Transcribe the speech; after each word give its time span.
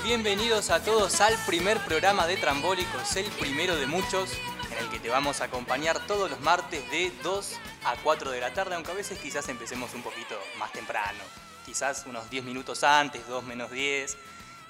Bienvenidos 0.00 0.70
a 0.70 0.82
todos 0.82 1.20
al 1.20 1.34
primer 1.44 1.78
programa 1.84 2.26
de 2.26 2.36
Trambólicos, 2.36 3.16
el 3.16 3.26
primero 3.32 3.76
de 3.76 3.86
muchos, 3.86 4.30
en 4.70 4.78
el 4.78 4.90
que 4.90 4.98
te 4.98 5.08
vamos 5.08 5.40
a 5.40 5.44
acompañar 5.44 6.06
todos 6.06 6.30
los 6.30 6.40
martes 6.40 6.88
de 6.90 7.12
2 7.22 7.58
a 7.84 7.96
4 8.02 8.30
de 8.30 8.40
la 8.40 8.54
tarde, 8.54 8.74
aunque 8.74 8.92
a 8.92 8.94
veces 8.94 9.18
quizás 9.18 9.48
empecemos 9.48 9.92
un 9.94 10.02
poquito 10.02 10.38
más 10.58 10.72
temprano, 10.72 11.18
quizás 11.66 12.04
unos 12.06 12.30
10 12.30 12.44
minutos 12.44 12.82
antes, 12.84 13.26
2 13.28 13.44
menos 13.44 13.70
10. 13.70 14.16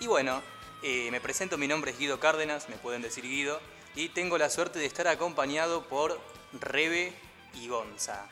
Y 0.01 0.07
bueno, 0.07 0.43
eh, 0.83 1.09
me 1.11 1.21
presento, 1.21 1.57
mi 1.57 1.69
nombre 1.69 1.93
es 1.93 1.99
Guido 1.99 2.19
Cárdenas, 2.19 2.69
me 2.69 2.77
pueden 2.77 3.03
decir 3.03 3.25
Guido, 3.25 3.61
y 3.95 4.09
tengo 4.09 4.39
la 4.39 4.51
suerte 4.51 4.79
de 4.79 4.87
estar 4.87 5.07
acompañado 5.07 5.85
por 5.85 6.21
Rebe 6.53 7.13
y 7.55 7.69
Gonza. 7.69 8.27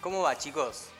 ¿Cómo 0.00 0.22
va 0.22 0.38
chicos? 0.38 0.90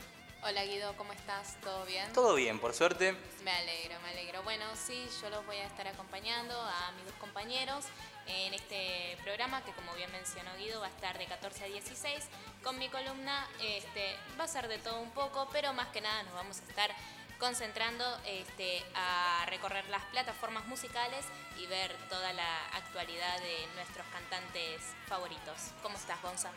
Hola 0.42 0.64
Guido, 0.64 0.96
¿cómo 0.96 1.12
estás? 1.12 1.56
¿Todo 1.62 1.84
bien? 1.84 2.10
Todo 2.14 2.34
bien, 2.34 2.58
por 2.58 2.72
suerte. 2.72 3.14
Me 3.44 3.50
alegro, 3.50 4.00
me 4.00 4.08
alegro. 4.08 4.42
Bueno, 4.42 4.64
sí, 4.74 5.06
yo 5.20 5.28
los 5.28 5.44
voy 5.44 5.56
a 5.56 5.66
estar 5.66 5.86
acompañando 5.86 6.58
a 6.58 6.92
mis 6.92 7.04
dos 7.04 7.14
compañeros 7.16 7.84
en 8.26 8.54
este 8.54 9.18
programa 9.22 9.62
que 9.64 9.72
como 9.72 9.92
bien 9.96 10.10
mencionó 10.12 10.50
Guido 10.56 10.80
va 10.80 10.86
a 10.86 10.90
estar 10.90 11.18
de 11.18 11.26
14 11.26 11.64
a 11.64 11.66
16 11.66 12.26
con 12.62 12.78
mi 12.78 12.88
columna 12.88 13.46
este, 13.60 14.16
va 14.38 14.44
a 14.44 14.48
ser 14.48 14.68
de 14.68 14.78
todo 14.78 15.00
un 15.00 15.10
poco 15.10 15.48
pero 15.52 15.72
más 15.72 15.88
que 15.88 16.00
nada 16.00 16.22
nos 16.22 16.34
vamos 16.34 16.60
a 16.60 16.64
estar 16.64 16.90
concentrando 17.38 18.04
este, 18.26 18.82
a 18.94 19.44
recorrer 19.46 19.88
las 19.88 20.04
plataformas 20.06 20.66
musicales 20.68 21.24
y 21.58 21.66
ver 21.66 21.92
toda 22.08 22.32
la 22.32 22.66
actualidad 22.76 23.40
de 23.40 23.66
nuestros 23.74 24.06
cantantes 24.08 24.82
favoritos. 25.06 25.72
¿Cómo 25.82 25.96
estás, 25.96 26.20
Gonza? 26.22 26.50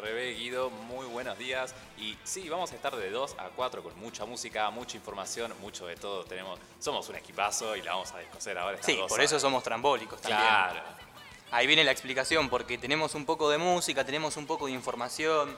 Rebe, 0.00 0.32
Guido, 0.32 0.70
muy 0.70 1.06
buenos 1.06 1.38
días. 1.38 1.74
Y 1.98 2.16
sí, 2.24 2.48
vamos 2.48 2.72
a 2.72 2.74
estar 2.74 2.96
de 2.96 3.10
2 3.10 3.36
a 3.38 3.50
4 3.50 3.82
con 3.82 3.98
mucha 3.98 4.24
música, 4.24 4.70
mucha 4.70 4.96
información, 4.96 5.52
mucho 5.60 5.86
de 5.86 5.96
todo. 5.96 6.24
Tenemos, 6.24 6.58
somos 6.78 7.08
un 7.08 7.16
equipazo 7.16 7.76
y 7.76 7.82
la 7.82 7.92
vamos 7.92 8.10
a 8.12 8.18
descoser 8.18 8.56
ahora. 8.58 8.78
Sí, 8.82 8.98
por 9.08 9.20
eso 9.20 9.38
somos 9.38 9.62
trambólicos 9.62 10.20
también. 10.20 10.40
Claro. 10.40 10.80
Ahí 11.50 11.66
viene 11.66 11.84
la 11.84 11.90
explicación, 11.90 12.48
porque 12.48 12.78
tenemos 12.78 13.14
un 13.14 13.26
poco 13.26 13.50
de 13.50 13.58
música, 13.58 14.04
tenemos 14.04 14.36
un 14.36 14.46
poco 14.46 14.66
de 14.66 14.72
información, 14.72 15.56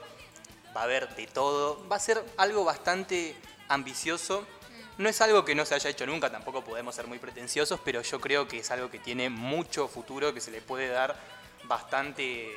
va 0.75 0.81
a 0.81 0.85
haber 0.85 1.15
de 1.15 1.27
todo. 1.27 1.87
Va 1.89 1.97
a 1.97 2.01
ser 2.01 2.25
algo 2.39 2.65
bastante 2.65 3.37
ambicioso. 3.69 4.45
No 4.99 5.09
es 5.09 5.21
algo 5.21 5.45
que 5.45 5.55
no 5.55 5.65
se 5.65 5.75
haya 5.75 5.91
hecho 5.91 6.07
nunca, 6.07 6.31
tampoco 6.31 6.63
podemos 6.63 6.95
ser 6.95 7.07
muy 7.07 7.19
pretenciosos, 7.19 7.81
pero 7.85 8.03
yo 8.03 8.21
creo 8.21 8.49
que 8.49 8.59
es 8.59 8.71
algo 8.71 8.91
que 8.91 8.99
tiene 8.99 9.31
mucho 9.31 9.89
futuro, 9.89 10.35
que 10.35 10.41
se 10.41 10.51
le 10.51 10.61
puede 10.61 10.89
dar 10.89 11.17
bastante. 11.65 12.51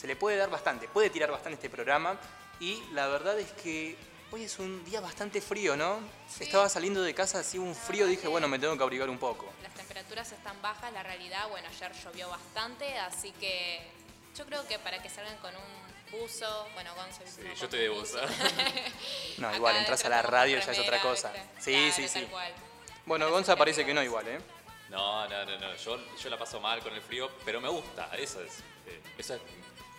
Se 0.00 0.06
le 0.06 0.16
puede 0.16 0.38
dar 0.38 0.48
bastante, 0.48 0.88
puede 0.88 1.10
tirar 1.10 1.30
bastante 1.30 1.56
este 1.56 1.68
programa. 1.68 2.18
Y 2.58 2.82
la 2.92 3.06
verdad 3.08 3.38
es 3.38 3.52
que 3.52 3.98
hoy 4.30 4.44
es 4.44 4.58
un 4.58 4.82
día 4.86 4.98
bastante 5.02 5.42
frío, 5.42 5.76
¿no? 5.76 6.00
Sí. 6.26 6.44
Estaba 6.44 6.70
saliendo 6.70 7.02
de 7.02 7.12
casa 7.12 7.40
así 7.40 7.58
un 7.58 7.74
frío, 7.74 8.06
dije, 8.06 8.26
bueno, 8.26 8.48
me 8.48 8.58
tengo 8.58 8.74
que 8.78 8.82
abrigar 8.82 9.10
un 9.10 9.18
poco. 9.18 9.52
Las 9.62 9.74
temperaturas 9.74 10.32
están 10.32 10.60
bajas, 10.62 10.90
la 10.94 11.02
realidad, 11.02 11.50
bueno, 11.50 11.68
ayer 11.68 11.92
llovió 12.02 12.30
bastante, 12.30 12.96
así 12.98 13.32
que 13.32 13.82
yo 14.34 14.46
creo 14.46 14.66
que 14.66 14.78
para 14.78 15.02
que 15.02 15.10
salgan 15.10 15.36
con 15.36 15.54
un 15.54 16.18
buzo, 16.18 16.66
bueno, 16.72 16.94
Gonzo 16.94 17.20
Sí, 17.26 17.42
yo 17.58 17.64
estoy 17.66 17.80
de 17.80 17.88
buzo. 17.90 18.18
No, 19.36 19.48
Acá 19.48 19.56
igual, 19.56 19.76
entras 19.76 20.02
a 20.06 20.08
la 20.08 20.22
radio 20.22 20.58
ya 20.60 20.72
es 20.72 20.78
otra 20.78 21.02
cosa. 21.02 21.30
Sí, 21.58 21.72
Claro, 21.72 21.92
sí, 21.94 22.08
sí. 22.08 22.24
cual. 22.30 22.52
Bueno, 23.04 23.26
Parece 23.26 23.32
Gonza 23.34 23.52
que 23.54 23.58
parece 23.58 23.84
que 23.84 23.92
no 23.92 24.02
igual, 24.02 24.28
¿eh? 24.28 24.40
No, 24.88 25.28
no, 25.28 25.44
no, 25.44 25.58
no. 25.58 25.76
Yo, 25.76 25.98
yo 26.16 26.30
la 26.30 26.38
paso 26.38 26.58
mal 26.58 26.80
con 26.80 26.92
el 26.94 27.02
frío, 27.02 27.30
pero 27.44 27.60
me 27.60 27.68
gusta. 27.68 28.10
Eso 28.16 28.40
es. 28.42 28.58
eh, 28.86 29.00
eso 29.18 29.34
es. 29.34 29.40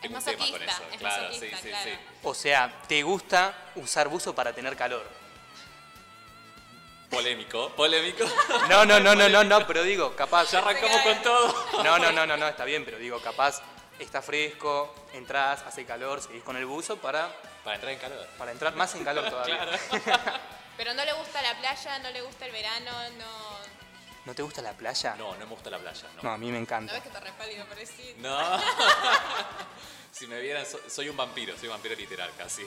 Tengo 0.02 0.18
un 0.18 0.24
tema 0.24 0.50
con 0.50 0.62
eso. 0.64 0.84
es 0.92 0.98
claro, 0.98 1.34
sí, 1.34 1.40
sí, 1.40 1.70
claro. 1.70 1.84
sí. 1.84 1.92
O 2.24 2.34
sea, 2.34 2.82
¿te 2.88 3.04
gusta 3.04 3.54
usar 3.76 4.08
buzo 4.08 4.34
para 4.34 4.54
tener 4.54 4.76
calor? 4.76 5.08
Polémico, 7.10 7.70
polémico. 7.76 8.24
No, 8.70 8.86
no, 8.86 9.00
no, 9.00 9.14
no, 9.14 9.28
no, 9.28 9.44
no, 9.44 9.68
pero 9.68 9.84
digo, 9.84 10.16
capaz. 10.16 10.52
ya 10.52 10.60
arrancamos 10.60 11.02
con 11.02 11.22
todo. 11.22 11.84
No, 11.84 12.00
no, 12.00 12.12
no, 12.12 12.26
no, 12.26 12.38
no, 12.38 12.48
está 12.48 12.64
bien, 12.64 12.86
pero 12.86 12.98
digo, 12.98 13.20
capaz 13.22 13.62
está 14.00 14.22
fresco, 14.22 14.96
entras, 15.14 15.62
hace 15.64 15.86
calor, 15.86 16.22
seguís 16.22 16.44
con 16.44 16.56
el 16.58 16.66
buzo 16.66 16.98
para, 16.98 17.30
Para 17.64 17.76
entrar 17.76 17.94
en 17.94 18.00
calor. 18.00 18.28
para 18.38 18.52
entrar 18.52 18.76
más 18.76 18.96
en 18.96 19.04
calor 19.04 19.30
todavía. 19.30 19.58
Claro. 19.58 20.40
Pero 20.78 20.94
no 20.94 21.06
le 21.06 21.14
gusta 21.14 21.42
la 21.42 21.56
playa, 21.60 22.00
no 22.00 22.10
le 22.10 22.22
gusta 22.22 22.46
el 22.46 22.52
verano, 22.54 22.92
no... 23.18 23.61
¿No 24.26 24.36
te 24.36 24.44
gusta 24.44 24.62
la 24.62 24.74
playa? 24.74 25.16
No, 25.18 25.32
no 25.34 25.40
me 25.40 25.46
gusta 25.46 25.70
la 25.70 25.80
playa. 25.80 26.08
No, 26.18 26.24
No. 26.24 26.32
a 26.32 26.38
mí 26.38 26.48
me 26.48 26.54
¿No 26.54 26.58
encanta. 26.60 26.94
ves 26.94 27.04
que 27.04 27.10
te 27.10 27.20
repálido 27.20 27.66
parecía? 27.66 28.14
No. 28.18 28.38
si 30.12 30.28
me 30.28 30.40
vieran, 30.40 30.66
so- 30.66 30.80
soy 30.90 31.10
un 31.10 31.18
vampiro, 31.18 31.58
soy 31.58 31.68
un 31.68 31.74
vampiro 31.74 31.96
literal 31.96 32.32
casi. 32.38 32.64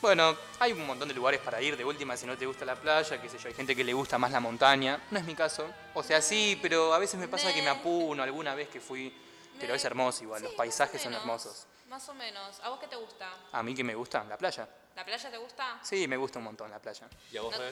Bueno, 0.00 0.36
hay 0.60 0.70
un 0.72 0.86
montón 0.86 1.08
de 1.08 1.14
lugares 1.14 1.40
para 1.40 1.60
ir, 1.60 1.76
de 1.76 1.84
última 1.84 2.16
si 2.16 2.24
no 2.24 2.36
te 2.38 2.46
gusta 2.46 2.64
la 2.64 2.76
playa, 2.76 3.20
qué 3.20 3.28
sé 3.28 3.36
yo, 3.36 3.48
hay 3.48 3.54
gente 3.54 3.74
que 3.74 3.82
le 3.82 3.92
gusta 3.92 4.16
más 4.16 4.30
la 4.30 4.38
montaña, 4.38 5.00
no 5.10 5.18
es 5.18 5.24
mi 5.24 5.34
caso. 5.34 5.68
O 5.94 6.04
sea, 6.04 6.22
sí, 6.22 6.56
pero 6.62 6.94
a 6.94 6.98
veces 6.98 7.18
me 7.18 7.26
pasa 7.26 7.52
que 7.52 7.60
me 7.62 7.68
apuno 7.70 8.22
alguna 8.22 8.54
vez 8.54 8.68
que 8.68 8.80
fui, 8.80 9.12
pero 9.58 9.74
es 9.74 9.84
hermoso 9.84 10.22
igual, 10.22 10.40
los 10.44 10.52
paisajes 10.52 11.02
son 11.02 11.14
hermosos. 11.14 11.66
Más 11.88 12.08
o 12.10 12.14
menos. 12.14 12.60
¿A 12.60 12.68
vos 12.68 12.78
qué 12.78 12.86
te 12.86 12.94
gusta? 12.94 13.28
A 13.50 13.62
mí 13.64 13.74
que 13.74 13.82
me 13.82 13.94
gusta, 13.96 14.22
la 14.22 14.38
playa. 14.38 14.68
¿La 14.94 15.04
playa 15.04 15.30
te 15.30 15.38
gusta? 15.38 15.80
Sí, 15.82 16.06
me 16.06 16.16
gusta 16.16 16.38
un 16.38 16.44
montón 16.44 16.70
la 16.70 16.78
playa. 16.78 17.08
¿Y 17.32 17.36
a 17.38 17.42
vos, 17.42 17.52
No-? 17.58 17.64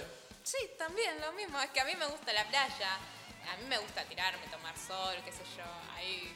Sí, 0.47 0.59
también 0.79 1.21
lo 1.21 1.33
mismo. 1.33 1.61
Es 1.61 1.71
que 1.71 1.81
a 1.81 1.85
mí 1.85 1.93
me 1.99 2.07
gusta 2.07 2.33
la 2.33 2.45
playa. 2.45 2.95
A 3.53 3.57
mí 3.57 3.65
me 3.69 3.79
gusta 3.79 4.05
tirarme, 4.05 4.47
tomar 4.49 4.79
sol, 4.79 5.17
qué 5.25 5.33
sé 5.33 5.43
yo. 5.57 5.65
Ahí 5.97 6.33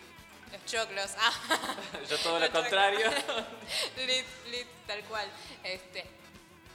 los 0.50 0.64
choclos. 0.66 1.12
Ah. 1.16 1.32
Yo 2.08 2.18
todo 2.18 2.40
lo 2.40 2.50
contrario. 2.50 3.08
lit, 3.98 4.26
lit, 4.50 4.66
tal 4.88 5.00
cual. 5.04 5.28
Este. 5.62 6.04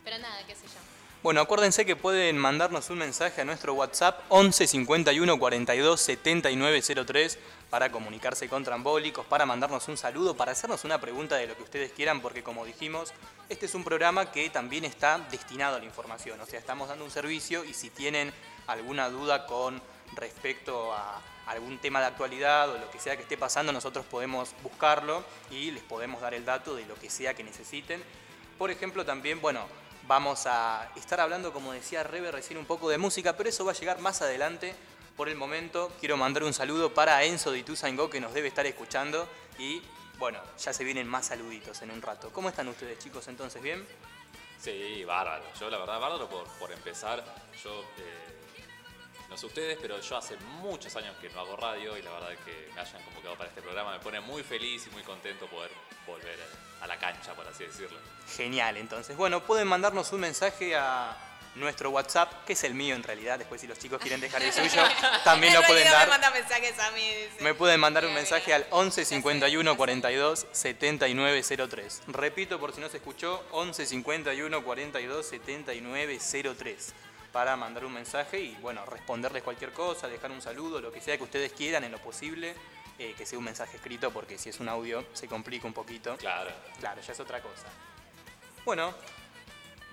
Pero 0.06 0.18
nada, 0.20 0.46
qué 0.48 0.56
sé 0.56 0.66
yo. 0.68 0.80
Bueno, 1.24 1.42
acuérdense 1.42 1.86
que 1.86 1.98
pueden 1.98 2.38
mandarnos 2.38 2.90
un 2.90 3.00
mensaje 3.00 3.42
a 3.42 3.46
nuestro 3.46 3.74
WhatsApp 3.74 4.22
11 4.30 4.68
51 4.68 5.38
42 5.38 6.00
79 6.00 6.82
03 7.06 7.40
para 7.76 7.92
comunicarse 7.92 8.48
con 8.48 8.64
Trambólicos, 8.64 9.26
para 9.26 9.46
mandarnos 9.46 9.90
un 9.90 9.98
saludo, 9.98 10.38
para 10.38 10.54
hacernos 10.54 10.86
una 10.86 11.02
pregunta 11.02 11.36
de 11.36 11.46
lo 11.46 11.58
que 11.58 11.64
ustedes 11.64 11.92
quieran, 11.92 12.22
porque 12.22 12.42
como 12.42 12.64
dijimos, 12.64 13.14
este 13.50 13.66
es 13.66 13.76
un 13.76 13.84
programa 13.84 14.32
que 14.32 14.50
también 14.50 14.86
está 14.86 15.18
destinado 15.30 15.76
a 15.76 15.80
la 15.80 15.84
información, 15.84 16.40
o 16.40 16.46
sea, 16.46 16.58
estamos 16.58 16.88
dando 16.88 17.04
un 17.04 17.12
servicio 17.12 17.66
y 17.66 17.74
si 17.74 17.90
tienen 17.90 18.32
alguna 18.68 19.10
duda 19.10 19.46
con 19.46 19.82
respecto 20.16 20.94
a 20.94 21.22
algún 21.48 21.78
tema 21.80 22.00
de 22.00 22.06
actualidad 22.06 22.70
o 22.70 22.78
lo 22.78 22.90
que 22.92 23.00
sea 23.02 23.18
que 23.18 23.24
esté 23.24 23.38
pasando, 23.38 23.74
nosotros 23.74 24.06
podemos 24.06 24.56
buscarlo 24.64 25.26
y 25.52 25.72
les 25.72 25.84
podemos 25.84 26.22
dar 26.22 26.34
el 26.34 26.46
dato 26.46 26.78
de 26.78 26.86
lo 26.86 26.96
que 26.96 27.10
sea 27.10 27.34
que 27.34 27.44
necesiten. 27.44 28.02
Por 28.58 28.72
ejemplo, 28.72 29.04
también, 29.04 29.42
bueno, 29.42 29.66
vamos 30.08 30.46
a 30.46 30.90
estar 30.96 31.20
hablando, 31.20 31.52
como 31.52 31.74
decía 31.74 32.04
Rebe 32.04 32.32
recién, 32.32 32.58
un 32.58 32.66
poco 32.66 32.88
de 32.88 32.98
música, 32.98 33.36
pero 33.36 33.50
eso 33.50 33.66
va 33.66 33.74
a 33.74 33.76
llegar 33.76 34.00
más 34.00 34.22
adelante. 34.22 34.76
Por 35.16 35.30
el 35.30 35.36
momento, 35.36 35.94
quiero 36.00 36.18
mandar 36.18 36.44
un 36.44 36.54
saludo 36.54 36.94
para 36.94 37.24
Enzo 37.24 37.52
de 37.52 37.60
Ituzaingó, 37.60 38.10
que 38.10 38.20
nos 38.20 38.34
debe 38.34 38.50
estar 38.50 38.66
escuchando. 38.66 39.30
Y, 39.58 39.82
bueno, 40.18 40.40
ya 40.60 40.74
se 40.74 40.84
vienen 40.84 41.08
más 41.08 41.28
saluditos 41.28 41.82
en 41.84 41.92
un 41.92 42.02
rato. 42.02 42.32
¿Cómo 42.34 42.50
están 42.50 42.68
ustedes, 42.68 43.00
chicos, 43.00 43.26
entonces? 43.30 43.62
¿Bien? 43.62 43.86
Sí, 44.60 45.06
bárbaro. 45.06 45.46
Yo, 45.58 45.70
la 45.70 45.78
verdad, 45.78 46.02
bárbaro 46.02 46.28
por, 46.28 46.46
por 46.60 46.70
empezar. 46.72 47.24
Yo 47.64 47.82
eh, 47.98 48.36
no 49.30 49.38
sé 49.38 49.46
ustedes, 49.46 49.78
pero 49.82 50.02
yo 50.02 50.18
hace 50.18 50.36
muchos 50.62 50.94
años 50.98 51.16
que 51.22 51.30
no 51.30 51.40
hago 51.40 51.56
radio 51.56 51.98
y 51.98 52.02
la 52.02 52.12
verdad 52.12 52.34
es 52.34 52.40
que 52.40 52.70
me 52.74 52.82
hayan 52.82 53.02
convocado 53.04 53.36
para 53.36 53.50
este 53.50 53.62
programa 53.62 53.94
me 53.94 54.00
pone 54.00 54.20
muy 54.20 54.44
feliz 54.44 54.86
y 54.88 54.90
muy 54.92 55.04
contento 55.04 55.48
poder 55.48 55.72
volver 56.06 56.38
a 56.82 56.88
la 56.88 57.00
cancha, 57.00 57.34
por 57.34 57.48
así 57.48 57.64
decirlo. 57.64 57.98
Genial, 58.36 58.78
entonces. 58.78 59.16
Bueno, 59.16 59.42
pueden 59.44 59.68
mandarnos 59.68 60.12
un 60.12 60.20
mensaje 60.20 60.76
a 60.76 61.16
nuestro 61.56 61.90
WhatsApp, 61.90 62.46
que 62.46 62.54
es 62.54 62.64
el 62.64 62.74
mío 62.74 62.96
en 62.96 63.04
realidad. 63.04 63.40
Después, 63.40 63.62
si 63.62 63.68
los 63.68 63.80
chicos 63.80 64.00
quieren 64.02 64.20
dejar 64.22 64.42
el 64.44 64.52
suyo, 64.54 64.82
también 65.24 65.54
lo 65.54 65.64
pueden 65.64 65.86
me 65.86 65.92
dar. 65.92 66.10
manda 66.10 66.30
mensajes 66.32 66.78
a 66.80 66.92
mí, 66.92 67.02
dice. 67.02 67.44
Me 67.44 67.54
pueden 67.54 67.80
mandar 67.80 68.06
un 68.06 68.14
mensaje 68.14 68.46
mira. 68.48 68.58
al 68.58 68.68
11 68.70 69.06
51 69.06 69.78
42 69.78 70.48
79 70.52 71.44
03. 71.70 72.02
Repito 72.08 72.60
por 72.60 72.74
si 72.74 72.82
no 72.82 72.90
se 72.90 72.98
escuchó, 72.98 73.44
11 73.52 73.86
51 73.86 74.64
42 74.64 75.26
79 75.26 76.20
03 76.58 76.94
para 77.32 77.58
mandar 77.58 77.84
un 77.84 77.92
mensaje 77.94 78.40
y 78.40 78.56
bueno, 78.62 78.86
responderles 78.86 79.44
cualquier 79.44 79.74
cosa, 79.74 80.08
dejar 80.08 80.32
un 80.32 80.42
saludo, 80.42 80.80
lo 80.80 80.90
que 80.90 81.02
sea 81.02 81.18
que 81.18 81.24
ustedes 81.24 81.52
quieran 81.52 81.84
en 81.84 81.92
lo 81.92 81.98
posible, 81.98 82.56
eh, 82.98 83.14
que 83.18 83.26
sea 83.26 83.38
un 83.38 83.44
mensaje 83.44 83.76
escrito 83.76 84.10
porque 84.12 84.38
si 84.38 84.48
es 84.48 84.62
un 84.62 84.70
audio 84.70 85.06
se 85.12 85.28
complica 85.28 85.68
un 85.68 85.74
poquito. 85.74 86.16
Claro. 86.16 86.50
Claro, 86.80 87.02
ya 87.02 87.12
es 87.12 87.20
otra 87.20 87.42
cosa. 87.42 87.68
Bueno, 88.64 88.94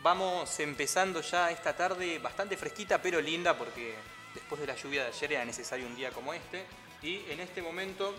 vamos 0.03 0.59
empezando 0.61 1.21
ya 1.21 1.51
esta 1.51 1.75
tarde 1.75 2.19
bastante 2.19 2.57
fresquita 2.57 3.01
pero 3.01 3.21
linda 3.21 3.57
porque 3.57 3.95
después 4.35 4.61
de 4.61 4.67
la 4.67 4.75
lluvia 4.75 5.05
de 5.05 5.09
ayer 5.09 5.33
era 5.33 5.45
necesario 5.45 5.87
un 5.87 5.95
día 5.97 6.11
como 6.11 6.35
este. 6.35 6.65
Y 7.03 7.25
en 7.31 7.41
este 7.41 7.63
momento 7.63 8.15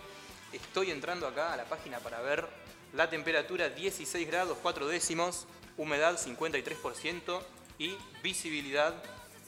estoy 0.51 0.91
entrando 0.91 1.27
acá 1.27 1.53
a 1.53 1.57
la 1.57 1.65
página 1.65 1.99
para 1.99 2.21
ver 2.21 2.47
la 2.93 3.09
temperatura 3.09 3.69
16 3.69 4.27
grados 4.27 4.57
4 4.61 4.87
décimos, 4.87 5.47
humedad 5.77 6.17
53% 6.17 7.41
y 7.79 7.95
visibilidad. 8.21 8.93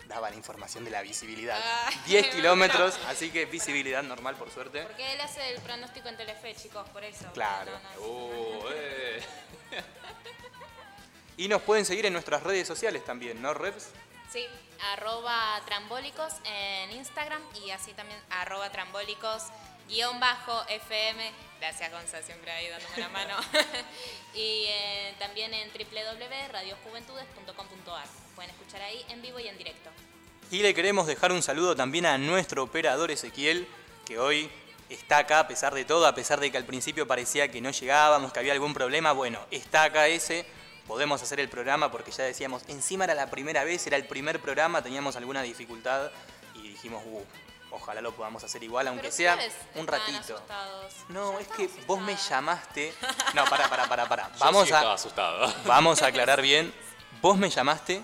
Daba 0.07 0.29
la 0.29 0.35
información 0.35 0.85
de 0.85 0.91
la 0.91 1.01
visibilidad. 1.01 1.59
Ah, 1.59 1.89
10 2.05 2.21
bueno. 2.21 2.35
kilómetros, 2.35 2.99
así 3.07 3.31
que 3.31 3.45
visibilidad 3.45 4.03
normal 4.03 4.35
por 4.35 4.51
suerte. 4.51 4.83
Porque 4.83 5.13
él 5.13 5.21
hace 5.21 5.53
el 5.53 5.61
pronóstico 5.61 6.09
en 6.09 6.17
Telefe, 6.17 6.55
chicos, 6.55 6.87
por 6.89 7.03
eso. 7.03 7.25
Claro. 7.33 7.71
No, 7.99 8.29
no, 8.29 8.69
eh. 8.71 9.23
Y 11.37 11.47
nos 11.47 11.61
pueden 11.61 11.85
seguir 11.85 12.05
en 12.05 12.13
nuestras 12.13 12.43
redes 12.43 12.67
sociales 12.67 13.03
también, 13.03 13.41
¿no, 13.41 13.53
Reps? 13.53 13.89
Sí, 14.31 14.45
arroba 14.93 15.61
trambólicos 15.65 16.33
en 16.45 16.91
Instagram 16.91 17.41
y 17.63 17.71
así 17.71 17.91
también 17.93 18.19
arroba 18.29 18.71
trambólicos 18.71 19.43
guion 19.87 20.19
bajo 20.19 20.63
FM. 20.67 21.31
Gracias 21.59 21.91
Gonza, 21.91 22.21
siempre 22.21 22.51
ahí 22.51 22.67
dándome 22.69 22.97
la 22.97 23.09
mano. 23.09 23.35
y 24.33 24.65
eh, 24.67 25.15
también 25.19 25.53
en 25.53 25.69
www.radiojuventudes.com.ar. 25.69 28.07
Pueden 28.35 28.51
escuchar 28.51 28.81
ahí 28.81 29.05
en 29.09 29.21
vivo 29.21 29.39
y 29.39 29.47
en 29.47 29.57
directo. 29.57 29.89
Y 30.51 30.59
le 30.59 30.73
queremos 30.73 31.07
dejar 31.07 31.31
un 31.31 31.41
saludo 31.41 31.75
también 31.75 32.05
a 32.05 32.17
nuestro 32.17 32.63
operador 32.63 33.11
Ezequiel, 33.11 33.67
que 34.05 34.19
hoy 34.19 34.49
está 34.89 35.19
acá 35.19 35.39
a 35.39 35.47
pesar 35.47 35.73
de 35.73 35.85
todo, 35.85 36.05
a 36.05 36.13
pesar 36.13 36.39
de 36.39 36.51
que 36.51 36.57
al 36.57 36.65
principio 36.65 37.07
parecía 37.07 37.49
que 37.49 37.61
no 37.61 37.71
llegábamos, 37.71 38.31
que 38.31 38.39
había 38.39 38.53
algún 38.53 38.73
problema. 38.73 39.11
Bueno, 39.11 39.39
está 39.49 39.83
acá 39.83 40.07
ese, 40.07 40.45
podemos 40.87 41.21
hacer 41.21 41.39
el 41.39 41.49
programa 41.49 41.91
porque 41.91 42.11
ya 42.11 42.23
decíamos, 42.23 42.63
encima 42.67 43.05
era 43.05 43.13
la 43.13 43.29
primera 43.29 43.63
vez, 43.63 43.85
era 43.87 43.97
el 43.97 44.05
primer 44.05 44.39
programa, 44.39 44.81
teníamos 44.81 45.15
alguna 45.15 45.41
dificultad 45.41 46.11
y 46.53 46.69
dijimos, 46.69 47.03
uh, 47.05 47.23
ojalá 47.71 48.01
lo 48.01 48.13
podamos 48.13 48.43
hacer 48.43 48.63
igual, 48.63 48.87
aunque 48.87 49.11
sea 49.11 49.37
un 49.75 49.87
ratito. 49.87 50.35
asustados. 50.35 50.93
No, 51.09 51.33
Yo 51.33 51.39
es 51.39 51.47
que 51.49 51.69
vos 51.87 51.99
me 52.01 52.15
llamaste. 52.15 52.93
No, 53.33 53.43
para, 53.45 53.69
para, 53.69 53.87
para, 53.89 54.07
para. 54.07 54.31
Yo 54.31 54.39
Vamos 54.39 54.67
sí 54.67 54.73
a. 54.73 54.93
asustado. 54.93 55.53
Vamos 55.65 56.01
a 56.01 56.07
aclarar 56.07 56.41
bien. 56.41 56.73
Vos 57.21 57.37
me 57.37 57.49
llamaste 57.49 58.01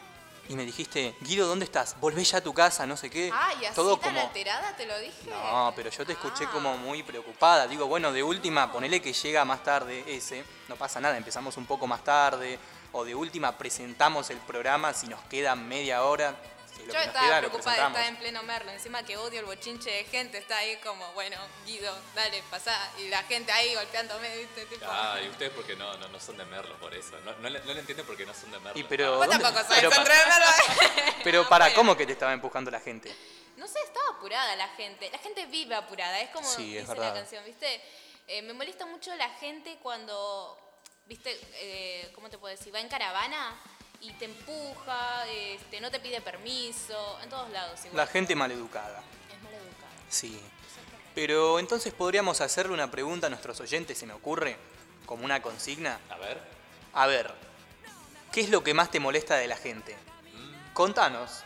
y 0.51 0.55
me 0.55 0.65
dijiste, 0.65 1.15
Guido, 1.21 1.47
¿dónde 1.47 1.63
estás? 1.63 1.95
Volvé 2.01 2.23
ya 2.25 2.39
a 2.39 2.41
tu 2.41 2.53
casa, 2.53 2.85
no 2.85 2.97
sé 2.97 3.09
qué. 3.09 3.31
Ay, 3.33 3.65
así 3.65 3.75
Todo 3.75 3.95
tan 3.97 4.09
como. 4.13 4.27
alterada 4.27 4.75
te 4.75 4.85
lo 4.85 4.99
dije. 4.99 5.29
No, 5.29 5.71
pero 5.75 5.89
yo 5.89 6.05
te 6.05 6.11
escuché 6.11 6.43
Ah. 6.45 6.49
como 6.51 6.77
muy 6.77 7.03
preocupada. 7.03 7.67
Digo, 7.67 7.87
bueno, 7.87 8.11
de 8.11 8.21
última, 8.21 8.69
ponele 8.71 9.01
que 9.01 9.13
llega 9.13 9.45
más 9.45 9.63
tarde 9.63 10.03
ese. 10.07 10.43
No 10.67 10.75
pasa 10.75 10.99
nada, 10.99 11.15
empezamos 11.15 11.55
un 11.55 11.65
poco 11.65 11.87
más 11.87 12.03
tarde. 12.03 12.59
O 12.91 13.05
de 13.05 13.15
última, 13.15 13.57
presentamos 13.57 14.29
el 14.31 14.37
programa 14.39 14.93
si 14.93 15.07
nos 15.07 15.21
queda 15.23 15.55
media 15.55 16.03
hora. 16.03 16.35
Yo 16.87 16.99
estaba 16.99 17.37
preocupada 17.39 17.87
estar 17.87 18.05
en 18.05 18.15
pleno 18.17 18.43
merlo, 18.43 18.71
encima 18.71 19.03
que 19.03 19.17
odio 19.17 19.39
el 19.39 19.45
bochinche 19.45 19.89
de 19.91 20.03
gente, 20.05 20.37
está 20.37 20.57
ahí 20.57 20.77
como, 20.77 21.11
bueno, 21.13 21.37
Guido, 21.65 21.95
dale, 22.15 22.43
pasá, 22.49 22.75
y 22.99 23.07
la 23.09 23.23
gente 23.23 23.51
ahí 23.51 23.73
golpeándome, 23.75 24.37
¿viste? 24.37 24.65
Tipo, 24.65 24.85
Ah, 24.89 25.19
y 25.23 25.29
ustedes 25.29 25.51
porque 25.53 25.75
no, 25.75 25.93
no, 25.97 26.07
no 26.09 26.19
son 26.19 26.37
de 26.37 26.45
Merlo 26.45 26.75
por 26.77 26.93
eso. 26.93 27.19
No, 27.21 27.33
no, 27.33 27.49
le, 27.49 27.59
no 27.61 27.73
le 27.73 27.79
entienden 27.81 28.05
porque 28.05 28.25
no 28.25 28.33
son 28.33 28.51
de 28.51 28.59
Merlo. 28.59 28.79
Y 28.79 28.83
pero- 28.83 29.17
Vos 29.17 29.27
¿dónde? 29.27 29.43
tampoco 29.43 29.65
sos 29.65 29.75
pero 29.75 29.89
de 29.89 29.99
Merlo. 29.99 30.45
Pero 31.23 31.47
para. 31.49 31.73
¿cómo 31.73 31.95
que 31.95 32.05
te 32.05 32.13
estaba 32.13 32.33
empujando 32.33 32.71
la 32.71 32.79
gente? 32.79 33.15
No 33.57 33.67
sé, 33.67 33.79
estaba 33.83 34.17
apurada 34.17 34.55
la 34.55 34.69
gente. 34.69 35.09
La 35.11 35.19
gente 35.19 35.45
vive 35.45 35.75
apurada, 35.75 36.19
es 36.19 36.29
como 36.31 36.47
Sí, 36.49 36.75
es 36.77 36.81
dice 36.83 36.87
verdad. 36.93 37.09
la 37.09 37.13
canción, 37.21 37.45
¿viste? 37.45 37.81
Eh, 38.27 38.41
me 38.41 38.53
molesta 38.53 38.85
mucho 38.87 39.13
la 39.15 39.29
gente 39.35 39.77
cuando, 39.83 40.57
¿viste? 41.05 41.39
Eh, 41.55 42.11
¿Cómo 42.15 42.29
te 42.29 42.37
puedo 42.39 42.55
decir? 42.55 42.73
Va 42.73 42.79
en 42.79 42.89
caravana 42.89 43.55
y 44.01 44.11
te 44.13 44.25
empuja, 44.25 45.27
este, 45.27 45.79
no 45.79 45.91
te 45.91 45.99
pide 45.99 46.21
permiso, 46.21 47.19
en 47.23 47.29
todos 47.29 47.49
lados 47.51 47.79
igual. 47.85 47.97
La 47.97 48.07
gente 48.07 48.35
maleducada. 48.35 49.03
Es 49.33 49.41
maleducada. 49.43 49.91
Sí. 50.09 50.39
Pero 51.13 51.59
entonces 51.59 51.93
podríamos 51.93 52.41
hacerle 52.41 52.73
una 52.73 52.89
pregunta 52.89 53.27
a 53.27 53.29
nuestros 53.29 53.59
oyentes, 53.59 53.97
se 53.97 54.05
me 54.05 54.13
ocurre, 54.13 54.57
como 55.05 55.23
una 55.25 55.41
consigna. 55.41 55.99
A 56.09 56.17
ver. 56.17 56.41
A 56.93 57.07
ver, 57.07 57.33
¿qué 58.31 58.41
es 58.41 58.49
lo 58.49 58.63
que 58.63 58.73
más 58.73 58.89
te 58.91 58.99
molesta 58.99 59.35
de 59.37 59.47
la 59.47 59.55
gente? 59.57 59.95
Contanos. 60.73 61.43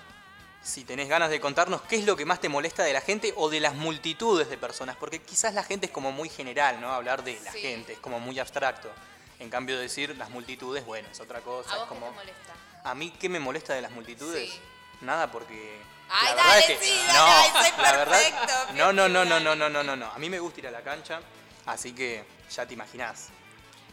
Si 0.63 0.83
tenés 0.83 1.07
ganas 1.09 1.29
de 1.29 1.39
contarnos 1.39 1.81
qué 1.83 1.95
es 1.97 2.05
lo 2.05 2.15
que 2.15 2.25
más 2.25 2.39
te 2.41 2.49
molesta 2.49 2.83
de 2.83 2.93
la 2.93 3.01
gente 3.01 3.33
o 3.37 3.49
de 3.49 3.59
las 3.59 3.75
multitudes 3.75 4.49
de 4.49 4.57
personas, 4.57 4.95
porque 4.97 5.21
quizás 5.21 5.53
la 5.53 5.63
gente 5.63 5.85
es 5.87 5.91
como 5.91 6.11
muy 6.11 6.27
general, 6.29 6.81
¿no? 6.81 6.91
Hablar 6.91 7.23
de 7.23 7.39
la 7.43 7.51
Sí. 7.51 7.59
gente 7.59 7.93
es 7.93 7.99
como 7.99 8.19
muy 8.19 8.39
abstracto. 8.39 8.89
En 9.39 9.49
cambio 9.49 9.77
decir 9.77 10.15
las 10.17 10.29
multitudes, 10.29 10.85
bueno, 10.85 11.07
es 11.11 11.19
otra 11.19 11.41
cosa, 11.41 11.69
¿A 11.71 11.73
es 11.73 11.79
vos 11.79 11.87
como 11.89 12.05
qué 12.05 12.11
te 12.11 12.15
molesta? 12.15 12.53
a 12.89 12.95
mí 12.95 13.11
qué 13.19 13.29
me 13.29 13.39
molesta 13.39 13.73
de 13.73 13.81
las 13.81 13.91
multitudes? 13.91 14.49
Sí. 14.49 14.59
Nada 15.01 15.29
porque 15.31 15.81
Ay, 16.09 16.27
la 16.27 16.35
verdad 16.35 16.49
dale, 16.49 16.59
es 16.73 16.79
que 16.79 16.85
sí, 16.85 16.97
dale, 17.07 17.13
no, 17.19 17.25
ay, 17.25 17.49
soy 17.51 17.83
la 17.83 17.91
verdad 17.91 18.05
perfecto, 18.21 18.53
no, 18.75 18.93
no, 18.93 19.09
no, 19.09 19.25
no, 19.25 19.29
dale. 19.35 19.43
no, 19.45 19.55
no, 19.55 19.69
no, 19.69 19.83
no, 19.83 19.95
no. 19.95 20.05
A 20.11 20.17
mí 20.19 20.29
me 20.29 20.39
gusta 20.39 20.59
ir 20.61 20.67
a 20.67 20.71
la 20.71 20.81
cancha, 20.81 21.19
así 21.65 21.93
que 21.93 22.23
ya 22.49 22.65
te 22.65 22.73
imaginás. 22.73 23.29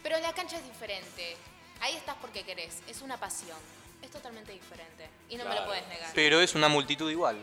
Pero 0.03 0.19
la 0.21 0.33
cancha 0.33 0.57
es 0.57 0.65
diferente. 0.65 1.37
Ahí 1.81 1.97
estás 1.97 2.17
porque 2.21 2.45
querés, 2.45 2.79
es 2.87 3.01
una 3.03 3.17
pasión. 3.19 3.59
Es 4.03 4.11
totalmente 4.11 4.53
diferente. 4.53 5.09
Y 5.29 5.37
no 5.37 5.45
me 5.45 5.55
lo 5.55 5.65
puedes 5.67 5.87
negar. 5.89 6.11
Pero 6.15 6.41
es 6.41 6.55
una 6.55 6.69
multitud 6.69 7.11
igual, 7.11 7.37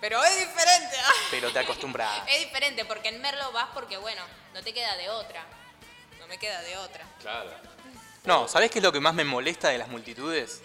Pero 0.00 0.22
es 0.24 0.38
diferente. 0.38 0.96
pero 1.30 1.52
te 1.52 1.58
acostumbras. 1.60 2.22
Es 2.28 2.40
diferente 2.44 2.84
porque 2.84 3.08
en 3.08 3.20
Merlo 3.20 3.50
vas 3.52 3.68
porque, 3.74 3.96
bueno, 3.96 4.22
no 4.54 4.62
te 4.62 4.72
queda 4.74 4.96
de 4.96 5.10
otra. 5.10 5.44
No 6.26 6.30
me 6.30 6.38
queda 6.38 6.60
de 6.62 6.76
otra. 6.76 7.04
Claro. 7.20 7.50
No, 8.24 8.48
¿sabés 8.48 8.70
qué 8.72 8.80
es 8.80 8.82
lo 8.82 8.90
que 8.90 8.98
más 8.98 9.14
me 9.14 9.22
molesta 9.24 9.68
de 9.68 9.78
las 9.78 9.86
multitudes? 9.88 10.60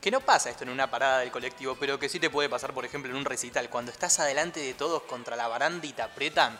Que 0.00 0.10
no 0.10 0.20
pasa 0.20 0.50
esto 0.50 0.64
en 0.64 0.70
una 0.70 0.90
parada 0.90 1.20
del 1.20 1.30
colectivo, 1.30 1.76
pero 1.78 1.96
que 1.98 2.08
sí 2.08 2.18
te 2.18 2.28
puede 2.28 2.48
pasar, 2.48 2.72
por 2.72 2.84
ejemplo, 2.84 3.10
en 3.10 3.16
un 3.16 3.24
recital. 3.24 3.70
Cuando 3.70 3.92
estás 3.92 4.18
adelante 4.18 4.58
de 4.58 4.74
todos 4.74 5.02
contra 5.04 5.36
la 5.36 5.46
baranda 5.46 5.86
y 5.86 5.92
te 5.92 6.02
apretan, 6.02 6.58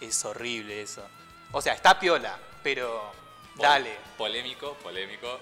es 0.00 0.24
horrible 0.24 0.82
eso. 0.82 1.04
O 1.50 1.60
sea, 1.60 1.74
está 1.74 1.98
piola, 1.98 2.38
pero 2.62 3.12
Pol- 3.56 3.62
dale. 3.66 3.96
Polémico, 4.16 4.74
polémico. 4.74 5.40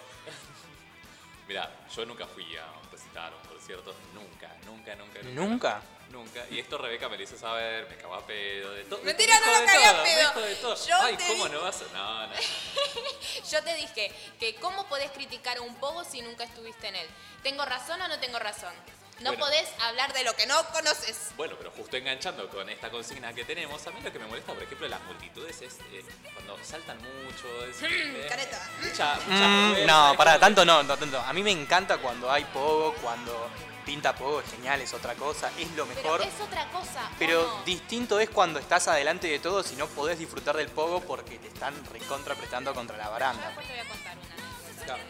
Mira, 1.49 1.71
yo 1.95 2.07
nunca 2.07 2.27
fui 2.27 2.57
a 2.57 2.65
un 2.83 2.91
recital, 2.91 3.33
por 3.47 3.61
cierto. 3.61 3.95
Nunca, 4.15 4.55
nunca, 4.65 4.95
nunca, 4.97 5.21
nunca. 5.23 5.35
¿Nunca? 5.35 5.83
Nunca. 6.11 6.45
Y 6.51 6.59
esto 6.59 6.77
Rebeca 6.77 7.09
me 7.09 7.17
lo 7.17 7.23
hizo 7.23 7.37
saber, 7.39 7.89
me 7.89 7.97
cagó 7.97 8.15
a 8.15 8.27
pedo. 8.27 8.73
De 8.73 8.85
todo. 8.85 9.01
Mentira, 9.03 9.39
me 9.41 9.47
no 9.47 9.61
lo 9.61 9.67
cagué 9.67 9.85
a 9.85 10.03
pedo. 10.03 10.21
dijo 10.27 10.41
de 10.41 10.55
todo. 10.57 10.87
Yo 10.87 10.97
Ay, 11.03 11.17
te 11.17 11.27
¿cómo 11.29 11.49
no 11.49 11.61
vas 11.63 11.81
a.? 11.83 11.97
No, 11.97 12.27
no. 12.27 12.33
Yo 13.51 13.63
te 13.63 13.75
dije 13.77 14.13
que 14.39 14.55
cómo 14.57 14.87
podés 14.89 15.11
criticar 15.13 15.59
a 15.59 15.61
un 15.63 15.75
pogo 15.77 16.05
si 16.05 16.21
nunca 16.23 16.45
estuviste 16.45 16.89
en 16.89 16.97
él. 16.97 17.07
¿Tengo 17.43 17.65
razón 17.65 18.01
o 18.03 18.09
no 18.09 18.19
tengo 18.19 18.39
razón? 18.39 18.75
No 19.21 19.31
Bueno. 19.33 19.45
podés 19.45 19.69
hablar 19.83 20.13
de 20.15 20.25
lo 20.25 20.35
que 20.35 20.47
no 20.47 20.65
conoces. 20.73 21.31
Bueno, 21.37 21.55
pero 21.59 21.71
justo 21.73 21.95
enganchando 21.97 22.49
con 22.49 22.69
esta 22.71 22.91
consigna 22.91 23.33
que 23.35 23.45
tenemos, 23.45 23.87
a 23.87 23.91
mí 23.91 24.01
lo 24.01 24.11
que 24.11 24.19
me 24.19 24.27
molesta, 24.27 24.53
por 24.55 24.63
ejemplo, 24.63 24.87
de 24.87 24.91
las 24.91 25.03
multitudes 25.03 25.61
es 25.61 25.75
eh, 25.93 26.03
cuando 26.35 26.59
saltan 26.65 26.97
mucho. 26.99 27.65
Es, 27.67 27.83
eh, 27.83 28.27
careta. 28.29 28.59
Mucha, 28.83 29.15
mucha 29.27 29.47
Mm, 29.47 29.87
no, 29.87 30.17
como- 30.17 30.39
tanto 30.39 30.65
no, 30.65 30.83
no 30.83 30.97
tanto. 30.97 31.21
A 31.21 31.33
mí 31.35 31.43
me 31.43 31.51
encanta 31.51 31.99
cuando 31.99 32.31
hay 32.33 32.45
pogo, 32.47 32.95
cuando 32.95 33.51
pinta 33.81 34.15
pogo, 34.15 34.41
es 34.41 34.51
genial, 34.51 34.81
es 34.81 34.93
otra 34.95 35.15
cosa, 35.15 35.51
es 35.59 35.71
lo 35.73 35.87
Pero 35.87 36.03
mejor. 36.03 36.23
es 36.23 36.41
otra 36.41 36.67
cosa. 36.71 37.07
¿o 37.07 37.19
Pero 37.19 37.43
no? 37.43 37.65
distinto 37.65 38.21
es 38.21 38.31
cuando 38.31 38.59
estás 38.59 38.89
adelante 38.89 39.27
de 39.29 39.39
todos 39.39 39.71
y 39.73 39.77
no 39.77 39.87
podés 39.89 40.19
disfrutar 40.19 40.57
del 40.57 40.69
pogo 40.69 41.01
porque 41.01 41.39
te 41.39 41.49
están 41.49 41.75
recontra 41.87 42.35
apretando 42.35 42.75
contra 42.75 42.97
la 42.97 43.05
Yo 43.05 43.11
baranda. 43.11 43.47
después 43.47 43.67
te 43.67 43.73
voy 43.73 43.81
a 43.81 43.89
contar 43.89 44.17
una 44.19 44.31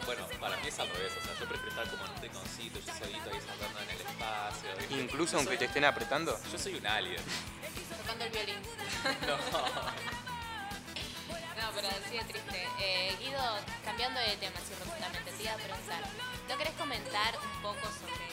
bueno, 0.05 0.27
para 0.39 0.57
mí 0.57 0.67
es 0.67 0.77
al 0.79 0.87
revés, 0.89 1.11
o 1.19 1.25
sea, 1.25 1.33
yo 1.39 1.45
prefiero 1.47 1.69
estar 1.69 1.89
como 1.89 2.05
en 2.05 2.11
un 2.11 2.21
rinconcito, 2.21 2.79
yo 2.79 2.93
solito 2.93 3.29
ahí 3.31 3.41
saltando 3.41 3.79
en 3.79 3.89
el 3.89 4.01
espacio. 4.01 4.69
¿viste? 4.77 4.93
Incluso 4.95 5.31
Yo 5.31 5.37
aunque 5.39 5.51
soy- 5.53 5.57
te 5.57 5.65
estén 5.65 5.85
apretando. 5.85 6.39
Yo 6.51 6.59
soy 6.59 6.75
un 6.75 6.85
alien. 6.85 7.23
Tocando 7.97 8.25
el 8.25 8.31
violín. 8.31 8.57
No. 9.27 9.37
No, 11.61 11.71
pero 11.75 11.87
así 11.87 12.17
de 12.17 12.23
triste. 12.25 12.67
Eh, 12.79 13.15
Guido, 13.19 13.41
cambiando 13.85 14.19
de 14.19 14.35
tema, 14.37 14.57
así 14.57 14.73
rotundamente, 14.79 15.31
te 15.31 15.43
iba 15.43 15.53
a 15.53 15.55
preguntar. 15.57 16.03
¿No 16.49 16.57
querés 16.57 16.73
comentar 16.73 17.37
un 17.37 17.61
poco 17.61 17.81
sobre 18.01 18.25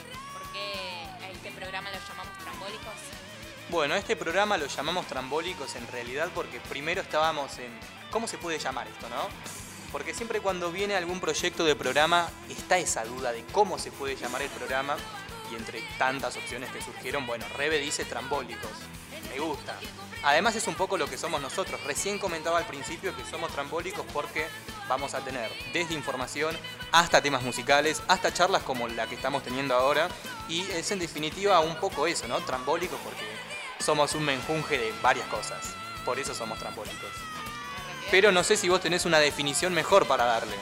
qué 1.19 1.25
a 1.25 1.29
este 1.29 1.51
programa 1.51 1.89
lo 1.91 1.97
llamamos 2.07 2.37
trambólicos? 2.43 2.93
Bueno, 3.69 3.95
este 3.95 4.15
programa 4.15 4.57
lo 4.57 4.67
llamamos 4.67 5.07
trambólicos 5.07 5.75
en 5.75 5.87
realidad 5.87 6.29
porque 6.33 6.59
primero 6.59 7.01
estábamos 7.01 7.57
en... 7.59 7.71
¿Cómo 8.11 8.27
se 8.27 8.37
puede 8.37 8.57
llamar 8.57 8.87
esto, 8.87 9.07
no? 9.09 9.27
Porque 9.91 10.13
siempre 10.13 10.41
cuando 10.41 10.71
viene 10.71 10.95
algún 10.95 11.19
proyecto 11.19 11.63
de 11.63 11.75
programa 11.75 12.29
está 12.49 12.77
esa 12.77 13.05
duda 13.05 13.31
de 13.31 13.43
cómo 13.51 13.77
se 13.77 13.91
puede 13.91 14.15
llamar 14.15 14.41
el 14.41 14.49
programa 14.49 14.95
y 15.51 15.55
entre 15.55 15.81
tantas 15.97 16.37
opciones 16.37 16.71
que 16.71 16.81
surgieron, 16.81 17.25
bueno, 17.25 17.45
Rebe 17.55 17.79
dice 17.79 18.05
trambólicos. 18.05 18.71
Me 19.29 19.39
gusta. 19.39 19.75
Además 20.23 20.55
es 20.55 20.67
un 20.67 20.75
poco 20.75 20.97
lo 20.97 21.07
que 21.07 21.17
somos 21.17 21.41
nosotros. 21.41 21.81
Recién 21.83 22.19
comentaba 22.19 22.57
al 22.57 22.65
principio 22.65 23.15
que 23.15 23.23
somos 23.25 23.51
trambólicos 23.51 24.05
porque 24.11 24.47
vamos 24.87 25.13
a 25.13 25.19
tener 25.19 25.49
desde 25.71 25.93
información 25.93 26.57
hasta 26.91 27.21
temas 27.21 27.43
musicales, 27.43 28.01
hasta 28.07 28.33
charlas 28.33 28.63
como 28.63 28.87
la 28.87 29.07
que 29.07 29.15
estamos 29.15 29.43
teniendo 29.43 29.75
ahora. 29.75 30.09
Y 30.49 30.61
es 30.71 30.89
en 30.91 30.99
definitiva 30.99 31.59
un 31.59 31.75
poco 31.75 32.07
eso, 32.07 32.27
¿no? 32.27 32.39
Trambólicos 32.39 32.99
porque 33.03 33.23
somos 33.79 34.13
un 34.15 34.23
menjunje 34.25 34.77
de 34.77 34.91
varias 35.01 35.27
cosas. 35.27 35.73
Por 36.03 36.19
eso 36.19 36.33
somos 36.33 36.57
trambólicos. 36.59 37.11
Pero 38.09 38.31
no 38.31 38.43
sé 38.43 38.57
si 38.57 38.67
vos 38.67 38.81
tenés 38.81 39.05
una 39.05 39.19
definición 39.19 39.73
mejor 39.73 40.07
para 40.07 40.25
darle. 40.25 40.55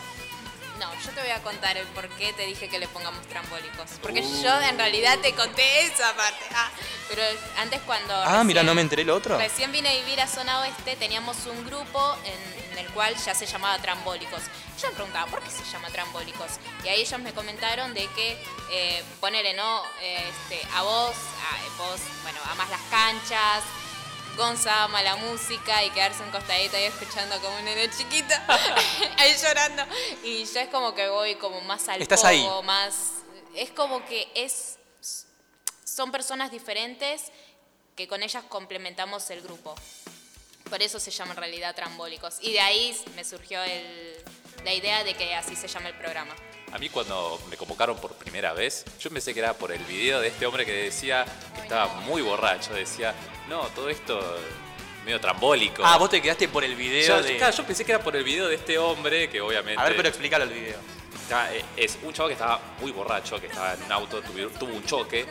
No, 0.79 0.93
yo 1.01 1.09
te 1.11 1.21
voy 1.21 1.31
a 1.31 1.41
contar 1.41 1.77
el 1.77 1.87
por 1.87 2.07
qué 2.09 2.33
te 2.33 2.45
dije 2.45 2.67
que 2.69 2.77
le 2.79 2.87
pongamos 2.89 3.25
trambólicos. 3.27 3.89
Porque 4.01 4.19
Uh. 4.21 4.43
yo 4.43 4.61
en 4.61 4.77
realidad 4.77 5.17
te 5.19 5.33
conté 5.33 5.85
esa 5.85 6.13
parte. 6.15 6.45
Ah, 6.53 6.69
pero 7.09 7.21
antes 7.57 7.79
cuando... 7.85 8.13
Ah, 8.13 8.43
mira, 8.43 8.61
no 8.61 8.75
me 8.75 8.81
enteré 8.81 9.03
el 9.03 9.09
otro. 9.09 9.37
Recién 9.37 9.71
vine 9.71 9.89
a 9.89 9.93
vivir 9.93 10.19
a 10.19 10.27
Zona 10.27 10.59
Oeste, 10.59 10.95
teníamos 10.97 11.45
un 11.45 11.65
grupo 11.65 12.15
en, 12.25 12.66
en 12.77 12.85
el 12.85 12.91
cual 12.93 13.15
ya 13.15 13.33
se 13.33 13.45
llamaba 13.45 13.79
Trambólicos. 13.79 14.41
Yo 14.81 14.89
me 14.89 14.93
preguntaba, 14.93 15.29
¿por 15.31 15.41
qué 15.41 15.49
se 15.49 15.63
llama 15.65 15.89
Trambólicos? 15.89 16.51
Y 16.83 16.89
ahí 16.89 17.01
ellos 17.01 17.19
me 17.19 17.33
comentaron 17.33 17.93
de 17.93 18.07
que, 18.09 18.37
eh, 18.71 19.03
ponele, 19.19 19.53
¿no? 19.53 19.81
Este, 20.01 20.61
a 20.73 20.83
vos, 20.83 21.15
a, 21.15 21.77
vos, 21.77 21.99
bueno, 22.21 22.39
amas 22.51 22.69
las 22.69 22.81
canchas, 22.91 23.63
Gonza 24.35 24.83
ama 24.83 25.01
la 25.01 25.15
música 25.15 25.83
y 25.83 25.89
quedarse 25.89 26.21
un 26.21 26.29
costadito 26.29 26.77
ahí 26.77 26.83
escuchando 26.83 27.39
como 27.41 27.57
un 27.57 27.65
nene 27.65 27.89
chiquito, 27.89 28.35
ahí 29.17 29.35
llorando. 29.41 29.83
Y 30.23 30.45
yo 30.45 30.59
es 30.59 30.69
como 30.69 30.93
que 30.93 31.09
voy 31.09 31.35
como 31.35 31.59
más 31.61 31.89
al 31.89 32.01
Estás 32.01 32.21
pogo, 32.21 32.29
ahí. 32.29 32.63
más... 32.63 33.13
Es 33.55 33.71
como 33.71 34.05
que 34.05 34.29
es... 34.35 34.77
Son 35.83 36.11
personas 36.11 36.51
diferentes 36.51 37.31
que 37.95 38.07
con 38.07 38.21
ellas 38.21 38.43
complementamos 38.47 39.27
el 39.31 39.41
grupo. 39.41 39.73
Por 40.69 40.81
eso 40.81 40.99
se 40.99 41.11
llama 41.11 41.31
en 41.31 41.37
realidad 41.37 41.75
trambólicos. 41.75 42.37
Y 42.41 42.51
de 42.53 42.59
ahí 42.59 42.97
me 43.15 43.23
surgió 43.23 43.61
el- 43.63 44.15
la 44.63 44.73
idea 44.73 45.03
de 45.03 45.13
que 45.13 45.33
así 45.35 45.55
se 45.55 45.67
llama 45.67 45.89
el 45.89 45.95
programa. 45.95 46.35
A 46.73 46.77
mí 46.77 46.89
cuando 46.89 47.39
me 47.49 47.55
convocaron 47.55 47.97
por 47.97 48.13
primera 48.15 48.51
vez, 48.53 48.83
yo 48.99 49.09
pensé 49.09 49.33
que 49.33 49.39
era 49.39 49.53
por 49.53 49.71
el 49.71 49.83
video 49.85 50.19
de 50.19 50.27
este 50.27 50.45
hombre 50.45 50.65
que 50.65 50.73
decía 50.73 51.25
que 51.55 51.61
estaba 51.61 51.87
muy 52.01 52.21
borracho. 52.21 52.73
Decía, 52.73 53.13
no, 53.47 53.61
todo 53.67 53.89
esto 53.89 54.19
medio 55.05 55.21
trambólico. 55.21 55.81
Ah, 55.85 55.97
vos 55.97 56.09
te 56.09 56.21
quedaste 56.21 56.49
por 56.49 56.65
el 56.65 56.75
video 56.75 57.07
yo, 57.19 57.23
de... 57.23 57.37
claro, 57.37 57.55
yo 57.55 57.63
pensé 57.63 57.85
que 57.85 57.93
era 57.93 58.03
por 58.03 58.15
el 58.17 58.25
video 58.25 58.49
de 58.49 58.55
este 58.55 58.77
hombre 58.77 59.29
que 59.29 59.39
obviamente... 59.39 59.81
A 59.81 59.85
ver, 59.85 59.95
pero 59.95 60.09
explícalo 60.09 60.43
el 60.43 60.49
video. 60.49 60.77
Está- 61.23 61.53
eh, 61.55 61.63
es 61.77 61.97
un 62.03 62.13
chavo 62.13 62.27
que 62.27 62.33
estaba 62.33 62.59
muy 62.81 62.91
borracho, 62.91 63.39
que 63.39 63.47
estaba 63.47 63.73
en 63.73 63.83
un 63.83 63.91
auto, 63.93 64.21
tuvo 64.21 64.73
un 64.73 64.85
choque 64.85 65.25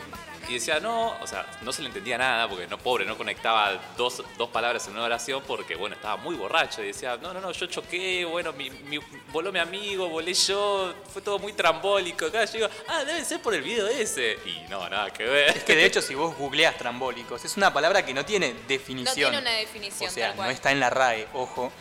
y 0.47 0.53
decía, 0.55 0.79
no, 0.79 1.17
o 1.21 1.27
sea, 1.27 1.45
no 1.61 1.71
se 1.73 1.81
le 1.81 1.87
entendía 1.89 2.17
nada 2.17 2.47
porque 2.47 2.67
no, 2.67 2.77
pobre, 2.77 3.05
no 3.05 3.17
conectaba 3.17 3.79
dos, 3.97 4.23
dos 4.37 4.49
palabras 4.49 4.87
en 4.87 4.93
una 4.93 5.03
oración 5.03 5.43
porque, 5.45 5.75
bueno, 5.75 5.95
estaba 5.95 6.17
muy 6.17 6.35
borracho 6.35 6.81
y 6.83 6.87
decía, 6.87 7.17
no, 7.17 7.33
no, 7.33 7.41
no, 7.41 7.51
yo 7.51 7.65
choqué, 7.67 8.23
bueno, 8.25 8.53
mi, 8.53 8.69
mi- 8.69 8.99
voló 9.31 9.51
mi 9.51 9.59
amigo, 9.59 10.07
volé 10.09 10.33
yo, 10.33 10.93
fue 11.11 11.21
todo 11.21 11.39
muy 11.39 11.53
trambólico. 11.53 12.25
Acá 12.27 12.45
yo 12.45 12.53
digo, 12.53 12.67
ah, 12.87 13.03
debe 13.03 13.23
ser 13.25 13.41
por 13.41 13.53
el 13.53 13.61
video 13.61 13.87
ese. 13.87 14.37
Y 14.45 14.69
no, 14.69 14.87
nada 14.89 15.11
que 15.11 15.23
ver. 15.25 15.57
Es 15.57 15.63
que 15.63 15.75
de 15.75 15.85
hecho 15.85 16.01
si 16.01 16.15
vos 16.15 16.35
googleás 16.37 16.77
trambólicos, 16.77 17.43
es 17.43 17.57
una 17.57 17.73
palabra 17.73 18.05
que 18.05 18.13
no 18.13 18.23
tiene 18.25 18.53
definición. 18.67 19.31
No 19.33 19.39
tiene 19.39 19.49
una 19.49 19.51
definición, 19.59 20.09
O 20.09 20.13
sea, 20.13 20.27
tal 20.27 20.35
cual. 20.37 20.47
no 20.49 20.53
está 20.53 20.71
en 20.71 20.79
la 20.79 20.89
RAE, 20.89 21.27
ojo. 21.33 21.71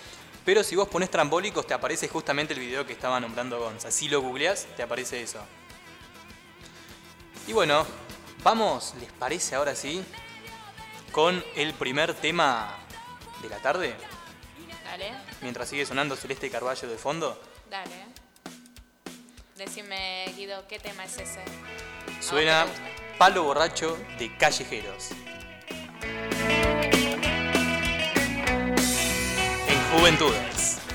Pero 0.44 0.62
si 0.62 0.76
vos 0.76 0.88
pones 0.88 1.10
trambólicos 1.10 1.66
te 1.66 1.74
aparece 1.74 2.06
justamente 2.08 2.54
el 2.54 2.60
video 2.60 2.86
que 2.86 2.92
estaba 2.92 3.18
nombrando 3.18 3.58
Gonza. 3.58 3.90
Si 3.90 4.08
lo 4.08 4.20
googleás, 4.20 4.66
te 4.76 4.82
aparece 4.82 5.20
eso. 5.22 5.40
Y 7.48 7.52
bueno, 7.52 7.86
vamos, 8.46 8.94
¿les 9.00 9.10
parece 9.10 9.56
ahora 9.56 9.74
sí? 9.74 10.04
Con 11.10 11.44
el 11.56 11.74
primer 11.74 12.14
tema 12.14 12.76
de 13.42 13.48
la 13.48 13.56
tarde. 13.56 13.96
Dale, 14.84 15.10
Mientras 15.40 15.68
sigue 15.68 15.84
sonando 15.84 16.14
Celeste 16.14 16.48
Carballo 16.48 16.88
de 16.88 16.96
fondo, 16.96 17.42
dale. 17.68 18.06
Decime, 19.56 20.32
Guido, 20.36 20.64
¿qué 20.68 20.78
tema 20.78 21.04
es 21.06 21.18
ese? 21.18 21.40
suena 22.20 22.62
Ah. 22.62 22.66
Palo 23.18 23.42
Borracho 23.42 23.98
de 24.16 24.36
Callejeros. 24.36 25.10
En 29.66 29.98
Juventudes. 29.98 30.85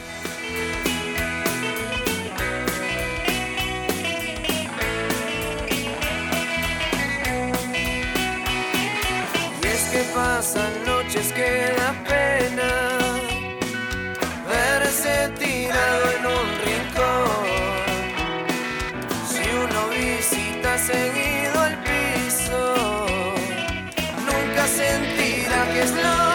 Pasan 10.14 10.74
noches 10.86 11.32
que 11.34 11.74
da 11.78 11.94
pena 12.08 12.72
verse 14.50 15.30
tirado 15.40 16.04
en 16.18 16.26
un 16.38 16.48
rincón. 16.66 17.46
Si 19.32 19.44
uno 19.64 19.82
visita 19.90 20.78
seguido 20.78 21.66
el 21.70 21.78
piso, 21.90 23.06
nunca 24.28 24.68
sentirá 24.68 25.60
que 25.74 25.82
es 25.84 25.92
lo 25.92 26.31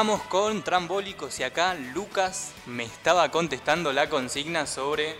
Continuamos 0.00 0.28
con 0.28 0.62
Trambólicos 0.62 1.40
y 1.40 1.42
acá 1.42 1.74
Lucas 1.74 2.52
me 2.64 2.84
estaba 2.84 3.30
contestando 3.30 3.92
la 3.92 4.08
consigna 4.08 4.66
sobre... 4.66 5.14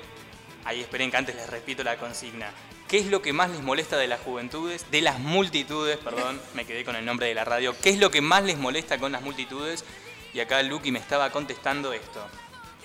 Ahí 0.65 0.81
esperen 0.81 1.11
que 1.11 1.19
antes 1.19 1.37
les 1.37 1.51
repito 1.51 1.85
la 1.85 1.99
consigna. 1.99 2.51
¿Qué 2.89 2.97
es 2.97 3.05
lo 3.05 3.21
que 3.21 3.35
más 3.35 3.51
les 3.51 3.61
molesta 3.61 3.99
de 3.99 4.09
las 4.09 4.21
juventudes? 4.21 4.91
De 4.91 5.03
las 5.03 5.19
multitudes, 5.19 5.99
perdón, 5.99 6.41
me 6.55 6.65
quedé 6.65 6.83
con 6.87 6.97
el 6.97 7.05
nombre 7.05 7.27
de 7.27 7.35
la 7.35 7.45
radio. 7.45 7.77
¿Qué 7.79 7.91
es 7.91 7.99
lo 7.99 8.11
que 8.11 8.23
más 8.23 8.43
les 8.43 8.57
molesta 8.57 8.97
con 8.97 9.13
las 9.13 9.21
multitudes? 9.21 9.85
Y 10.33 10.41
acá 10.41 10.63
Lucky 10.63 10.93
me 10.93 10.99
estaba 10.99 11.29
contestando 11.29 11.93
esto. 11.93 12.27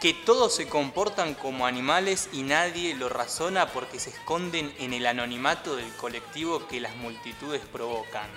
Que 0.02 0.14
todos 0.14 0.54
se 0.54 0.68
comportan 0.68 1.34
como 1.34 1.66
animales 1.66 2.28
y 2.34 2.42
nadie 2.42 2.94
lo 2.96 3.08
razona 3.08 3.68
porque 3.68 4.02
se 4.02 4.10
esconden 4.10 4.76
en 4.80 4.94
el 4.94 5.06
anonimato 5.08 5.78
del 5.78 5.96
colectivo 5.96 6.68
que 6.68 6.82
las 6.82 6.98
multitudes 6.98 7.62
provocan. 7.72 8.28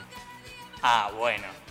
Ah, 0.80 1.10
bueno. 1.18 1.67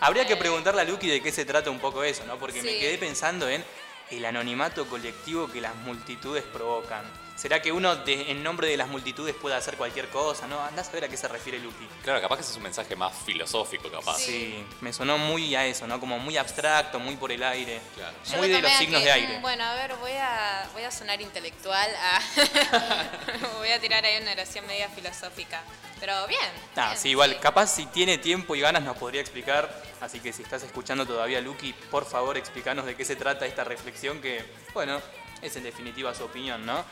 Habría 0.00 0.26
que 0.26 0.36
preguntarle 0.36 0.80
a 0.80 0.84
Lucky 0.84 1.08
de 1.08 1.20
qué 1.20 1.30
se 1.30 1.44
trata 1.44 1.70
un 1.70 1.78
poco 1.78 2.02
eso, 2.02 2.24
¿no? 2.26 2.38
Porque 2.38 2.62
me 2.62 2.78
quedé 2.78 2.96
pensando 2.96 3.48
en 3.48 3.62
el 4.10 4.24
anonimato 4.24 4.86
colectivo 4.86 5.50
que 5.50 5.60
las 5.60 5.74
multitudes 5.76 6.42
provocan. 6.42 7.04
¿Será 7.40 7.62
que 7.62 7.72
uno 7.72 7.96
de- 7.96 8.30
en 8.30 8.42
nombre 8.42 8.68
de 8.68 8.76
las 8.76 8.88
multitudes 8.88 9.34
puede 9.34 9.56
hacer 9.56 9.78
cualquier 9.78 10.10
cosa? 10.10 10.46
¿No? 10.46 10.60
Andás 10.62 10.90
a 10.90 10.92
ver 10.92 11.04
a 11.04 11.08
qué 11.08 11.16
se 11.16 11.26
refiere 11.26 11.58
Lucky. 11.58 11.88
Claro, 12.04 12.20
capaz 12.20 12.36
que 12.36 12.42
ese 12.42 12.50
es 12.50 12.56
un 12.58 12.64
mensaje 12.64 12.94
más 12.96 13.14
filosófico, 13.24 13.90
capaz. 13.90 14.18
Sí, 14.18 14.62
me 14.82 14.92
sonó 14.92 15.16
muy 15.16 15.54
a 15.54 15.64
eso, 15.64 15.86
¿no? 15.86 15.98
Como 15.98 16.18
muy 16.18 16.36
abstracto, 16.36 16.98
muy 16.98 17.16
por 17.16 17.32
el 17.32 17.42
aire. 17.42 17.80
Claro. 17.94 18.14
Muy 18.36 18.48
lo 18.48 18.56
de 18.56 18.60
los 18.62 18.70
a 18.72 18.76
signos 18.78 19.00
que, 19.00 19.06
de 19.06 19.12
aire. 19.12 19.38
Bueno, 19.40 19.64
a 19.64 19.74
ver, 19.74 19.94
voy 19.96 20.12
a, 20.12 20.68
voy 20.74 20.82
a 20.82 20.90
sonar 20.90 21.18
intelectual. 21.22 21.90
ah. 21.98 22.20
voy 23.58 23.70
a 23.70 23.80
tirar 23.80 24.04
ahí 24.04 24.20
una 24.20 24.32
oración 24.32 24.66
media 24.66 24.90
filosófica. 24.90 25.62
Pero 25.98 26.26
bien. 26.26 26.40
Ah, 26.76 26.88
bien, 26.88 26.98
sí, 26.98 27.08
igual, 27.08 27.40
capaz 27.40 27.68
si 27.68 27.86
tiene 27.86 28.18
tiempo 28.18 28.54
y 28.54 28.60
ganas 28.60 28.82
nos 28.82 28.98
podría 28.98 29.22
explicar. 29.22 29.82
Así 30.02 30.20
que 30.20 30.34
si 30.34 30.42
estás 30.42 30.62
escuchando 30.62 31.06
todavía, 31.06 31.40
Lucky, 31.40 31.72
por 31.90 32.04
favor 32.04 32.36
explícanos 32.36 32.84
de 32.84 32.96
qué 32.96 33.04
se 33.06 33.16
trata 33.16 33.46
esta 33.46 33.64
reflexión 33.64 34.20
que, 34.20 34.44
bueno, 34.74 35.00
es 35.40 35.56
en 35.56 35.62
definitiva 35.62 36.14
su 36.14 36.24
opinión, 36.24 36.64
¿no? 36.66 36.84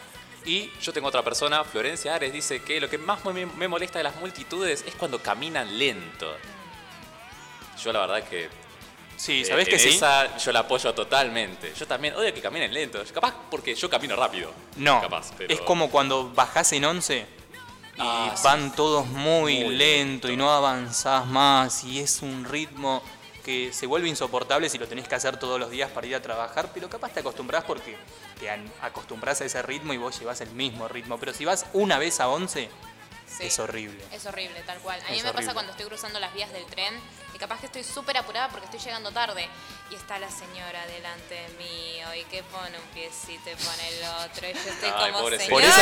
Y 0.44 0.70
Yo 0.80 0.92
tengo 0.92 1.08
otra 1.08 1.22
persona, 1.22 1.62
Florencia 1.64 2.14
Ares, 2.14 2.32
dice 2.32 2.62
que 2.62 2.80
lo 2.80 2.88
que 2.88 2.96
más 2.98 3.24
me, 3.24 3.68
molesta 3.68 3.98
de 3.98 4.04
las 4.04 4.16
multitudes 4.16 4.84
es 4.86 4.94
cuando 4.94 5.20
caminan 5.22 5.78
lento. 5.78 6.34
Yo 7.82 7.92
la 7.92 8.00
verdad 8.00 8.22
que... 8.28 8.48
sí, 9.16 9.42
eh, 9.42 9.44
¿sabés 9.44 9.68
que 9.68 9.78
sí? 9.78 9.90
esa 9.90 10.36
yo 10.38 10.52
la 10.52 10.60
apoyo 10.60 10.92
totalmente. 10.94 11.72
Yo 11.78 11.86
también 11.86 12.14
odio 12.14 12.32
que 12.32 12.40
caminen 12.40 12.72
lento. 12.72 13.02
Capaz 13.12 13.34
porque 13.50 13.74
yo 13.74 13.90
camino 13.90 14.16
rápido. 14.16 14.52
No, 14.76 15.00
Capaz, 15.00 15.32
pero- 15.36 15.52
es 15.52 15.60
como 15.60 15.90
cuando 15.90 16.30
bajás 16.32 16.72
en 16.72 16.84
11 16.84 17.18
y 17.96 18.00
Ah, 18.00 18.32
sí. 18.36 18.42
van 18.44 18.74
todos 18.74 19.06
muy, 19.06 19.64
Muy 19.64 19.74
lento 19.76 20.28
lento. 20.28 20.32
y 20.32 20.36
no 20.36 20.50
avanzás 20.52 21.26
más 21.26 21.82
y 21.84 21.98
es 22.00 22.22
un 22.22 22.44
ritmo 22.44 23.02
que 23.48 23.72
se 23.72 23.86
vuelve 23.86 24.10
insoportable 24.10 24.68
si 24.68 24.76
lo 24.76 24.86
tenés 24.86 25.08
que 25.08 25.14
hacer 25.14 25.38
todos 25.38 25.58
los 25.58 25.70
días 25.70 25.90
para 25.90 26.06
ir 26.06 26.14
a 26.14 26.20
trabajar, 26.20 26.70
pero 26.74 26.90
capaz 26.90 27.12
te 27.12 27.20
acostumbrás 27.20 27.64
porque 27.64 27.96
te 28.38 28.50
acostumbras 28.82 29.40
a 29.40 29.46
ese 29.46 29.62
ritmo 29.62 29.94
y 29.94 29.96
vos 29.96 30.18
llevas 30.20 30.42
el 30.42 30.50
mismo 30.50 30.86
ritmo, 30.86 31.16
pero 31.18 31.32
si 31.32 31.46
vas 31.46 31.64
una 31.72 31.96
vez 31.98 32.20
a 32.20 32.28
11 32.28 32.68
Sí. 33.26 33.44
es 33.46 33.58
horrible. 33.58 34.02
Es 34.10 34.24
horrible, 34.26 34.58
tal 34.66 34.78
cual. 34.80 34.98
A 35.06 35.10
mí 35.10 35.16
Es 35.18 35.22
me 35.22 35.28
horrible. 35.28 35.32
pasa 35.46 35.52
cuando 35.54 35.72
estoy 35.72 35.86
cruzando 35.86 36.18
las 36.18 36.32
vías 36.32 36.50
del 36.52 36.64
tren 36.66 36.94
y 37.34 37.38
capaz 37.38 37.60
que 37.60 37.66
estoy 37.66 37.84
súper 37.84 38.16
apurada 38.16 38.48
porque 38.48 38.64
estoy 38.66 38.80
llegando 38.80 39.10
tarde 39.12 39.46
y 39.90 39.94
está 39.94 40.18
la 40.18 40.30
señora 40.30 40.84
delante 40.86 41.46
mío 41.58 42.06
y 42.14 42.24
que 42.24 42.42
pone 42.44 42.76
un 42.78 42.84
piecito 42.94 43.50
y 43.50 43.54
pone 43.54 43.88
el 43.88 44.04
otro 44.26 44.48
y 44.48 44.52
yo 44.54 44.70
estoy 44.70 44.90
Ay, 44.94 45.10
como 45.12 45.22
pobre 45.24 45.38
señora. 45.38 45.50
Por 45.50 45.62
eso, 45.62 45.80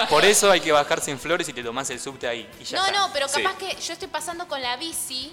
hay, 0.00 0.06
por 0.08 0.24
eso 0.24 0.50
hay 0.50 0.60
que 0.60 0.72
bajarse 0.72 1.10
en 1.12 1.18
flores 1.20 1.48
y 1.48 1.52
te 1.52 1.62
tomás 1.62 1.88
el 1.90 2.00
subte 2.00 2.26
ahí 2.28 2.48
y 2.60 2.64
ya 2.64 2.78
No, 2.78 2.86
está. 2.86 2.98
no, 2.98 3.12
pero 3.12 3.28
Sí. 3.28 3.42
capaz 3.42 3.58
que 3.58 3.80
yo 3.80 3.92
estoy 3.92 4.08
pasando 4.08 4.46
con 4.48 4.60
la 4.60 4.76
bici, 4.76 5.32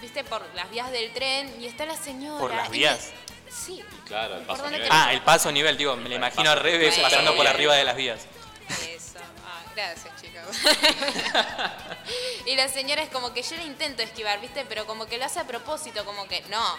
viste, 0.00 0.24
por 0.24 0.42
las 0.54 0.70
vías 0.70 0.90
del 0.90 1.12
tren 1.12 1.60
y 1.60 1.66
está 1.66 1.86
la 1.86 1.96
señora. 1.96 2.40
¿Por 2.40 2.54
las 2.54 2.68
y 2.68 2.72
vías? 2.72 3.10
Sí. 3.48 3.82
Claro, 4.06 4.36
el 4.36 4.42
paso 4.42 4.62
¿Por 4.62 4.70
dónde 4.70 4.78
nivel. 4.78 4.92
Ah, 4.92 5.12
el 5.12 5.22
paso 5.22 5.48
a 5.48 5.52
nivel, 5.52 5.76
digo, 5.76 5.96
me 5.96 6.08
lo 6.08 6.14
imagino 6.14 6.50
al 6.50 6.60
revés, 6.60 6.98
pasando 6.98 7.34
por 7.34 7.46
arriba 7.46 7.74
de 7.74 7.84
las 7.84 7.96
vías. 7.96 8.20
Eso. 8.88 9.18
Ah, 9.44 9.62
gracias, 9.74 10.20
chicos. 10.20 10.56
y 12.46 12.54
la 12.54 12.68
señora 12.68 13.02
es 13.02 13.08
como 13.10 13.32
que 13.34 13.42
yo 13.42 13.56
le 13.56 13.64
intento 13.64 14.02
esquivar, 14.02 14.40
¿viste? 14.40 14.64
Pero 14.68 14.86
como 14.86 15.06
que 15.06 15.18
lo 15.18 15.24
hace 15.24 15.40
a 15.40 15.46
propósito, 15.46 16.04
como 16.04 16.28
que, 16.28 16.42
no, 16.48 16.78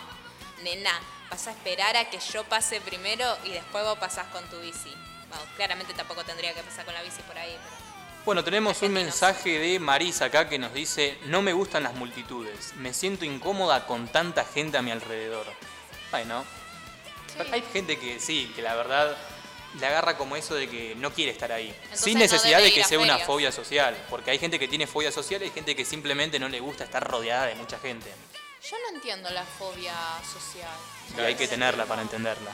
nena, 0.63 0.97
vas 1.29 1.47
a 1.47 1.51
esperar 1.51 1.97
a 1.97 2.09
que 2.09 2.19
yo 2.19 2.43
pase 2.45 2.79
primero 2.81 3.37
y 3.43 3.49
después 3.49 3.83
vos 3.83 3.97
pasás 3.97 4.27
con 4.27 4.43
tu 4.49 4.59
bici. 4.59 4.93
Bueno, 5.29 5.45
claramente 5.55 5.93
tampoco 5.93 6.23
tendría 6.23 6.53
que 6.53 6.63
pasar 6.63 6.85
con 6.85 6.93
la 6.93 7.01
bici 7.01 7.21
por 7.23 7.37
ahí, 7.37 7.57
pero... 7.63 7.80
Bueno, 8.25 8.43
tenemos 8.43 8.81
un 8.83 8.93
mensaje 8.93 9.57
de 9.57 9.79
Marisa 9.79 10.25
acá 10.25 10.47
que 10.47 10.59
nos 10.59 10.73
dice, 10.73 11.17
no 11.25 11.41
me 11.41 11.53
gustan 11.53 11.83
las 11.83 11.95
multitudes, 11.95 12.73
me 12.75 12.93
siento 12.93 13.25
incómoda 13.25 13.87
con 13.87 14.07
tanta 14.07 14.45
gente 14.45 14.77
a 14.77 14.81
mi 14.83 14.91
alrededor. 14.91 15.45
Bueno, 16.11 16.45
pero 17.35 17.51
hay 17.53 17.63
gente 17.73 17.97
que 17.97 18.19
sí, 18.19 18.51
que 18.55 18.61
la 18.61 18.75
verdad 18.75 19.17
le 19.79 19.85
agarra 19.87 20.17
como 20.17 20.35
eso 20.35 20.53
de 20.53 20.69
que 20.69 20.93
no 20.95 21.11
quiere 21.13 21.31
estar 21.31 21.51
ahí, 21.51 21.69
Entonces 21.83 22.01
sin 22.01 22.19
necesidad 22.19 22.61
de 22.61 22.71
que 22.71 22.83
sea 22.83 22.99
una 22.99 23.17
fobia 23.19 23.51
social, 23.51 23.97
porque 24.09 24.29
hay 24.31 24.37
gente 24.37 24.59
que 24.59 24.67
tiene 24.67 24.85
fobia 24.85 25.11
social 25.11 25.41
y 25.41 25.45
hay 25.45 25.51
gente 25.51 25.75
que 25.75 25.83
simplemente 25.83 26.37
no 26.37 26.47
le 26.47 26.59
gusta 26.59 26.83
estar 26.83 27.03
rodeada 27.09 27.47
de 27.47 27.55
mucha 27.55 27.79
gente. 27.79 28.11
Yo 28.69 28.77
no 28.87 28.95
entiendo 28.95 29.31
la 29.31 29.43
fobia 29.43 29.95
social. 30.31 30.69
Y 31.17 31.21
hay 31.21 31.33
que 31.35 31.47
tenerla 31.47 31.85
para 31.87 32.03
entenderla. 32.03 32.51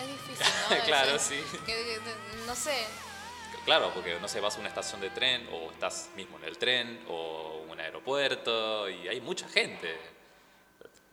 Es 0.00 0.06
difícil, 0.06 0.46
¿no? 0.70 0.76
Claro, 0.86 1.18
sí. 1.18 1.42
que- 1.66 1.72
que- 1.74 2.00
no 2.46 2.54
sé. 2.54 2.84
Claro, 3.64 3.90
porque 3.94 4.18
no 4.20 4.26
sé, 4.28 4.40
vas 4.40 4.56
a 4.56 4.58
una 4.60 4.68
estación 4.68 5.00
de 5.00 5.10
tren 5.10 5.48
o 5.52 5.70
estás 5.70 6.08
mismo 6.16 6.36
en 6.38 6.44
el 6.44 6.58
tren 6.58 7.04
o 7.08 7.64
un 7.68 7.78
aeropuerto 7.80 8.88
y 8.90 9.06
hay 9.08 9.20
mucha 9.20 9.48
gente. 9.48 9.96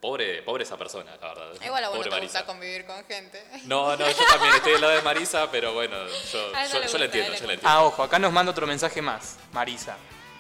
Pobre, 0.02 0.42
pobre 0.44 0.64
esa 0.64 0.78
persona, 0.78 1.12
la 1.22 1.28
verdad. 1.28 1.50
Igual 1.64 1.84
a 1.84 1.90
vos 1.90 1.98
no 1.98 2.04
Pobre 2.06 2.10
te 2.10 2.22
gusta 2.22 2.40
Marisa. 2.40 2.46
convivir 2.46 2.86
con 2.86 3.04
gente. 3.06 3.44
No, 3.66 3.98
no, 3.98 4.10
yo 4.10 4.26
también 4.32 4.56
estoy 4.56 4.72
del 4.72 4.82
lado 4.82 4.94
de 4.94 5.02
Marisa, 5.02 5.52
pero 5.52 5.74
bueno, 5.74 5.96
yo, 6.32 6.52
A 6.56 6.64
él 6.64 6.70
no 6.70 6.74
yo, 6.74 6.80
le 6.80 6.80
yo 6.80 6.82
gusta, 6.82 6.98
la 6.98 7.04
a 7.04 7.06
entiendo, 7.06 7.34
él 7.34 7.40
yo 7.42 7.48
le 7.48 7.54
entiendo. 7.56 7.68
Ah, 7.70 7.84
ojo, 7.84 8.04
acá 8.04 8.18
nos 8.18 8.32
manda 8.32 8.52
otro 8.52 8.66
mensaje 8.66 9.02
más, 9.02 9.38
Marisa. 9.52 9.98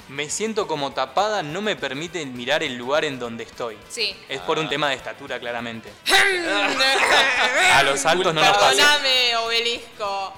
Me 0.08 0.30
siento 0.30 0.66
como 0.66 0.94
tapada, 0.94 1.44
no 1.44 1.62
me 1.62 1.76
permite 1.76 2.26
mirar 2.26 2.64
el 2.64 2.76
lugar 2.78 3.04
en 3.06 3.20
donde 3.20 3.44
estoy. 3.44 3.78
Sí. 3.90 4.16
Es 4.30 4.40
por 4.42 4.58
un 4.58 4.68
tema 4.70 4.90
de 4.90 4.96
estatura, 4.96 5.40
claramente. 5.40 5.92
A 7.74 7.84
los 7.84 8.04
altos 8.06 8.34
no 8.34 8.42
nos 8.42 8.58
pasa. 8.58 8.70
Perdóname, 8.76 9.36
obelisco. 9.38 10.34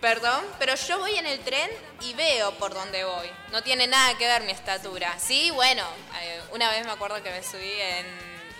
Perdón, 0.00 0.44
pero 0.60 0.76
yo 0.76 0.98
voy 0.98 1.16
en 1.16 1.26
el 1.26 1.40
tren 1.40 1.68
y 2.02 2.14
veo 2.14 2.52
por 2.52 2.72
dónde 2.72 3.04
voy. 3.04 3.28
No 3.50 3.62
tiene 3.62 3.88
nada 3.88 4.16
que 4.16 4.26
ver 4.26 4.42
mi 4.42 4.52
estatura. 4.52 5.18
Sí, 5.18 5.50
bueno, 5.50 5.84
eh, 6.20 6.40
una 6.52 6.70
vez 6.70 6.84
me 6.86 6.92
acuerdo 6.92 7.20
que 7.22 7.30
me 7.30 7.42
subí 7.42 7.72
en 7.80 8.06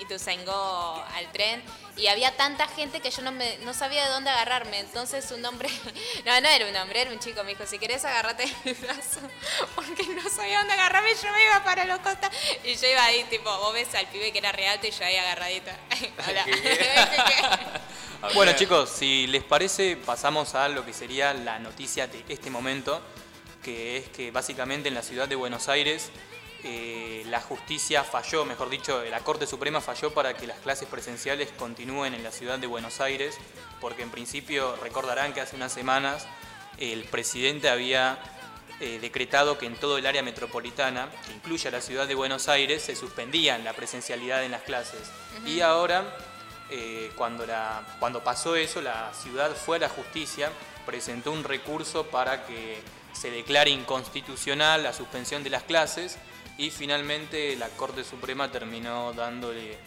Ituzaingó 0.01 1.05
al 1.15 1.31
tren 1.31 1.63
y 1.97 2.09
había 2.09 2.37
tanta 2.37 2.67
gente 2.67 3.01
que 3.01 3.11
yo 3.11 3.23
no, 3.23 3.31
me, 3.31 3.57
no 3.59 3.73
sabía 3.73 4.05
de 4.05 4.11
dónde 4.11 4.31
agarrarme. 4.31 4.81
Entonces 4.81 5.31
un 5.31 5.45
hombre, 5.45 5.69
no, 6.25 6.41
no 6.41 6.49
era 6.49 6.67
un 6.67 6.77
hombre, 6.77 7.03
era 7.03 7.11
un 7.13 7.21
chico, 7.21 7.45
me 7.45 7.51
dijo, 7.51 7.67
si 7.67 7.79
querés 7.79 8.05
agarrate 8.05 8.45
el 8.65 8.75
brazo, 8.75 9.21
porque 9.77 10.07
no 10.09 10.29
sabía 10.29 10.59
dónde 10.59 10.75
agarrarme, 10.75 11.11
yo 11.23 11.31
me 11.31 11.45
iba 11.45 11.63
para 11.63 11.85
los 11.85 12.01
costados. 12.01 12.37
Y 12.65 12.75
yo 12.75 12.89
iba 12.89 13.05
ahí, 13.05 13.23
tipo, 13.31 13.57
vos 13.59 13.73
ves 13.73 13.95
al 13.95 14.07
pibe 14.09 14.33
que 14.33 14.39
era 14.39 14.51
real 14.51 14.81
y 14.83 14.91
yo 14.91 15.05
ahí 15.05 15.17
agarradita. 15.17 15.77
Hola. 16.27 16.47
Bueno 18.35 18.53
chicos, 18.57 18.91
si 18.91 19.29
les 19.29 19.45
parece, 19.45 19.97
pasamos 19.97 20.57
a 20.57 20.69
lo 20.69 20.85
que 20.85 20.93
sería 20.93 21.33
la 21.35 21.61
noticia 21.61 22.09
de 22.09 22.25
este 22.29 22.51
momento, 22.51 23.01
que 23.63 23.97
es 23.97 24.09
que 24.09 24.33
básicamente 24.33 24.89
en 24.89 24.95
la 24.95 25.03
ciudad 25.03 25.29
de 25.29 25.37
Buenos 25.37 25.69
Aires 25.69 26.11
eh, 26.65 27.23
la 27.27 27.41
justicia 27.41 28.03
falló, 28.03 28.45
mejor 28.45 28.71
dicho, 28.71 29.05
la 29.05 29.21
Corte 29.21 29.47
Suprema 29.47 29.81
falló 29.81 30.13
para 30.13 30.35
que 30.35 30.49
las 30.49 30.59
clases 30.59 30.89
presenciales 30.89 31.51
continúen 31.57 32.13
en 32.13 32.25
la 32.25 32.33
ciudad 32.33 32.59
de 32.59 32.67
Buenos 32.67 33.01
Aires, 33.01 33.39
porque 33.81 34.03
en 34.03 34.11
principio 34.11 34.75
recordarán 34.83 35.33
que 35.33 35.41
hace 35.41 35.55
unas 35.55 35.73
semanas 35.73 36.27
el 36.79 37.05
presidente 37.05 37.69
había 37.69 38.19
eh, 38.81 38.99
decretado 39.01 39.59
que 39.59 39.67
en 39.67 39.77
todo 39.77 39.97
el 39.97 40.07
área 40.07 40.25
metropolitana, 40.25 41.09
que 41.25 41.33
incluye 41.33 41.69
a 41.69 41.71
la 41.71 41.81
ciudad 41.81 42.09
de 42.09 42.17
Buenos 42.17 42.49
Aires, 42.49 42.83
se 42.83 42.97
suspendían 42.97 43.63
la 43.63 43.75
presencialidad 43.75 44.45
en 44.45 44.51
las 44.51 44.63
clases. 44.63 45.09
Y 45.47 45.61
ahora, 45.61 46.05
eh, 46.71 47.13
cuando, 47.17 47.47
la, 47.47 47.83
cuando 47.99 48.23
pasó 48.23 48.57
eso, 48.57 48.81
la 48.81 49.13
ciudad 49.15 49.55
fue 49.55 49.77
a 49.77 49.81
la 49.81 49.89
justicia, 49.89 50.51
presentó 50.85 51.33
un 51.33 51.45
recurso 51.45 52.07
para 52.07 52.47
que 52.47 52.83
se 53.13 53.31
declare 53.31 53.71
inconstitucional 53.71 54.83
la 54.83 54.93
suspensión 54.93 55.43
de 55.43 55.51
las 55.51 55.63
clases 55.63 56.19
y 56.57 56.71
finalmente 56.71 57.57
la 57.57 57.69
Corte 57.69 58.05
Suprema 58.05 58.51
terminó 58.51 59.13
dándole 59.13 59.79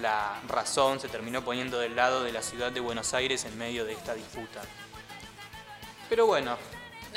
la 0.00 0.40
razón, 0.46 1.00
se 1.00 1.08
terminó 1.08 1.42
poniendo 1.44 1.78
del 1.78 1.96
lado 1.96 2.22
de 2.22 2.32
la 2.32 2.42
ciudad 2.42 2.70
de 2.70 2.80
Buenos 2.80 3.14
Aires 3.14 3.44
en 3.44 3.58
medio 3.58 3.84
de 3.84 3.92
esta 3.92 4.14
disputa. 4.14 4.60
Pero 6.08 6.26
bueno, 6.26 6.56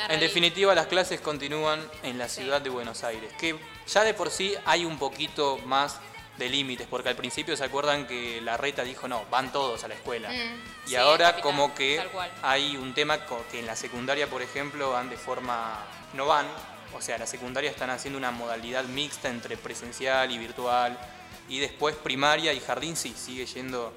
en 0.10 0.20
definitiva 0.20 0.74
las 0.74 0.88
clases 0.88 1.22
continúan 1.22 1.80
en 2.04 2.18
la 2.18 2.28
ciudad 2.28 2.62
de 2.62 2.70
Buenos 2.70 3.04
Aires, 3.04 3.32
que 3.34 3.58
ya 3.88 4.04
de 4.04 4.14
por 4.14 4.30
sí 4.30 4.56
hay 4.66 4.86
un 4.86 4.98
poquito 4.98 5.60
más 5.66 6.00
de 6.38 6.50
límites, 6.50 6.88
porque 6.88 7.10
al 7.10 7.16
principio 7.16 7.56
se 7.56 7.64
acuerdan 7.64 8.08
que 8.08 8.42
la 8.42 8.58
reta 8.58 8.84
dijo 8.84 9.08
no, 9.08 9.26
van 9.30 9.52
todos 9.52 9.84
a 9.84 9.88
la 9.88 9.96
escuela. 9.96 10.30
Mm, 10.30 10.88
y 10.88 10.90
sí, 10.90 10.96
ahora 10.96 11.32
capital, 11.32 11.42
como 11.42 11.76
que 11.76 12.02
hay 12.42 12.78
un 12.78 12.94
tema 12.94 13.20
que 13.52 13.60
en 13.60 13.66
la 13.66 13.76
secundaria, 13.76 14.28
por 14.28 14.42
ejemplo, 14.42 14.92
van 14.92 15.10
de 15.10 15.18
forma... 15.18 15.86
no 16.14 16.26
van, 16.26 16.48
o 16.96 17.02
sea, 17.02 17.18
la 17.18 17.28
secundaria 17.28 17.70
están 17.70 17.90
haciendo 17.90 18.18
una 18.18 18.32
modalidad 18.32 18.84
mixta 18.86 19.30
entre 19.30 19.58
presencial 19.58 20.32
y 20.32 20.38
virtual, 20.38 20.98
y 21.50 21.60
después 21.60 21.96
primaria 21.96 22.54
y 22.54 22.60
jardín 22.60 22.96
sí, 22.96 23.14
sigue 23.16 23.46
yendo 23.46 23.94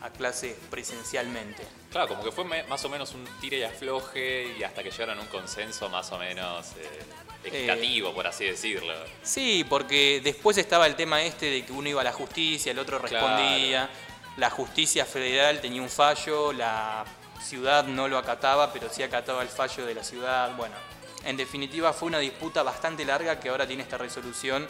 a 0.00 0.10
clase 0.10 0.56
presencialmente. 0.70 1.66
Claro, 1.90 2.08
como 2.08 2.22
que 2.22 2.32
fue 2.32 2.44
más 2.44 2.84
o 2.84 2.88
menos 2.88 3.14
un 3.14 3.24
tire 3.40 3.58
y 3.58 3.62
afloje 3.62 4.54
y 4.58 4.62
hasta 4.62 4.82
que 4.82 4.90
llegaron 4.90 5.18
a 5.18 5.22
un 5.22 5.28
consenso 5.28 5.88
más 5.88 6.12
o 6.12 6.18
menos 6.18 6.72
eh, 6.76 7.00
equitativo, 7.48 8.14
por 8.14 8.26
así 8.26 8.44
decirlo. 8.44 8.94
Sí, 9.22 9.64
porque 9.68 10.20
después 10.22 10.56
estaba 10.58 10.86
el 10.86 10.96
tema 10.96 11.22
este 11.22 11.46
de 11.46 11.64
que 11.64 11.72
uno 11.72 11.88
iba 11.88 12.00
a 12.00 12.04
la 12.04 12.12
justicia, 12.12 12.72
el 12.72 12.78
otro 12.78 12.98
respondía. 12.98 13.90
La 14.36 14.50
justicia 14.50 15.04
federal 15.04 15.60
tenía 15.60 15.82
un 15.82 15.88
fallo, 15.88 16.52
la 16.52 17.04
ciudad 17.42 17.84
no 17.84 18.06
lo 18.06 18.18
acataba, 18.18 18.72
pero 18.72 18.88
sí 18.88 19.02
acataba 19.02 19.42
el 19.42 19.48
fallo 19.48 19.84
de 19.84 19.94
la 19.94 20.04
ciudad. 20.04 20.56
Bueno, 20.56 20.76
en 21.24 21.36
definitiva 21.36 21.92
fue 21.92 22.06
una 22.06 22.18
disputa 22.18 22.62
bastante 22.62 23.04
larga 23.04 23.40
que 23.40 23.48
ahora 23.48 23.66
tiene 23.66 23.82
esta 23.82 23.98
resolución 23.98 24.66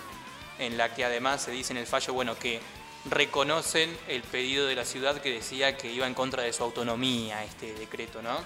en 0.59 0.77
la 0.79 0.95
que 0.95 1.05
además 1.05 1.43
se 1.43 1.51
dice 1.51 1.73
en 1.73 1.79
el 1.79 1.87
fallo, 1.87 2.14
bueno, 2.14 2.38
que 2.38 2.61
reconocen 3.05 3.97
el 4.09 4.23
pedido 4.23 4.67
de 4.67 4.75
la 4.75 4.85
ciudad 4.85 5.21
que 5.21 5.31
decía 5.31 5.77
que 5.77 5.91
iba 5.91 6.07
en 6.07 6.14
contra 6.14 6.43
de 6.43 6.53
su 6.53 6.62
autonomía 6.62 7.45
este 7.45 7.75
decreto, 7.75 8.23
¿no? 8.23 8.38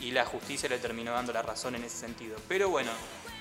Y 0.00 0.12
la 0.12 0.24
justicia 0.24 0.68
le 0.68 0.78
terminó 0.78 1.12
dando 1.12 1.32
la 1.32 1.42
razón 1.42 1.74
en 1.74 1.84
ese 1.84 1.96
sentido. 1.96 2.38
Pero 2.46 2.68
bueno, 2.68 2.92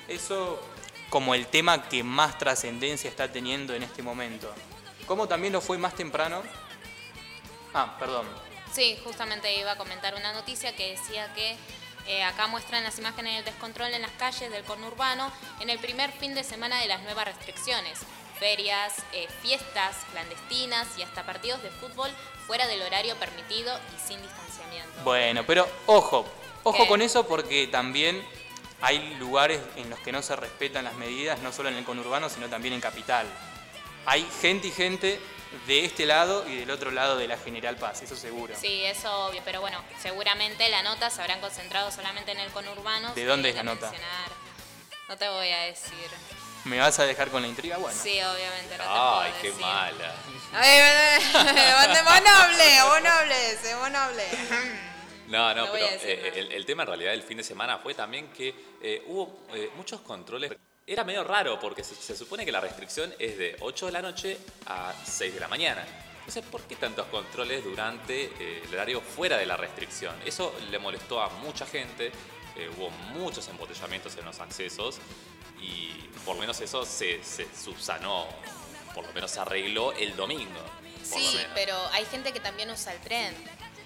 eso 0.08 0.62
como 1.10 1.34
el 1.34 1.48
tema 1.48 1.88
que 1.88 2.04
más 2.04 2.38
trascendencia 2.38 3.10
está 3.10 3.32
teniendo 3.32 3.74
en 3.74 3.84
este 3.84 4.04
momento. 4.04 4.54
Como 5.06 5.28
también 5.28 5.54
lo 5.54 5.62
fue 5.62 5.78
más 5.78 5.96
temprano. 5.96 6.44
Ah, 7.74 7.96
perdón. 7.98 8.26
Sí, 8.74 9.00
justamente 9.04 9.58
iba 9.58 9.72
a 9.72 9.78
comentar 9.78 10.16
una 10.16 10.34
noticia 10.34 10.76
que 10.76 10.92
decía 10.92 11.34
que 11.34 11.56
eh, 12.08 12.24
acá 12.24 12.48
muestran 12.48 12.84
las 12.84 12.98
imágenes 13.00 13.36
del 13.36 13.46
descontrol 13.46 13.94
en 13.94 14.02
las 14.02 14.12
calles 14.12 14.52
del 14.52 14.64
conurbano 14.64 15.32
en 15.60 15.70
el 15.70 15.80
primer 15.80 16.12
fin 16.12 16.36
de 16.36 16.44
semana 16.44 16.80
de 16.80 16.88
las 16.88 17.02
nuevas 17.04 17.26
restricciones. 17.26 18.00
Ferias, 18.40 18.94
eh, 19.14 19.28
fiestas 19.42 19.96
clandestinas 20.12 20.88
y 20.98 21.02
hasta 21.02 21.26
partidos 21.26 21.64
de 21.64 21.70
fútbol 21.70 22.12
fuera 22.46 22.68
del 22.68 22.82
horario 22.82 23.16
permitido 23.16 23.78
y 23.96 24.08
sin 24.08 24.22
distanciamiento. 24.22 25.04
Bueno, 25.04 25.44
pero 25.46 25.68
ojo, 25.88 26.26
ojo 26.64 26.84
¿Qué? 26.84 26.88
con 26.88 27.02
eso 27.02 27.28
porque 27.28 27.68
también 27.68 28.24
hay 28.82 29.16
lugares 29.16 29.60
en 29.76 29.90
los 29.90 30.00
que 30.00 30.12
no 30.12 30.22
se 30.22 30.36
respetan 30.36 30.86
las 30.86 30.96
medidas, 30.96 31.40
no 31.40 31.52
solo 31.52 31.70
en 31.70 31.76
el 31.76 31.84
conurbano, 31.84 32.30
sino 32.30 32.48
también 32.48 32.74
en 32.74 32.82
capital. 32.82 33.26
Hay 34.06 34.28
gente 34.42 34.68
y 34.68 34.72
gente 34.72 35.20
de 35.66 35.86
este 35.86 36.06
lado 36.06 36.48
y 36.48 36.58
del 36.58 36.72
otro 36.72 36.92
lado 36.92 37.18
de 37.18 37.28
la 37.28 37.38
General 37.38 37.76
Paz, 37.78 38.02
eso 38.02 38.16
seguro. 38.16 38.54
Sí, 38.60 38.84
eso 38.86 39.26
obvio, 39.26 39.42
pero 39.44 39.62
bueno, 39.62 39.82
seguramente 40.02 40.70
la 40.70 40.84
nota 40.84 41.10
se 41.10 41.22
habrán 41.22 41.42
concentrado 41.42 41.92
solamente 41.92 42.32
en 42.32 42.40
el 42.40 42.52
conurbano. 42.52 43.14
¿De 43.14 43.26
dónde 43.26 43.50
es 43.50 43.56
la 43.56 43.64
nota? 43.64 43.90
mencionar. 43.90 44.32
No 45.10 45.18
te 45.18 45.28
voy 45.30 45.50
a 45.50 45.60
decir. 45.62 46.10
¿Me 46.66 46.80
vas 46.80 47.00
a 47.00 47.06
dejar 47.06 47.30
con 47.30 47.42
la 47.42 47.48
intriga? 47.48 47.78
Bueno. 47.78 47.98
Sí, 47.98 48.20
obviamente 48.22 48.78
no 48.78 48.84
te 48.84 48.90
Ay, 48.90 49.30
puedo 49.32 49.42
qué 49.42 49.48
decir. 49.48 49.62
mala. 49.62 50.16
Ay, 50.54 50.80
vos 52.04 52.22
no 52.24 52.30
hablé, 52.30 52.84
vos 52.84 53.02
no 53.02 53.10
vos 53.80 53.90
no. 55.54 55.54
No, 55.54 55.72
pero 55.72 55.86
eh, 55.86 56.34
el, 56.36 56.52
el 56.52 56.66
tema 56.66 56.84
en 56.84 56.88
realidad 56.88 57.12
del 57.12 57.24
fin 57.24 57.38
de 57.38 57.44
semana 57.44 57.78
fue 57.78 57.94
también 57.94 58.30
que 58.30 58.54
eh, 58.82 59.04
hubo 59.08 59.46
eh, 59.54 59.70
muchos 59.76 60.02
controles. 60.02 60.54
Era 60.86 61.04
medio 61.04 61.24
raro 61.24 61.60
porque 61.60 61.84
se, 61.84 61.96
se 61.96 62.16
supone 62.16 62.46
que 62.46 62.52
la 62.52 62.62
restricción 62.62 63.14
es 63.20 63.38
de 63.38 63.58
8 63.60 63.88
de 63.88 63.92
la 63.92 64.02
noche 64.02 64.38
a 64.68 64.94
6 65.06 65.34
de 65.34 65.40
la 65.40 65.48
mañana. 65.48 65.86
Entonces, 66.20 66.44
¿por 66.46 66.62
qué 66.62 66.76
tantos 66.76 67.08
controles 67.08 67.64
durante 67.64 68.32
el 68.64 68.74
horario 68.74 69.02
fuera 69.02 69.38
de 69.38 69.46
la 69.46 69.56
restricción? 69.56 70.14
Eso 70.26 70.54
le 70.70 70.78
molestó 70.78 71.22
a 71.22 71.30
mucha 71.30 71.66
gente, 71.66 72.12
hubo 72.78 72.90
muchos 72.90 73.48
embotellamientos 73.48 74.18
en 74.18 74.26
los 74.26 74.40
accesos 74.42 75.00
y 75.62 75.90
por 76.26 76.36
lo 76.36 76.42
menos 76.42 76.60
eso 76.60 76.86
se, 76.86 77.24
se 77.24 77.48
subsanó, 77.56 78.28
por 78.94 79.06
lo 79.06 79.14
menos 79.14 79.32
se 79.32 79.40
arregló 79.40 79.94
el 79.94 80.16
domingo. 80.16 80.60
Sí, 81.04 81.40
pero 81.56 81.78
hay 81.94 82.06
gente 82.06 82.34
que 82.34 82.40
también 82.40 82.70
usa 82.70 82.94
el 82.94 83.00
tren. 83.00 83.34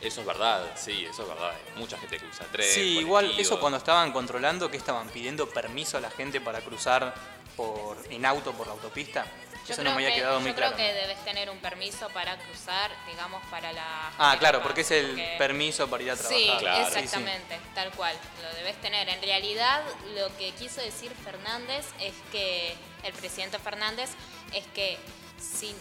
Eso 0.02 0.22
es 0.22 0.28
verdad, 0.28 0.72
sí, 0.76 1.06
eso 1.06 1.22
es 1.24 1.28
verdad. 1.30 1.52
Hay 1.52 1.80
mucha 1.80 1.98
gente 1.98 2.18
que 2.18 2.26
usa 2.26 2.46
tren. 2.52 2.68
Sí, 2.68 3.00
igual 3.00 3.34
eso 3.40 3.60
cuando 3.60 3.78
estaban 3.78 4.12
controlando, 4.12 4.70
que 4.72 4.78
estaban 4.78 5.08
pidiendo 5.10 5.48
permiso 5.50 5.98
a 5.98 6.02
la 6.02 6.10
gente 6.10 6.42
para 6.42 6.62
cruzar 6.62 7.14
por 7.56 7.98
en 8.10 8.26
auto 8.26 8.52
por 8.54 8.66
la 8.68 8.74
autopista. 8.74 9.26
Yo 9.68 9.74
eso 9.74 9.82
creo 9.84 9.84
no 9.84 9.90
me 9.92 10.04
había 10.06 10.10
que, 10.16 10.22
quedado 10.22 10.40
yo 10.40 10.42
muy 10.42 10.54
creo 10.54 10.70
claro. 10.70 10.76
que 10.78 10.92
debes 10.94 11.24
tener 11.24 11.48
un 11.52 11.60
permiso 11.60 12.10
para 12.10 12.36
cruzar, 12.36 12.90
digamos, 13.08 13.46
para 13.52 13.72
la... 13.72 14.08
Ah, 14.18 14.30
gente 14.32 14.40
claro, 14.40 14.58
que 14.60 14.64
porque 14.64 14.82
es 14.82 14.90
el 14.92 15.08
porque- 15.10 15.36
permiso 15.38 15.88
para 15.88 16.02
ir 16.04 16.10
a 16.12 16.16
trabajar. 16.16 16.40
Sí, 16.40 16.52
Claro. 16.60 16.88
exactamente, 16.88 17.60
tal 17.76 17.92
cual, 17.92 18.16
lo 18.42 18.56
debes 18.56 18.82
tener. 18.82 19.08
En 19.08 19.22
realidad, 19.22 19.84
lo 20.16 20.36
que 20.38 20.52
quiso 20.54 20.82
decir 20.82 21.12
Fernández 21.24 21.86
es 22.00 22.14
que, 22.32 22.74
el 23.04 23.14
presidente 23.14 23.60
Fernández, 23.60 24.10
es 24.52 24.66
que 24.74 24.98
si 25.40 25.76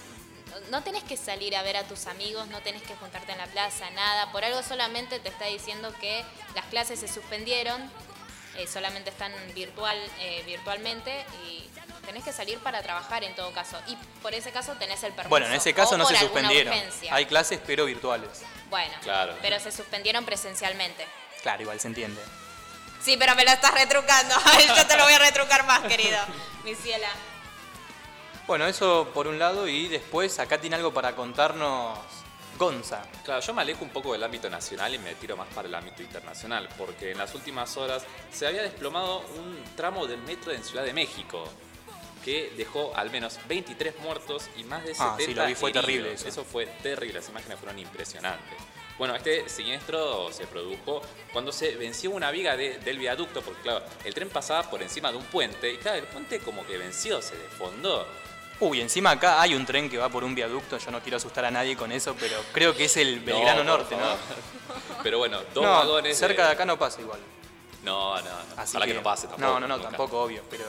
no 0.70 0.82
tenés 0.82 1.02
que 1.04 1.16
salir 1.16 1.56
a 1.56 1.62
ver 1.62 1.76
a 1.76 1.84
tus 1.84 2.06
amigos, 2.06 2.46
no 2.48 2.60
tenés 2.60 2.82
que 2.82 2.94
juntarte 2.96 3.32
en 3.32 3.38
la 3.38 3.46
plaza, 3.46 3.88
nada, 3.90 4.30
por 4.32 4.44
algo 4.44 4.62
solamente 4.62 5.18
te 5.20 5.28
está 5.28 5.46
diciendo 5.46 5.92
que 6.00 6.24
las 6.54 6.64
clases 6.66 7.00
se 7.00 7.08
suspendieron, 7.08 7.80
eh, 8.56 8.66
solamente 8.66 9.10
están 9.10 9.32
virtual, 9.54 9.96
eh, 10.20 10.42
virtualmente 10.46 11.24
y 11.46 11.68
tenés 12.04 12.24
que 12.24 12.32
salir 12.32 12.58
para 12.58 12.82
trabajar 12.82 13.22
en 13.22 13.34
todo 13.36 13.52
caso. 13.52 13.78
Y 13.86 13.96
por 14.22 14.34
ese 14.34 14.50
caso 14.50 14.72
tenés 14.74 15.02
el 15.04 15.12
permiso. 15.12 15.28
Bueno, 15.30 15.46
en 15.46 15.52
ese 15.52 15.72
caso 15.72 15.94
o 15.94 15.98
no 15.98 16.06
se 16.06 16.16
suspendieron. 16.16 16.74
urgencia. 16.74 17.14
Hay 17.14 17.26
clases 17.26 17.60
pero 17.66 17.84
virtuales. 17.84 18.42
Bueno, 18.68 18.94
Claro. 19.02 19.36
pero 19.42 19.60
se 19.60 19.70
suspendieron 19.70 20.24
presencialmente. 20.24 21.06
Claro, 21.42 21.62
igual 21.62 21.78
se 21.80 21.88
entiende. 21.88 22.20
Sí, 23.02 23.16
pero 23.16 23.34
me 23.34 23.44
lo 23.44 23.50
estás 23.52 23.72
retrucando. 23.72 24.34
Yo 24.76 24.86
te 24.86 24.96
lo 24.96 25.04
voy 25.04 25.12
a 25.12 25.18
retrucar 25.20 25.64
más, 25.64 25.80
querido. 25.82 26.18
Mi 26.64 26.74
ciela. 26.74 27.08
Bueno, 28.50 28.66
eso 28.66 29.08
por 29.14 29.28
un 29.28 29.38
lado 29.38 29.68
y 29.68 29.86
después 29.86 30.40
acá 30.40 30.60
tiene 30.60 30.74
algo 30.74 30.92
para 30.92 31.14
contarnos 31.14 31.96
Gonza. 32.58 33.00
Claro, 33.24 33.40
yo 33.40 33.54
me 33.54 33.62
alejo 33.62 33.84
un 33.84 33.90
poco 33.90 34.12
del 34.12 34.24
ámbito 34.24 34.50
nacional 34.50 34.92
y 34.92 34.98
me 34.98 35.14
tiro 35.14 35.36
más 35.36 35.46
para 35.54 35.68
el 35.68 35.74
ámbito 35.76 36.02
internacional, 36.02 36.68
porque 36.76 37.12
en 37.12 37.18
las 37.18 37.32
últimas 37.36 37.76
horas 37.76 38.02
se 38.32 38.48
había 38.48 38.62
desplomado 38.62 39.20
un 39.38 39.62
tramo 39.76 40.04
del 40.08 40.18
metro 40.22 40.50
en 40.50 40.64
Ciudad 40.64 40.82
de 40.84 40.92
México 40.92 41.44
que 42.24 42.52
dejó 42.56 42.90
al 42.96 43.12
menos 43.12 43.38
23 43.46 44.00
muertos 44.00 44.50
y 44.56 44.64
más 44.64 44.82
de 44.82 44.94
70 44.94 45.12
Ah, 45.14 45.16
sí, 45.24 45.32
lo 45.32 45.46
vi, 45.46 45.54
fue 45.54 45.70
heridos. 45.70 45.86
terrible 45.86 46.12
eso. 46.14 46.26
Eso 46.26 46.44
fue 46.44 46.66
terrible, 46.82 47.20
las 47.20 47.28
imágenes 47.28 47.56
fueron 47.56 47.78
impresionantes. 47.78 48.58
Bueno, 48.98 49.14
este 49.14 49.48
siniestro 49.48 50.30
se 50.32 50.48
produjo 50.48 51.00
cuando 51.32 51.52
se 51.52 51.76
venció 51.76 52.10
una 52.10 52.32
viga 52.32 52.56
de- 52.56 52.78
del 52.80 52.98
viaducto, 52.98 53.42
porque 53.42 53.62
claro, 53.62 53.84
el 54.04 54.12
tren 54.12 54.28
pasaba 54.28 54.68
por 54.68 54.82
encima 54.82 55.12
de 55.12 55.18
un 55.18 55.24
puente 55.26 55.72
y 55.72 55.76
claro, 55.78 55.98
el 55.98 56.04
puente 56.08 56.40
como 56.40 56.66
que 56.66 56.76
venció, 56.78 57.22
se 57.22 57.36
desfondó. 57.36 58.06
Uy, 58.60 58.80
encima 58.80 59.10
acá 59.12 59.40
hay 59.40 59.54
un 59.54 59.64
tren 59.64 59.88
que 59.88 59.96
va 59.96 60.08
por 60.10 60.22
un 60.22 60.34
viaducto, 60.34 60.76
yo 60.76 60.90
no 60.90 61.00
quiero 61.00 61.16
asustar 61.16 61.44
a 61.46 61.50
nadie 61.50 61.76
con 61.76 61.90
eso, 61.92 62.14
pero 62.20 62.36
creo 62.52 62.76
que 62.76 62.84
es 62.84 62.96
el 62.98 63.20
Belgrano 63.20 63.64
Norte, 63.64 63.96
¿no? 63.96 64.16
Pero 65.02 65.18
bueno, 65.18 65.40
dos 65.54 65.64
no, 65.64 65.70
vagones. 65.70 66.18
cerca 66.18 66.44
de 66.46 66.52
acá 66.52 66.64
no 66.66 66.78
pasa 66.78 67.00
igual. 67.00 67.20
No, 67.82 68.16
no, 68.16 68.22
no. 68.22 68.28
Así 68.58 68.72
Ojalá 68.76 68.86
que, 68.86 68.94
no 68.94 69.02
pase 69.02 69.26
tampoco. 69.28 69.46
No, 69.54 69.60
no, 69.60 69.66
no, 69.66 69.76
nunca. 69.76 69.88
tampoco, 69.88 70.22
obvio, 70.22 70.42
pero 70.50 70.64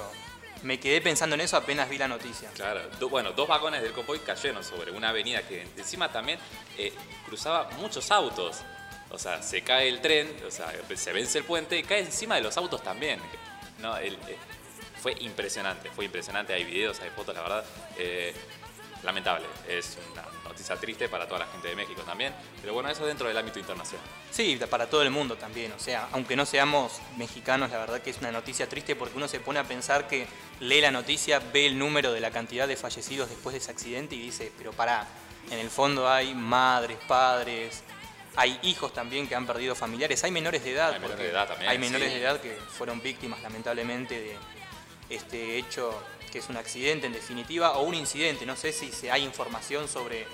me 0.63 0.79
quedé 0.79 1.01
pensando 1.01 1.33
en 1.35 1.41
eso 1.41 1.57
apenas 1.57 1.89
vi 1.89 1.97
la 1.97 2.07
noticia. 2.07 2.49
Claro, 2.55 2.79
do- 2.97 3.09
bueno, 3.09 3.33
dos 3.33 3.47
vagones 3.49 3.81
del 3.81 3.91
convoy 3.91 4.19
cayeron 4.19 4.63
sobre 4.63 4.91
una 4.91 5.09
avenida 5.09 5.41
que 5.45 5.67
encima 5.75 6.09
también 6.09 6.39
eh, 6.77 6.93
cruzaba 7.25 7.69
muchos 7.79 8.09
autos. 8.11 8.57
O 9.09 9.19
sea, 9.19 9.43
se 9.43 9.61
cae 9.63 9.89
el 9.89 9.99
tren, 9.99 10.33
o 10.47 10.51
sea, 10.51 10.71
se 10.95 11.11
vence 11.11 11.39
el 11.39 11.43
puente 11.43 11.77
y 11.77 11.83
cae 11.83 11.99
encima 11.99 12.35
de 12.35 12.41
los 12.41 12.55
autos 12.55 12.81
también. 12.81 13.19
No, 13.79 13.97
el- 13.97 14.13
eh, 14.13 14.37
fue 15.01 15.15
impresionante, 15.19 15.89
fue 15.91 16.05
impresionante. 16.05 16.53
Hay 16.53 16.63
videos, 16.63 16.99
hay 17.01 17.09
fotos, 17.09 17.35
la 17.35 17.41
verdad. 17.41 17.65
eh, 17.97 18.33
lamentable, 19.03 19.47
es 19.67 19.97
una 20.11 20.23
noticia 20.47 20.75
triste 20.75 21.09
para 21.09 21.25
toda 21.27 21.39
la 21.39 21.47
gente 21.47 21.67
de 21.67 21.75
México 21.75 22.01
también. 22.03 22.33
Pero 22.61 22.73
bueno, 22.73 22.89
eso 22.89 23.05
dentro 23.05 23.27
del 23.27 23.37
ámbito 23.37 23.57
internacional. 23.59 24.05
Sí, 24.29 24.59
para 24.69 24.87
todo 24.87 25.01
el 25.01 25.09
mundo 25.09 25.35
también, 25.37 25.71
o 25.71 25.79
sea, 25.79 26.07
aunque 26.11 26.35
no 26.35 26.45
seamos 26.45 27.01
mexicanos, 27.17 27.71
la 27.71 27.79
verdad 27.79 28.01
que 28.01 28.11
es 28.11 28.19
una 28.19 28.31
noticia 28.31 28.69
triste 28.69 28.95
porque 28.95 29.17
uno 29.17 29.27
se 29.27 29.39
pone 29.39 29.59
a 29.59 29.63
pensar 29.63 30.07
que 30.07 30.27
lee 30.59 30.81
la 30.81 30.91
noticia, 30.91 31.39
ve 31.51 31.65
el 31.65 31.77
número 31.79 32.11
de 32.13 32.19
la 32.19 32.31
cantidad 32.31 32.67
de 32.67 32.75
fallecidos 32.75 33.29
después 33.29 33.53
de 33.53 33.59
ese 33.59 33.71
accidente 33.71 34.15
y 34.15 34.21
dice, 34.21 34.51
pero 34.57 34.71
pará, 34.71 35.07
en 35.49 35.57
el 35.57 35.69
fondo 35.69 36.07
hay 36.07 36.35
madres, 36.35 36.97
padres, 37.07 37.83
hay 38.35 38.59
hijos 38.63 38.93
también 38.93 39.27
que 39.27 39.35
han 39.35 39.45
perdido 39.47 39.73
familiares, 39.75 40.23
hay 40.23 40.31
menores 40.31 40.63
de 40.63 40.73
edad. 40.73 40.93
Hay 40.93 40.99
menores 40.99 41.17
de 41.25 41.29
edad 41.29 41.47
también, 41.47 41.71
Hay 41.71 41.79
menores 41.79 42.07
sí. 42.09 42.13
de 42.19 42.21
edad 42.21 42.39
que 42.39 42.51
fueron 42.69 43.01
víctimas 43.01 43.41
lamentablemente 43.41 44.19
de 44.19 44.37
este 45.13 45.57
hecho 45.57 45.93
que 46.31 46.39
es 46.39 46.49
un 46.49 46.57
accidente 46.57 47.07
en 47.07 47.13
definitiva 47.13 47.77
o 47.77 47.83
un 47.83 47.93
incidente, 47.93 48.45
no 48.45 48.55
sé 48.55 48.71
si 48.71 49.09
hay 49.09 49.23
información 49.23 49.87
sobre 49.87 50.25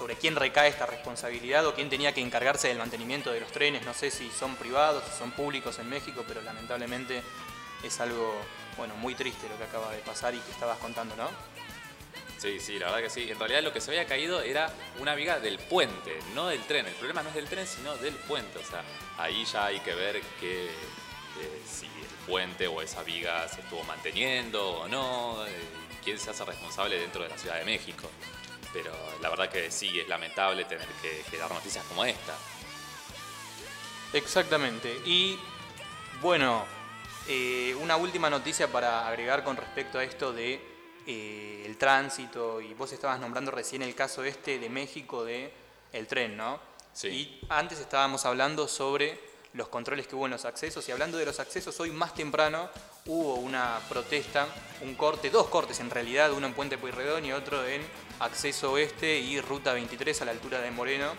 sobre 0.00 0.16
quién 0.16 0.34
recae 0.34 0.70
esta 0.70 0.86
responsabilidad 0.86 1.66
o 1.66 1.74
quién 1.74 1.90
tenía 1.90 2.14
que 2.14 2.22
encargarse 2.22 2.68
del 2.68 2.78
mantenimiento 2.78 3.32
de 3.32 3.40
los 3.40 3.52
trenes. 3.52 3.84
No 3.84 3.92
sé 3.92 4.10
si 4.10 4.30
son 4.30 4.56
privados, 4.56 5.04
si 5.04 5.18
son 5.18 5.30
públicos 5.32 5.78
en 5.78 5.90
México, 5.90 6.24
pero 6.26 6.40
lamentablemente 6.40 7.22
es 7.82 8.00
algo 8.00 8.34
bueno 8.78 8.94
muy 8.96 9.14
triste 9.14 9.46
lo 9.46 9.58
que 9.58 9.64
acaba 9.64 9.92
de 9.92 9.98
pasar 9.98 10.34
y 10.34 10.38
que 10.38 10.52
estabas 10.52 10.78
contando, 10.78 11.14
¿no? 11.16 11.28
Sí, 12.38 12.60
sí, 12.60 12.78
la 12.78 12.86
verdad 12.86 13.02
que 13.02 13.10
sí. 13.10 13.30
En 13.30 13.38
realidad 13.38 13.62
lo 13.62 13.74
que 13.74 13.82
se 13.82 13.90
había 13.90 14.06
caído 14.06 14.40
era 14.40 14.72
una 15.00 15.14
viga 15.14 15.38
del 15.38 15.58
puente, 15.58 16.18
no 16.34 16.46
del 16.46 16.62
tren. 16.62 16.86
El 16.86 16.94
problema 16.94 17.22
no 17.22 17.28
es 17.28 17.34
del 17.34 17.46
tren, 17.46 17.66
sino 17.66 17.94
del 17.98 18.14
puente. 18.14 18.58
O 18.58 18.64
sea, 18.64 18.82
ahí 19.18 19.44
ya 19.44 19.66
hay 19.66 19.80
que 19.80 19.94
ver 19.94 20.22
que, 20.40 20.64
eh, 20.68 21.62
si 21.70 21.89
puente 22.30 22.68
o 22.68 22.80
esa 22.80 23.02
viga 23.02 23.48
se 23.48 23.60
estuvo 23.60 23.82
manteniendo 23.82 24.82
o 24.82 24.88
no, 24.88 25.44
eh, 25.46 25.50
quién 26.04 26.18
se 26.18 26.30
hace 26.30 26.44
responsable 26.44 26.98
dentro 26.98 27.24
de 27.24 27.28
la 27.28 27.36
Ciudad 27.36 27.58
de 27.58 27.64
México. 27.64 28.08
Pero 28.72 28.92
la 29.20 29.28
verdad 29.28 29.48
que 29.50 29.70
sí, 29.70 29.98
es 29.98 30.08
lamentable 30.08 30.64
tener 30.64 30.86
que, 31.02 31.24
que 31.28 31.36
dar 31.36 31.50
noticias 31.50 31.84
como 31.86 32.04
esta. 32.04 32.34
Exactamente. 34.12 35.00
Y 35.04 35.38
bueno, 36.22 36.64
eh, 37.28 37.74
una 37.80 37.96
última 37.96 38.30
noticia 38.30 38.68
para 38.68 39.08
agregar 39.08 39.42
con 39.42 39.56
respecto 39.56 39.98
a 39.98 40.04
esto 40.04 40.32
de 40.32 40.60
eh, 41.06 41.62
el 41.66 41.76
tránsito 41.76 42.60
y 42.60 42.74
vos 42.74 42.92
estabas 42.92 43.18
nombrando 43.20 43.50
recién 43.50 43.82
el 43.82 43.94
caso 43.94 44.22
este 44.22 44.58
de 44.58 44.68
México 44.68 45.24
de 45.24 45.52
el 45.92 46.06
tren, 46.06 46.36
¿no? 46.36 46.60
Sí. 46.92 47.08
Y 47.08 47.46
antes 47.48 47.80
estábamos 47.80 48.24
hablando 48.24 48.68
sobre 48.68 49.29
los 49.52 49.68
controles 49.68 50.06
que 50.06 50.16
hubo 50.16 50.26
en 50.26 50.32
los 50.32 50.44
accesos. 50.44 50.88
Y 50.88 50.92
hablando 50.92 51.18
de 51.18 51.26
los 51.26 51.40
accesos 51.40 51.78
hoy 51.80 51.90
más 51.90 52.14
temprano 52.14 52.68
hubo 53.06 53.34
una 53.34 53.80
protesta, 53.88 54.46
un 54.82 54.94
corte, 54.94 55.30
dos 55.30 55.48
cortes 55.48 55.80
en 55.80 55.90
realidad, 55.90 56.32
uno 56.32 56.46
en 56.46 56.54
Puente 56.54 56.78
Pueyrredón 56.78 57.24
y 57.24 57.32
otro 57.32 57.66
en 57.66 57.82
acceso 58.20 58.72
oeste 58.72 59.18
y 59.18 59.40
ruta 59.40 59.72
23 59.72 60.22
a 60.22 60.24
la 60.26 60.30
altura 60.32 60.60
de 60.60 60.70
Moreno 60.70 61.12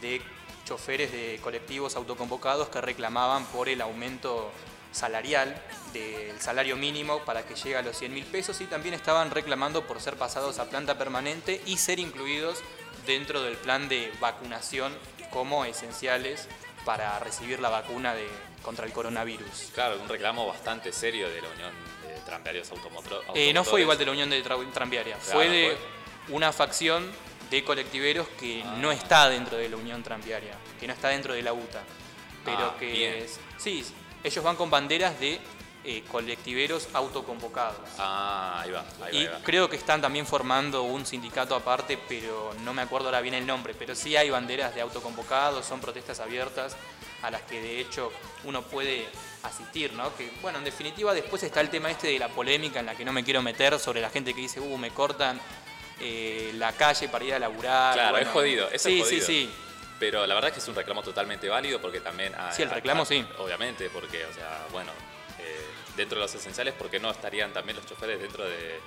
de 0.00 0.20
choferes 0.64 1.12
de 1.12 1.40
colectivos 1.42 1.96
autoconvocados 1.96 2.68
que 2.68 2.80
reclamaban 2.80 3.44
por 3.46 3.68
el 3.68 3.80
aumento 3.80 4.50
salarial 4.92 5.60
del 5.92 6.40
salario 6.40 6.76
mínimo 6.76 7.20
para 7.24 7.44
que 7.44 7.54
llegue 7.54 7.76
a 7.76 7.82
los 7.82 7.96
100 7.96 8.12
mil 8.12 8.24
pesos 8.24 8.60
y 8.60 8.66
también 8.66 8.94
estaban 8.94 9.30
reclamando 9.30 9.86
por 9.86 10.00
ser 10.00 10.16
pasados 10.16 10.58
a 10.58 10.68
planta 10.68 10.98
permanente 10.98 11.60
y 11.66 11.76
ser 11.76 11.98
incluidos 11.98 12.58
dentro 13.06 13.42
del 13.42 13.56
plan 13.56 13.88
de 13.88 14.12
vacunación 14.20 14.92
como 15.30 15.64
esenciales 15.64 16.48
para 16.84 17.18
recibir 17.18 17.60
la 17.60 17.68
vacuna 17.68 18.14
de, 18.14 18.26
contra 18.62 18.86
el 18.86 18.92
coronavirus. 18.92 19.70
Claro, 19.74 20.00
un 20.00 20.08
reclamo 20.08 20.46
bastante 20.46 20.92
serio 20.92 21.28
de 21.28 21.42
la 21.42 21.48
Unión 21.48 21.72
de 22.06 22.14
Tranviarios 22.20 22.70
Automotro- 22.72 23.22
Eh, 23.34 23.52
no 23.52 23.64
fue 23.64 23.80
Automotores. 23.80 23.82
igual 23.82 23.98
de 23.98 24.04
la 24.06 24.12
Unión 24.12 24.30
de 24.30 24.44
Tra- 24.44 24.72
Tranviaria, 24.72 25.16
Claro, 25.16 25.32
fue 25.32 25.48
de 25.48 25.76
una 26.28 26.52
facción 26.52 27.10
de 27.50 27.64
colectiveros 27.64 28.28
que 28.38 28.62
Ah. 28.64 28.76
no 28.78 28.92
está 28.92 29.28
dentro 29.28 29.56
de 29.58 29.68
la 29.68 29.76
Unión 29.76 30.02
Tranviaria, 30.02 30.54
que 30.78 30.86
no 30.86 30.92
está 30.92 31.08
dentro 31.08 31.34
de 31.34 31.42
la 31.42 31.52
UTA, 31.52 31.82
pero 32.44 32.72
Ah, 32.74 32.76
que 32.78 33.24
es- 33.24 33.40
sí, 33.58 33.84
ellos 34.22 34.44
van 34.44 34.56
con 34.56 34.70
banderas 34.70 35.18
de 35.18 35.40
eh, 35.84 36.02
colectiveros 36.10 36.88
autoconvocados. 36.92 37.88
Ah, 37.98 38.60
ahí 38.62 38.70
va, 38.70 38.80
ahí 38.80 39.00
va, 39.00 39.10
Y 39.12 39.16
ahí 39.18 39.26
va. 39.26 39.38
creo 39.42 39.68
que 39.70 39.76
están 39.76 40.00
también 40.00 40.26
formando 40.26 40.82
un 40.82 41.06
sindicato 41.06 41.54
aparte, 41.54 41.98
pero 42.08 42.54
no 42.64 42.74
me 42.74 42.82
acuerdo 42.82 43.08
ahora 43.08 43.20
bien 43.20 43.34
el 43.34 43.46
nombre, 43.46 43.74
pero 43.78 43.94
sí 43.94 44.16
hay 44.16 44.28
banderas 44.30 44.74
de 44.74 44.80
autoconvocados, 44.82 45.64
son 45.64 45.80
protestas 45.80 46.20
abiertas 46.20 46.76
a 47.22 47.30
las 47.30 47.42
que 47.42 47.60
de 47.60 47.80
hecho 47.80 48.12
uno 48.44 48.62
puede 48.62 49.06
asistir, 49.42 49.92
¿no? 49.94 50.14
Que 50.16 50.30
bueno, 50.42 50.58
en 50.58 50.64
definitiva 50.64 51.14
después 51.14 51.42
está 51.42 51.60
el 51.60 51.70
tema 51.70 51.90
este 51.90 52.08
de 52.08 52.18
la 52.18 52.28
polémica 52.28 52.80
en 52.80 52.86
la 52.86 52.94
que 52.94 53.04
no 53.04 53.12
me 53.12 53.24
quiero 53.24 53.42
meter 53.42 53.78
sobre 53.78 54.00
la 54.00 54.10
gente 54.10 54.34
que 54.34 54.40
dice, 54.42 54.60
uh, 54.60 54.76
me 54.78 54.90
cortan 54.90 55.40
eh, 56.00 56.50
la 56.54 56.72
calle 56.72 57.08
para 57.08 57.24
ir 57.24 57.34
a 57.34 57.38
laburar. 57.38 57.94
Claro, 57.94 58.10
Bueno, 58.12 58.26
es 58.26 58.32
jodido, 58.32 58.68
eso 58.70 58.88
sí, 58.88 59.00
es 59.00 59.06
jodido. 59.06 59.26
sí, 59.26 59.46
sí. 59.46 59.50
Pero 59.98 60.26
la 60.26 60.34
verdad 60.34 60.48
es 60.48 60.54
que 60.54 60.60
es 60.60 60.68
un 60.68 60.74
reclamo 60.74 61.02
totalmente 61.02 61.46
válido 61.48 61.78
porque 61.78 62.00
también... 62.00 62.34
ah, 62.38 62.50
Sí, 62.54 62.62
el 62.62 62.70
ah, 62.70 62.74
reclamo 62.74 63.02
ah, 63.02 63.06
sí. 63.06 63.22
Obviamente, 63.38 63.90
porque, 63.90 64.24
o 64.24 64.32
sea, 64.32 64.66
bueno, 64.72 64.92
dentro 65.96 66.18
de 66.18 66.24
los 66.24 66.34
esenciales, 66.34 66.74
¿por 66.74 66.90
qué 66.90 66.98
no 66.98 67.10
estarían 67.10 67.52
también 67.52 67.76
los 67.76 67.86
choferes 67.86 68.20
dentro 68.20 68.44
de, 68.44 68.80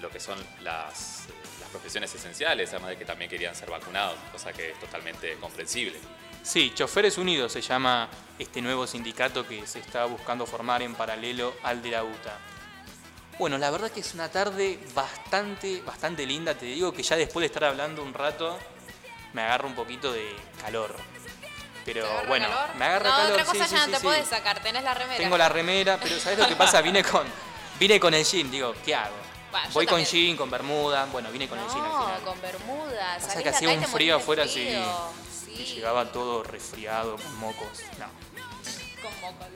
lo 0.00 0.10
que 0.10 0.20
son 0.20 0.38
las, 0.62 1.26
profesiones 1.70 2.14
esenciales? 2.14 2.70
Además 2.70 2.90
de 2.90 2.98
que 2.98 3.04
también 3.04 3.30
querían 3.30 3.54
ser 3.54 3.70
vacunados, 3.70 4.18
cosa 4.30 4.52
que 4.52 4.70
es 4.70 4.80
totalmente 4.80 5.36
comprensible. 5.36 5.98
Sí, 6.42 6.72
Choferes 6.74 7.18
Unidos 7.18 7.52
se 7.52 7.60
llama 7.60 8.08
este 8.38 8.60
nuevo 8.60 8.86
sindicato 8.86 9.46
que 9.46 9.66
se 9.66 9.78
está 9.78 10.04
buscando 10.06 10.44
formar 10.44 10.82
en 10.82 10.94
paralelo 10.94 11.54
al 11.62 11.82
de 11.82 11.92
la 11.92 12.02
UTA. 12.02 12.38
Bueno, 13.38 13.58
la 13.58 13.70
verdad 13.70 13.90
que 13.90 14.00
es 14.00 14.12
una 14.14 14.28
tarde 14.28 14.78
bastante, 14.94 15.80
bastante 15.82 16.26
linda. 16.26 16.54
Te 16.54 16.66
digo 16.66 16.92
que 16.92 17.02
ya 17.02 17.16
después 17.16 17.42
de 17.42 17.46
estar 17.46 17.64
hablando 17.64 18.02
un 18.02 18.12
rato, 18.12 18.58
me 19.32 19.42
agarra 19.42 19.66
un 19.66 19.74
poquito 19.74 20.12
de 20.12 20.34
calor. 20.60 20.94
Pero 21.84 22.02
¿Te 22.04 22.10
agarra 22.10 22.28
bueno, 22.28 22.48
calor? 22.48 22.74
me 22.76 22.84
agarra 22.84 23.10
no, 23.10 23.16
calor. 23.16 23.32
otra 23.32 23.44
cosa 23.44 23.54
sí, 23.66 23.74
ya 23.74 23.84
sí, 23.84 23.86
no 23.86 23.92
te 23.92 23.96
sí, 23.98 24.02
puedes 24.04 24.24
sí. 24.24 24.30
sacar, 24.30 24.60
tenés 24.62 24.82
la 24.84 24.94
remera. 24.94 25.16
Tengo 25.18 25.36
la 25.38 25.48
remera, 25.48 25.98
pero 26.00 26.18
¿sabes 26.20 26.38
lo 26.38 26.46
que 26.48 26.56
pasa? 26.56 26.80
Vine 26.80 27.02
con, 27.02 27.26
vine 27.78 27.98
con 28.00 28.14
el 28.14 28.24
jean, 28.24 28.50
digo, 28.50 28.74
¿qué 28.84 28.94
hago? 28.94 29.16
Bueno, 29.50 29.68
Voy 29.74 29.86
con 29.86 30.02
también. 30.02 30.26
jean, 30.28 30.36
con 30.36 30.50
bermuda, 30.50 31.06
bueno, 31.12 31.30
vine 31.30 31.48
con 31.48 31.58
el 31.58 31.66
jean 31.66 31.80
al 31.84 31.90
No, 31.90 32.04
final. 32.04 32.22
con 32.22 32.40
bermudas. 32.40 33.22
Pasa 33.24 33.42
que 33.42 33.48
hacía 33.48 33.68
un 33.70 33.84
frío 33.84 34.16
afuera 34.16 34.44
así 34.44 34.68
y 35.48 35.64
llegaba 35.64 36.06
todo 36.10 36.42
resfriado, 36.42 37.16
con 37.16 37.36
mocos. 37.38 37.80
No. 37.98 38.06
con 39.02 39.20
mocos. 39.20 39.46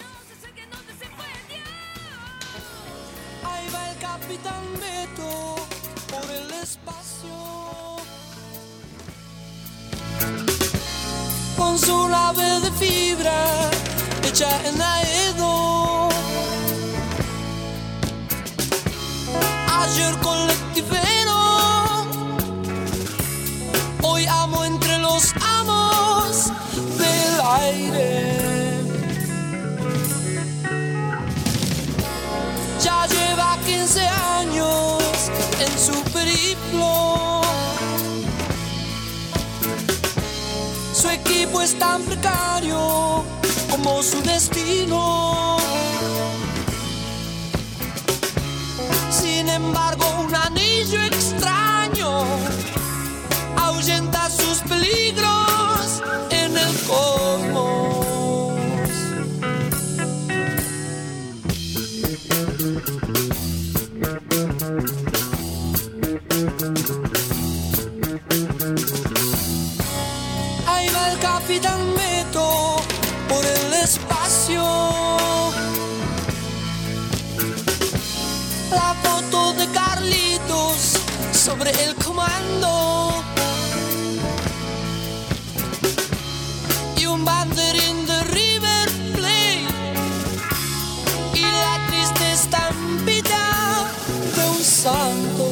Ahí 3.45 3.69
va 3.73 3.91
el 3.91 3.99
capitán 3.99 4.65
Beto 4.81 5.67
por 6.11 6.31
el 6.31 6.51
espacio 6.53 7.97
con 11.57 11.79
su 11.79 12.09
labio 12.09 12.61
de 12.61 12.71
fibra 12.73 13.45
hecha 14.25 14.49
en 14.65 14.81
Aedo. 14.81 16.09
Ayer 19.81 20.15
colectivero, 20.19 21.39
hoy 24.03 24.27
amo 24.27 24.65
entre 24.65 24.99
los 24.99 25.33
amos 25.41 26.53
del 26.99 27.41
aire. 27.63 28.81
Ya 32.83 33.07
lleva 33.07 33.59
15 33.65 34.01
años 34.01 35.03
en 35.61 35.79
su 35.79 36.03
periplo. 36.13 37.46
Equipo 41.05 41.61
es 41.61 41.79
tan 41.79 42.03
precario 42.03 43.23
como 43.71 44.03
su 44.03 44.23
destino. 44.23 45.59
Sin 49.11 49.49
embargo, 49.49 50.05
un 50.27 50.35
anillo 50.35 51.01
extraño 51.03 52.25
ahuyenta 53.57 54.31
sus 54.31 54.59
peligros 54.61 56.03
sobre 81.47 81.71
el 81.85 81.95
comando. 82.05 83.23
Y 86.97 87.07
un 87.07 87.25
banderín 87.25 88.05
de 88.05 88.19
River 88.39 88.89
Plate. 89.15 89.67
Y 91.35 91.43
la 91.43 91.75
triste 91.87 92.33
estampita 92.33 93.45
de 94.37 94.43
un 94.55 94.63
santo. 94.83 95.45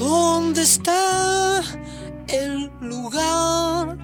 ¿Dónde 0.00 0.62
está 0.62 1.62
el 2.26 2.72
lugar 2.80 3.96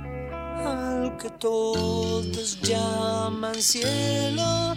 al 0.65 1.17
que 1.21 1.29
todos 1.41 2.61
llaman 2.63 3.61
cielo? 3.61 4.77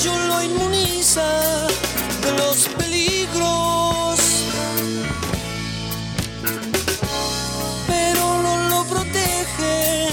Anillo 0.00 0.18
lo 0.28 0.42
inmuniza 0.42 1.22
de 2.22 2.32
los 2.32 2.68
peligros, 2.68 4.18
pero 7.86 8.42
no 8.42 8.68
lo 8.70 8.84
protege 8.84 10.08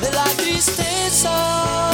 de 0.00 0.12
la 0.12 0.24
tristeza. 0.36 1.93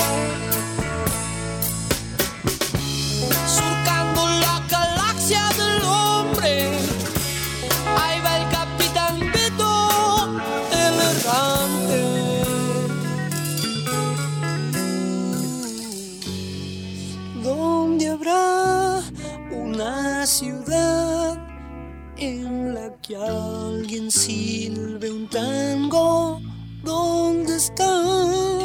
En 22.21 22.75
la 22.75 22.93
que 23.03 23.17
alguien 23.17 24.11
silbe 24.11 25.11
un 25.11 25.27
tango? 25.29 26.41
¿Dónde 26.85 27.57
están? 27.57 28.61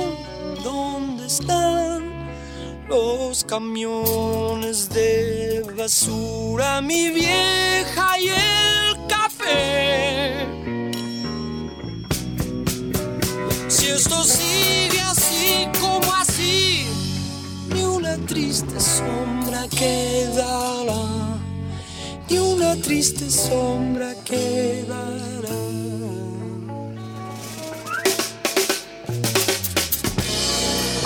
¿Dónde 0.63 1.26
están 1.26 2.28
los 2.89 3.44
camiones 3.46 4.89
de 4.89 5.63
basura? 5.78 6.82
Mi 6.82 7.10
vieja 7.10 8.20
y 8.20 8.28
el 8.28 9.08
café. 9.08 10.46
Si 13.70 13.88
esto 13.88 14.24
sigue 14.24 15.00
así 15.02 15.68
como 15.80 16.13
así, 16.13 16.86
ni 17.74 17.84
una 17.84 18.18
triste 18.26 18.80
sombra 18.80 19.68
quedará, 19.70 21.35
ni 22.29 22.38
una 22.38 22.75
triste 22.75 23.29
sombra 23.29 24.13
quedará. 24.23 25.59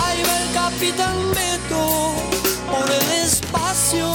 Ahí 0.03 0.23
va 0.27 0.35
el 0.43 0.53
capitán 0.53 1.17
Beto 1.35 2.13
por 2.71 2.89
el 2.89 3.25
espacio, 3.25 4.07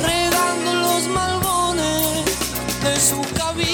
regando 0.00 0.74
los 0.74 1.08
malbones 1.08 2.24
de 2.84 3.00
su 3.00 3.20
cabina. 3.34 3.73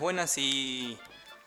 Buenas, 0.00 0.38
y 0.38 0.96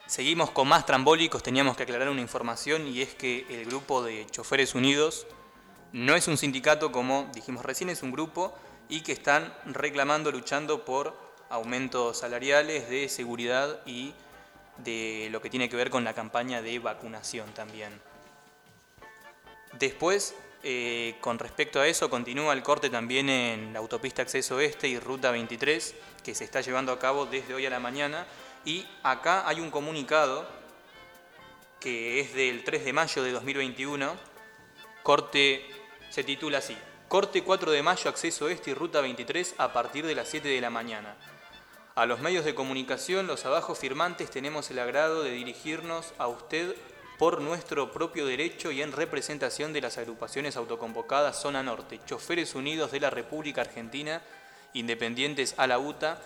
seguimos 0.05 0.51
con 0.51 0.67
más 0.67 0.85
trambólicos. 0.85 1.41
Teníamos 1.41 1.75
que 1.75 1.83
aclarar 1.83 2.09
una 2.09 2.21
información 2.21 2.87
y 2.87 3.01
es 3.01 3.15
que 3.15 3.47
el 3.49 3.65
grupo 3.65 4.03
de 4.03 4.27
Choferes 4.29 4.75
Unidos 4.75 5.25
no 5.91 6.15
es 6.15 6.27
un 6.27 6.37
sindicato 6.37 6.91
como 6.91 7.31
dijimos 7.33 7.65
recién, 7.65 7.89
es 7.89 8.03
un 8.03 8.11
grupo 8.11 8.53
y 8.89 9.01
que 9.01 9.11
están 9.11 9.51
reclamando, 9.65 10.31
luchando 10.31 10.85
por 10.85 11.17
aumentos 11.49 12.19
salariales 12.19 12.87
de 12.91 13.09
seguridad 13.09 13.79
y 13.87 14.13
de 14.77 15.29
lo 15.31 15.41
que 15.41 15.49
tiene 15.49 15.67
que 15.67 15.75
ver 15.75 15.89
con 15.89 16.03
la 16.03 16.13
campaña 16.13 16.61
de 16.61 16.77
vacunación 16.77 17.51
también. 17.55 17.99
Después, 19.79 20.35
eh, 20.61 21.15
con 21.21 21.39
respecto 21.39 21.81
a 21.81 21.87
eso, 21.87 22.07
continúa 22.07 22.53
el 22.53 22.61
corte 22.61 22.91
también 22.91 23.29
en 23.29 23.73
la 23.73 23.79
autopista 23.79 24.21
Acceso 24.21 24.59
Este 24.59 24.87
y 24.87 24.99
Ruta 24.99 25.31
23, 25.31 25.95
que 26.23 26.35
se 26.35 26.43
está 26.43 26.61
llevando 26.61 26.91
a 26.91 26.99
cabo 26.99 27.25
desde 27.25 27.55
hoy 27.55 27.65
a 27.65 27.71
la 27.71 27.79
mañana. 27.79 28.27
Y 28.65 28.87
acá 29.03 29.47
hay 29.47 29.59
un 29.59 29.69
comunicado 29.69 30.47
que 31.79 32.21
es 32.21 32.33
del 32.33 32.63
3 32.63 32.85
de 32.85 32.93
mayo 32.93 33.23
de 33.23 33.31
2021. 33.31 34.15
Corte 35.03 35.65
se 36.09 36.23
titula 36.23 36.59
así. 36.59 36.77
Corte 37.09 37.43
4 37.43 37.71
de 37.71 37.83
mayo, 37.83 38.09
acceso 38.09 38.47
este 38.47 38.71
y 38.71 38.73
ruta 38.73 39.01
23 39.01 39.55
a 39.57 39.73
partir 39.73 40.05
de 40.05 40.15
las 40.15 40.29
7 40.29 40.47
de 40.47 40.61
la 40.61 40.69
mañana. 40.69 41.17
A 41.95 42.05
los 42.05 42.21
medios 42.21 42.45
de 42.45 42.55
comunicación, 42.55 43.27
los 43.27 43.45
abajo 43.45 43.75
firmantes, 43.75 44.31
tenemos 44.31 44.71
el 44.71 44.79
agrado 44.79 45.21
de 45.23 45.31
dirigirnos 45.31 46.13
a 46.17 46.27
usted 46.27 46.75
por 47.19 47.41
nuestro 47.41 47.91
propio 47.91 48.25
derecho 48.25 48.71
y 48.71 48.81
en 48.81 48.91
representación 48.91 49.73
de 49.73 49.81
las 49.81 49.97
agrupaciones 49.97 50.55
autoconvocadas 50.55 51.39
Zona 51.39 51.61
Norte, 51.61 51.99
Choferes 52.05 52.55
Unidos 52.55 52.91
de 52.91 53.01
la 53.01 53.09
República 53.09 53.61
Argentina, 53.61 54.21
Independientes 54.73 55.53
a 55.57 55.67
la 55.67 55.77
UTA, 55.77 56.19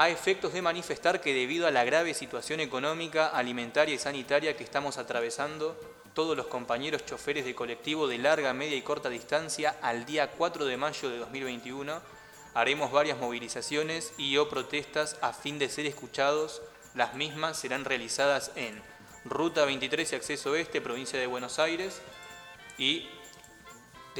a 0.00 0.08
efectos 0.08 0.54
de 0.54 0.62
manifestar 0.62 1.20
que 1.20 1.34
debido 1.34 1.66
a 1.66 1.70
la 1.70 1.84
grave 1.84 2.14
situación 2.14 2.60
económica, 2.60 3.26
alimentaria 3.26 3.94
y 3.94 3.98
sanitaria 3.98 4.56
que 4.56 4.64
estamos 4.64 4.96
atravesando, 4.96 5.78
todos 6.14 6.34
los 6.34 6.46
compañeros 6.46 7.04
choferes 7.04 7.44
de 7.44 7.54
colectivo 7.54 8.08
de 8.08 8.16
larga, 8.16 8.54
media 8.54 8.78
y 8.78 8.80
corta 8.80 9.10
distancia, 9.10 9.76
al 9.82 10.06
día 10.06 10.30
4 10.30 10.64
de 10.64 10.78
mayo 10.78 11.10
de 11.10 11.18
2021, 11.18 12.00
haremos 12.54 12.90
varias 12.90 13.18
movilizaciones 13.18 14.14
y 14.16 14.38
o 14.38 14.48
protestas 14.48 15.18
a 15.20 15.34
fin 15.34 15.58
de 15.58 15.68
ser 15.68 15.84
escuchados. 15.84 16.62
Las 16.94 17.12
mismas 17.12 17.58
serán 17.58 17.84
realizadas 17.84 18.52
en 18.56 18.80
Ruta 19.26 19.66
23 19.66 20.12
y 20.12 20.16
Acceso 20.16 20.54
Este, 20.54 20.80
provincia 20.80 21.20
de 21.20 21.26
Buenos 21.26 21.58
Aires, 21.58 22.00
y 22.78 23.06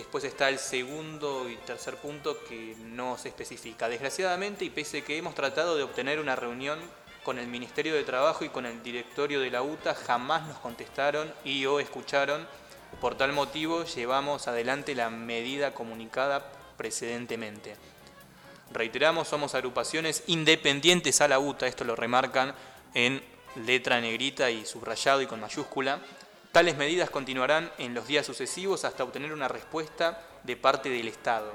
Después 0.01 0.25
está 0.25 0.49
el 0.49 0.59
segundo 0.59 1.47
y 1.51 1.57
tercer 1.57 1.97
punto 1.97 2.43
que 2.45 2.75
no 2.87 3.19
se 3.19 3.29
especifica. 3.29 3.87
Desgraciadamente, 3.87 4.65
y 4.65 4.71
pese 4.71 5.01
a 5.01 5.05
que 5.05 5.19
hemos 5.19 5.35
tratado 5.35 5.77
de 5.77 5.83
obtener 5.83 6.21
una 6.21 6.35
reunión 6.35 6.79
con 7.23 7.39
el 7.39 7.49
Ministerio 7.49 7.95
de 7.95 8.03
Trabajo 8.03 8.43
y 8.43 8.49
con 8.49 8.65
el 8.65 8.83
directorio 8.83 9.41
de 9.41 9.51
la 9.51 9.61
UTA, 9.61 9.95
jamás 9.95 10.49
nos 10.49 10.57
contestaron 10.57 11.31
y 11.45 11.67
o 11.67 11.81
escucharon. 11.81 12.49
Por 12.99 13.15
tal 13.19 13.35
motivo, 13.35 13.85
llevamos 13.85 14.49
adelante 14.49 14.95
la 14.95 15.11
medida 15.11 15.75
comunicada 15.75 16.51
precedentemente. 16.79 17.77
Reiteramos, 18.73 19.29
somos 19.29 19.55
agrupaciones 19.55 20.23
independientes 20.29 21.21
a 21.21 21.29
la 21.29 21.39
UTA, 21.39 21.67
esto 21.67 21.85
lo 21.85 21.95
remarcan 21.95 22.55
en 22.95 23.23
letra 23.67 24.01
negrita 24.01 24.51
y 24.51 24.65
subrayado 24.65 25.21
y 25.21 25.27
con 25.27 25.41
mayúscula. 25.41 26.01
Tales 26.53 26.77
medidas 26.77 27.11
continuarán 27.11 27.71
en 27.79 27.95
los 27.95 28.09
días 28.09 28.27
sucesivos 28.27 28.85
hasta 28.85 29.05
obtener 29.05 29.33
una 29.33 29.47
respuesta 29.47 30.21
de 30.43 30.57
parte 30.57 30.89
del 30.89 31.07
Estado. 31.07 31.55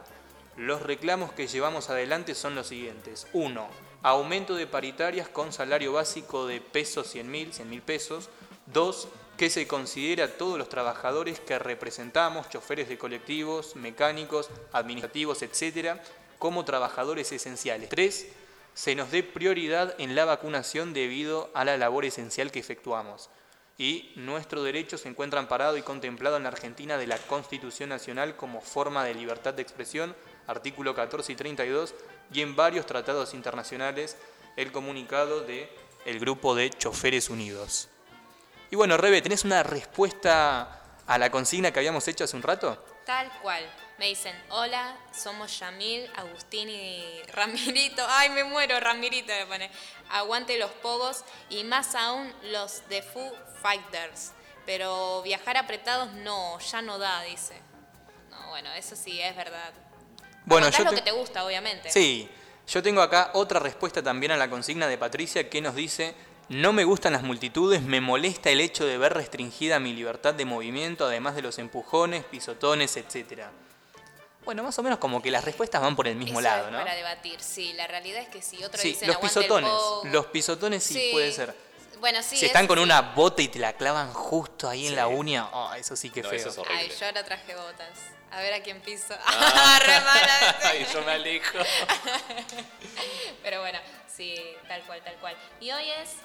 Los 0.56 0.82
reclamos 0.84 1.34
que 1.34 1.48
llevamos 1.48 1.90
adelante 1.90 2.34
son 2.34 2.56
los 2.56 2.68
siguientes. 2.68 3.28
1. 3.34 3.68
Aumento 4.04 4.56
de 4.56 4.68
paritarias 4.68 5.28
con 5.28 5.52
salario 5.52 5.92
básico 5.92 6.48
de 6.48 6.62
pesos 6.62 7.08
100 7.08 7.30
mil, 7.30 7.52
100 7.52 7.70
mil 7.70 7.82
pesos. 7.82 8.30
2. 8.68 9.10
Que 9.38 9.50
se 9.50 9.68
considere 9.68 10.24
a 10.24 10.38
todos 10.38 10.58
los 10.58 10.70
trabajadores 10.70 11.42
que 11.42 11.60
representamos, 11.60 12.48
choferes 12.48 12.88
de 12.88 12.98
colectivos, 12.98 13.76
mecánicos, 13.76 14.50
administrativos, 14.72 15.42
etcétera, 15.42 16.02
como 16.40 16.64
trabajadores 16.64 17.34
esenciales. 17.34 17.90
3. 17.90 18.28
Se 18.74 18.96
nos 18.96 19.12
dé 19.12 19.24
prioridad 19.24 19.94
en 19.98 20.16
la 20.16 20.24
vacunación 20.24 20.94
debido 20.94 21.50
a 21.54 21.66
la 21.66 21.76
labor 21.76 22.06
esencial 22.06 22.50
que 22.50 22.60
efectuamos 22.60 23.30
y 23.78 24.14
nuestro 24.16 24.64
derecho 24.64 24.98
se 24.98 25.10
encuentra 25.10 25.40
amparado 25.40 25.78
y 25.78 25.82
contemplado 25.82 26.38
en 26.38 26.44
la 26.44 26.50
Argentina 26.50 26.98
de 26.98 27.08
la 27.08 27.18
Constitución 27.18 27.90
Nacional 27.90 28.36
como 28.36 28.62
forma 28.62 29.04
de 29.04 29.14
libertad 29.14 29.54
de 29.54 29.62
expresión, 29.62 30.16
artículo 30.48 30.96
14 30.96 31.34
y 31.34 31.36
32, 31.36 31.94
y 32.32 32.42
en 32.42 32.56
varios 32.56 32.86
tratados 32.86 33.34
internacionales 33.34 34.18
el 34.56 34.72
comunicado 34.72 35.42
de 35.42 35.70
el 36.06 36.20
grupo 36.20 36.56
de 36.56 36.70
Choferes 36.70 37.30
Unidos. 37.30 37.90
Y 38.72 38.76
bueno, 38.76 38.98
Rebe, 38.98 39.22
¿tenés 39.22 39.44
una 39.44 39.64
respuesta 39.64 40.82
a 41.06 41.18
la 41.18 41.30
consigna 41.30 41.72
que 41.72 41.80
habíamos 41.80 42.08
hecho 42.08 42.24
hace 42.24 42.36
un 42.36 42.44
rato? 42.44 42.84
Tal 43.06 43.32
cual. 43.42 43.64
Me 43.98 44.08
dicen, 44.08 44.36
hola, 44.50 44.98
somos 45.14 45.58
Yamil, 45.60 46.10
Agustín 46.18 46.70
y 46.70 47.22
Ramirito. 47.32 48.06
Ay, 48.10 48.30
me 48.30 48.44
muero, 48.44 48.78
Ramirito 48.80 49.32
me 49.34 49.46
pone. 49.46 49.72
Aguante 50.10 50.58
los 50.58 50.72
pogos 50.72 51.24
y 51.50 51.64
más 51.64 51.96
aún 51.96 52.32
los 52.52 52.88
de 52.90 53.02
Foo 53.02 53.32
Fighters. 53.62 54.34
Pero 54.66 55.22
viajar 55.22 55.56
apretados 55.58 56.12
no, 56.12 56.60
ya 56.60 56.82
no 56.82 56.98
da, 56.98 57.22
dice. 57.24 57.54
No, 58.32 58.50
bueno, 58.50 58.74
eso 58.74 58.96
sí, 58.98 59.22
es 59.22 59.36
verdad. 59.36 59.72
Bueno, 60.44 60.70
yo 60.70 60.84
lo 60.84 60.90
te- 60.90 60.98
que 60.98 61.02
te 61.02 61.12
gusta, 61.12 61.46
obviamente. 61.46 61.90
Sí, 61.90 62.28
yo 62.68 62.84
tengo 62.84 63.02
acá 63.02 63.32
otra 63.34 63.60
respuesta 63.62 64.04
también 64.04 64.32
a 64.34 64.38
la 64.38 64.50
consigna 64.50 64.88
de 64.88 64.98
Patricia 64.98 65.50
que 65.50 65.62
nos 65.62 65.74
dice, 65.76 66.16
no 66.50 66.74
me 66.74 66.84
gustan 66.84 67.14
las 67.14 67.24
multitudes, 67.24 67.82
me 67.82 68.02
molesta 68.02 68.50
el 68.50 68.60
hecho 68.60 68.86
de 68.86 68.98
ver 68.98 69.14
restringida 69.14 69.80
mi 69.80 69.94
libertad 69.94 70.34
de 70.34 70.46
movimiento, 70.46 71.06
además 71.06 71.36
de 71.36 71.44
los 71.44 71.60
empujones, 71.60 72.26
pisotones, 72.26 72.98
etc. 72.98 73.44
Bueno, 74.46 74.64
más 74.64 74.78
o 74.80 74.84
menos 74.84 75.00
como 75.00 75.22
que 75.22 75.32
las 75.32 75.44
respuestas 75.44 75.82
van 75.82 75.96
por 75.96 76.08
el 76.08 76.16
mismo 76.16 76.40
Eso 76.40 76.48
lado, 76.48 76.66
es 76.68 76.72
¿no? 76.72 76.78
Para 76.80 76.96
debatir, 76.96 77.42
sí. 77.42 77.74
La 77.74 77.88
realidad 77.88 78.22
es 78.22 78.30
que 78.30 78.42
si 78.42 78.64
otro 78.64 78.80
Sí, 78.82 78.90
dicen 78.90 79.08
los 79.08 79.18
el 79.18 79.22
pisotones, 79.24 79.70
pogo- 79.72 80.04
los 80.06 80.26
pisotones 80.28 80.84
sí, 80.84 81.10
puede 81.12 81.32
ser. 81.32 81.56
Bueno, 82.00 82.22
sí. 82.22 82.38
si 82.38 82.46
están 82.46 82.68
con 82.68 82.78
sí. 82.78 82.84
una 82.84 83.02
bota 83.02 83.42
y 83.42 83.48
te 83.48 83.58
la 83.58 83.74
clavan 83.74 84.14
justo 84.14 84.70
ahí 84.70 84.84
en 84.86 84.90
Sí. 84.92 84.96
la 84.96 85.08
uña, 85.08 85.48
oh, 85.52 85.74
eso 85.74 85.96
sí 85.96 86.10
que 86.12 86.22
No, 86.22 86.30
feo. 86.30 86.38
eso 86.40 86.50
es 86.50 86.58
horrible. 86.60 86.80
Ay, 86.80 86.92
yo 87.00 87.06
ahora 87.08 87.24
traje 87.26 87.56
botas. 87.56 87.90
A 88.32 88.42
ver 88.42 88.54
a 88.54 88.62
quién 88.62 88.82
piso. 88.82 89.16
Ah. 89.26 89.80
Re 89.86 90.00
mala. 90.02 90.56
Ay, 90.64 90.86
yo 90.94 91.02
me 91.04 91.12
alejo. 91.14 91.58
Pero 93.44 93.62
bueno, 93.62 93.80
sí, 94.14 94.36
tal 94.68 94.84
cual, 94.84 95.02
tal 95.04 95.16
cual. 95.16 95.36
Y 95.60 95.72
hoy 95.72 95.90
es 96.02 96.16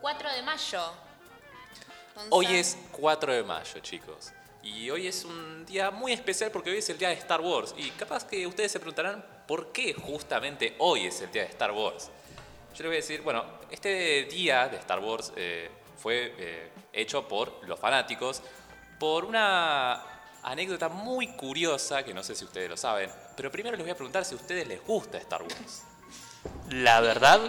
4 0.00 0.32
de 0.32 0.42
mayo. 0.42 0.92
Hoy 2.30 2.46
es 2.56 2.76
4 2.92 3.32
de 3.32 3.42
mayo, 3.42 3.80
chicos. 3.80 4.32
Y 4.66 4.90
hoy 4.90 5.06
es 5.06 5.24
un 5.24 5.64
día 5.64 5.92
muy 5.92 6.12
especial 6.12 6.50
porque 6.50 6.70
hoy 6.70 6.78
es 6.78 6.90
el 6.90 6.98
día 6.98 7.10
de 7.10 7.14
Star 7.14 7.40
Wars. 7.40 7.72
Y 7.78 7.90
capaz 7.90 8.26
que 8.26 8.44
ustedes 8.48 8.72
se 8.72 8.80
preguntarán 8.80 9.24
por 9.46 9.70
qué 9.70 9.94
justamente 9.94 10.74
hoy 10.78 11.06
es 11.06 11.20
el 11.20 11.30
día 11.30 11.42
de 11.42 11.48
Star 11.50 11.70
Wars. 11.70 12.10
Yo 12.74 12.82
les 12.82 12.86
voy 12.86 12.96
a 12.96 12.96
decir, 12.96 13.22
bueno, 13.22 13.44
este 13.70 14.24
día 14.24 14.68
de 14.68 14.76
Star 14.78 14.98
Wars 14.98 15.32
eh, 15.36 15.70
fue 15.96 16.34
eh, 16.36 16.72
hecho 16.92 17.28
por 17.28 17.66
los 17.66 17.78
fanáticos 17.78 18.42
por 18.98 19.24
una 19.24 20.02
anécdota 20.42 20.88
muy 20.88 21.28
curiosa, 21.28 22.04
que 22.04 22.12
no 22.12 22.24
sé 22.24 22.34
si 22.34 22.44
ustedes 22.44 22.68
lo 22.68 22.76
saben, 22.76 23.10
pero 23.36 23.52
primero 23.52 23.76
les 23.76 23.84
voy 23.84 23.92
a 23.92 23.96
preguntar 23.96 24.24
si 24.24 24.34
a 24.34 24.36
ustedes 24.36 24.66
les 24.66 24.84
gusta 24.84 25.16
Star 25.18 25.42
Wars. 25.42 25.84
La 26.70 27.00
verdad, 27.00 27.40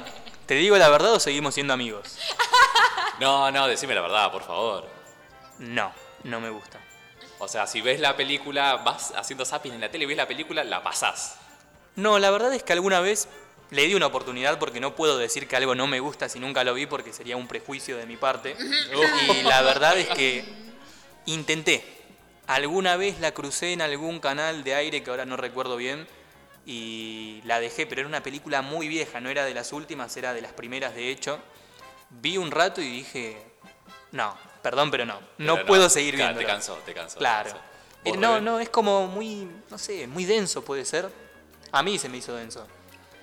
te 0.45 0.53
digo 0.53 0.77
la 0.77 0.89
verdad 0.89 1.13
o 1.13 1.19
seguimos 1.19 1.55
siendo 1.55 1.73
amigos. 1.73 2.19
No, 3.19 3.49
no, 3.49 3.67
decime 3.67 3.95
la 3.95 4.01
verdad, 4.01 4.31
por 4.31 4.43
favor. 4.43 4.87
No, 5.57 5.91
no 6.23 6.39
me 6.39 6.51
gusta. 6.51 6.79
O 7.39 7.47
sea, 7.47 7.67
si 7.67 7.81
ves 7.81 7.99
la 7.99 8.15
película, 8.15 8.77
vas 8.77 9.13
haciendo 9.15 9.45
zapping 9.45 9.73
en 9.73 9.81
la 9.81 9.91
tele, 9.91 10.05
ves 10.05 10.17
la 10.17 10.27
película, 10.27 10.63
la 10.63 10.81
pasás. 10.81 11.37
No, 11.95 12.19
la 12.19 12.29
verdad 12.31 12.53
es 12.53 12.63
que 12.63 12.73
alguna 12.73 12.99
vez 12.99 13.27
le 13.69 13.85
di 13.85 13.95
una 13.95 14.07
oportunidad 14.07 14.59
porque 14.59 14.79
no 14.79 14.95
puedo 14.95 15.17
decir 15.17 15.47
que 15.47 15.55
algo 15.55 15.75
no 15.75 15.87
me 15.87 15.99
gusta 15.99 16.29
si 16.29 16.39
nunca 16.39 16.63
lo 16.63 16.73
vi 16.73 16.85
porque 16.85 17.13
sería 17.13 17.37
un 17.37 17.47
prejuicio 17.47 17.97
de 17.97 18.05
mi 18.05 18.17
parte. 18.17 18.55
Y 19.29 19.43
la 19.43 19.61
verdad 19.61 19.97
es 19.97 20.07
que 20.09 20.45
intenté. 21.25 21.83
Alguna 22.47 22.95
vez 22.95 23.19
la 23.19 23.33
crucé 23.33 23.73
en 23.73 23.81
algún 23.81 24.19
canal 24.19 24.63
de 24.63 24.73
aire 24.73 25.03
que 25.03 25.09
ahora 25.09 25.25
no 25.25 25.35
recuerdo 25.35 25.75
bien 25.75 26.07
y 26.65 27.41
la 27.43 27.59
dejé, 27.59 27.85
pero 27.85 28.01
era 28.01 28.07
una 28.07 28.23
película 28.23 28.61
muy 28.61 28.87
vieja, 28.87 29.19
no 29.19 29.29
era 29.29 29.43
de 29.43 29.53
las 29.53 29.73
últimas, 29.73 30.15
era 30.17 30.33
de 30.33 30.41
las 30.41 30.53
primeras 30.53 30.95
de 30.95 31.11
hecho. 31.11 31.39
Vi 32.09 32.37
un 32.37 32.51
rato 32.51 32.81
y 32.81 32.89
dije, 32.89 33.37
no, 34.13 34.37
perdón, 34.69 34.91
pero 34.91 35.05
no, 35.05 35.19
no, 35.37 35.65
puedo 35.65 35.89
seguir 35.89 36.17
ca- 36.17 36.23
viendo. 36.23 36.39
Te 36.41 36.45
cansó, 36.45 36.73
te 36.85 36.93
cansó. 36.93 37.13
te 37.15 37.19
Claro. 37.19 37.49
cansó. 37.51 37.63
Eh, 38.03 38.09
¿Vos, 38.09 38.17
No, 38.19 38.41
no, 38.41 38.59
es 38.59 38.67
como 38.69 39.07
muy, 39.07 39.49
no 39.69 39.77
sé, 39.77 40.07
muy 40.07 40.25
denso 40.25 40.61
puede 40.63 40.83
ser. 40.83 41.09
A 41.71 41.81
mí 41.83 41.97
se 41.97 42.09
me 42.09 42.17
hizo 42.17 42.35
denso. 42.35 42.67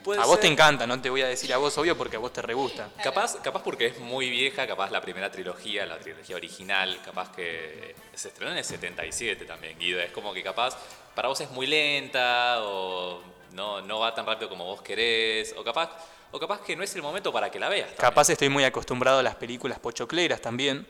Puede 0.03 0.21
a 0.21 0.25
vos 0.27 0.39
te 0.41 0.47
encanta, 0.47 0.87
no 0.87 1.01
te 1.01 1.09
voy 1.11 1.23
a 1.23 1.27
decir 1.29 1.53
a 1.53 1.57
vos, 1.59 1.77
obvio, 1.79 1.97
porque 1.97 2.17
a 2.17 2.19
vos 2.19 2.33
te 2.33 2.41
re 2.43 2.53
gusta. 2.55 2.89
Capaz, 3.03 3.37
capaz 3.43 3.63
porque 3.63 3.87
es 3.87 3.99
muy 3.99 4.29
vieja, 4.31 4.67
capaz 4.67 4.91
la 4.91 5.01
primera 5.01 5.31
trilogía, 5.31 5.85
la 5.87 5.99
trilogía 5.99 6.37
original, 6.37 6.99
capaz 7.05 7.31
que 7.33 7.95
se 8.15 8.29
estrenó 8.29 8.53
en 8.53 8.59
el 8.59 8.65
77 8.65 9.45
también, 9.47 9.79
Guido. 9.79 10.01
Es 10.01 10.13
como 10.13 10.33
que 10.35 10.43
capaz 10.43 10.77
para 11.15 11.29
vos 11.29 11.41
es 11.41 11.51
muy 11.51 11.67
lenta 11.67 12.57
o 12.65 13.23
no, 13.53 13.81
no 13.81 14.01
va 14.01 14.15
tan 14.15 14.27
rápido 14.27 14.49
como 14.51 14.65
vos 14.67 14.83
querés, 14.83 15.55
o 15.57 15.65
capaz, 15.65 15.91
o 16.33 16.39
capaz 16.39 16.61
que 16.61 16.77
no 16.77 16.83
es 16.85 16.95
el 16.97 17.01
momento 17.03 17.33
para 17.33 17.51
que 17.51 17.59
la 17.59 17.71
veas. 17.71 17.87
también. 17.87 18.01
Capaz 18.03 18.29
estoy 18.29 18.51
muy 18.51 18.65
acostumbrado 18.65 19.21
a 19.21 19.23
las 19.23 19.37
películas 19.37 19.79
pochocleras 19.79 20.41
también. 20.43 20.87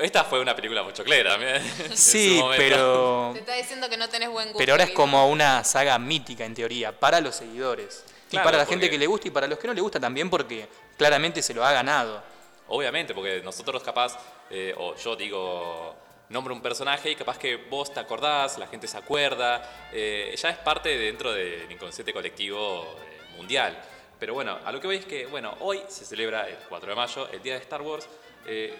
Esta 0.00 0.24
fue 0.24 0.40
una 0.40 0.54
película 0.54 0.84
pochoclera 0.84 1.36
su 1.90 1.96
Sí, 1.96 2.42
pero, 2.56 3.30
Te 3.32 3.40
está 3.40 3.54
diciendo 3.54 3.88
que 3.88 3.96
no 3.96 4.08
tenés 4.08 4.28
buen 4.30 4.46
gusto. 4.48 4.58
pero 4.58 4.72
ahora 4.74 4.84
es 4.84 4.90
como 4.90 5.28
una 5.28 5.64
saga 5.64 5.98
mítica 5.98 6.44
en 6.44 6.54
teoría, 6.54 6.92
para 6.98 7.20
los 7.20 7.34
seguidores. 7.36 8.04
y 8.30 8.36
para 8.36 8.52
la 8.52 8.58
porque- 8.64 8.70
gente 8.74 8.90
que 8.90 8.98
le 8.98 9.06
gusta 9.06 9.28
y 9.28 9.30
para 9.30 9.46
los 9.46 9.58
que 9.58 9.66
no 9.66 9.74
le 9.74 9.80
gusta 9.80 9.98
también 9.98 10.28
porque 10.30 10.68
claramente 10.96 11.42
se 11.42 11.54
lo 11.54 11.64
ha 11.64 11.72
ganado. 11.72 12.22
Obviamente, 12.68 13.14
porque 13.14 13.40
nosotros 13.42 13.82
capaz, 13.82 14.18
eh, 14.50 14.74
o 14.76 14.94
yo 14.94 15.16
digo, 15.16 15.96
nombro 16.28 16.54
un 16.54 16.60
personaje 16.60 17.10
y 17.10 17.16
capaz 17.16 17.38
que 17.38 17.56
vos 17.56 17.92
te 17.92 17.98
acordás, 18.00 18.58
la 18.58 18.66
gente 18.66 18.86
se 18.86 18.98
acuerda, 18.98 19.88
eh, 19.92 20.34
ya 20.36 20.50
es 20.50 20.58
parte 20.58 20.90
dentro 20.98 21.32
del 21.32 21.70
inconsciente 21.72 22.12
colectivo 22.12 22.96
eh, 23.00 23.36
mundial. 23.36 23.82
Pero 24.20 24.34
bueno, 24.34 24.58
a 24.64 24.70
lo 24.72 24.80
que 24.80 24.86
voy 24.86 24.96
es 24.96 25.06
que, 25.06 25.24
bueno, 25.26 25.56
hoy 25.60 25.80
se 25.88 26.04
celebra 26.04 26.46
el 26.48 26.56
4 26.68 26.90
de 26.90 26.94
mayo, 26.96 27.28
el 27.32 27.40
Día 27.42 27.54
de 27.54 27.60
Star 27.60 27.80
Wars, 27.80 28.06
eh, 28.46 28.76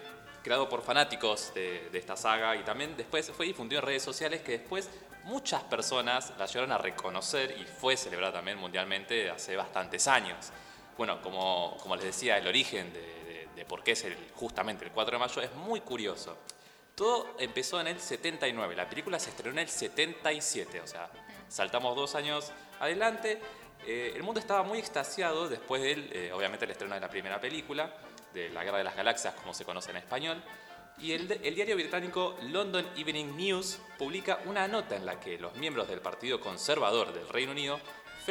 creado 0.49 0.67
por 0.67 0.81
fanáticos 0.81 1.53
de, 1.53 1.91
de 1.93 1.99
esta 1.99 2.17
saga 2.17 2.57
y 2.57 2.63
también 2.63 2.97
después 2.97 3.31
fue 3.33 3.45
difundido 3.45 3.81
en 3.83 3.87
redes 3.87 4.03
sociales 4.03 4.41
que 4.41 4.53
después 4.53 4.89
muchas 5.25 5.63
personas 5.65 6.33
la 6.39 6.47
llegaron 6.47 6.73
a 6.73 6.79
reconocer 6.79 7.55
y 7.61 7.65
fue 7.67 7.99
celebrada 7.99 8.33
también 8.33 8.57
mundialmente 8.57 9.29
hace 9.29 9.57
bastantes 9.57 10.09
años. 10.09 10.51
Bueno, 10.97 11.21
como, 11.21 11.77
como 11.83 11.97
les 11.97 12.07
decía, 12.07 12.39
el 12.39 12.47
origen 12.47 12.91
de, 12.95 13.01
de- 13.01 13.49
de 13.55 13.65
por 13.67 13.83
qué 13.85 13.93
es 13.93 14.05
el, 14.05 14.17
justamente 14.37 14.87
el 14.87 14.91
4 14.91 15.13
de 15.13 15.19
mayo 15.19 15.43
es 15.43 15.53
muy 15.55 15.83
curioso. 15.83 16.39
Todo 16.95 17.37
empezó 17.39 17.79
en 17.83 17.89
el 17.89 18.01
79, 18.01 18.75
la 18.75 18.89
película 18.89 19.19
se 19.19 19.29
estrenó 19.29 19.53
en 19.53 19.59
el 19.59 19.69
77, 19.69 20.81
o 20.81 20.87
sea, 20.87 21.11
saltamos 21.49 21.95
dos 21.95 22.15
años 22.15 22.53
adelante. 22.81 23.39
Eh, 23.87 24.13
el 24.17 24.23
mundo 24.23 24.41
estaba 24.41 24.63
muy 24.63 24.79
extasiado 24.79 25.47
después 25.49 25.83
del, 25.83 26.09
eh, 26.13 26.33
obviamente, 26.33 26.65
el 26.65 26.71
estreno 26.71 26.95
de 26.95 27.01
la 27.01 27.11
primera 27.11 27.39
película, 27.39 27.93
de 28.39 28.51
la 28.51 28.65
Guerra 28.65 28.79
de 28.79 28.85
las 28.85 28.97
Galaxias, 28.97 29.35
como 29.35 29.53
se 29.53 29.65
conoce 29.65 29.91
en 29.91 29.97
español. 29.99 30.43
Y 30.99 31.13
el, 31.13 31.31
el 31.31 31.55
diario 31.55 31.77
británico 31.77 32.37
London 32.43 32.87
Evening 32.97 33.37
News 33.37 33.79
publica 33.99 34.41
una 34.47 34.67
nota 34.67 34.97
en 34.97 35.07
la 35.07 35.21
que 35.21 35.39
los 35.39 35.55
miembros 35.57 35.89
del 35.89 36.01
Partido 36.01 36.41
Conservador 36.41 37.13
del 37.13 37.29
Reino 37.29 37.53
Unido 37.53 37.81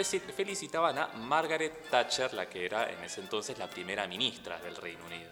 felicitaban 0.03 0.97
a 0.97 1.07
Margaret 1.07 1.89
Thatcher, 1.89 2.33
la 2.33 2.47
que 2.47 2.65
era 2.65 2.91
en 2.91 3.03
ese 3.03 3.21
entonces 3.21 3.57
la 3.57 3.67
primera 3.67 4.05
ministra 4.05 4.59
del 4.59 4.75
Reino 4.75 5.05
Unido. 5.05 5.31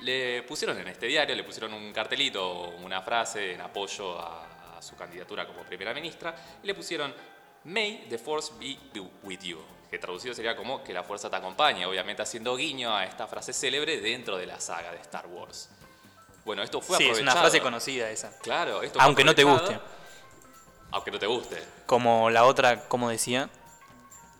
Le 0.00 0.42
pusieron 0.42 0.78
en 0.78 0.88
este 0.88 1.06
diario, 1.06 1.36
le 1.36 1.44
pusieron 1.44 1.72
un 1.74 1.92
cartelito, 1.92 2.70
una 2.82 3.00
frase 3.02 3.52
en 3.52 3.60
apoyo 3.60 4.18
a, 4.18 4.76
a 4.76 4.82
su 4.82 4.96
candidatura 4.96 5.46
como 5.46 5.62
primera 5.62 5.94
ministra, 5.94 6.34
y 6.62 6.66
le 6.66 6.74
pusieron 6.74 7.14
May 7.64 8.06
the 8.08 8.18
Force 8.18 8.52
be 8.58 8.76
with 9.22 9.40
you, 9.40 9.58
que 9.94 9.98
traducido 10.00 10.34
sería 10.34 10.56
como 10.56 10.82
que 10.82 10.92
la 10.92 11.04
fuerza 11.04 11.30
te 11.30 11.36
acompañe, 11.36 11.86
obviamente 11.86 12.20
haciendo 12.22 12.56
guiño 12.56 12.94
a 12.94 13.04
esta 13.04 13.28
frase 13.28 13.52
célebre 13.52 14.00
dentro 14.00 14.36
de 14.36 14.44
la 14.46 14.58
saga 14.60 14.90
de 14.90 14.98
Star 14.98 15.26
Wars. 15.28 15.68
Bueno, 16.44 16.62
esto 16.64 16.80
fue 16.80 16.96
Sí, 16.98 17.04
es 17.04 17.10
aprovechado. 17.10 17.32
una 17.32 17.40
frase 17.40 17.60
conocida 17.60 18.10
esa. 18.10 18.36
Claro, 18.40 18.82
esto 18.82 18.98
fue 18.98 19.04
Aunque 19.06 19.22
no 19.22 19.34
te 19.36 19.44
guste. 19.44 19.78
Aunque 20.90 21.10
no 21.12 21.18
te 21.20 21.26
guste. 21.26 21.62
Como 21.86 22.28
la 22.30 22.44
otra, 22.44 22.88
como 22.88 23.08
decía, 23.08 23.48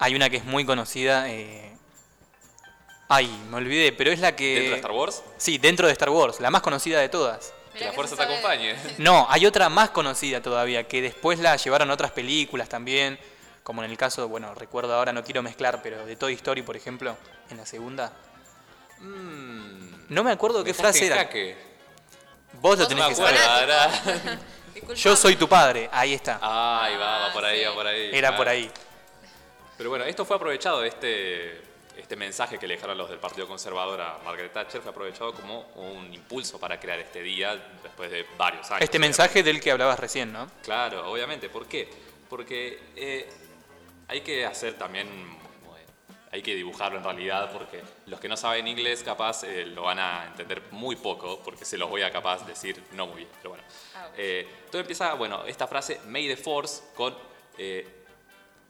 hay 0.00 0.16
una 0.16 0.28
que 0.28 0.38
es 0.38 0.44
muy 0.44 0.64
conocida. 0.66 1.30
eh, 1.30 1.76
Ay, 3.08 3.28
me 3.50 3.58
olvidé, 3.58 3.92
pero 3.92 4.10
es 4.10 4.18
la 4.18 4.34
que... 4.34 4.54
¿Dentro 4.54 4.70
de 4.70 4.76
Star 4.76 4.92
Wars? 4.92 5.22
Sí, 5.36 5.58
dentro 5.58 5.86
de 5.86 5.92
Star 5.92 6.10
Wars, 6.10 6.40
la 6.40 6.50
más 6.50 6.62
conocida 6.62 6.98
de 7.00 7.08
todas. 7.08 7.52
Que 7.72 7.74
Mirá 7.74 7.86
la 7.86 7.90
que 7.90 7.94
fuerza 7.94 8.16
se 8.16 8.26
te 8.26 8.32
acompañe. 8.32 8.74
No, 8.98 9.26
hay 9.30 9.46
otra 9.46 9.68
más 9.68 9.90
conocida 9.90 10.40
todavía, 10.42 10.88
que 10.88 11.00
después 11.02 11.38
la 11.38 11.54
llevaron 11.56 11.90
a 11.90 11.94
otras 11.94 12.10
películas 12.10 12.68
también, 12.68 13.18
como 13.64 13.82
en 13.82 13.90
el 13.90 13.96
caso, 13.98 14.28
bueno, 14.28 14.54
recuerdo 14.54 14.94
ahora, 14.94 15.12
no 15.12 15.24
quiero 15.24 15.42
mezclar, 15.42 15.80
pero 15.82 16.06
de 16.06 16.14
Toy 16.14 16.34
Story, 16.34 16.62
por 16.62 16.76
ejemplo, 16.76 17.16
en 17.50 17.56
la 17.56 17.66
segunda. 17.66 18.12
Mm, 19.00 20.06
No 20.10 20.22
me 20.22 20.30
acuerdo 20.32 20.58
me 20.60 20.64
qué 20.64 20.74
frase 20.74 21.06
era. 21.06 21.16
jaque. 21.16 21.56
Vos 22.60 22.78
lo 22.78 22.86
tenés 22.86 23.08
me 23.08 23.14
que 23.14 23.20
acuerdo, 23.20 23.38
saber. 23.42 24.38
Yo 24.96 25.16
soy 25.16 25.36
tu 25.36 25.48
padre, 25.48 25.88
ahí 25.92 26.14
está. 26.14 26.38
Ahí 26.40 26.96
va, 26.96 27.18
va 27.18 27.26
Ah, 27.26 27.32
por 27.32 27.44
ahí, 27.44 27.58
sí. 27.60 27.64
va 27.64 27.74
por 27.74 27.86
ahí. 27.86 28.06
Era 28.12 28.18
claro. 28.28 28.36
por 28.36 28.48
ahí. 28.48 28.70
Pero 29.76 29.90
bueno, 29.90 30.04
esto 30.04 30.24
fue 30.24 30.36
aprovechado, 30.36 30.84
este, 30.84 31.60
este 31.96 32.16
mensaje 32.16 32.58
que 32.58 32.66
le 32.68 32.74
dejaron 32.74 32.96
los 32.98 33.08
del 33.08 33.18
Partido 33.18 33.48
Conservador 33.48 34.00
a 34.00 34.18
Margaret 34.24 34.52
Thatcher 34.52 34.80
fue 34.82 34.90
aprovechado 34.90 35.32
como 35.32 35.60
un 35.76 36.12
impulso 36.14 36.58
para 36.60 36.78
crear 36.78 36.98
este 37.00 37.22
día 37.22 37.56
después 37.82 38.10
de 38.10 38.26
varios 38.36 38.70
años. 38.70 38.82
Este 38.82 38.98
mensaje 38.98 39.42
del 39.42 39.60
que 39.60 39.70
hablabas 39.72 39.98
recién, 39.98 40.32
¿no? 40.32 40.48
Claro, 40.62 41.10
obviamente. 41.10 41.48
¿Por 41.48 41.66
qué? 41.66 41.88
Porque 42.28 42.80
eh, 42.96 43.32
hay 44.08 44.20
que 44.22 44.44
hacer 44.46 44.74
también, 44.74 45.08
hay 46.30 46.42
que 46.42 46.54
dibujarlo 46.54 46.98
en 46.98 47.04
realidad, 47.04 47.50
porque 47.52 47.80
los 48.06 48.18
que 48.20 48.28
no 48.28 48.36
saben 48.36 48.66
inglés 48.66 49.02
capaz 49.02 49.44
eh, 49.44 49.66
lo 49.66 49.82
van 49.82 49.98
a 50.00 50.26
entender 50.26 50.62
muy 50.72 50.96
poco, 50.96 51.40
porque 51.44 51.64
se 51.64 51.78
los 51.78 51.88
voy 51.88 52.02
a 52.02 52.10
capaz 52.10 52.44
decir 52.46 52.82
no 52.92 53.06
muy 53.06 53.18
bien. 53.18 53.28
Pero 53.38 53.50
bueno, 53.50 53.64
Ah. 53.96 54.10
Eh, 54.16 54.46
todo 54.70 54.80
empieza, 54.80 55.14
bueno, 55.14 55.44
esta 55.46 55.66
frase 55.68 56.00
May 56.06 56.26
the 56.28 56.36
Force 56.36 56.82
con 56.94 57.16
eh, 57.58 57.86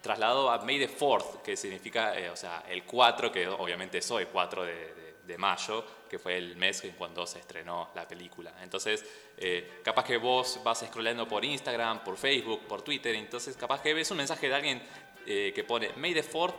trasladado 0.03 0.51
a 0.51 0.59
May 0.59 0.79
the 0.79 0.89
Fourth, 0.89 1.43
que 1.43 1.57
significa, 1.57 2.19
eh, 2.19 2.29
o 2.29 2.37
sea, 2.37 2.63
el 2.69 2.85
4, 2.85 3.33
que 3.33 3.49
obviamente 3.49 3.99
es 3.99 4.11
hoy, 4.11 4.27
4 4.31 4.65
de, 4.65 4.73
de- 4.95 5.05
de 5.25 5.39
mayo, 5.39 5.83
que 6.11 6.19
fue 6.19 6.37
el 6.37 6.55
mes 6.57 6.85
en 6.85 6.91
cuando 6.93 7.27
se 7.27 7.39
estrenó 7.39 7.89
la 7.95 8.07
película. 8.07 8.53
Entonces, 8.63 9.03
eh, 9.39 9.81
capaz 9.83 10.05
que 10.05 10.19
vos 10.19 10.61
vas 10.63 10.81
scrollando 10.87 11.27
por 11.27 11.43
Instagram, 11.43 12.05
por 12.05 12.19
Facebook, 12.19 12.67
por 12.69 12.83
Twitter, 12.83 13.15
entonces 13.15 13.57
capaz 13.57 13.81
que 13.81 13.95
ves 13.95 14.11
un 14.11 14.19
mensaje 14.19 14.51
de 14.51 14.55
alguien 14.55 14.83
eh, 15.27 15.53
que 15.55 15.65
pone 15.65 15.91
May 15.97 16.15
the 16.15 16.23
Fourth 16.23 16.55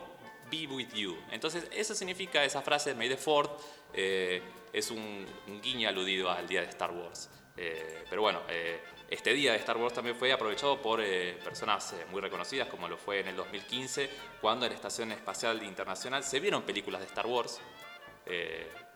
be 0.50 0.66
with 0.66 0.92
you. 0.94 1.16
Entonces, 1.30 1.66
eso 1.72 1.94
significa 1.94 2.44
esa 2.44 2.62
frase, 2.62 2.94
May 2.94 3.08
the 3.08 3.16
Fourth, 3.16 3.50
eh, 3.92 4.42
es 4.72 4.90
un, 4.90 5.26
un 5.46 5.60
guiño 5.60 5.88
aludido 5.88 6.30
al 6.30 6.46
día 6.46 6.60
de 6.60 6.68
Star 6.68 6.90
Wars. 6.90 7.30
Eh, 7.56 8.04
pero 8.08 8.22
bueno, 8.22 8.42
eh, 8.48 8.80
este 9.08 9.32
día 9.32 9.52
de 9.52 9.58
Star 9.58 9.76
Wars 9.76 9.94
también 9.94 10.16
fue 10.16 10.32
aprovechado 10.32 10.80
por 10.82 11.02
personas 11.42 11.94
muy 12.10 12.20
reconocidas, 12.20 12.68
como 12.68 12.88
lo 12.88 12.96
fue 12.96 13.20
en 13.20 13.28
el 13.28 13.36
2015, 13.36 14.10
cuando 14.40 14.66
en 14.66 14.72
la 14.72 14.76
Estación 14.76 15.12
Espacial 15.12 15.62
Internacional 15.62 16.22
se 16.24 16.40
vieron 16.40 16.62
películas 16.62 17.00
de 17.00 17.06
Star 17.06 17.26
Wars. 17.26 17.60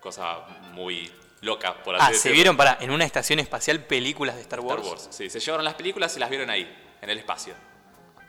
Cosa 0.01 0.41
muy 0.73 1.11
loca, 1.43 1.83
por 1.83 1.95
así 1.97 2.05
Ah, 2.07 2.13
se 2.15 2.33
vieron 2.33 2.57
para 2.57 2.79
en 2.81 2.91
una 2.91 3.05
estación 3.05 3.39
espacial 3.39 3.85
películas 3.85 4.35
de 4.35 4.43
Star 4.43 4.59
Star 4.61 4.79
Wars. 4.79 4.89
Wars. 4.89 5.09
Sí, 5.11 5.31
se 5.31 5.41
llevaron 5.41 5.65
las 5.65 5.75
películas 5.75 6.17
y 6.17 6.21
las 6.21 6.29
vieron 6.29 6.51
ahí, 6.51 6.69
en 7.01 7.09
el 7.09 7.19
espacio, 7.19 7.55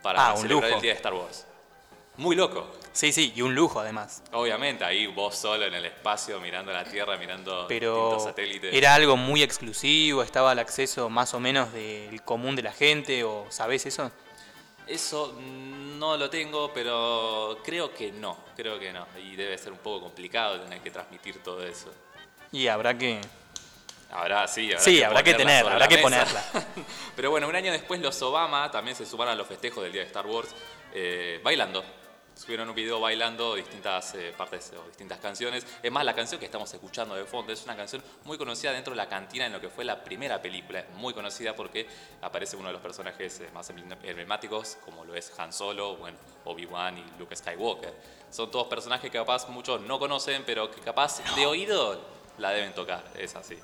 para 0.01 0.27
Ah, 0.27 0.33
un 0.33 0.41
celebrar 0.41 0.63
lujo. 0.69 0.75
el 0.77 0.81
día 0.81 0.91
de 0.91 0.97
Star 0.97 1.13
Wars. 1.13 1.45
Muy 2.17 2.35
loco. 2.35 2.69
Sí, 2.91 3.13
sí, 3.13 3.31
y 3.35 3.41
un 3.41 3.55
lujo 3.55 3.79
además. 3.79 4.21
Obviamente, 4.33 4.83
ahí 4.83 5.07
vos 5.07 5.35
solo 5.35 5.65
en 5.65 5.73
el 5.73 5.85
espacio, 5.85 6.39
mirando 6.41 6.73
la 6.73 6.83
Tierra, 6.83 7.17
mirando 7.17 7.65
Pero 7.69 8.19
satélites. 8.19 8.73
era 8.73 8.93
algo 8.95 9.15
muy 9.15 9.41
exclusivo, 9.43 10.21
estaba 10.21 10.51
al 10.51 10.59
acceso 10.59 11.09
más 11.09 11.33
o 11.33 11.39
menos 11.39 11.71
del 11.71 12.21
común 12.23 12.55
de 12.57 12.63
la 12.63 12.73
gente, 12.73 13.23
o 13.23 13.45
¿sabés 13.49 13.85
eso? 13.85 14.11
Eso 14.87 15.33
no 15.39 16.17
lo 16.17 16.29
tengo, 16.29 16.73
pero 16.73 17.59
creo 17.63 17.93
que 17.93 18.11
no, 18.11 18.37
creo 18.57 18.77
que 18.77 18.91
no. 18.91 19.07
Y 19.23 19.37
debe 19.37 19.57
ser 19.57 19.71
un 19.71 19.77
poco 19.77 20.01
complicado 20.01 20.59
tener 20.59 20.81
que 20.81 20.91
transmitir 20.91 21.41
todo 21.41 21.65
eso. 21.65 21.89
Y 22.51 22.67
habrá 22.67 22.97
que... 22.97 23.21
Habrá, 24.11 24.47
sí, 24.47 24.67
habrá 24.67 24.79
Sí, 24.79 24.97
que 24.97 25.05
habrá 25.05 25.23
que 25.23 25.33
tenerla, 25.33 25.71
habrá 25.71 25.87
que 25.87 25.97
ponerla. 25.99 26.43
Pero 27.15 27.31
bueno, 27.31 27.47
un 27.47 27.55
año 27.55 27.71
después 27.71 28.01
los 28.01 28.21
Obama 28.21 28.69
también 28.69 28.95
se 28.95 29.05
sumaron 29.05 29.33
a 29.33 29.37
los 29.37 29.47
festejos 29.47 29.83
del 29.83 29.93
día 29.93 30.01
de 30.01 30.07
Star 30.07 30.27
Wars 30.27 30.49
eh, 30.93 31.39
bailando. 31.43 31.83
Subieron 32.35 32.67
un 32.69 32.75
video 32.75 32.99
bailando 32.99 33.55
distintas 33.55 34.15
eh, 34.15 34.33
partes 34.35 34.73
o 34.75 34.87
distintas 34.87 35.19
canciones. 35.19 35.65
Es 35.81 35.91
más, 35.91 36.03
la 36.03 36.13
canción 36.15 36.39
que 36.39 36.45
estamos 36.45 36.73
escuchando 36.73 37.15
de 37.15 37.23
fondo 37.23 37.53
es 37.53 37.63
una 37.63 37.75
canción 37.75 38.01
muy 38.25 38.37
conocida 38.37 38.71
dentro 38.73 38.91
de 38.91 38.97
la 38.97 39.07
cantina 39.07 39.45
en 39.45 39.53
lo 39.53 39.61
que 39.61 39.69
fue 39.69 39.85
la 39.85 40.03
primera 40.03 40.41
película. 40.41 40.83
Muy 40.95 41.13
conocida 41.13 41.55
porque 41.55 41.87
aparece 42.21 42.57
uno 42.57 42.67
de 42.67 42.73
los 42.73 42.81
personajes 42.81 43.39
eh, 43.41 43.49
más 43.53 43.69
emblemáticos, 43.69 44.77
como 44.83 45.05
lo 45.05 45.15
es 45.15 45.31
Han 45.37 45.53
Solo, 45.53 45.97
bueno, 45.97 46.17
Obi-Wan 46.45 46.97
y 46.97 47.05
Luke 47.19 47.35
Skywalker. 47.35 47.93
Son 48.29 48.49
todos 48.49 48.67
personajes 48.67 49.09
que 49.09 49.17
capaz 49.19 49.47
muchos 49.47 49.79
no 49.81 49.99
conocen, 49.99 50.43
pero 50.45 50.71
que 50.71 50.81
capaz 50.81 51.21
de 51.35 51.45
oído 51.45 52.01
la 52.39 52.49
deben 52.49 52.73
tocar. 52.73 53.03
Es 53.15 53.35
así. 53.35 53.57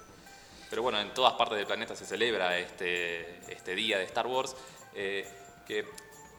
Pero 0.69 0.81
bueno, 0.81 0.99
en 0.99 1.13
todas 1.13 1.33
partes 1.33 1.57
del 1.57 1.65
planeta 1.65 1.95
se 1.95 2.05
celebra 2.05 2.57
este, 2.57 3.39
este 3.51 3.73
día 3.73 3.97
de 3.97 4.03
Star 4.05 4.27
Wars, 4.27 4.55
eh, 4.93 5.25
que 5.65 5.85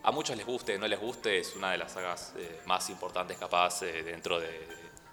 a 0.03 0.11
muchos 0.11 0.37
les 0.37 0.45
guste, 0.45 0.79
no 0.79 0.87
les 0.87 1.01
guste, 1.01 1.39
es 1.39 1.57
una 1.57 1.73
de 1.73 1.79
las 1.79 1.93
sagas 1.93 2.35
eh, 2.37 2.61
más 2.67 2.91
importantes 2.91 3.39
capaz 3.39 3.83
eh, 3.83 4.03
dentro 4.03 4.39
de, 4.39 4.67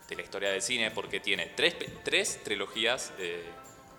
de 0.07 0.15
la 0.15 0.21
historia 0.21 0.49
del 0.49 0.61
cine, 0.61 0.91
porque 0.91 1.19
tiene 1.19 1.47
tres, 1.55 1.75
tres 2.03 2.43
trilogías 2.43 3.13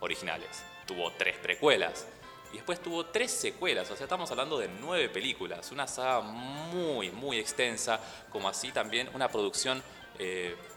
originales, 0.01 0.63
tuvo 0.87 1.11
tres 1.13 1.39
precuelas, 1.39 2.07
y 2.53 2.57
después 2.57 2.81
tuvo 2.81 3.07
tres 3.07 3.31
secuelas, 3.33 3.91
o 3.91 3.97
sea, 3.97 4.05
estamos 4.05 4.31
hablando 4.31 4.59
de 4.59 4.69
nueve 4.69 5.09
películas, 5.09 5.73
una 5.73 5.87
saga 5.87 6.21
muy, 6.21 7.11
muy 7.11 7.39
extensa, 7.39 8.01
como 8.31 8.49
así 8.49 8.71
también 8.71 9.11
una 9.15 9.29
producción 9.29 9.83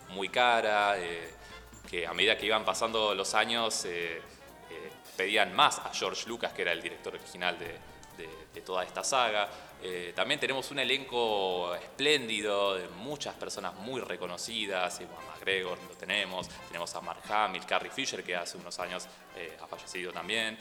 muy 0.09 0.29
cara, 0.29 0.97
que 1.89 2.05
a 2.05 2.13
medida 2.13 2.37
que 2.37 2.45
iban 2.45 2.63
pasando 2.63 3.15
los 3.15 3.33
años 3.33 3.85
eh, 3.85 4.17
eh, 4.17 4.21
pedían 5.17 5.55
más 5.55 5.79
a 5.79 5.91
George 5.93 6.27
Lucas, 6.27 6.53
que 6.53 6.61
era 6.61 6.71
el 6.71 6.81
director 6.81 7.15
original 7.15 7.57
de, 7.57 7.89
toda 8.65 8.83
esta 8.83 9.05
saga. 9.05 9.49
Eh, 9.81 10.11
también 10.13 10.37
tenemos 10.37 10.69
un 10.69 10.79
elenco 10.79 11.73
espléndido 11.75 12.75
de 12.75 12.89
muchas 12.89 13.33
personas 13.35 13.73
muy 13.75 14.01
reconocidas. 14.01 14.99
Ewan 14.99 15.25
McGregor 15.27 15.77
lo 15.87 15.95
tenemos, 15.95 16.49
tenemos 16.67 16.93
a 16.93 16.99
Mark 16.99 17.21
Hamill, 17.29 17.65
Carrie 17.65 17.89
Fisher, 17.89 18.21
que 18.21 18.35
hace 18.35 18.57
unos 18.57 18.77
años 18.79 19.07
ha 19.61 19.65
fallecido 19.65 20.11
también. 20.11 20.57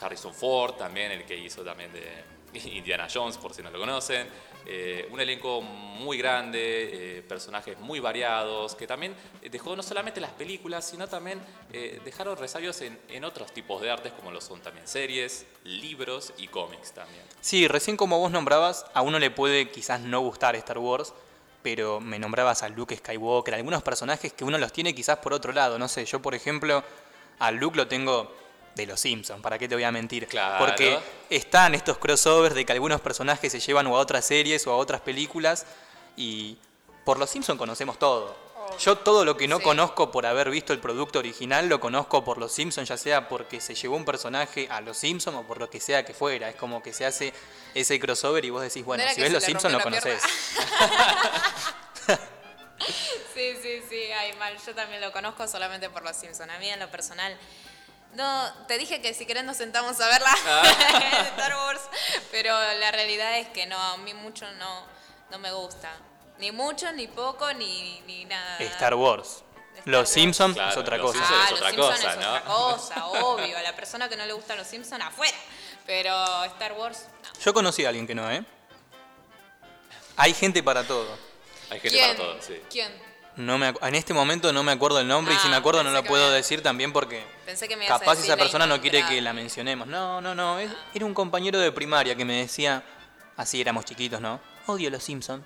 Harrison 0.00 0.32
Ford 0.32 0.76
también, 0.76 1.12
el 1.12 1.26
que 1.26 1.36
hizo 1.36 1.62
también 1.62 1.92
de 1.92 2.24
Indiana 2.70 3.08
Jones, 3.12 3.36
por 3.36 3.52
si 3.52 3.62
no 3.62 3.70
lo 3.70 3.78
conocen. 3.78 4.26
Eh, 4.68 5.08
un 5.12 5.20
elenco 5.20 5.62
muy 5.62 6.18
grande, 6.18 6.58
eh, 7.18 7.22
personajes 7.22 7.78
muy 7.78 8.00
variados, 8.00 8.74
que 8.74 8.86
también 8.86 9.14
dejó 9.50 9.76
no 9.76 9.82
solamente 9.82 10.20
las 10.20 10.32
películas, 10.32 10.86
sino 10.88 11.06
también 11.08 11.40
eh, 11.72 12.00
dejaron 12.04 12.36
resabios 12.36 12.80
en, 12.80 12.98
en 13.08 13.24
otros 13.24 13.52
tipos 13.52 13.80
de 13.80 13.90
artes, 13.90 14.12
como 14.12 14.32
lo 14.32 14.40
son 14.40 14.60
también 14.60 14.86
series, 14.88 15.46
libros 15.64 16.32
y 16.36 16.48
cómics 16.48 16.92
también. 16.92 17.22
Sí, 17.40 17.68
recién 17.68 17.96
como 17.96 18.18
vos 18.18 18.30
nombrabas, 18.30 18.86
a 18.92 19.02
uno 19.02 19.18
le 19.18 19.30
puede 19.30 19.70
quizás 19.70 20.00
no 20.00 20.20
gustar 20.20 20.56
Star 20.56 20.78
Wars, 20.78 21.14
pero 21.62 22.00
me 22.00 22.18
nombrabas 22.18 22.62
a 22.62 22.68
Luke 22.68 22.96
Skywalker, 22.96 23.54
algunos 23.54 23.82
personajes 23.82 24.32
que 24.32 24.44
uno 24.44 24.58
los 24.58 24.72
tiene 24.72 24.94
quizás 24.94 25.18
por 25.18 25.32
otro 25.32 25.52
lado. 25.52 25.78
No 25.78 25.88
sé, 25.88 26.04
yo 26.04 26.20
por 26.20 26.34
ejemplo, 26.34 26.84
a 27.38 27.50
Luke 27.50 27.76
lo 27.76 27.88
tengo 27.88 28.32
de 28.76 28.86
los 28.86 29.00
Simpsons, 29.00 29.40
¿para 29.42 29.58
qué 29.58 29.66
te 29.68 29.74
voy 29.74 29.84
a 29.84 29.90
mentir? 29.90 30.28
Claro. 30.28 30.64
Porque 30.64 30.98
están 31.30 31.74
estos 31.74 31.96
crossovers 31.98 32.54
de 32.54 32.64
que 32.66 32.72
algunos 32.72 33.00
personajes 33.00 33.50
se 33.50 33.58
llevan 33.58 33.86
o 33.86 33.96
a 33.96 34.00
otras 34.00 34.24
series 34.24 34.66
o 34.66 34.70
a 34.72 34.76
otras 34.76 35.00
películas 35.00 35.64
y 36.16 36.58
por 37.04 37.18
los 37.18 37.30
Simpsons 37.30 37.58
conocemos 37.58 37.98
todo. 37.98 38.36
Yo 38.80 38.98
todo 38.98 39.24
lo 39.24 39.36
que 39.36 39.46
no 39.48 39.58
Sí. 39.58 39.62
conozco 39.64 40.10
por 40.10 40.26
haber 40.26 40.50
visto 40.50 40.72
el 40.72 40.80
producto 40.80 41.20
original 41.20 41.68
lo 41.68 41.80
conozco 41.80 42.22
por 42.24 42.36
los 42.36 42.52
Simpsons, 42.52 42.88
ya 42.88 42.96
sea 42.96 43.28
porque 43.28 43.60
se 43.60 43.74
llevó 43.74 43.96
un 43.96 44.04
personaje 44.04 44.66
a 44.70 44.80
los 44.80 44.98
Simpsons 44.98 45.36
o 45.38 45.42
por 45.44 45.58
lo 45.58 45.70
que 45.70 45.80
sea 45.80 46.04
que 46.04 46.12
fuera. 46.12 46.48
Es 46.50 46.56
como 46.56 46.82
que 46.82 46.92
se 46.92 47.06
hace 47.06 47.32
ese 47.74 47.98
crossover 48.00 48.44
y 48.44 48.50
vos 48.50 48.60
decís, 48.62 48.84
bueno, 48.84 49.04
si 49.14 49.20
ves 49.22 49.32
los 49.32 49.42
Simpsons 49.42 49.72
lo 49.72 49.80
conoces. 49.80 50.20
Sí, 53.34 53.54
sí, 53.62 53.82
sí, 53.88 54.12
ay, 54.12 54.32
mal. 54.38 54.56
Yo 54.64 54.74
también 54.74 55.00
lo 55.00 55.12
conozco 55.12 55.46
solamente 55.46 55.90
por 55.90 56.02
los 56.02 56.16
Simpsons. 56.16 56.50
A 56.50 56.58
mí 56.58 56.68
en 56.68 56.78
lo 56.80 56.90
personal. 56.90 57.36
No, 58.14 58.52
te 58.66 58.78
dije 58.78 59.02
que 59.02 59.12
si 59.12 59.26
querés 59.26 59.44
nos 59.44 59.56
sentamos 59.58 60.00
a 60.00 60.08
verla 60.08 60.34
Ah. 60.46 60.62
Star 61.36 61.54
Wars, 61.56 61.82
pero 62.30 62.52
la 62.74 62.90
realidad 62.90 63.38
es 63.38 63.48
que 63.48 63.66
no, 63.66 63.78
a 63.78 63.96
mí 63.98 64.14
mucho 64.14 64.50
no, 64.52 64.86
no 65.30 65.38
me 65.38 65.52
gusta. 65.52 65.92
Ni 66.38 66.50
mucho, 66.52 66.90
ni 66.92 67.06
poco, 67.08 67.52
ni, 67.54 68.00
ni 68.06 68.24
nada. 68.24 68.58
Star 68.58 68.94
Wars. 68.94 69.42
Star 69.74 69.86
Los 69.88 70.00
Wars. 70.00 70.10
Simpsons 70.10 70.54
Claro, 70.54 70.70
es 70.70 70.76
otra 70.76 70.96
los 70.96 71.12
cosa. 71.12 71.24
Ah, 71.28 71.44
es 71.44 71.50
los 71.50 71.60
otra 71.60 71.70
Simpsons 71.70 71.96
cosa, 72.00 72.12
es 72.12 72.18
¿no? 72.20 72.30
otra 72.30 72.44
cosa, 72.44 73.06
obvio. 73.06 73.58
A 73.58 73.62
la 73.62 73.76
persona 73.76 74.08
que 74.08 74.16
no 74.16 74.24
le 74.26 74.32
gustan 74.32 74.56
los 74.58 74.66
Simpsons, 74.66 75.02
afuera. 75.04 75.36
Pero 75.86 76.44
Star 76.44 76.72
Wars, 76.72 77.06
no. 77.22 77.40
Yo 77.40 77.52
conocí 77.54 77.84
a 77.84 77.88
alguien 77.88 78.06
que 78.06 78.14
no, 78.14 78.30
¿eh? 78.30 78.44
Hay 80.16 80.32
gente 80.34 80.62
para 80.62 80.84
todo. 80.86 81.16
Hay 81.70 81.80
gente 81.80 81.90
¿Quién? 81.98 82.16
para 82.16 82.28
todo, 82.32 82.42
sí. 82.42 82.60
¿Quién? 82.70 83.05
No 83.36 83.58
me, 83.58 83.68
en 83.82 83.94
este 83.94 84.14
momento 84.14 84.50
no 84.52 84.62
me 84.62 84.72
acuerdo 84.72 84.98
el 84.98 85.06
nombre 85.06 85.34
y 85.34 85.36
si 85.36 85.46
Ah, 85.46 85.50
me 85.50 85.56
acuerdo 85.56 85.82
no 85.84 85.90
lo 85.90 86.02
puedo 86.04 86.28
me- 86.30 86.34
decir 86.36 86.62
también 86.62 86.92
porque 86.92 87.22
Pensé 87.44 87.68
que 87.68 87.76
me 87.76 87.84
a 87.84 87.88
capaz 87.98 88.18
esa 88.18 88.36
persona 88.36 88.66
no 88.66 88.80
quiere 88.80 89.04
que 89.04 89.20
la 89.20 89.32
mencionemos. 89.34 89.86
No, 89.86 90.20
no, 90.22 90.34
no. 90.34 90.58
es- 90.58 90.70
era 90.94 91.04
un 91.04 91.12
compañero 91.12 91.58
de 91.60 91.70
primaria 91.70 92.14
que 92.14 92.24
me 92.24 92.38
decía, 92.40 92.82
así 93.36 93.60
éramos 93.60 93.84
chiquitos, 93.84 94.20
¿no? 94.22 94.40
Odio 94.66 94.88
los 94.90 95.02
Simpsons. 95.04 95.44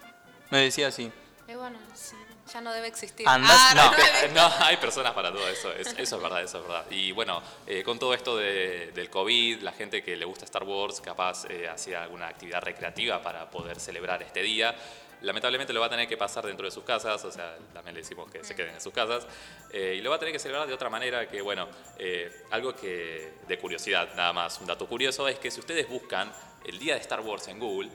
Me 0.50 0.58
decía 0.58 0.86
así. 0.88 1.10
Y 1.48 1.54
bueno, 1.54 1.78
sí, 1.94 2.14
ya 2.52 2.60
no 2.60 2.72
debe 2.72 2.86
existir. 2.86 3.26
Andás- 3.26 3.58
Ah, 3.76 3.92
no. 4.32 4.34
No, 4.34 4.52
hay 4.64 4.76
personas 4.76 5.12
para 5.12 5.32
todo 5.32 5.48
eso, 5.48 5.72
es- 5.72 5.88
eso 5.98 6.16
es 6.16 6.22
verdad, 6.22 6.42
eso 6.44 6.58
es 6.58 6.62
verdad. 6.68 6.84
Y 6.90 7.10
bueno, 7.10 7.42
eh, 7.66 7.82
con 7.82 7.98
todo 7.98 8.14
esto 8.14 8.36
de- 8.36 8.92
del 8.94 9.10
COVID, 9.10 9.62
la 9.62 9.72
gente 9.72 10.04
que 10.04 10.16
le 10.16 10.24
gusta 10.24 10.44
Star 10.44 10.62
Wars 10.62 11.00
capaz 11.00 11.44
eh, 11.48 11.68
hacía 11.68 12.04
alguna 12.04 12.28
actividad 12.28 12.62
recreativa 12.62 13.20
para 13.20 13.50
poder 13.50 13.80
celebrar 13.80 14.22
este 14.22 14.42
día. 14.42 14.76
Lamentablemente 15.22 15.72
lo 15.72 15.80
va 15.80 15.86
a 15.86 15.90
tener 15.90 16.08
que 16.08 16.16
pasar 16.16 16.46
dentro 16.46 16.64
de 16.64 16.70
sus 16.70 16.84
casas, 16.84 17.22
o 17.24 17.30
sea, 17.30 17.56
también 17.74 17.94
le 17.94 18.00
decimos 18.00 18.30
que 18.30 18.42
se 18.42 18.54
queden 18.54 18.74
en 18.74 18.80
sus 18.80 18.92
casas, 18.92 19.26
eh, 19.70 19.96
y 19.98 20.00
lo 20.00 20.10
va 20.10 20.16
a 20.16 20.18
tener 20.18 20.32
que 20.32 20.38
celebrar 20.38 20.66
de 20.66 20.72
otra 20.72 20.88
manera 20.88 21.28
que, 21.28 21.40
bueno, 21.42 21.68
eh, 21.98 22.44
algo 22.50 22.74
que 22.74 23.32
de 23.46 23.58
curiosidad 23.58 24.14
nada 24.14 24.32
más, 24.32 24.58
un 24.60 24.66
dato 24.66 24.86
curioso 24.86 25.28
es 25.28 25.38
que 25.38 25.50
si 25.50 25.60
ustedes 25.60 25.88
buscan 25.88 26.32
el 26.64 26.78
día 26.78 26.94
de 26.94 27.00
Star 27.00 27.20
Wars 27.20 27.48
en 27.48 27.58
Google, 27.58 27.90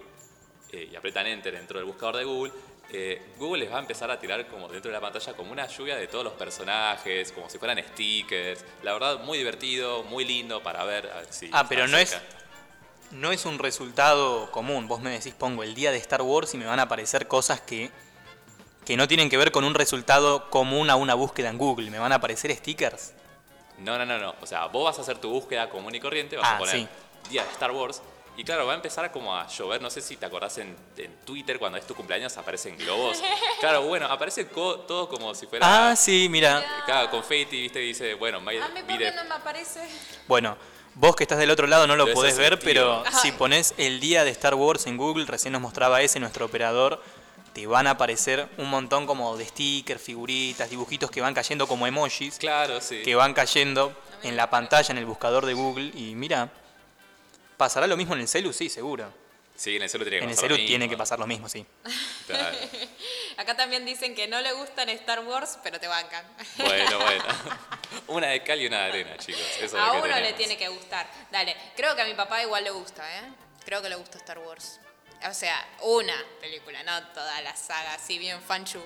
eh, 0.71 0.89
y 0.91 0.95
apretan 0.95 1.25
Enter 1.27 1.53
dentro 1.53 1.79
del 1.79 1.85
buscador 1.85 2.17
de 2.17 2.23
Google, 2.23 2.53
Google 3.37 3.63
les 3.63 3.73
va 3.73 3.77
a 3.77 3.81
empezar 3.81 4.09
a 4.09 4.17
tirar 4.17 4.47
como 4.47 4.69
dentro 4.69 4.89
de 4.89 4.93
la 4.93 5.01
pantalla 5.01 5.33
como 5.33 5.51
una 5.51 5.67
lluvia 5.67 5.97
de 5.97 6.07
todos 6.07 6.23
los 6.23 6.33
personajes, 6.33 7.31
como 7.33 7.49
si 7.49 7.57
fueran 7.57 7.77
stickers. 7.83 8.63
La 8.83 8.93
verdad, 8.93 9.19
muy 9.19 9.37
divertido, 9.37 10.03
muy 10.03 10.23
lindo 10.23 10.63
para 10.63 10.85
ver. 10.85 11.11
a 11.11 11.15
ver 11.17 11.33
si 11.33 11.49
Ah, 11.51 11.65
pero 11.67 11.87
no 11.87 11.97
es-. 11.97 12.17
No 13.11 13.31
es 13.31 13.45
un 13.45 13.59
resultado 13.59 14.51
común. 14.51 14.87
Vos 14.87 14.99
me 15.01 15.11
decís, 15.11 15.33
pongo 15.33 15.63
el 15.63 15.73
día 15.75 15.91
de 15.91 15.97
Star 15.97 16.21
Wars 16.21 16.53
y 16.53 16.57
me 16.57 16.65
van 16.65 16.79
a 16.79 16.83
aparecer 16.83 17.27
cosas 17.27 17.61
que, 17.61 17.89
que 18.85 18.97
no 18.97 19.07
tienen 19.07 19.29
que 19.29 19.37
ver 19.37 19.51
con 19.51 19.63
un 19.63 19.73
resultado 19.73 20.49
común 20.49 20.89
a 20.89 20.95
una 20.95 21.13
búsqueda 21.13 21.49
en 21.49 21.57
Google. 21.57 21.89
Me 21.91 21.99
van 21.99 22.11
a 22.11 22.15
aparecer 22.15 22.53
stickers. 22.55 23.13
No, 23.77 23.97
no, 23.97 24.05
no, 24.05 24.17
no. 24.17 24.35
O 24.41 24.45
sea, 24.47 24.65
vos 24.67 24.85
vas 24.85 24.97
a 24.99 25.01
hacer 25.01 25.17
tu 25.19 25.29
búsqueda 25.29 25.69
común 25.69 25.93
y 25.95 25.99
corriente, 25.99 26.35
vas 26.35 26.47
Ah, 26.49 26.55
a 26.55 26.59
poner 26.59 26.75
sí. 26.75 26.87
día 27.29 27.43
de 27.43 27.51
Star 27.51 27.71
Wars. 27.71 28.01
Y 28.37 28.43
claro, 28.43 28.65
va 28.65 28.73
a 28.73 28.75
empezar 28.75 29.09
como 29.13 29.33
a 29.33 29.47
llover. 29.47 29.81
No 29.81 29.89
sé 29.89 30.01
si 30.01 30.17
te 30.17 30.25
acordás 30.25 30.57
en, 30.57 30.75
en 30.97 31.15
Twitter 31.25 31.57
cuando 31.57 31.77
es 31.77 31.87
tu 31.87 31.95
cumpleaños 31.95 32.35
aparecen 32.37 32.77
globos. 32.77 33.21
Claro, 33.61 33.83
bueno, 33.83 34.07
aparece 34.07 34.47
co- 34.47 34.79
todo 34.81 35.07
como 35.07 35.33
si 35.33 35.47
fuera. 35.47 35.89
Ah, 35.91 35.95
sí, 35.95 36.27
mira. 36.29 36.63
Claro, 36.85 37.09
confetti, 37.09 37.61
viste, 37.61 37.81
y 37.81 37.87
dice, 37.87 38.13
bueno, 38.15 38.41
may- 38.41 38.57
A 38.57 38.67
mí, 38.67 38.81
¿por 38.83 38.97
qué 38.97 39.11
no 39.13 39.23
me 39.23 39.35
aparece? 39.35 39.79
Bueno, 40.27 40.57
vos 40.95 41.15
que 41.15 41.23
estás 41.23 41.37
del 41.37 41.51
otro 41.51 41.67
lado 41.67 41.87
no 41.87 41.95
lo 41.95 42.05
Debe 42.05 42.15
podés 42.15 42.37
ver, 42.37 42.59
pero 42.59 43.03
si 43.21 43.31
pones 43.31 43.73
el 43.77 43.99
día 43.99 44.23
de 44.23 44.31
Star 44.31 44.55
Wars 44.55 44.87
en 44.87 44.97
Google, 44.97 45.25
recién 45.25 45.53
nos 45.53 45.61
mostraba 45.61 46.01
ese 46.01 46.19
nuestro 46.19 46.45
operador, 46.45 47.01
te 47.53 47.67
van 47.67 47.87
a 47.87 47.91
aparecer 47.91 48.49
un 48.57 48.69
montón 48.69 49.05
como 49.05 49.37
de 49.37 49.45
stickers, 49.45 50.01
figuritas, 50.01 50.69
dibujitos 50.69 51.09
que 51.11 51.21
van 51.21 51.33
cayendo 51.33 51.67
como 51.67 51.87
emojis, 51.87 52.37
Claro, 52.37 52.81
sí. 52.81 53.01
que 53.03 53.15
van 53.15 53.33
cayendo 53.33 53.93
en 54.23 54.35
la 54.35 54.49
pantalla, 54.49 54.91
en 54.91 54.97
el 54.97 55.05
buscador 55.05 55.45
de 55.45 55.53
Google, 55.53 55.91
y 55.93 56.15
mira, 56.15 56.49
¿pasará 57.57 57.87
lo 57.87 57.95
mismo 57.95 58.13
en 58.15 58.21
el 58.21 58.27
celu? 58.27 58.51
Sí, 58.51 58.69
seguro. 58.69 59.09
Sí, 59.55 59.75
en 59.77 59.81
el 59.83 59.89
celu 59.89 60.03
tiene 60.03 60.19
que 60.19 60.23
En 60.25 60.29
el 60.29 60.35
pasar 60.35 60.49
lo 60.49 60.55
celu 60.55 60.67
tiene 60.67 60.85
mismo. 60.85 60.91
que 60.93 60.97
pasar 60.97 61.19
lo 61.19 61.27
mismo, 61.27 61.49
sí. 61.49 61.65
Claro. 62.27 62.57
Acá 63.37 63.55
también 63.55 63.85
dicen 63.85 64.13
que 64.15 64.27
no 64.27 64.41
le 64.41 64.51
gustan 64.53 64.89
Star 64.89 65.19
Wars, 65.21 65.57
pero 65.63 65.79
te 65.79 65.87
bancan. 65.87 66.25
Bueno, 66.57 66.99
bueno. 66.99 67.23
Una 68.07 68.27
de 68.27 68.43
cal 68.43 68.61
y 68.61 68.67
una 68.67 68.83
de 68.83 68.89
arena, 68.91 69.17
chicos. 69.17 69.41
Eso 69.59 69.65
es 69.65 69.73
a 69.75 69.87
lo 69.87 70.01
que 70.03 70.09
uno 70.09 70.19
le 70.19 70.33
tiene 70.33 70.57
que 70.57 70.67
gustar. 70.67 71.07
Dale, 71.31 71.55
creo 71.75 71.95
que 71.95 72.01
a 72.01 72.05
mi 72.05 72.13
papá 72.13 72.41
igual 72.43 72.63
le 72.63 72.71
gusta, 72.71 73.03
¿eh? 73.19 73.23
Creo 73.63 73.81
que 73.81 73.89
le 73.89 73.95
gusta 73.95 74.17
Star 74.17 74.39
Wars. 74.39 74.79
O 75.27 75.33
sea, 75.33 75.65
una 75.81 76.15
película, 76.39 76.83
no 76.83 77.01
toda 77.13 77.41
la 77.41 77.55
saga, 77.55 77.93
así 77.95 78.17
bien 78.19 78.41
fanchu. 78.41 78.81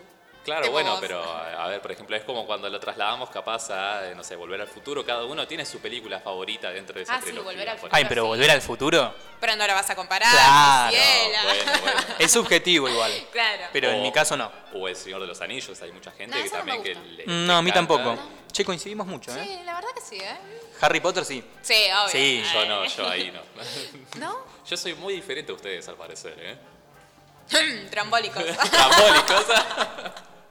Claro, 0.49 0.61
Tipo 0.63 0.73
bueno, 0.73 0.91
vos. 0.91 0.99
pero 1.01 1.23
a 1.23 1.67
ver, 1.67 1.81
por 1.81 1.91
ejemplo, 1.91 2.15
es 2.15 2.23
como 2.23 2.45
cuando 2.45 2.69
lo 2.69 2.79
trasladamos 2.79 3.29
capaz 3.29 3.69
a, 3.69 4.09
eh, 4.09 4.15
no 4.15 4.23
sé, 4.23 4.35
Volver 4.35 4.59
al 4.61 4.67
Futuro. 4.67 5.05
Cada 5.05 5.25
uno 5.25 5.47
tiene 5.47 5.65
su 5.65 5.79
película 5.79 6.19
favorita 6.19 6.71
dentro 6.71 6.95
de 6.95 7.03
esa 7.03 7.15
Ah, 7.15 7.19
sí, 7.19 7.25
trilogía. 7.25 7.51
Volver 7.51 7.69
al 7.69 7.77
Futuro. 7.77 7.95
Ay, 7.95 8.05
pero 8.09 8.23
sí. 8.23 8.27
volver 8.27 8.51
al 8.51 8.61
futuro 8.61 9.13
Pero 9.39 9.55
no 9.55 9.67
la 9.67 9.73
vas 9.73 9.89
a 9.89 9.95
comparar, 9.95 10.31
Claro, 10.31 10.91
ciela. 10.95 11.43
Bueno, 11.43 11.71
bueno. 11.81 11.99
es 12.19 12.31
subjetivo 12.31 12.89
igual. 12.89 13.11
Claro. 13.31 13.63
Pero 13.71 13.89
en 13.91 14.01
mi 14.01 14.11
caso 14.11 14.35
no. 14.35 14.51
O 14.73 14.87
El 14.87 14.95
Señor 14.95 15.21
de 15.21 15.27
los 15.27 15.39
Anillos, 15.41 15.79
hay 15.81 15.91
mucha 15.91 16.11
gente 16.11 16.35
No, 16.37 16.43
que 16.43 16.49
no 16.49 16.55
también 16.57 16.83
que 16.83 16.93
gusta. 16.95 17.09
le, 17.09 17.25
No, 17.27 17.57
a 17.57 17.61
mí 17.61 17.71
tampoco. 17.71 18.17
Che, 18.51 18.65
coincidimos 18.65 19.05
mucho, 19.05 19.31
¿eh? 19.35 19.43
Sí, 19.43 19.59
la 19.63 19.75
verdad 19.75 19.89
que 19.93 20.01
sí, 20.01 20.17
¿eh? 20.17 20.37
Harry 20.81 20.99
Potter 20.99 21.23
sí. 21.23 21.43
Sí, 21.61 21.75
obvio. 21.95 22.09
Sí. 22.09 22.43
Yo 22.51 22.65
no, 22.65 22.85
yo 22.85 23.07
ahí 23.07 23.31
no. 23.31 23.41
¿No? 24.19 24.37
Yo 24.67 24.75
soy 24.75 24.95
muy 24.95 25.13
diferente 25.13 25.51
a 25.51 25.55
ustedes, 25.55 25.87
al 25.87 25.95
parecer, 25.95 26.35
¿eh? 26.39 26.57
Trambólicos. 27.89 28.43
Trambólicos. 28.45 29.45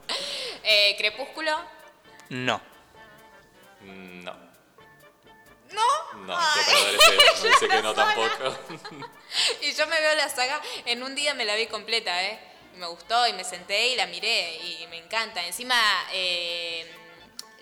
eh, 0.63 0.95
Crepúsculo. 0.97 1.55
No. 2.29 2.61
No. 3.81 4.49
¿No? 5.71 6.13
No, 6.25 6.35
Ay. 6.37 6.97
yo 7.41 7.49
dice 7.49 7.67
que 7.67 7.81
no 7.81 7.93
tampoco. 7.95 8.57
Y 9.61 9.73
yo 9.73 9.85
me 9.87 9.99
veo 9.99 10.15
la 10.15 10.27
saga, 10.27 10.59
en 10.85 11.03
un 11.03 11.13
día 11.13 11.33
me 11.35 11.45
la 11.45 11.55
vi 11.55 11.67
completa, 11.67 12.23
¿eh? 12.23 12.39
Me 12.77 12.87
gustó 12.87 13.27
y 13.27 13.33
me 13.33 13.43
senté 13.43 13.89
y 13.89 13.95
la 13.95 14.07
miré 14.07 14.55
y 14.57 14.87
me 14.87 14.97
encanta. 14.97 15.45
Encima, 15.45 15.75
eh, 16.11 16.89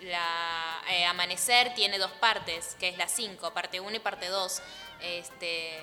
la 0.03 0.81
eh, 0.89 1.05
Amanecer 1.05 1.73
tiene 1.73 1.97
dos 1.97 2.11
partes, 2.13 2.75
que 2.79 2.87
es 2.89 2.97
la 2.97 3.07
5, 3.07 3.53
parte 3.53 3.79
1 3.79 3.95
y 3.95 3.99
parte 3.99 4.27
2. 4.27 4.61
Este, 5.01 5.77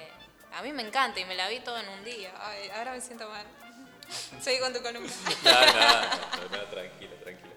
a 0.52 0.62
mí 0.62 0.72
me 0.72 0.82
encanta 0.82 1.20
y 1.20 1.24
me 1.24 1.34
la 1.34 1.48
vi 1.48 1.60
todo 1.60 1.78
en 1.78 1.88
un 1.88 2.04
día. 2.04 2.32
Ay, 2.38 2.70
ahora 2.70 2.92
me 2.92 3.00
siento 3.00 3.28
mal. 3.28 3.44
Seguí 4.40 4.58
con 4.60 4.72
tu 4.72 4.82
columna. 4.82 5.10
Nada, 5.44 6.30
no, 6.50 6.56
no, 6.56 6.62
tranquilo, 6.64 7.14
tranquilo. 7.22 7.52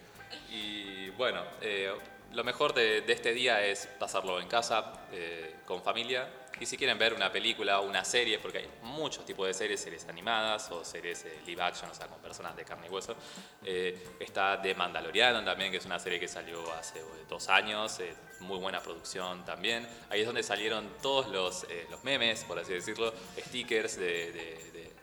Y 0.49 1.09
bueno, 1.11 1.43
eh, 1.61 1.91
lo 2.33 2.43
mejor 2.43 2.73
de, 2.73 3.03
este 3.07 3.33
día 3.33 3.65
es 3.65 3.87
pasarlo 3.99 4.39
en 4.39 4.47
casa, 4.47 4.93
eh, 5.11 5.55
con 5.65 5.81
familia. 5.83 6.27
Y 6.59 6.65
si 6.65 6.75
quieren 6.75 6.97
ver 6.97 7.13
una 7.13 7.31
película 7.31 7.79
o 7.81 7.85
una 7.87 8.03
serie, 8.03 8.39
porque 8.39 8.57
hay 8.57 8.69
muchos 8.81 9.23
tipos 9.25 9.45
de 9.45 9.53
series, 9.53 9.79
series 9.79 10.07
animadas 10.09 10.71
o 10.71 10.83
series 10.83 11.23
eh, 11.25 11.39
live 11.45 11.61
action, 11.61 11.91
o 11.91 11.93
sea, 11.93 12.07
con 12.07 12.19
personas 12.19 12.55
de 12.55 12.65
carne 12.65 12.87
y 12.87 12.89
hueso. 12.89 13.15
Está 14.19 14.59
The 14.59 14.73
Mandaloriano 14.73 15.43
también, 15.45 15.69
que 15.71 15.77
es 15.77 15.85
una 15.85 15.99
serie 15.99 16.19
que 16.19 16.27
salió 16.27 16.73
hace 16.73 17.03
dos 17.29 17.47
años, 17.49 17.99
muy 18.39 18.57
buena 18.57 18.81
producción 18.81 19.45
también. 19.45 19.87
Ahí 20.09 20.21
es 20.21 20.25
donde 20.25 20.41
salieron 20.41 20.89
todos 20.99 21.27
los, 21.27 21.67
los 21.91 22.03
memes, 22.03 22.43
por 22.43 22.57
así 22.57 22.73
decirlo, 22.73 23.13
stickers 23.39 23.97
de- 23.97 24.31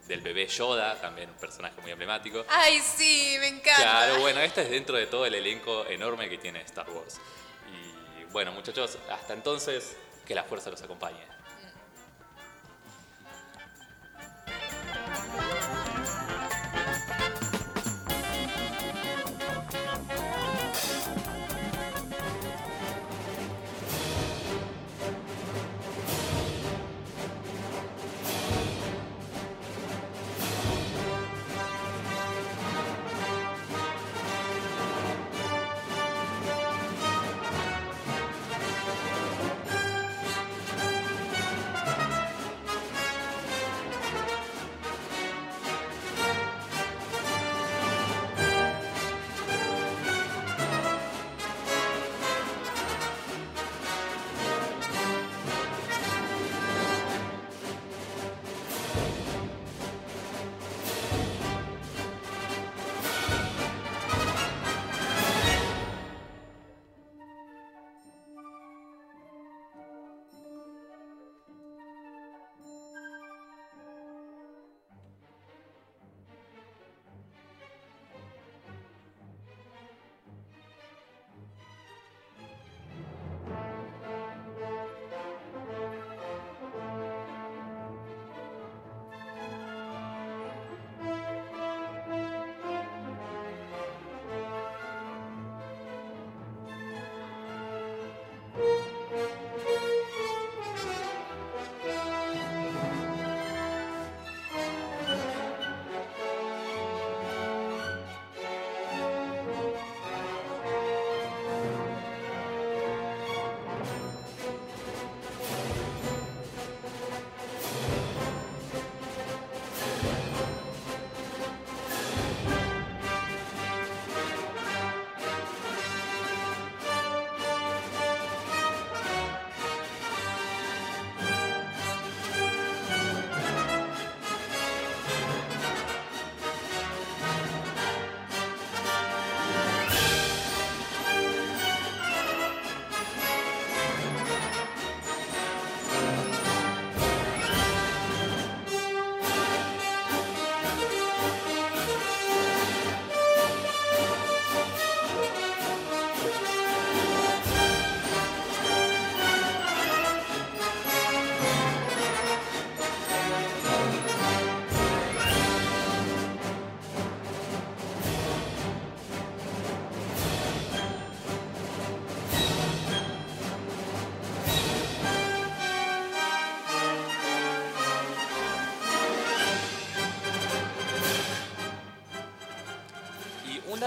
del 0.07 0.21
bebé 0.21 0.47
Yoda, 0.47 1.01
también 1.01 1.31
un 1.31 1.37
personaje 1.37 1.81
muy 1.81 1.91
emblemático. 1.91 2.45
Ay, 2.49 2.81
sí, 2.81 3.37
me 3.41 3.49
encanta. 3.49 3.77
Claro, 3.77 4.21
bueno, 4.21 4.41
este 4.41 4.63
es 4.63 4.71
dentro 4.71 4.97
de 4.97 5.07
todo 5.07 5.27
el 5.27 5.35
elenco 5.35 5.87
enorme 5.87 6.29
que 6.29 6.39
tiene 6.39 6.61
Star 6.63 6.89
Wars. 6.91 7.21
Y 7.73 8.25
bueno, 8.33 8.53
muchachos, 8.53 8.99
hasta 9.11 9.33
entonces, 9.33 9.97
que 10.27 10.35
la 10.35 10.45
fuerza 10.45 10.71
los 10.71 10.83
acompañe. 10.83 11.34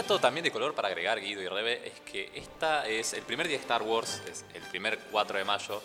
Dato 0.08 0.22
también 0.22 0.46
de 0.46 0.52
color 0.52 0.74
para 0.74 0.88
agregar, 0.88 1.20
Guido 1.20 1.42
y 1.42 1.50
Rebe, 1.50 1.86
es 1.86 2.00
que 2.00 2.32
esta 2.34 2.88
es 2.88 3.12
el 3.12 3.24
primer 3.24 3.46
día 3.46 3.58
de 3.58 3.64
Star 3.64 3.84
Wars, 3.84 4.22
es 4.26 4.46
el 4.54 4.62
primer 4.64 4.98
4 5.12 5.38
de 5.38 5.44
mayo, 5.44 5.82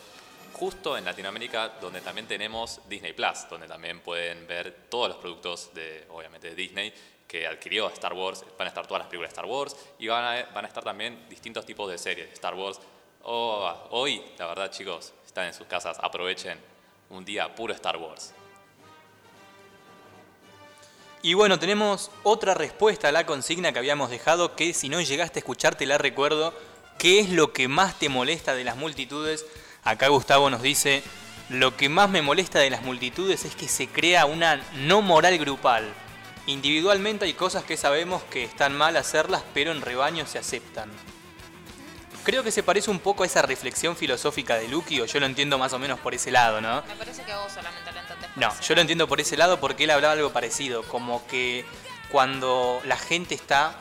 justo 0.52 0.96
en 0.96 1.04
Latinoamérica, 1.04 1.70
donde 1.80 2.00
también 2.02 2.28
tenemos 2.28 2.80
Disney 2.88 3.14
Plus, 3.14 3.48
donde 3.50 3.66
también 3.66 3.98
pueden 3.98 4.46
ver 4.46 4.86
todos 4.88 5.08
los 5.08 5.16
productos 5.16 5.74
de, 5.74 6.06
obviamente, 6.10 6.50
de 6.50 6.54
Disney 6.54 6.94
que 7.26 7.48
adquirió 7.48 7.88
Star 7.88 8.12
Wars. 8.12 8.44
Van 8.56 8.66
a 8.66 8.68
estar 8.68 8.86
todas 8.86 9.00
las 9.00 9.08
películas 9.08 9.30
de 9.30 9.34
Star 9.34 9.46
Wars 9.46 9.76
y 9.98 10.06
van 10.06 10.24
a, 10.24 10.44
van 10.52 10.66
a 10.66 10.68
estar 10.68 10.84
también 10.84 11.28
distintos 11.28 11.66
tipos 11.66 11.90
de 11.90 11.98
series 11.98 12.28
de 12.28 12.34
Star 12.34 12.54
Wars. 12.54 12.78
Oh, 13.24 13.74
hoy, 13.90 14.22
la 14.38 14.46
verdad, 14.46 14.70
chicos, 14.70 15.14
están 15.26 15.46
en 15.46 15.54
sus 15.54 15.66
casas, 15.66 15.98
aprovechen 16.00 16.60
un 17.10 17.24
día 17.24 17.52
puro 17.52 17.74
Star 17.74 17.96
Wars. 17.96 18.32
Y 21.24 21.34
bueno, 21.34 21.60
tenemos 21.60 22.10
otra 22.24 22.52
respuesta 22.52 23.08
a 23.08 23.12
la 23.12 23.26
consigna 23.26 23.72
que 23.72 23.78
habíamos 23.78 24.10
dejado, 24.10 24.56
que 24.56 24.74
si 24.74 24.88
no 24.88 25.00
llegaste 25.00 25.38
a 25.38 25.42
escuchar 25.42 25.76
te 25.76 25.86
la 25.86 25.96
recuerdo. 25.96 26.52
¿Qué 26.98 27.20
es 27.20 27.30
lo 27.30 27.52
que 27.52 27.68
más 27.68 27.96
te 27.96 28.08
molesta 28.08 28.54
de 28.54 28.64
las 28.64 28.76
multitudes? 28.76 29.46
Acá 29.84 30.08
Gustavo 30.08 30.50
nos 30.50 30.62
dice, 30.62 31.04
lo 31.48 31.76
que 31.76 31.88
más 31.88 32.10
me 32.10 32.22
molesta 32.22 32.58
de 32.58 32.70
las 32.70 32.82
multitudes 32.82 33.44
es 33.44 33.54
que 33.54 33.68
se 33.68 33.86
crea 33.86 34.26
una 34.26 34.60
no 34.74 35.00
moral 35.00 35.38
grupal. 35.38 35.94
Individualmente 36.46 37.24
hay 37.24 37.34
cosas 37.34 37.62
que 37.62 37.76
sabemos 37.76 38.24
que 38.24 38.42
están 38.42 38.76
mal 38.76 38.96
hacerlas, 38.96 39.44
pero 39.54 39.70
en 39.70 39.80
rebaño 39.80 40.26
se 40.26 40.40
aceptan. 40.40 40.90
Creo 42.24 42.42
que 42.42 42.50
se 42.50 42.64
parece 42.64 42.90
un 42.90 42.98
poco 42.98 43.22
a 43.22 43.26
esa 43.26 43.42
reflexión 43.42 43.96
filosófica 43.96 44.56
de 44.56 44.66
Lucky, 44.66 45.00
o 45.00 45.06
yo 45.06 45.20
lo 45.20 45.26
entiendo 45.26 45.56
más 45.58 45.72
o 45.72 45.78
menos 45.78 46.00
por 46.00 46.14
ese 46.14 46.32
lado, 46.32 46.60
¿no? 46.60 46.82
Me 46.88 46.94
parece 46.96 47.22
que 47.22 47.34
vos 47.34 47.52
solamente 47.52 47.81
No, 48.36 48.50
yo 48.60 48.74
lo 48.74 48.80
entiendo 48.80 49.06
por 49.06 49.20
ese 49.20 49.36
lado 49.36 49.60
porque 49.60 49.84
él 49.84 49.90
hablaba 49.90 50.14
algo 50.14 50.32
parecido, 50.32 50.82
como 50.84 51.26
que 51.26 51.64
cuando 52.10 52.80
la 52.84 52.96
gente 52.96 53.34
está 53.34 53.76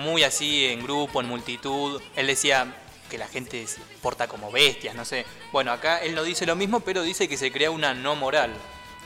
muy 0.00 0.22
así 0.22 0.66
en 0.66 0.82
grupo, 0.82 1.20
en 1.20 1.28
multitud, 1.28 2.00
él 2.16 2.26
decía 2.28 2.74
que 3.10 3.18
la 3.18 3.26
gente 3.28 3.66
se 3.66 3.80
porta 4.00 4.28
como 4.28 4.50
bestias, 4.50 4.94
no 4.94 5.04
sé. 5.04 5.26
Bueno, 5.52 5.72
acá 5.72 5.98
él 5.98 6.14
no 6.14 6.22
dice 6.22 6.46
lo 6.46 6.56
mismo, 6.56 6.80
pero 6.80 7.02
dice 7.02 7.28
que 7.28 7.36
se 7.36 7.52
crea 7.52 7.70
una 7.70 7.92
no 7.92 8.14
moral, 8.14 8.54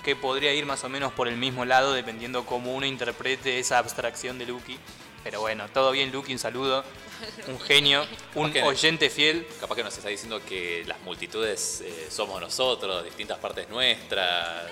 que 0.04 0.14
podría 0.14 0.52
ir 0.52 0.66
más 0.66 0.84
o 0.84 0.88
menos 0.88 1.12
por 1.12 1.26
el 1.26 1.36
mismo 1.36 1.64
lado 1.64 1.92
dependiendo 1.92 2.46
cómo 2.46 2.74
uno 2.74 2.86
interprete 2.86 3.58
esa 3.58 3.78
abstracción 3.78 4.38
de 4.38 4.46
Lucky. 4.46 4.78
Pero 5.24 5.40
bueno, 5.40 5.68
todo 5.68 5.90
bien 5.90 6.12
Lucky, 6.12 6.32
un 6.32 6.38
saludo, 6.38 6.84
un 7.48 7.60
genio, 7.60 8.06
un 8.34 8.52
que- 8.52 8.62
oyente 8.62 9.10
fiel. 9.10 9.46
Capaz 9.60 9.74
que 9.76 9.84
nos 9.84 9.96
está 9.96 10.08
diciendo 10.08 10.40
que 10.44 10.84
las 10.86 11.00
multitudes 11.02 11.80
eh, 11.82 12.08
somos 12.10 12.40
nosotros, 12.40 13.04
distintas 13.04 13.38
partes 13.38 13.68
nuestras. 13.68 14.70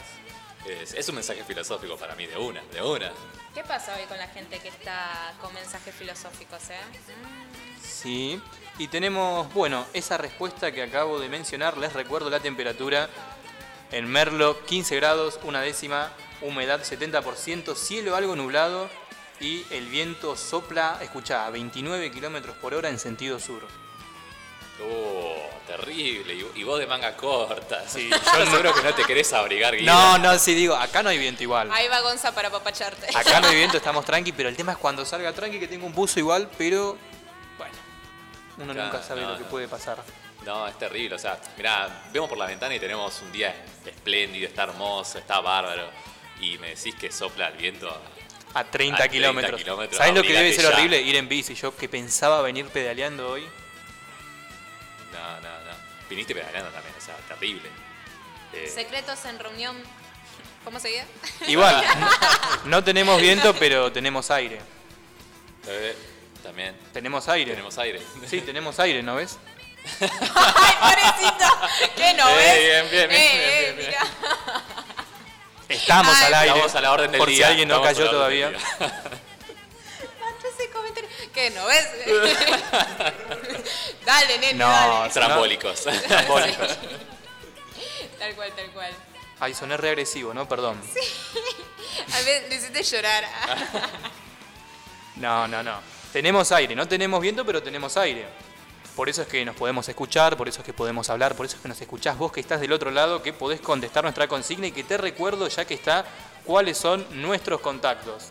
Es, 0.67 0.95
es 0.95 1.09
un 1.11 1.17
mensaje 1.17 1.45
filosófico 1.45 1.97
para 1.97 2.15
mí, 2.15 2.27
de 2.27 2.39
una, 2.39 2.63
de 2.73 2.81
una. 2.81 3.13
¿Qué 3.53 3.63
pasa 3.63 3.95
hoy 3.97 4.05
con 4.07 4.17
la 4.19 4.29
gente 4.29 4.59
que 4.59 4.69
está 4.69 5.35
con 5.41 5.53
mensajes 5.53 5.95
filosóficos, 5.95 6.71
eh? 6.71 6.81
Sí, 7.83 8.41
y 8.79 8.89
tenemos, 8.89 9.53
bueno, 9.53 9.87
esa 9.93 10.17
respuesta 10.17 10.73
que 10.73 10.83
acabo 10.83 11.21
de 11.21 11.29
mencionar, 11.29 11.77
les 11.77 11.93
recuerdo 11.93 12.31
la 12.31 12.41
temperatura 12.41 13.09
En 13.93 14.07
Merlo, 14.09 14.65
15 14.65 14.97
grados, 14.97 15.39
una 15.45 15.61
décima, 15.61 16.11
humedad 16.41 16.81
70%, 16.83 17.77
cielo 17.77 18.17
algo 18.17 18.35
nublado 18.35 18.89
y 19.45 19.67
el 19.71 19.87
viento 19.89 20.37
sopla, 20.37 20.99
escucha, 21.03 21.45
a 21.45 21.51
29 21.51 22.11
kilómetros 22.11 22.57
por 22.57 22.73
hora 22.73 22.89
en 22.89 22.99
sentido 22.99 23.39
sur. 23.39 23.63
Oh, 24.83 25.51
terrible. 25.67 26.35
Y, 26.35 26.61
y 26.61 26.65
vos 26.65 26.79
de 26.79 26.87
manga 26.87 27.15
corta. 27.15 27.87
Sí, 27.87 28.09
yo 28.39 28.47
seguro 28.47 28.75
que 28.75 28.83
no 28.83 28.95
te 28.95 29.05
querés 29.05 29.33
abrigar, 29.35 29.77
Guido. 29.77 29.93
No, 29.93 30.17
no, 30.19 30.39
sí 30.39 30.55
digo, 30.55 30.75
acá 30.75 31.03
no 31.03 31.11
hay 31.11 31.19
viento 31.19 31.43
igual. 31.43 31.71
Ahí 31.73 31.89
va 31.89 32.01
Gonza 32.01 32.35
para 32.35 32.51
papacharte. 32.51 33.07
Acá 33.15 33.41
no 33.41 33.49
hay 33.49 33.57
viento, 33.57 33.77
estamos 33.83 34.05
tranqui, 34.07 34.33
pero 34.33 34.49
el 34.49 34.57
tema 34.57 34.73
es 34.73 34.79
cuando 34.79 35.05
salga 35.05 35.33
tranqui 35.35 35.61
que 35.61 35.69
tengo 35.69 35.87
un 35.87 35.93
buzo 35.93 36.19
igual, 36.19 36.51
pero 36.57 36.97
bueno, 37.59 37.75
uno 38.59 38.73
Claro, 38.73 38.93
nunca 38.93 39.03
sabe 39.07 39.21
no, 39.23 39.31
lo 39.33 39.37
que 39.37 39.45
no. 39.45 39.51
puede 39.51 39.69
pasar. 39.69 40.03
No, 40.47 40.67
es 40.67 40.79
terrible. 40.79 41.17
O 41.17 41.19
sea, 41.19 41.39
mirá, 41.57 42.05
vemos 42.13 42.31
por 42.31 42.39
la 42.39 42.47
ventana 42.47 42.75
y 42.75 42.81
tenemos 42.81 43.21
un 43.21 43.31
día 43.31 43.55
espléndido, 43.85 44.49
está 44.49 44.63
hermoso, 44.65 45.19
está 45.19 45.41
bárbaro. 45.41 45.85
Y 46.41 46.57
me 46.59 46.71
decís 46.71 46.95
que 46.95 47.13
sopla 47.13 47.49
el 47.49 47.57
viento. 47.59 47.95
A 48.55 48.65
30 48.65 48.97
A 48.97 48.99
30 49.07 49.09
kilómetros. 49.09 49.61
kilómetros, 49.61 49.99
¿Sabes 49.99 50.15
lo 50.15 50.23
que 50.23 50.33
debe 50.33 50.53
ser 50.53 50.63
ya. 50.65 50.69
horrible? 50.71 51.01
Ir 51.03 51.17
en 51.17 51.29
bici. 51.29 51.55
Yo 51.55 51.77
que 51.77 51.89
pensaba 51.89 52.41
venir 52.43 52.67
pedaleando 52.69 53.29
hoy. 53.29 53.43
No, 55.13 55.41
no, 55.41 55.49
no. 55.65 55.73
Viniste 56.09 56.35
pedaleando 56.35 56.71
también, 56.71 56.95
o 56.97 57.01
sea, 57.01 57.17
terrible. 57.29 57.69
Eh, 58.53 58.71
Secretos 58.73 59.25
en 59.25 59.39
reunión. 59.39 59.77
¿Cómo 60.65 60.79
seguía? 60.81 61.05
Igual, 61.47 61.85
no 62.65 62.83
tenemos 62.85 63.21
viento, 63.21 63.55
pero 63.55 63.93
tenemos 63.93 64.31
aire. 64.31 64.61
eh, 65.67 65.97
también 66.43 66.77
Tenemos 66.93 67.29
aire. 67.29 67.51
tenemos 67.53 67.77
aire. 67.79 68.01
Sí, 68.29 68.41
tenemos 68.47 68.79
aire, 68.81 69.03
¿no 69.03 69.17
ves? 69.17 69.39
¡Ay, 70.01 70.75
pobrecito! 70.81 71.93
¿Qué 71.97 72.15
no 72.15 72.29
Eh, 72.29 72.35
ves? 72.37 72.91
bien, 72.91 72.91
bien, 72.91 73.09
bien, 73.09 73.21
Eh, 73.21 73.73
bien, 73.75 73.77
bien, 73.77 73.91
bien. 73.91 75.04
Estamos 75.69 76.15
Ay, 76.17 76.25
al 76.27 76.35
aire. 76.35 76.49
Estamos 76.51 76.75
a 76.75 76.81
la 76.81 76.93
orden 76.93 77.11
del 77.11 77.19
por 77.19 77.29
día. 77.29 77.37
si 77.39 77.43
alguien 77.45 77.69
no 77.69 77.77
estamos 77.77 77.99
cayó 77.99 78.11
todavía. 78.11 78.53
¿Qué 81.33 81.51
no 81.51 81.67
ves? 81.67 81.89
dale, 84.07 84.39
nene, 84.39 84.55
No, 84.55 84.69
dale. 84.69 85.13
Trambólicos. 85.13 85.83
Trambólicos. 86.09 86.69
Tal 88.19 88.35
cual, 88.37 88.53
tal 88.57 88.71
cual. 88.71 88.91
Ay, 89.41 89.53
soné 89.55 89.77
reagresivo, 89.77 90.33
¿no? 90.33 90.49
Perdón. 90.49 90.81
A 92.15 92.21
ver, 92.23 92.49
le 92.49 92.55
hiciste 92.55 92.83
llorar. 92.83 93.25
No, 95.17 95.47
no, 95.47 95.63
no. 95.63 95.79
Tenemos 96.11 96.51
aire, 96.53 96.75
no 96.75 96.89
tenemos 96.89 97.21
viento, 97.21 97.45
pero 97.45 97.63
tenemos 97.63 97.95
aire. 97.99 98.27
Por 98.97 99.09
eso 99.09 99.23
es 99.23 99.29
que 99.29 99.45
nos 99.45 99.57
podemos 99.57 99.89
escuchar, 99.89 100.37
por 100.37 100.49
eso 100.49 100.61
es 100.61 100.65
que 100.65 100.73
podemos 100.73 101.11
hablar, 101.11 101.35
por 101.35 101.47
eso 101.47 101.57
es 101.57 101.63
que 101.63 101.69
nos 101.69 101.81
escuchás 101.81 102.17
vos 102.17 102.31
que 102.31 102.41
estás 102.41 102.61
del 102.61 102.73
otro 102.73 102.93
lado, 102.93 103.23
que 103.23 103.33
podés 103.33 103.61
contestar 103.61 104.05
nuestra 104.05 104.29
consigna 104.29 104.69
y 104.69 104.73
que 104.73 104.85
te 104.85 104.97
recuerdo 104.97 105.49
ya 105.49 105.65
que 105.65 105.75
está 105.75 106.05
cuáles 106.45 106.79
son 106.79 107.05
nuestros 107.11 107.61
contactos. 107.61 108.29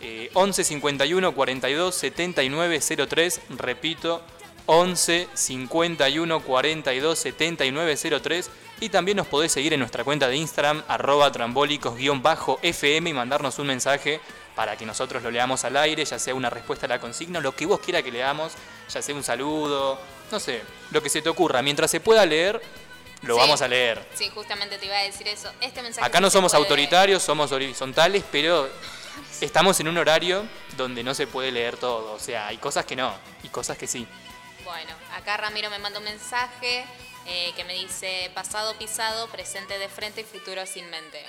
Eh, 0.00 0.30
11 0.34 0.64
51 0.64 1.34
42 1.34 1.94
79 1.94 2.80
03, 3.08 3.40
repito, 3.56 4.22
11 4.66 5.28
51 5.32 6.40
42 6.40 7.18
79 7.18 7.96
03 8.22 8.50
y 8.80 8.88
también 8.90 9.16
nos 9.16 9.26
podés 9.26 9.52
seguir 9.52 9.72
en 9.72 9.80
nuestra 9.80 10.04
cuenta 10.04 10.28
de 10.28 10.36
Instagram 10.36 10.82
arroba 10.88 11.30
trambólicos-fm 11.32 13.10
y 13.10 13.12
mandarnos 13.12 13.58
un 13.58 13.66
mensaje 13.68 14.20
para 14.54 14.76
que 14.76 14.86
nosotros 14.86 15.22
lo 15.22 15.30
leamos 15.30 15.64
al 15.64 15.76
aire, 15.76 16.04
ya 16.04 16.18
sea 16.18 16.34
una 16.34 16.50
respuesta 16.50 16.86
a 16.86 16.88
la 16.88 17.00
consigna, 17.00 17.40
lo 17.40 17.54
que 17.56 17.66
vos 17.66 17.80
quiera 17.80 18.02
que 18.02 18.10
leamos, 18.12 18.52
ya 18.88 19.02
sea 19.02 19.14
un 19.14 19.24
saludo, 19.24 20.00
no 20.30 20.38
sé, 20.40 20.62
lo 20.90 21.02
que 21.02 21.08
se 21.08 21.22
te 21.22 21.28
ocurra. 21.28 21.60
Mientras 21.62 21.90
se 21.90 22.00
pueda 22.00 22.24
leer, 22.24 22.60
lo 23.22 23.34
Sí. 23.34 23.40
vamos 23.40 23.62
a 23.62 23.68
leer. 23.68 24.06
Sí, 24.14 24.30
justamente 24.34 24.78
te 24.78 24.86
iba 24.86 24.96
a 24.96 25.02
decir 25.02 25.26
eso. 25.28 25.50
Este 25.60 25.82
mensaje 25.82 26.06
Acá 26.06 26.20
no 26.20 26.30
somos 26.30 26.52
puede- 26.52 26.62
autoritarios, 26.64 27.22
somos 27.22 27.50
horizontales, 27.52 28.22
pero 28.30 28.68
estamos 29.40 29.78
en 29.80 29.88
un 29.88 29.98
horario 29.98 30.44
donde 30.76 31.02
no 31.02 31.14
se 31.14 31.26
puede 31.26 31.50
leer 31.50 31.76
todo. 31.76 32.12
O 32.12 32.18
sea, 32.20 32.46
hay 32.48 32.58
cosas 32.58 32.84
que 32.84 32.96
no 32.96 33.14
y 33.42 33.48
cosas 33.48 33.76
que 33.78 33.86
sí. 33.86 34.06
Bueno, 34.64 34.92
acá 35.14 35.36
Ramiro 35.36 35.68
me 35.70 35.78
manda 35.78 35.98
un 35.98 36.04
mensaje 36.04 36.84
eh, 37.26 37.52
que 37.56 37.64
me 37.64 37.72
dice 37.74 38.30
pasado 38.34 38.74
pisado, 38.78 39.28
presente 39.28 39.78
de 39.78 39.88
frente 39.88 40.20
y 40.20 40.24
futuro 40.24 40.64
sin 40.66 40.88
mente. 40.90 41.24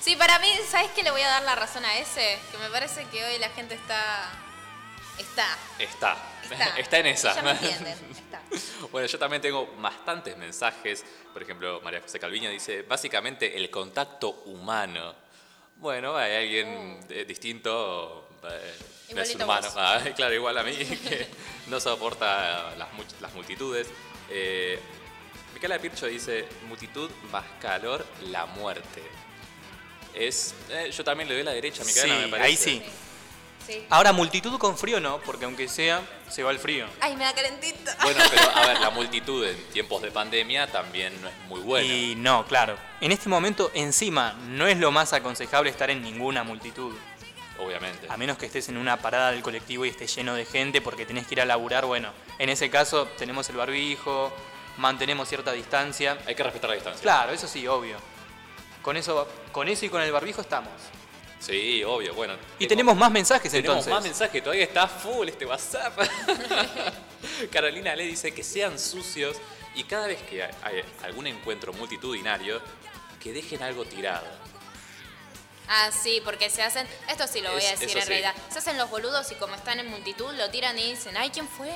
Mm. 0.00 0.02
Sí, 0.02 0.16
para 0.16 0.38
mí, 0.38 0.48
¿sabes 0.68 0.90
qué 0.92 1.02
le 1.02 1.10
voy 1.10 1.22
a 1.22 1.28
dar 1.28 1.42
la 1.42 1.54
razón 1.54 1.84
a 1.84 1.98
ese? 1.98 2.38
Que 2.50 2.58
me 2.58 2.70
parece 2.70 3.04
que 3.06 3.24
hoy 3.24 3.38
la 3.38 3.50
gente 3.50 3.74
está... 3.74 4.30
Está. 5.18 5.58
Está. 5.78 6.16
Está. 6.42 6.78
Está 6.78 6.98
en 6.98 7.06
esa. 7.06 7.34
Ya 7.34 7.42
me 7.42 7.50
entienden. 7.50 7.98
Está. 8.10 8.40
Bueno, 8.90 9.06
yo 9.06 9.18
también 9.18 9.40
tengo 9.40 9.66
bastantes 9.78 10.36
mensajes. 10.36 11.04
Por 11.32 11.42
ejemplo, 11.42 11.80
María 11.82 12.00
José 12.00 12.18
Calviño 12.18 12.50
dice, 12.50 12.82
básicamente 12.82 13.56
el 13.56 13.70
contacto 13.70 14.30
humano. 14.46 15.14
Bueno, 15.76 16.16
hay 16.16 16.36
alguien 16.36 17.00
eh, 17.08 17.24
distinto, 17.24 18.28
eh, 18.42 18.74
es 19.16 19.34
humano. 19.36 19.68
Ah, 19.76 20.00
claro, 20.16 20.34
igual 20.34 20.58
a 20.58 20.62
mí, 20.62 20.74
que 20.74 21.28
no 21.68 21.78
soporta 21.78 22.74
las 22.76 23.34
multitudes. 23.34 23.88
Eh, 24.28 24.78
Micaela 25.54 25.78
Pircho 25.78 26.06
dice, 26.06 26.46
multitud 26.68 27.10
más 27.30 27.44
calor, 27.60 28.06
la 28.22 28.46
muerte. 28.46 29.02
Es, 30.14 30.54
eh, 30.70 30.90
yo 30.90 31.04
también 31.04 31.28
le 31.28 31.34
doy 31.34 31.44
la 31.44 31.52
derecha 31.52 31.82
a 31.82 31.84
Micaela, 31.84 32.14
Sí, 32.14 32.20
me 32.22 32.28
parece. 32.28 32.46
ahí 32.48 32.56
sí. 32.56 32.82
Sí. 33.66 33.86
Ahora, 33.90 34.12
multitud 34.12 34.58
con 34.58 34.76
frío 34.76 35.00
no, 35.00 35.20
porque 35.20 35.44
aunque 35.44 35.68
sea, 35.68 36.00
se 36.28 36.42
va 36.42 36.50
el 36.50 36.58
frío. 36.58 36.86
Ay, 37.00 37.14
me 37.14 37.24
da 37.24 37.32
calentito. 37.34 37.90
Bueno, 38.02 38.20
pero 38.30 38.50
a 38.56 38.66
ver, 38.66 38.80
la 38.80 38.90
multitud 38.90 39.46
en 39.46 39.56
tiempos 39.70 40.02
de 40.02 40.10
pandemia 40.10 40.66
también 40.72 41.20
no 41.20 41.28
es 41.28 41.34
muy 41.46 41.60
buena. 41.60 41.86
Y 41.86 42.14
no, 42.16 42.44
claro. 42.46 42.76
En 43.00 43.12
este 43.12 43.28
momento, 43.28 43.70
encima, 43.74 44.32
no 44.48 44.66
es 44.66 44.78
lo 44.78 44.90
más 44.90 45.12
aconsejable 45.12 45.70
estar 45.70 45.90
en 45.90 46.02
ninguna 46.02 46.42
multitud. 46.42 46.92
Obviamente. 47.58 48.06
A 48.08 48.16
menos 48.16 48.38
que 48.38 48.46
estés 48.46 48.70
en 48.70 48.78
una 48.78 48.96
parada 48.96 49.30
del 49.32 49.42
colectivo 49.42 49.84
y 49.84 49.90
esté 49.90 50.06
lleno 50.06 50.34
de 50.34 50.46
gente 50.46 50.80
porque 50.80 51.04
tenés 51.04 51.26
que 51.26 51.34
ir 51.34 51.40
a 51.42 51.44
laburar. 51.44 51.84
Bueno, 51.84 52.10
en 52.38 52.48
ese 52.48 52.70
caso 52.70 53.06
tenemos 53.18 53.48
el 53.50 53.56
barbijo, 53.56 54.32
mantenemos 54.78 55.28
cierta 55.28 55.52
distancia. 55.52 56.18
Hay 56.26 56.34
que 56.34 56.42
respetar 56.42 56.70
la 56.70 56.76
distancia. 56.76 57.02
Claro, 57.02 57.32
eso 57.32 57.46
sí, 57.46 57.66
obvio. 57.68 57.98
Con 58.82 58.96
eso, 58.96 59.26
con 59.52 59.68
eso 59.68 59.84
y 59.86 59.88
con 59.88 60.00
el 60.02 60.10
barbijo 60.12 60.40
estamos. 60.40 60.72
Sí, 61.38 61.82
obvio, 61.84 62.12
bueno. 62.14 62.34
Y 62.58 62.64
tengo- 62.64 62.68
tenemos 62.68 62.96
más 62.96 63.10
mensajes 63.10 63.50
tenemos 63.50 63.70
entonces. 63.78 63.92
más 63.92 64.02
mensajes, 64.02 64.42
todavía 64.42 64.64
está 64.64 64.86
full 64.86 65.28
este 65.28 65.46
WhatsApp. 65.46 65.98
Carolina 67.52 67.94
le 67.96 68.04
dice 68.04 68.32
que 68.32 68.42
sean 68.42 68.78
sucios 68.78 69.36
y 69.74 69.84
cada 69.84 70.06
vez 70.06 70.20
que 70.22 70.42
hay- 70.42 70.84
algún 71.02 71.26
encuentro 71.26 71.72
multitudinario, 71.72 72.60
que 73.22 73.32
dejen 73.32 73.62
algo 73.62 73.84
tirado. 73.84 74.26
Ah, 75.68 75.90
sí, 75.92 76.20
porque 76.24 76.50
se 76.50 76.62
hacen, 76.62 76.86
esto 77.08 77.26
sí 77.28 77.40
lo 77.40 77.52
voy 77.52 77.62
a 77.64 77.70
decir 77.70 77.88
en 77.96 78.02
sí. 78.02 78.08
realidad, 78.08 78.34
se 78.50 78.58
hacen 78.58 78.76
los 78.76 78.90
boludos 78.90 79.30
y 79.30 79.36
como 79.36 79.54
están 79.54 79.78
en 79.78 79.86
multitud 79.88 80.32
lo 80.34 80.50
tiran 80.50 80.76
y 80.78 80.90
dicen, 80.94 81.16
ay, 81.16 81.30
¿quién 81.30 81.46
fue? 81.46 81.70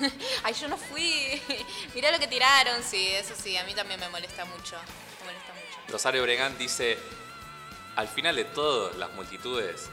ay, 0.42 0.52
yo 0.54 0.66
no 0.68 0.76
fui, 0.76 1.40
mirá 1.94 2.10
lo 2.10 2.18
que 2.18 2.26
tiraron, 2.26 2.82
sí, 2.82 3.06
eso 3.08 3.34
sí, 3.40 3.56
a 3.56 3.62
mí 3.64 3.72
también 3.74 4.00
me 4.00 4.08
molesta 4.08 4.44
mucho, 4.46 4.74
me 5.20 5.26
molesta 5.26 5.45
mucho. 5.45 5.45
Rosario 5.88 6.22
Bregán 6.22 6.56
dice, 6.58 6.98
al 7.96 8.08
final 8.08 8.36
de 8.36 8.44
todo, 8.44 8.92
las 8.98 9.12
multitudes, 9.14 9.88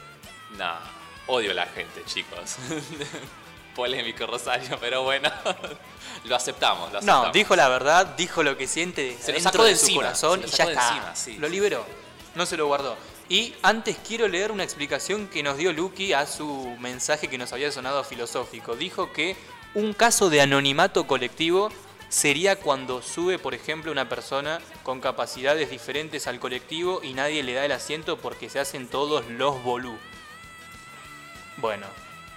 nah, 0.58 0.78
odio 1.26 1.52
a 1.52 1.54
la 1.54 1.66
gente, 1.66 2.02
chicos. 2.04 2.56
Polémico 3.74 4.26
Rosario, 4.26 4.78
pero 4.80 5.02
bueno, 5.02 5.30
lo 6.24 6.36
aceptamos, 6.36 6.92
lo 6.92 6.98
aceptamos. 6.98 7.26
No, 7.26 7.32
dijo 7.32 7.56
la 7.56 7.68
verdad, 7.68 8.06
dijo 8.16 8.42
lo 8.42 8.56
que 8.56 8.68
siente 8.68 9.16
Se 9.20 9.32
lo 9.32 9.40
sacó 9.40 9.64
de 9.64 9.76
su 9.76 9.94
corazón 9.94 10.40
se 10.40 10.46
y 10.46 10.50
lo 10.50 10.56
ya 10.56 10.64
está. 10.64 10.88
encima, 10.88 11.16
sí. 11.16 11.38
Lo 11.38 11.48
liberó, 11.48 11.84
no 12.36 12.46
se 12.46 12.56
lo 12.56 12.66
guardó. 12.66 12.96
Y 13.28 13.54
antes 13.62 13.96
quiero 14.06 14.28
leer 14.28 14.52
una 14.52 14.64
explicación 14.64 15.28
que 15.28 15.42
nos 15.42 15.56
dio 15.56 15.72
Lucky 15.72 16.12
a 16.12 16.26
su 16.26 16.76
mensaje 16.78 17.28
que 17.28 17.38
nos 17.38 17.52
había 17.52 17.72
sonado 17.72 18.04
filosófico. 18.04 18.76
Dijo 18.76 19.12
que 19.12 19.36
un 19.74 19.92
caso 19.92 20.30
de 20.30 20.40
anonimato 20.40 21.06
colectivo 21.06 21.70
sería 22.14 22.54
cuando 22.54 23.02
sube, 23.02 23.40
por 23.40 23.54
ejemplo, 23.54 23.90
una 23.90 24.08
persona 24.08 24.60
con 24.84 25.00
capacidades 25.00 25.68
diferentes 25.68 26.28
al 26.28 26.38
colectivo 26.38 27.00
y 27.02 27.12
nadie 27.12 27.42
le 27.42 27.54
da 27.54 27.64
el 27.64 27.72
asiento 27.72 28.18
porque 28.18 28.48
se 28.48 28.60
hacen 28.60 28.86
todos 28.86 29.26
los 29.30 29.60
bolú. 29.64 29.98
Bueno, 31.56 31.86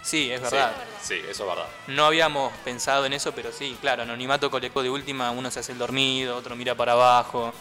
sí, 0.01 0.31
es 0.31 0.41
verdad. 0.41 0.73
Sí, 0.99 1.19
sí, 1.21 1.29
eso 1.29 1.43
es 1.43 1.49
verdad. 1.49 1.67
No 1.85 2.05
habíamos 2.05 2.51
pensado 2.65 3.05
en 3.05 3.13
eso, 3.13 3.33
pero 3.33 3.51
sí, 3.51 3.77
claro, 3.79 4.01
anonimato 4.01 4.49
colectivo 4.49 4.81
de 4.81 4.89
última, 4.89 5.29
uno 5.29 5.51
se 5.51 5.59
hace 5.59 5.73
el 5.73 5.77
dormido, 5.77 6.35
otro 6.35 6.55
mira 6.55 6.73
para 6.73 6.93
abajo, 6.93 7.53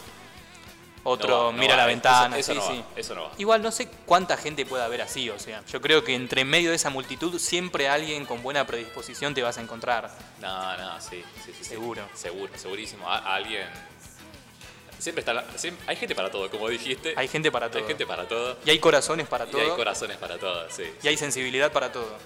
otro 1.09 1.29
No 1.29 1.45
va, 1.45 1.51
no 1.53 1.57
mira 1.57 1.75
va, 1.75 1.77
la 1.77 1.83
eso- 1.83 1.87
ventana, 1.89 2.37
eso 2.37 2.51
sí, 2.53 2.57
no 2.59 2.65
va, 2.65 2.71
sí. 2.71 2.83
eso 2.95 3.15
no 3.15 3.23
va. 3.23 3.31
Igual 3.37 3.61
no 3.61 3.71
sé 3.71 3.87
cuánta 4.05 4.35
gente 4.37 4.65
puede 4.65 4.83
haber 4.83 5.01
así, 5.01 5.29
o 5.29 5.39
sea, 5.39 5.63
yo 5.71 5.79
creo 5.81 6.03
que 6.03 6.13
entre 6.15 6.43
medio 6.45 6.69
de 6.71 6.75
esa 6.75 6.89
multitud 6.89 7.39
siempre 7.39 7.87
alguien 7.87 8.25
con 8.25 8.43
buena 8.43 8.67
predisposición 8.67 9.33
te 9.33 9.41
vas 9.41 9.57
a 9.57 9.61
encontrar. 9.61 10.11
No, 10.41 10.77
no, 10.77 10.99
sí, 11.01 11.23
sí, 11.35 11.41
sí, 11.45 11.53
sí. 11.57 11.63
Seguro. 11.63 12.07
Seguro, 12.13 12.51
segurísimo. 12.57 13.09
A- 13.09 13.35
alguien. 13.35 13.67
Siempre 14.99 15.19
está. 15.21 15.33
la- 15.33 15.45
hay 15.85 15.95
gente 15.95 16.15
para 16.15 16.31
todo, 16.31 16.49
como 16.49 16.67
dijiste. 16.69 17.13
Hay 17.15 17.27
gente 17.27 17.51
para 17.51 17.69
todo. 17.69 17.79
Hay 17.83 17.87
gente 17.87 18.05
para 18.07 18.27
todo. 18.27 18.57
Y 18.65 18.69
hay 18.71 18.79
corazones 18.79 19.27
para 19.27 19.45
Y 19.45 19.49
todo. 19.51 19.61
hay 19.61 19.69
corazones 19.69 20.17
para 20.17 20.37
todo, 20.37 20.69
sí. 20.71 20.83
y 21.03 21.07
hay 21.07 21.17
sensibilidad 21.17 21.71
para 21.71 21.91
todo. 21.91 22.17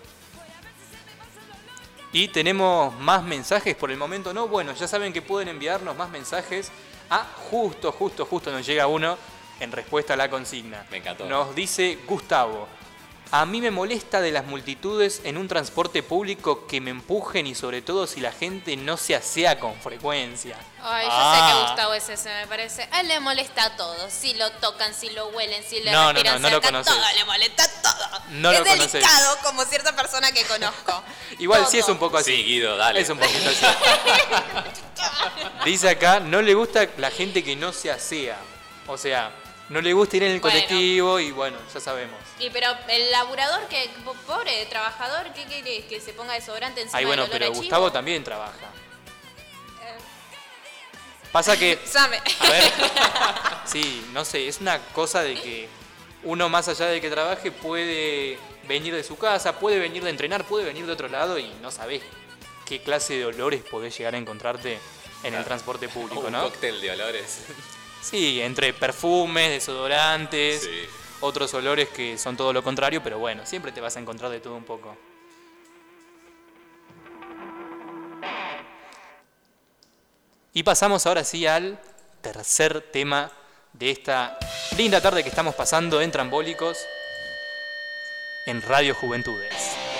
Y 2.13 2.27
tenemos 2.27 2.93
más 2.99 3.23
mensajes 3.23 3.75
por 3.75 3.89
el 3.91 3.97
momento, 3.97 4.33
¿no? 4.33 4.47
Bueno, 4.47 4.73
ya 4.73 4.87
saben 4.87 5.13
que 5.13 5.21
pueden 5.21 5.47
enviarnos 5.47 5.95
más 5.95 6.09
mensajes 6.09 6.69
Ah, 7.13 7.27
justo, 7.49 7.91
justo, 7.91 8.25
justo 8.25 8.51
nos 8.51 8.65
llega 8.65 8.87
uno 8.87 9.17
en 9.59 9.71
respuesta 9.71 10.13
a 10.13 10.17
la 10.17 10.29
consigna. 10.29 10.85
Me 10.89 10.97
encantó. 10.97 11.25
Nos 11.25 11.53
dice 11.53 11.99
Gustavo. 12.07 12.69
A 13.33 13.45
mí 13.45 13.61
me 13.61 13.71
molesta 13.71 14.19
de 14.19 14.29
las 14.29 14.45
multitudes 14.45 15.21
en 15.23 15.37
un 15.37 15.47
transporte 15.47 16.03
público 16.03 16.67
que 16.67 16.81
me 16.81 16.91
empujen 16.91 17.47
y 17.47 17.55
sobre 17.55 17.81
todo 17.81 18.05
si 18.05 18.19
la 18.19 18.33
gente 18.33 18.75
no 18.75 18.97
se 18.97 19.15
asea 19.15 19.57
con 19.57 19.73
frecuencia. 19.79 20.57
Ay, 20.83 21.05
yo 21.05 21.11
sé 21.11 21.17
Ah. 21.17 21.53
que 21.53 21.67
Gustavo 21.69 21.93
es 21.93 22.09
ese, 22.09 22.29
me 22.29 22.47
parece. 22.47 22.89
A 22.91 22.99
él 22.99 23.07
le 23.07 23.21
molesta 23.21 23.63
a 23.63 23.77
todo. 23.77 24.09
Si 24.09 24.33
lo 24.33 24.51
tocan, 24.53 24.93
si 24.93 25.11
lo 25.11 25.27
huelen, 25.29 25.63
si 25.63 25.79
le 25.79 25.91
No, 25.93 26.07
no, 26.07 26.11
respiran 26.11 26.41
no, 26.41 26.49
no 26.49 26.49
lo 26.49 26.61
cerca, 26.61 26.67
conoces. 26.67 26.93
todo 26.93 27.05
le 27.15 27.23
molesta 27.23 27.69
todo. 27.81 28.19
No 28.31 28.51
es 28.51 28.59
lo 28.59 28.65
conoces. 28.65 28.91
delicado 28.91 29.37
como 29.43 29.63
cierta 29.63 29.95
persona 29.95 30.29
que 30.33 30.43
conozco. 30.43 31.01
Igual 31.39 31.65
sí 31.67 31.79
Todo. 31.79 31.87
es 31.87 31.89
un 31.89 31.99
poco 31.99 32.17
así. 32.17 32.35
Sí, 32.35 32.43
Guido, 32.43 32.75
dale. 32.75 32.99
Es 32.99 33.09
un 33.09 33.17
poquito 33.17 33.49
así. 33.49 33.65
Dice 35.63 35.89
acá, 35.89 36.19
no 36.19 36.41
le 36.41 36.53
gusta 36.53 36.85
la 36.97 37.11
gente 37.11 37.45
que 37.45 37.55
no 37.55 37.71
se 37.71 37.91
asea. 37.91 38.37
O 38.87 38.97
sea, 38.97 39.31
no 39.69 39.79
le 39.79 39.93
gusta 39.93 40.17
ir 40.17 40.23
en 40.23 40.31
el 40.33 40.39
Bueno. 40.41 40.53
colectivo 40.53 41.17
y 41.19 41.31
bueno, 41.31 41.57
ya 41.73 41.79
sabemos. 41.79 42.19
Y 42.41 42.49
pero 42.49 42.67
el 42.89 43.11
laburador, 43.11 43.67
que 43.67 43.89
po- 44.03 44.13
pobre 44.25 44.65
trabajador, 44.65 45.31
¿qué 45.33 45.45
querés? 45.45 45.85
Que 45.85 46.01
se 46.01 46.11
ponga 46.13 46.33
desodorante 46.33 46.81
encima 46.81 46.97
Ay, 46.97 47.05
bueno, 47.05 47.23
del 47.23 47.29
olor 47.31 47.39
pero 47.39 47.45
a 47.45 47.53
chivo? 47.53 47.61
Gustavo 47.61 47.91
también 47.91 48.23
trabaja. 48.23 48.69
Pasa 51.31 51.55
que, 51.57 51.79
a 51.95 52.07
ver, 52.07 52.21
sí, 53.65 54.05
no 54.11 54.25
sé, 54.25 54.47
es 54.47 54.59
una 54.59 54.79
cosa 54.87 55.21
de 55.23 55.35
que 55.35 55.69
uno 56.23 56.49
más 56.49 56.67
allá 56.67 56.87
de 56.87 56.99
que 56.99 57.09
trabaje 57.09 57.51
puede 57.51 58.37
venir 58.67 58.93
de 58.93 59.03
su 59.03 59.17
casa, 59.17 59.57
puede 59.57 59.79
venir 59.79 60.03
de 60.03 60.09
entrenar, 60.09 60.43
puede 60.45 60.65
venir 60.65 60.85
de 60.85 60.91
otro 60.91 61.07
lado 61.07 61.39
y 61.39 61.47
no 61.61 61.71
sabés 61.71 62.01
qué 62.65 62.81
clase 62.81 63.13
de 63.13 63.25
olores 63.25 63.63
podés 63.63 63.97
llegar 63.97 64.15
a 64.15 64.17
encontrarte 64.17 64.77
en 65.23 65.33
el 65.33 65.43
transporte 65.45 65.87
público, 65.87 66.21
un 66.21 66.33
¿no? 66.33 66.43
cóctel 66.43 66.81
de 66.81 66.91
olores. 66.91 67.43
Sí, 68.01 68.41
entre 68.41 68.73
perfumes, 68.73 69.51
desodorantes, 69.51 70.63
Sí. 70.63 70.85
Otros 71.21 71.53
olores 71.53 71.89
que 71.89 72.17
son 72.17 72.35
todo 72.35 72.51
lo 72.53 72.63
contrario, 72.63 73.01
pero 73.03 73.19
bueno, 73.19 73.45
siempre 73.45 73.71
te 73.71 73.81
vas 73.81 73.95
a 73.97 73.99
encontrar 73.99 74.29
de 74.31 74.39
todo 74.39 74.55
un 74.55 74.63
poco. 74.63 74.95
Y 80.53 80.63
pasamos 80.63 81.05
ahora 81.07 81.23
sí 81.23 81.47
al 81.47 81.79
tercer 82.21 82.81
tema 82.91 83.31
de 83.73 83.91
esta 83.91 84.37
linda 84.77 84.99
tarde 84.99 85.23
que 85.23 85.29
estamos 85.29 85.55
pasando 85.55 86.01
en 86.01 86.11
Trambólicos 86.11 86.77
en 88.45 88.61
Radio 88.61 88.93
Juventudes. 88.93 89.90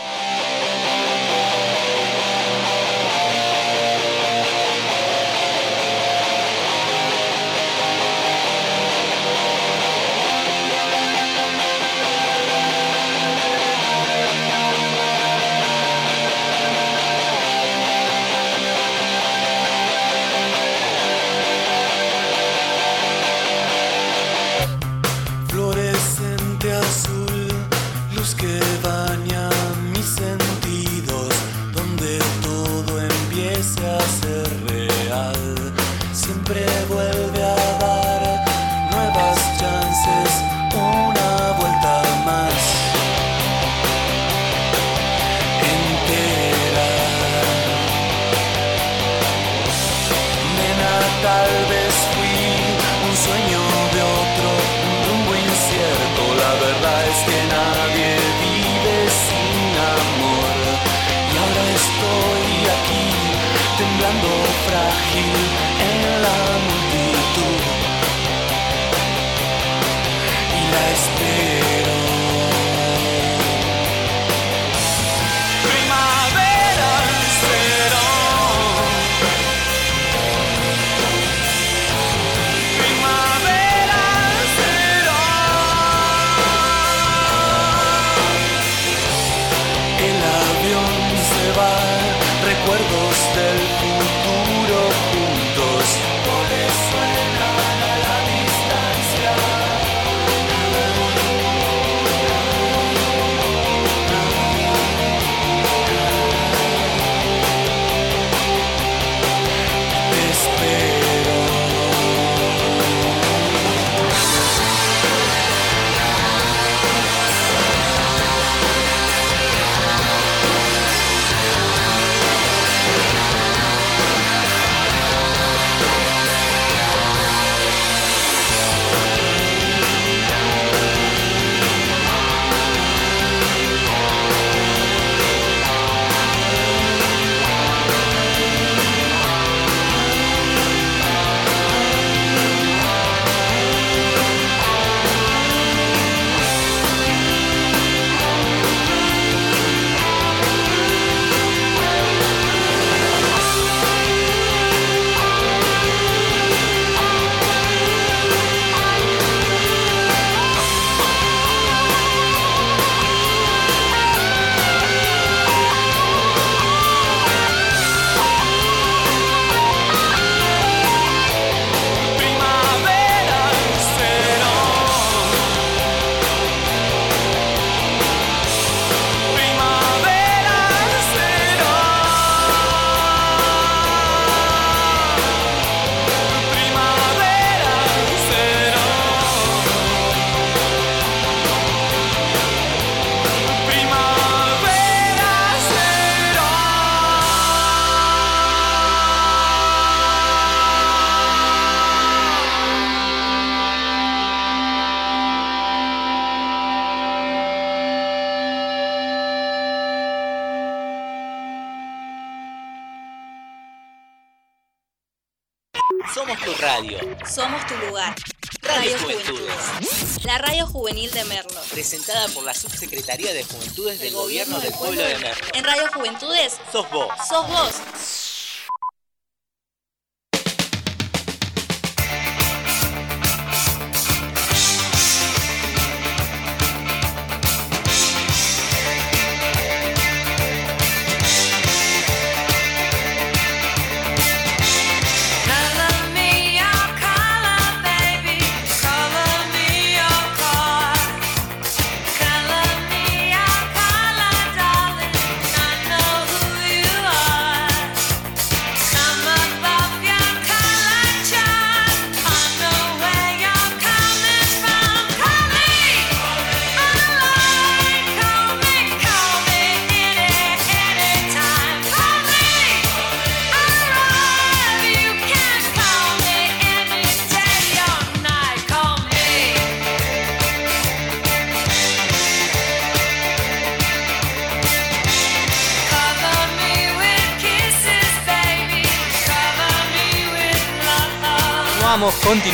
La 223.11 223.17
Subsecretaría 223.17 223.33
de 223.33 223.43
Juventudes 223.43 223.99
del 223.99 224.13
Gobierno 224.13 224.59
del 224.59 224.73
Pueblo 224.73 225.01
de 225.01 225.17
Merlo. 225.17 225.45
En 225.53 225.63
Radio 225.63 225.83
Juventudes, 225.93 226.57
Sos 226.71 226.89
vos. 226.89 227.07
sos 227.27 227.47
vos. 227.47 227.71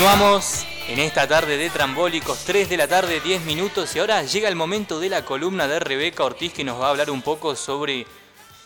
Continuamos, 0.07 0.65
en 0.87 0.99
esta 0.99 1.27
tarde 1.27 1.57
de 1.57 1.69
Trambólicos, 1.69 2.45
3 2.45 2.69
de 2.69 2.77
la 2.77 2.87
tarde, 2.87 3.19
10 3.19 3.41
minutos. 3.41 3.93
Y 3.93 3.99
ahora 3.99 4.23
llega 4.23 4.47
el 4.47 4.55
momento 4.55 5.01
de 5.01 5.09
la 5.09 5.25
columna 5.25 5.67
de 5.67 5.81
Rebeca 5.81 6.23
Ortiz 6.23 6.53
que 6.53 6.63
nos 6.63 6.79
va 6.79 6.87
a 6.87 6.89
hablar 6.91 7.11
un 7.11 7.21
poco 7.21 7.57
sobre 7.57 8.07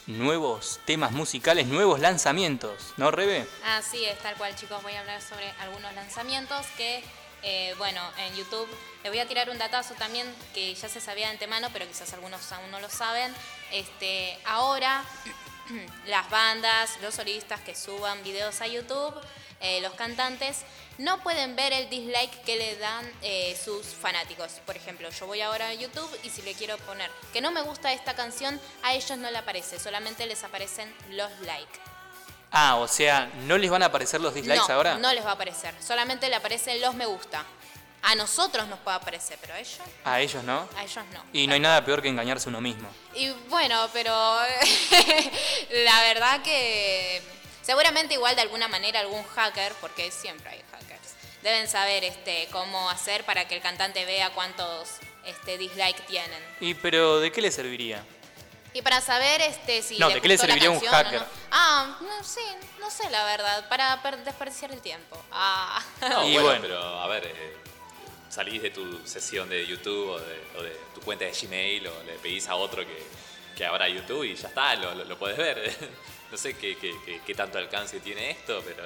nuevos 0.06 0.80
temas 0.86 1.14
musicales, 1.14 1.66
nuevos 1.66 2.00
lanzamientos. 2.00 2.94
¿No, 2.98 3.10
Rebe? 3.10 3.48
Así 3.66 4.06
es, 4.06 4.20
tal 4.20 4.36
cual 4.36 4.56
chicos, 4.56 4.84
voy 4.84 4.94
a 4.94 5.00
hablar 5.00 5.20
sobre 5.20 5.50
algunos 5.62 5.92
lanzamientos 5.96 6.64
que, 6.78 7.04
eh, 7.42 7.74
bueno, 7.80 8.02
en 8.20 8.36
YouTube 8.36 8.70
les 9.02 9.12
voy 9.12 9.20
a 9.20 9.28
tirar 9.28 9.50
un 9.50 9.58
datazo 9.58 9.96
también 9.96 10.32
que 10.54 10.76
ya 10.76 10.90
se 10.90 11.02
sabía 11.02 11.26
de 11.26 11.32
antemano, 11.32 11.70
pero 11.74 11.88
quizás 11.88 12.14
algunos 12.14 12.52
aún 12.52 12.70
no 12.70 12.80
lo 12.80 12.90
saben. 12.92 13.34
Este, 13.72 14.38
ahora 14.46 15.04
las 16.06 16.30
bandas, 16.30 17.00
los 17.02 17.16
solistas 17.16 17.62
que 17.62 17.74
suban 17.74 18.22
videos 18.24 18.62
a 18.62 18.68
YouTube, 18.68 19.16
eh, 19.62 19.80
los 19.82 19.94
cantantes, 19.94 20.64
no 20.98 21.22
pueden 21.24 21.56
ver 21.56 21.74
el 21.74 21.90
dislike 21.90 22.44
que 22.44 22.56
le 22.58 22.76
dan 22.78 23.10
eh, 23.22 23.58
sus 23.64 23.86
fanáticos. 23.88 24.54
Por 24.66 24.76
ejemplo, 24.76 25.10
yo 25.10 25.26
voy 25.28 25.42
ahora 25.42 25.68
a 25.70 25.74
YouTube 25.74 26.10
y 26.24 26.30
si 26.30 26.42
le 26.42 26.54
quiero 26.54 26.78
poner 26.80 27.10
que 27.34 27.42
no 27.42 27.52
me 27.52 27.62
gusta 27.62 27.94
esta 27.94 28.14
canción, 28.16 28.60
a 28.84 28.94
ellos 28.94 29.18
no 29.18 29.32
le 29.32 29.38
aparece, 29.38 29.80
solamente 29.80 30.26
les 30.26 30.44
aparecen 30.44 30.94
los 31.10 31.32
likes. 31.42 31.80
Ah, 32.52 32.76
o 32.76 32.88
sea, 32.88 33.32
¿no 33.46 33.58
les 33.58 33.72
van 33.72 33.82
a 33.82 33.86
aparecer 33.86 34.20
los 34.20 34.34
dislikes 34.34 34.68
no, 34.68 34.74
ahora? 34.74 34.98
No 34.98 35.14
les 35.14 35.26
va 35.26 35.30
a 35.32 35.34
aparecer, 35.34 35.74
solamente 35.82 36.28
le 36.28 36.36
aparecen 36.36 36.82
los 36.82 36.94
me 36.96 37.06
gusta. 37.06 37.46
A 38.04 38.16
nosotros 38.16 38.68
nos 38.68 38.80
puede 38.80 38.98
aparecer, 38.98 39.38
pero 39.40 39.54
a 39.54 39.60
ellos, 39.60 39.80
A 40.04 40.20
ellos 40.22 40.44
no. 40.44 40.68
a 40.76 40.84
ellos 40.84 41.06
no. 41.14 41.24
Y 41.34 41.46
no 41.46 41.54
hay 41.54 41.60
nada 41.60 41.86
peor 41.86 42.02
que 42.02 42.10
engañarse 42.10 42.50
uno 42.50 42.60
mismo. 42.60 42.90
Y 43.14 43.30
bueno, 43.48 43.88
pero 43.94 44.12
la 45.86 46.02
verdad 46.02 46.42
que 46.42 47.22
seguramente 47.62 48.14
igual 48.16 48.36
de 48.36 48.42
alguna 48.42 48.68
manera 48.68 49.00
algún 49.00 49.24
hacker, 49.24 49.74
porque 49.82 50.12
siempre 50.12 50.50
hay 50.50 50.62
hackers, 50.72 51.14
deben 51.44 51.68
saber 51.68 52.04
este 52.04 52.48
cómo 52.52 52.90
hacer 52.90 53.24
para 53.26 53.48
que 53.48 53.56
el 53.56 53.62
cantante 53.62 54.06
vea 54.06 54.32
cuántos 54.32 54.90
este 55.26 55.58
dislikes 55.58 56.02
tienen. 56.08 56.42
¿Y 56.60 56.74
pero 56.76 57.20
de 57.20 57.32
qué 57.32 57.42
le 57.42 57.52
serviría? 57.52 58.04
Y 58.74 58.82
para 58.82 59.02
saber 59.02 59.42
este 59.42 59.82
si 59.82 59.98
No, 60.00 60.08
les 60.08 60.16
¿de 60.16 60.22
qué 60.22 60.28
le 60.30 60.38
serviría 60.38 60.70
un 60.72 60.80
hacker? 60.80 61.20
no. 61.22 61.28
Ah, 61.52 61.98
no 62.02 62.24
sé, 62.24 62.40
no 62.80 62.90
sé 62.90 63.10
la 63.10 63.26
verdad, 63.26 63.68
para 63.68 64.02
per- 64.02 64.24
desperdiciar 64.24 64.72
el 64.72 64.82
tiempo. 64.82 65.22
Ah. 65.32 65.84
No, 66.10 66.26
Y 66.26 66.34
bueno, 66.34 66.46
bueno. 66.48 66.62
pero 66.62 66.80
a 67.02 67.08
ver, 67.08 67.26
eh, 67.28 67.58
salís 68.30 68.62
de 68.62 68.70
tu 68.72 69.06
sesión 69.06 69.50
de 69.50 69.68
YouTube 69.68 70.12
o 70.12 70.20
de, 70.20 70.42
o 70.58 70.64
de 70.64 70.72
tu 70.96 71.02
cuenta 71.02 71.26
de 71.26 71.32
Gmail 71.34 71.86
o 71.88 72.04
le 72.04 72.14
pedís 72.14 72.48
a 72.48 72.56
otro 72.56 72.86
que, 72.88 73.04
que 73.58 73.66
abra 73.66 73.90
YouTube 73.90 74.24
y 74.24 74.36
ya 74.36 74.48
está, 74.48 74.74
lo, 74.76 74.96
lo, 74.96 75.04
lo 75.04 75.20
podés 75.20 75.36
ver. 75.38 75.76
no 76.32 76.38
sé 76.38 76.56
qué, 76.58 76.78
qué- 76.78 76.96
qué- 77.06 77.22
qué 77.26 77.36
tanto 77.36 77.58
alcance 77.58 78.00
tiene 78.00 78.32
esto, 78.32 78.62
pero 78.66 78.84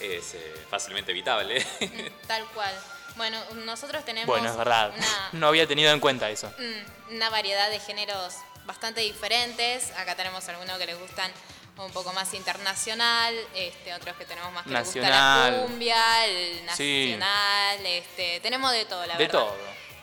es 0.00 0.34
eh, 0.34 0.54
fácilmente 0.70 1.10
evitable. 1.12 1.64
Tal 2.26 2.44
cual. 2.46 2.74
Bueno, 3.16 3.42
nosotros 3.64 4.04
tenemos 4.04 4.26
Bueno, 4.26 4.50
es 4.50 4.56
verdad. 4.56 4.92
una, 4.96 5.28
No 5.32 5.48
había 5.48 5.66
tenido 5.66 5.92
en 5.92 6.00
cuenta 6.00 6.28
eso. 6.30 6.52
mm, 6.58 7.14
una 7.14 7.30
variedad 7.30 7.70
de 7.70 7.80
géneros 7.80 8.34
bastante 8.64 9.00
diferentes. 9.00 9.90
Acá 9.92 10.14
tenemos 10.16 10.46
algunos 10.48 10.78
que 10.78 10.86
les 10.86 10.98
gustan 10.98 11.30
un 11.78 11.92
poco 11.92 12.12
más 12.14 12.32
internacional, 12.34 13.34
este, 13.54 13.92
otros 13.94 14.16
que 14.16 14.24
tenemos 14.24 14.50
más 14.52 14.64
que 14.64 14.70
les 14.70 14.84
gusta 14.84 15.00
la 15.00 15.08
Nacional. 15.10 15.66
cumbia, 15.66 16.26
el 16.26 16.70
Sí. 16.74 17.10
nacional, 17.10 17.86
este, 17.86 18.40
tenemos 18.40 18.72
de 18.72 18.84
todo, 18.86 19.04
la 19.06 19.16
De 19.18 19.24
verdad. 19.26 19.40
todo. 19.40 19.56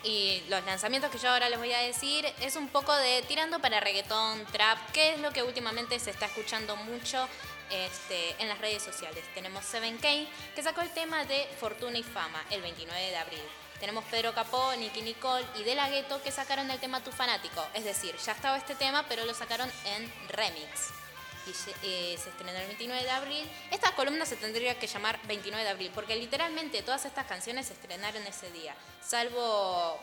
Y 0.03 0.43
los 0.49 0.63
lanzamientos 0.65 1.09
que 1.09 1.17
yo 1.17 1.29
ahora 1.29 1.49
les 1.49 1.57
voy 1.57 1.71
a 1.71 1.79
decir 1.79 2.25
es 2.41 2.55
un 2.55 2.67
poco 2.67 2.93
de 2.93 3.23
tirando 3.27 3.59
para 3.59 3.79
reggaetón, 3.79 4.45
trap, 4.47 4.91
que 4.91 5.13
es 5.13 5.19
lo 5.19 5.31
que 5.31 5.43
últimamente 5.43 5.97
se 5.99 6.09
está 6.09 6.25
escuchando 6.25 6.75
mucho 6.75 7.27
este, 7.69 8.35
en 8.39 8.49
las 8.49 8.59
redes 8.59 8.83
sociales. 8.83 9.23
Tenemos 9.33 9.63
7K, 9.63 10.27
que 10.55 10.63
sacó 10.63 10.81
el 10.81 10.89
tema 10.89 11.23
de 11.25 11.47
Fortuna 11.59 11.97
y 11.97 12.03
Fama 12.03 12.43
el 12.49 12.61
29 12.61 13.01
de 13.01 13.17
abril. 13.17 13.43
Tenemos 13.79 14.03
Pedro 14.05 14.33
Capó, 14.33 14.73
Nicky 14.77 15.01
Nicole 15.01 15.45
y 15.59 15.63
De 15.63 15.75
La 15.75 15.89
Ghetto 15.89 16.21
que 16.21 16.31
sacaron 16.31 16.69
el 16.69 16.79
tema 16.79 17.03
Tu 17.03 17.11
Fanático. 17.11 17.65
Es 17.73 17.83
decir, 17.83 18.15
ya 18.25 18.33
estaba 18.33 18.57
este 18.57 18.75
tema, 18.75 19.05
pero 19.07 19.25
lo 19.25 19.33
sacaron 19.33 19.69
en 19.85 20.13
remix. 20.29 21.02
Y 21.45 21.53
se- 21.53 21.75
eh, 21.83 22.17
se 22.21 22.29
estrenó 22.29 22.51
el 22.57 22.67
29 22.67 23.03
de 23.03 23.11
abril. 23.11 23.51
Esta 23.69 23.93
columna 23.95 24.25
se 24.25 24.35
tendría 24.37 24.79
que 24.79 24.87
llamar 24.87 25.19
29 25.23 25.63
de 25.63 25.69
abril, 25.71 25.91
porque 25.93 26.15
literalmente 26.15 26.81
todas 26.83 27.03
estas 27.05 27.25
canciones 27.27 27.67
se 27.67 27.73
estrenaron 27.73 28.25
ese 28.25 28.49
día, 28.51 28.73
salvo 29.05 29.99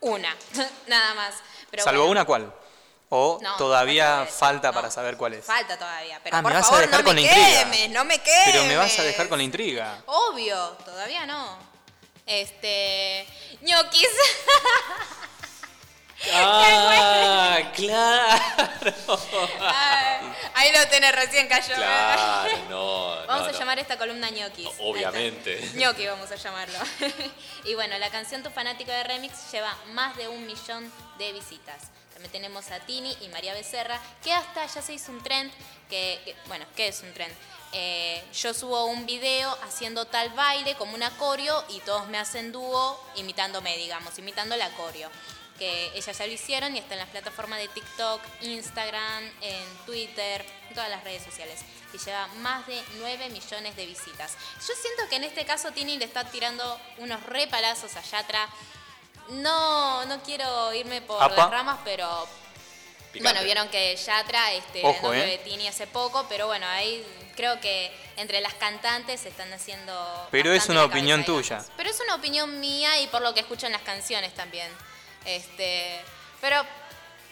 una, 0.00 0.34
nada 0.88 1.14
más. 1.14 1.34
Pero 1.70 1.84
¿Salvo 1.84 2.00
bueno, 2.00 2.12
una 2.12 2.24
cuál? 2.24 2.54
¿O 3.12 3.38
no, 3.42 3.56
todavía 3.56 4.20
no 4.20 4.26
falta 4.26 4.68
no, 4.68 4.74
para 4.74 4.90
saber 4.90 5.16
cuál 5.16 5.34
es? 5.34 5.44
Falta 5.44 5.76
todavía, 5.78 6.20
pero 6.22 6.36
Ah, 6.36 6.42
me 6.42 6.48
por 6.48 6.52
vas 6.52 6.62
a 6.66 6.70
favor 6.70 6.80
dejar 6.86 7.00
no 7.00 7.04
con 7.06 7.14
me 7.16 7.22
la 7.22 7.26
intriga. 7.28 7.58
quemes, 7.64 7.90
no 7.90 8.04
me 8.04 8.18
quemes. 8.20 8.42
Pero 8.46 8.64
me 8.64 8.76
vas 8.76 8.98
a 8.98 9.02
dejar 9.02 9.28
con 9.28 9.38
la 9.38 9.44
intriga. 9.44 10.02
Obvio, 10.06 10.56
todavía 10.84 11.26
no. 11.26 11.58
Este, 12.26 13.26
ñoquis. 13.62 14.08
¡Ah, 16.32 17.58
claro! 17.74 19.20
Ay, 19.60 20.32
Ahí 20.54 20.72
lo 20.72 20.86
tenés, 20.88 21.14
recién 21.14 21.48
cayó. 21.48 21.74
Claro, 21.74 22.58
no. 22.68 23.16
Vamos 23.26 23.42
no, 23.44 23.48
a 23.48 23.52
no. 23.52 23.58
llamar 23.58 23.78
esta 23.78 23.96
columna 23.96 24.30
ñoquis. 24.30 24.68
Obviamente. 24.80 25.60
Ñoqui 25.74 26.06
vamos 26.06 26.30
a 26.30 26.36
llamarlo. 26.36 26.78
y 27.64 27.74
bueno, 27.74 27.96
la 27.98 28.10
canción 28.10 28.42
Tu 28.42 28.50
Fanático 28.50 28.90
de 28.90 29.02
Remix 29.04 29.50
lleva 29.52 29.74
más 29.92 30.16
de 30.16 30.28
un 30.28 30.46
millón 30.46 30.92
de 31.18 31.32
visitas. 31.32 31.84
También 32.12 32.32
tenemos 32.32 32.70
a 32.70 32.80
Tini 32.80 33.16
y 33.22 33.28
María 33.28 33.54
Becerra, 33.54 33.98
que 34.22 34.32
hasta 34.32 34.66
ya 34.66 34.82
se 34.82 34.92
hizo 34.92 35.10
un 35.12 35.22
trend, 35.22 35.50
que, 35.88 36.20
que- 36.24 36.36
bueno, 36.46 36.66
¿qué 36.76 36.88
es 36.88 37.00
un 37.00 37.12
trend? 37.14 37.32
Eh, 37.72 38.22
yo 38.34 38.52
subo 38.52 38.84
un 38.86 39.06
video 39.06 39.56
haciendo 39.62 40.04
tal 40.04 40.28
baile 40.30 40.74
como 40.74 40.94
una 40.94 41.08
coreo 41.16 41.64
y 41.68 41.78
todos 41.80 42.08
me 42.08 42.18
hacen 42.18 42.50
dúo 42.52 43.00
imitándome, 43.14 43.76
digamos, 43.76 44.18
imitando 44.18 44.56
la 44.56 44.68
coreo 44.70 45.08
que 45.60 45.92
ellas 45.94 46.16
ya 46.16 46.26
lo 46.26 46.32
hicieron 46.32 46.74
y 46.74 46.78
está 46.78 46.94
en 46.94 47.00
las 47.00 47.10
plataformas 47.10 47.58
de 47.58 47.68
TikTok, 47.68 48.20
Instagram, 48.40 49.22
en 49.42 49.64
Twitter, 49.84 50.44
en 50.68 50.74
todas 50.74 50.88
las 50.88 51.04
redes 51.04 51.22
sociales. 51.22 51.60
Y 51.92 51.98
lleva 51.98 52.26
más 52.38 52.66
de 52.66 52.82
9 52.98 53.28
millones 53.28 53.76
de 53.76 53.84
visitas. 53.84 54.36
Yo 54.66 54.74
siento 54.74 55.08
que 55.10 55.16
en 55.16 55.24
este 55.24 55.44
caso 55.44 55.70
Tini 55.70 55.98
le 55.98 56.06
está 56.06 56.24
tirando 56.24 56.80
unos 56.96 57.22
repalazos 57.24 57.94
a 57.96 58.00
Yatra. 58.02 58.48
No, 59.28 60.06
no 60.06 60.22
quiero 60.22 60.72
irme 60.72 61.02
por 61.02 61.22
Apa. 61.22 61.36
las 61.36 61.50
ramas, 61.50 61.78
pero 61.84 62.26
Picante. 63.12 63.20
bueno, 63.22 63.44
vieron 63.44 63.68
que 63.68 63.94
Yatra, 63.96 64.52
este, 64.54 64.80
Ojo, 64.84 65.08
novio 65.08 65.22
eh. 65.22 65.26
de 65.26 65.38
Tini 65.38 65.68
hace 65.68 65.86
poco, 65.86 66.24
pero 66.28 66.46
bueno, 66.46 66.66
ahí 66.68 67.04
creo 67.36 67.60
que 67.60 67.92
entre 68.16 68.40
las 68.40 68.54
cantantes 68.54 69.20
se 69.20 69.28
están 69.28 69.52
haciendo. 69.52 70.28
Pero 70.30 70.54
es 70.54 70.70
una 70.70 70.84
opinión 70.84 71.22
tuya. 71.22 71.62
Pero 71.76 71.90
es 71.90 72.00
una 72.00 72.14
opinión 72.14 72.60
mía 72.60 72.98
y 73.00 73.08
por 73.08 73.20
lo 73.20 73.34
que 73.34 73.40
escucho 73.40 73.66
en 73.66 73.72
las 73.72 73.82
canciones 73.82 74.34
también. 74.34 74.70
Este, 75.24 76.00
pero 76.40 76.62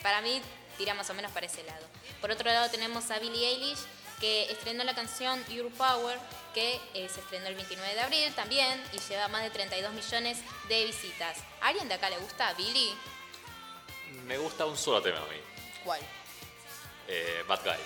para 0.02 0.20
mí 0.20 0.40
tira 0.76 0.94
más 0.94 1.08
o 1.10 1.14
menos 1.14 1.32
para 1.32 1.46
ese 1.46 1.62
lado. 1.64 1.86
Por 2.20 2.30
otro 2.30 2.50
lado 2.50 2.70
tenemos 2.70 3.10
a 3.10 3.18
Billie 3.18 3.48
Eilish 3.48 3.78
que 4.20 4.50
estrenó 4.50 4.84
la 4.84 4.94
canción 4.94 5.44
Your 5.46 5.70
Power, 5.72 6.18
que 6.52 6.80
eh, 6.94 7.08
se 7.08 7.20
estrenó 7.20 7.46
el 7.46 7.54
29 7.54 7.94
de 7.94 8.00
abril 8.00 8.34
también 8.34 8.82
y 8.92 8.98
lleva 8.98 9.28
más 9.28 9.42
de 9.42 9.50
32 9.50 9.92
millones 9.92 10.38
de 10.68 10.84
visitas. 10.84 11.38
¿A 11.60 11.68
alguien 11.68 11.88
de 11.88 11.94
acá 11.94 12.10
le 12.10 12.18
gusta 12.18 12.52
Billy? 12.54 12.94
Me 14.26 14.38
gusta 14.38 14.66
un 14.66 14.76
solo 14.76 15.00
tema 15.00 15.18
a 15.18 15.26
mí. 15.26 15.40
¿Cuál? 15.84 16.00
Eh, 17.06 17.44
Bad 17.46 17.60
Guy. 17.64 17.76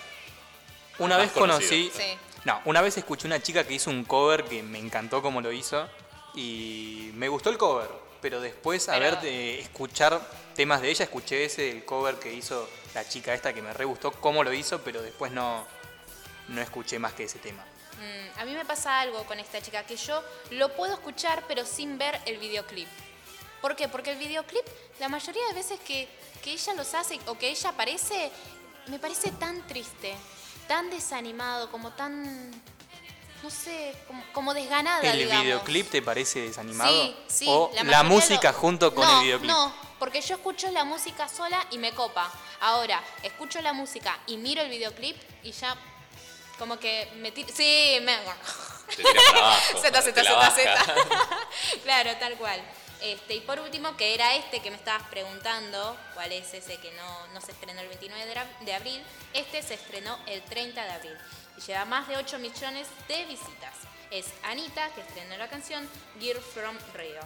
Una 0.99 1.17
vez 1.17 1.31
conocí. 1.31 1.91
Sí. 1.95 2.17
No, 2.45 2.61
una 2.65 2.81
vez 2.81 2.97
escuché 2.97 3.27
una 3.27 3.41
chica 3.41 3.65
que 3.65 3.73
hizo 3.73 3.89
un 3.89 4.03
cover 4.03 4.43
que 4.43 4.61
me 4.63 4.79
encantó 4.79 5.21
como 5.21 5.41
lo 5.41 5.51
hizo. 5.51 5.87
Y 6.35 7.11
me 7.13 7.29
gustó 7.29 7.49
el 7.49 7.57
cover. 7.57 7.89
Pero 8.23 8.39
después, 8.39 8.87
a 8.87 8.93
Pero- 8.93 9.03
ver, 9.03 9.21
de 9.21 9.59
escuchar 9.59 10.19
temas 10.55 10.81
de 10.81 10.89
ella, 10.89 11.03
escuché 11.03 11.43
ese, 11.43 11.69
el 11.69 11.83
cover 11.83 12.15
que 12.15 12.33
hizo 12.33 12.69
la 12.95 13.05
chica 13.07 13.33
esta 13.33 13.53
que 13.53 13.61
me 13.61 13.73
re 13.73 13.83
gustó 13.83 14.11
cómo 14.13 14.45
lo 14.45 14.53
hizo, 14.53 14.81
pero 14.81 15.01
después 15.01 15.33
no, 15.33 15.67
no 16.47 16.61
escuché 16.61 16.97
más 16.99 17.11
que 17.11 17.25
ese 17.25 17.39
tema. 17.39 17.63
Mm, 17.97 18.39
a 18.39 18.45
mí 18.45 18.53
me 18.53 18.63
pasa 18.63 19.01
algo 19.01 19.25
con 19.25 19.39
esta 19.41 19.61
chica, 19.61 19.83
que 19.85 19.97
yo 19.97 20.23
lo 20.51 20.73
puedo 20.73 20.93
escuchar 20.93 21.43
pero 21.49 21.65
sin 21.65 21.97
ver 21.97 22.17
el 22.25 22.37
videoclip. 22.37 22.87
¿Por 23.61 23.75
qué? 23.75 23.89
Porque 23.89 24.11
el 24.11 24.17
videoclip, 24.17 24.65
la 25.01 25.09
mayoría 25.09 25.45
de 25.49 25.53
veces 25.55 25.77
que, 25.81 26.07
que 26.41 26.53
ella 26.53 26.73
los 26.75 26.93
hace 26.93 27.19
o 27.27 27.37
que 27.37 27.49
ella 27.49 27.71
aparece, 27.71 28.31
me 28.87 28.99
parece 28.99 29.31
tan 29.31 29.67
triste, 29.67 30.13
tan 30.69 30.89
desanimado, 30.89 31.69
como 31.71 31.91
tan, 31.91 32.51
no 33.43 33.49
sé, 33.49 33.93
como, 34.07 34.23
como 34.31 34.53
desganada, 34.53 35.01
¿El 35.01 35.17
digamos. 35.19 35.43
videoclip 35.43 35.89
te 35.91 36.01
parece 36.01 36.39
desanimado? 36.41 36.91
Sí, 37.03 37.15
sí. 37.27 37.45
¿O 37.47 37.69
la, 37.73 37.83
mayoría 37.83 38.03
música 38.03 38.51
lo- 38.51 38.57
junto 38.57 38.95
con 38.95 39.05
No, 39.05 39.17
el 39.19 39.23
videoclip? 39.25 39.51
No, 39.51 39.73
porque 39.99 40.21
yo 40.21 40.35
escucho 40.35 40.71
la 40.71 40.85
música 40.85 41.27
sola 41.27 41.65
y 41.71 41.77
me 41.77 41.91
copa. 41.91 42.31
Ahora, 42.61 43.03
escucho 43.21 43.61
la 43.61 43.73
música 43.73 44.17
y 44.27 44.37
miro 44.37 44.61
el 44.61 44.69
videoclip 44.69 45.17
y 45.43 45.51
ya 45.51 45.75
como 46.57 46.79
que 46.79 47.11
me 47.17 47.31
tiro... 47.33 47.49
Sí, 47.53 47.97
me... 48.01 48.15
La 48.23 48.35
zeta, 49.81 50.01
baja. 50.35 50.51
zeta. 50.51 50.85
claro, 51.83 52.11
tal 52.19 52.35
cual. 52.35 52.61
Este, 53.01 53.33
y 53.35 53.41
por 53.41 53.59
último, 53.59 53.97
que 53.97 54.13
era 54.13 54.35
este 54.35 54.61
que 54.61 54.69
me 54.71 54.77
estabas 54.77 55.03
preguntando, 55.09 55.97
cuál 56.13 56.31
es 56.31 56.53
ese 56.53 56.77
que 56.77 56.91
no, 56.93 57.27
no 57.33 57.41
se 57.41 57.51
estrenó 57.51 57.81
el 57.81 57.89
29 57.89 58.25
de, 58.25 58.33
ra- 58.33 58.47
de 58.61 58.73
abril, 58.73 59.03
este 59.33 59.61
se 59.61 59.73
estrenó 59.73 60.17
el 60.27 60.41
30 60.43 60.81
de 60.85 60.91
abril 60.91 61.17
y 61.57 61.61
lleva 61.61 61.85
más 61.85 62.07
de 62.07 62.17
8 62.17 62.39
millones 62.39 62.87
de 63.07 63.25
visitas. 63.25 63.75
Es 64.11 64.27
Anita, 64.43 64.89
que 64.93 65.01
estrenó 65.01 65.37
la 65.37 65.49
canción 65.49 65.87
Gear 66.19 66.39
from 66.39 66.77
Rio. 66.93 67.21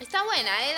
Está 0.00 0.24
buena, 0.24 0.66
¿eh? 0.66 0.74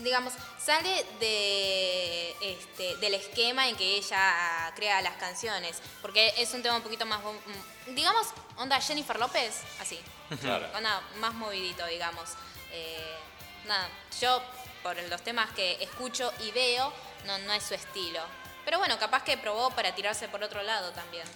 Digamos, 0.00 0.34
sale 0.58 1.06
de, 1.18 2.34
este, 2.42 2.96
del 2.96 3.14
esquema 3.14 3.68
en 3.68 3.76
que 3.76 3.96
ella 3.96 4.70
crea 4.76 5.00
las 5.00 5.14
canciones, 5.16 5.78
porque 6.02 6.34
es 6.36 6.52
un 6.52 6.62
tema 6.62 6.76
un 6.76 6.82
poquito 6.82 7.06
más, 7.06 7.20
mm, 7.22 7.94
digamos, 7.94 8.26
onda 8.56 8.78
Jennifer 8.80 9.18
López, 9.18 9.62
así, 9.80 9.98
Claro. 10.42 10.66
onda 10.76 11.00
más 11.16 11.32
movidito, 11.32 11.86
digamos. 11.86 12.30
Eh, 12.72 13.16
nada, 13.64 13.88
yo 14.20 14.42
por 14.82 14.96
los 15.04 15.22
temas 15.22 15.50
que 15.52 15.82
escucho 15.82 16.30
y 16.40 16.50
veo, 16.50 16.92
no, 17.24 17.38
no 17.38 17.52
es 17.54 17.62
su 17.64 17.72
estilo. 17.74 18.20
Pero 18.66 18.78
bueno, 18.78 18.98
capaz 18.98 19.22
que 19.22 19.38
probó 19.38 19.70
para 19.70 19.94
tirarse 19.94 20.28
por 20.28 20.42
otro 20.42 20.62
lado 20.62 20.90
también. 20.92 21.26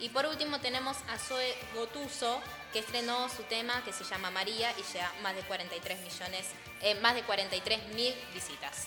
Y 0.00 0.10
por 0.10 0.26
último 0.26 0.60
tenemos 0.60 0.96
a 1.08 1.18
Zoe 1.18 1.54
Gotuso, 1.74 2.40
que 2.72 2.78
estrenó 2.80 3.28
su 3.28 3.42
tema 3.44 3.82
que 3.84 3.92
se 3.92 4.04
llama 4.04 4.30
María 4.30 4.72
y 4.78 4.82
lleva 4.92 5.12
más 5.22 5.34
de 5.34 5.42
43 5.42 5.98
millones, 6.00 6.46
eh, 6.82 6.94
más 6.96 7.14
de 7.14 7.22
43 7.22 7.94
mil 7.94 8.14
visitas. 8.32 8.86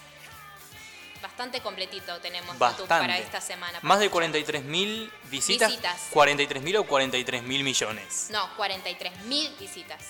Bastante 1.21 1.61
completito 1.61 2.19
tenemos 2.19 2.53
YouTube 2.53 2.59
Bastante. 2.59 2.87
para 2.87 3.17
esta 3.19 3.41
semana. 3.41 3.79
Más 3.83 3.99
de 3.99 4.09
para 4.09 4.27
43.000 4.27 5.11
visitas. 5.29 5.69
Visitas. 5.69 6.11
¿43.000 6.11 6.77
o 6.79 6.87
43.000 6.87 7.43
millones? 7.63 8.29
No, 8.31 8.55
43 8.55 9.25
mil 9.25 9.55
visitas. 9.59 10.01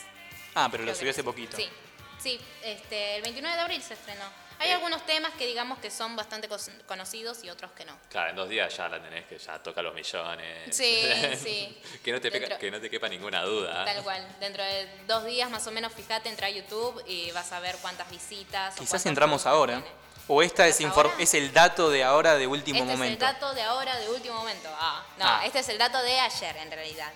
Ah, 0.56 0.70
pero 0.72 0.84
lo 0.84 0.92
Creo 0.92 0.96
subió 0.96 1.12
hace 1.12 1.24
poquito. 1.24 1.58
Sí, 1.58 1.68
sí 2.18 2.40
este, 2.64 3.18
el 3.18 3.24
29 3.24 3.56
de 3.56 3.62
abril 3.62 3.82
se 3.82 3.96
estrenó. 3.96 4.24
Hay 4.62 4.72
algunos 4.72 5.06
temas 5.06 5.34
que 5.34 5.46
digamos 5.48 5.80
que 5.80 5.90
son 5.92 6.16
bastante 6.16 6.48
conocidos 6.86 7.44
y 7.44 7.50
otros 7.50 7.72
que 7.72 7.84
no. 7.86 7.98
Claro, 8.10 8.30
en 8.30 8.36
dos 8.36 8.48
días 8.50 8.76
ya 8.76 8.88
la 8.90 9.02
tenés 9.02 9.26
que 9.26 9.38
ya 9.38 9.58
toca 9.62 9.82
los 9.82 9.94
millones. 9.94 10.76
Sí, 10.76 11.04
sí. 11.44 11.82
que, 12.04 12.12
no 12.12 12.22
te 12.22 12.30
peca- 12.32 12.40
Dentro- 12.48 12.60
que 12.60 12.72
no 12.72 12.80
te 12.80 12.90
quepa 12.90 13.10
ninguna 13.10 13.42
duda. 13.44 13.86
Tal 13.86 14.04
cual. 14.04 14.26
Dentro 14.40 14.64
de 14.64 14.88
dos 15.08 15.26
días 15.26 15.50
más 15.50 15.66
o 15.68 15.72
menos, 15.72 15.92
fíjate, 15.94 16.30
entra 16.30 16.48
a 16.48 16.50
YouTube 16.52 17.04
y 17.08 17.32
vas 17.32 17.52
a 17.52 17.60
ver 17.60 17.76
cuántas 17.82 18.10
visitas. 18.12 18.74
o 18.76 18.78
Quizás 18.80 18.90
cuántos 18.92 19.06
entramos 19.08 19.46
ahora. 19.46 19.76
tiene. 19.82 20.02
O 20.28 20.42
esta 20.44 20.68
es, 20.68 20.80
es 21.20 21.34
el 21.34 21.52
dato 21.52 21.90
de 21.90 22.04
ahora 22.04 22.36
de 22.36 22.48
último 22.48 22.80
Este 22.80 22.92
momento. 22.92 23.26
es 23.26 23.32
el 23.32 23.34
dato 23.34 23.54
de 23.54 23.64
ahora, 23.64 23.98
de 23.98 24.10
último 24.10 24.36
momento. 24.36 24.70
Ah, 24.80 25.04
no, 25.18 25.26
Ah. 25.28 25.42
este 25.46 25.60
es 25.60 25.68
el 25.70 25.78
dato 25.78 26.02
de 26.04 26.20
ayer 26.20 26.56
en 26.58 26.72
realidad. 26.72 27.12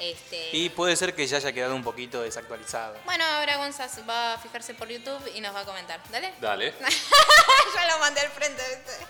Este, 0.00 0.50
Y 0.52 0.68
puede 0.68 0.94
ser 0.96 1.14
que 1.14 1.26
ya 1.26 1.38
haya 1.38 1.52
quedado 1.52 1.74
un 1.74 1.82
poquito 1.84 2.22
desactualizado. 2.22 2.96
Bueno, 3.04 3.24
ahora 3.24 3.56
Gonzás 3.56 3.98
va 4.08 4.34
a 4.34 4.38
fijarse 4.38 4.74
por 4.74 4.88
YouTube 4.88 5.20
y 5.34 5.40
nos 5.40 5.54
va 5.54 5.60
a 5.60 5.64
comentar. 5.64 6.00
Dale. 6.10 6.32
Dale. 6.40 6.72
ya 7.74 7.86
lo 7.92 7.98
mandé 7.98 8.20
al 8.20 8.28
frente, 8.30 8.62
¿viste? 8.68 9.06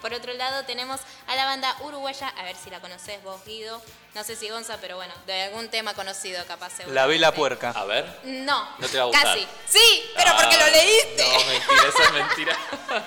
Por 0.00 0.12
otro 0.12 0.32
lado 0.34 0.64
tenemos 0.64 1.00
a 1.26 1.36
la 1.36 1.44
banda 1.44 1.74
uruguaya, 1.80 2.28
a 2.28 2.42
ver 2.42 2.56
si 2.56 2.68
la 2.70 2.80
conoces 2.80 3.22
vos, 3.22 3.42
Guido. 3.44 3.80
No 4.14 4.24
sé 4.24 4.34
si 4.36 4.48
Gonza, 4.48 4.78
pero 4.80 4.96
bueno, 4.96 5.12
de 5.26 5.42
algún 5.42 5.68
tema 5.70 5.94
conocido 5.94 6.44
capaz 6.46 6.70
seguro. 6.70 6.94
La 6.94 7.06
vela 7.06 7.32
puerca. 7.32 7.70
A 7.70 7.84
ver. 7.84 8.04
No. 8.24 8.68
No 8.78 8.88
te 8.88 8.96
va 8.98 9.04
a 9.04 9.06
gustar. 9.06 9.24
Casi. 9.24 9.46
Sí, 9.68 10.10
pero 10.16 10.32
porque 10.36 10.56
lo 10.56 10.64
Ah, 10.64 10.70
leíste. 10.70 11.28
No, 11.28 11.44
mentira, 11.44 11.88
eso 11.88 12.02
es 12.02 12.12
mentira. 12.12 12.58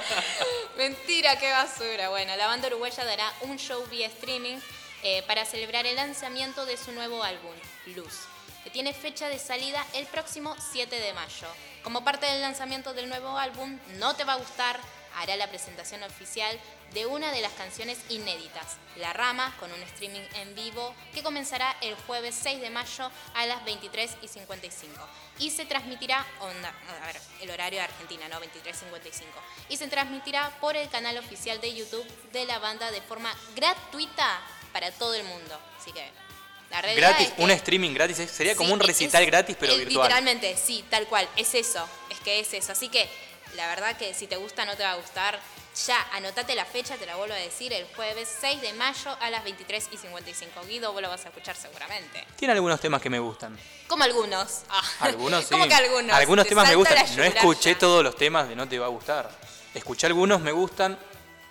Mentira, 0.77 1.39
qué 1.39 1.51
basura. 1.51 2.09
Bueno, 2.09 2.35
la 2.35 2.47
banda 2.47 2.67
uruguaya 2.67 3.03
dará 3.03 3.31
un 3.41 3.57
show 3.57 3.83
vía 3.87 4.07
streaming 4.07 4.57
eh, 5.03 5.23
para 5.27 5.45
celebrar 5.45 5.85
el 5.85 5.95
lanzamiento 5.95 6.65
de 6.65 6.77
su 6.77 6.91
nuevo 6.91 7.23
álbum, 7.23 7.53
Luz, 7.95 8.25
que 8.63 8.69
tiene 8.69 8.93
fecha 8.93 9.29
de 9.29 9.39
salida 9.39 9.85
el 9.93 10.05
próximo 10.07 10.55
7 10.71 10.99
de 10.99 11.13
mayo. 11.13 11.47
Como 11.83 12.03
parte 12.03 12.25
del 12.25 12.41
lanzamiento 12.41 12.93
del 12.93 13.09
nuevo 13.09 13.37
álbum, 13.37 13.79
No 13.97 14.15
Te 14.15 14.23
Va 14.23 14.33
a 14.33 14.37
Gustar 14.37 14.79
hará 15.17 15.35
la 15.35 15.47
presentación 15.47 16.03
oficial 16.03 16.59
de 16.93 17.05
una 17.05 17.31
de 17.31 17.41
las 17.41 17.51
canciones 17.53 17.99
inéditas, 18.09 18.77
La 18.97 19.13
Rama, 19.13 19.53
con 19.59 19.71
un 19.71 19.81
streaming 19.81 20.21
en 20.35 20.55
vivo 20.55 20.93
que 21.13 21.23
comenzará 21.23 21.75
el 21.81 21.95
jueves 21.95 22.35
6 22.41 22.61
de 22.61 22.69
mayo 22.69 23.11
a 23.33 23.45
las 23.45 23.65
23 23.65 24.17
y 24.21 24.27
55. 24.27 24.93
Y 25.39 25.49
se 25.49 25.65
transmitirá, 25.65 26.25
onda, 26.39 26.73
a 27.01 27.05
ver, 27.07 27.19
el 27.41 27.49
horario 27.49 27.79
de 27.79 27.85
Argentina, 27.85 28.27
¿no? 28.29 28.39
23.55. 28.39 29.25
Y 29.69 29.77
se 29.77 29.87
transmitirá 29.87 30.49
por 30.61 30.75
el 30.75 30.87
canal 30.89 31.17
oficial 31.17 31.59
de 31.59 31.73
YouTube 31.73 32.07
de 32.31 32.45
la 32.45 32.59
banda 32.59 32.91
de 32.91 33.01
forma 33.01 33.33
gratuita 33.55 34.39
para 34.71 34.91
todo 34.91 35.13
el 35.13 35.23
mundo. 35.23 35.59
Así 35.79 35.91
que, 35.91 36.09
la 36.69 36.81
realidad 36.81 37.09
Gratis, 37.09 37.27
es 37.29 37.33
que- 37.33 37.43
un 37.43 37.51
streaming 37.51 37.93
gratis. 37.93 38.19
¿eh? 38.19 38.27
Sería 38.27 38.55
como 38.55 38.73
un 38.73 38.79
recital 38.79 39.23
es- 39.23 39.27
gratis, 39.27 39.55
pero 39.59 39.73
es 39.73 39.79
virtual. 39.79 40.03
Literalmente, 40.07 40.57
sí, 40.57 40.83
tal 40.89 41.07
cual. 41.07 41.27
Es 41.35 41.55
eso. 41.55 41.87
Es 42.09 42.19
que 42.19 42.39
es 42.39 42.53
eso. 42.53 42.71
Así 42.73 42.89
que 42.89 43.09
la 43.55 43.67
verdad 43.67 43.95
que 43.97 44.13
si 44.13 44.27
te 44.27 44.35
gusta, 44.35 44.65
no 44.65 44.75
te 44.75 44.83
va 44.83 44.91
a 44.91 44.95
gustar. 44.95 45.39
Ya, 45.85 46.01
anotate 46.13 46.55
la 46.55 46.65
fecha, 46.65 46.95
te 46.95 47.05
la 47.05 47.15
vuelvo 47.17 47.35
a 47.35 47.37
decir, 47.37 47.71
el 47.71 47.85
jueves 47.95 48.27
6 48.41 48.61
de 48.61 48.73
mayo 48.73 49.15
a 49.21 49.29
las 49.29 49.43
23 49.43 49.87
y 49.91 49.97
55. 49.97 50.65
Guido, 50.65 50.91
vos 50.91 51.03
lo 51.03 51.07
vas 51.09 51.23
a 51.23 51.27
escuchar 51.29 51.55
seguramente. 51.55 52.25
Tiene 52.35 52.53
algunos 52.53 52.79
temas 52.79 52.99
que 52.99 53.11
me 53.11 53.19
gustan. 53.19 53.55
Como 53.87 54.03
algunos. 54.03 54.63
Ah. 54.69 54.81
Algunos 55.01 55.43
sí. 55.45 55.51
¿Cómo 55.51 55.67
que 55.67 55.75
algunos? 55.75 56.43
Te 56.43 56.49
temas 56.49 56.67
me 56.67 56.75
gustan. 56.75 57.15
No 57.15 57.23
escuché 57.23 57.75
todos 57.75 58.03
los 58.03 58.15
temas 58.15 58.49
de 58.49 58.55
No 58.55 58.67
Te 58.67 58.79
Va 58.79 58.87
a 58.87 58.89
Gustar. 58.89 59.29
Escuché 59.73 60.07
algunos 60.07 60.41
me 60.41 60.51
gustan, 60.51 60.97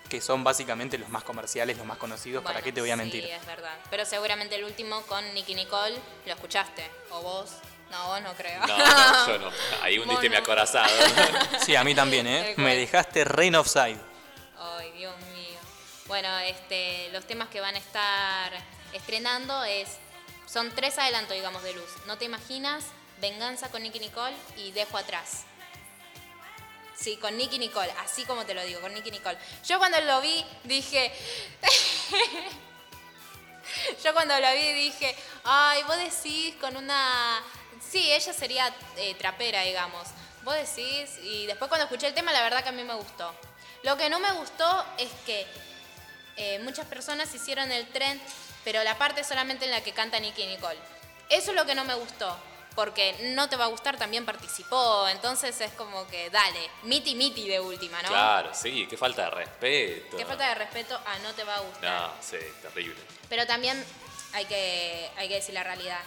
que 0.07 0.21
son 0.21 0.43
básicamente 0.43 0.97
los 0.97 1.09
más 1.09 1.23
comerciales, 1.23 1.77
los 1.77 1.85
más 1.85 1.97
conocidos. 1.97 2.43
¿Para 2.43 2.61
qué 2.61 2.71
te 2.71 2.81
voy 2.81 2.89
a 2.91 2.95
Sí, 2.95 2.99
mentir? 3.01 3.25
es 3.25 3.45
verdad. 3.45 3.77
Pero 3.89 4.05
seguramente 4.05 4.55
el 4.55 4.63
último 4.63 5.01
con 5.03 5.33
Nicky 5.33 5.55
Nicole 5.55 5.95
lo 6.25 6.33
escuchaste. 6.33 6.89
O 7.11 7.21
vos. 7.21 7.51
No, 7.91 8.07
vos 8.07 8.21
no 8.21 8.33
creo. 8.33 8.59
No, 8.67 8.77
no, 8.77 9.27
yo 9.27 9.37
no. 9.39 9.51
Ahí 9.81 9.97
hundiste 9.97 10.29
mi 10.29 10.35
acorazado. 10.35 10.89
Sí, 11.65 11.75
a 11.75 11.83
mí 11.83 11.95
también, 11.95 12.27
¿eh? 12.27 12.53
Me 12.57 12.75
dejaste 12.75 13.23
Rain 13.23 13.55
of 13.55 13.67
Side. 13.67 13.97
Ay, 14.59 14.91
Dios 14.91 15.15
mío. 15.33 15.59
Bueno, 16.07 16.37
este, 16.39 17.09
los 17.11 17.25
temas 17.25 17.47
que 17.49 17.59
van 17.61 17.75
a 17.75 17.77
estar 17.77 18.51
estrenando 18.93 19.63
es 19.65 19.97
son 20.45 20.71
tres 20.71 20.97
adelantos, 20.97 21.35
digamos, 21.35 21.61
de 21.63 21.73
luz. 21.73 21.89
No 22.05 22.17
te 22.17 22.25
imaginas, 22.25 22.85
Venganza 23.19 23.69
con 23.69 23.83
Nicky 23.83 23.99
Nicole 23.99 24.35
y 24.57 24.71
Dejo 24.71 24.97
atrás. 24.97 25.43
Sí, 26.97 27.17
con 27.17 27.37
Nicky 27.37 27.59
Nicole, 27.59 27.91
así 27.99 28.25
como 28.25 28.43
te 28.45 28.55
lo 28.55 28.63
digo, 28.63 28.81
con 28.81 28.91
Nicky 28.91 29.11
Nicole. 29.11 29.37
Yo 29.63 29.77
cuando 29.77 30.01
lo 30.01 30.19
vi 30.19 30.43
dije, 30.63 31.13
yo 34.03 34.13
cuando 34.13 34.37
lo 34.39 34.51
vi 34.53 34.73
dije, 34.73 35.15
ay, 35.43 35.83
vos 35.83 35.97
decís 35.97 36.55
con 36.55 36.75
una... 36.75 37.43
Sí, 37.87 38.11
ella 38.11 38.33
sería 38.33 38.73
eh, 38.95 39.13
trapera, 39.13 39.61
digamos. 39.61 40.07
Vos 40.43 40.55
decís, 40.55 41.19
y 41.21 41.45
después 41.45 41.69
cuando 41.69 41.85
escuché 41.85 42.07
el 42.07 42.15
tema, 42.15 42.31
la 42.31 42.41
verdad 42.41 42.63
que 42.63 42.69
a 42.69 42.71
mí 42.71 42.83
me 42.83 42.95
gustó. 42.95 43.31
Lo 43.83 43.95
que 43.95 44.09
no 44.09 44.19
me 44.19 44.31
gustó 44.31 44.85
es 44.97 45.11
que 45.25 45.45
eh, 46.35 46.59
muchas 46.59 46.87
personas 46.87 47.33
hicieron 47.33 47.71
el 47.71 47.87
trend, 47.89 48.19
pero 48.63 48.83
la 48.83 48.97
parte 48.97 49.23
solamente 49.23 49.65
en 49.65 49.71
la 49.71 49.81
que 49.81 49.93
canta 49.93 50.19
Nicky 50.19 50.47
Nicole. 50.47 50.79
Eso 51.29 51.51
es 51.51 51.55
lo 51.55 51.65
que 51.65 51.75
no 51.75 51.85
me 51.85 51.93
gustó, 51.93 52.35
porque 52.77 53.31
no 53.33 53.49
te 53.49 53.55
va 53.55 53.65
a 53.65 53.69
gustar, 53.69 53.97
también 53.97 54.23
participó, 54.23 55.07
entonces 55.07 55.59
es 55.61 55.71
como 55.71 56.07
que 56.09 56.29
dale, 56.29 56.69
miti 56.83 57.15
miti 57.15 57.47
de 57.49 57.59
última, 57.59 57.99
¿no? 58.03 58.09
Claro, 58.09 58.53
sí, 58.53 58.85
qué 58.87 58.95
falta 58.95 59.23
de 59.23 59.31
respeto. 59.31 60.15
Qué 60.15 60.23
falta 60.23 60.47
de 60.49 60.53
respeto 60.53 60.95
a 60.95 61.17
no 61.23 61.33
te 61.33 61.43
va 61.43 61.55
a 61.55 61.59
gustar. 61.61 62.01
No, 62.01 62.13
sí, 62.21 62.37
terrible. 62.61 63.01
Pero 63.29 63.47
también 63.47 63.83
hay 64.33 64.45
que, 64.45 65.09
hay 65.17 65.27
que 65.27 65.33
decir 65.33 65.55
la 65.55 65.63
realidad. 65.63 65.99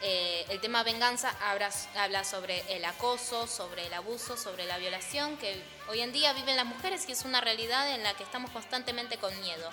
Eh, 0.00 0.46
el 0.48 0.62
tema 0.62 0.82
venganza 0.82 1.28
habla, 1.42 1.68
habla 1.94 2.24
sobre 2.24 2.64
el 2.74 2.86
acoso, 2.86 3.46
sobre 3.46 3.86
el 3.86 3.92
abuso, 3.92 4.38
sobre 4.38 4.64
la 4.64 4.78
violación 4.78 5.36
que 5.36 5.62
hoy 5.90 6.00
en 6.00 6.14
día 6.14 6.32
viven 6.32 6.56
las 6.56 6.64
mujeres 6.64 7.04
y 7.06 7.12
es 7.12 7.26
una 7.26 7.42
realidad 7.42 7.90
en 7.90 8.02
la 8.02 8.14
que 8.14 8.22
estamos 8.22 8.50
constantemente 8.50 9.18
con 9.18 9.38
miedo. 9.42 9.68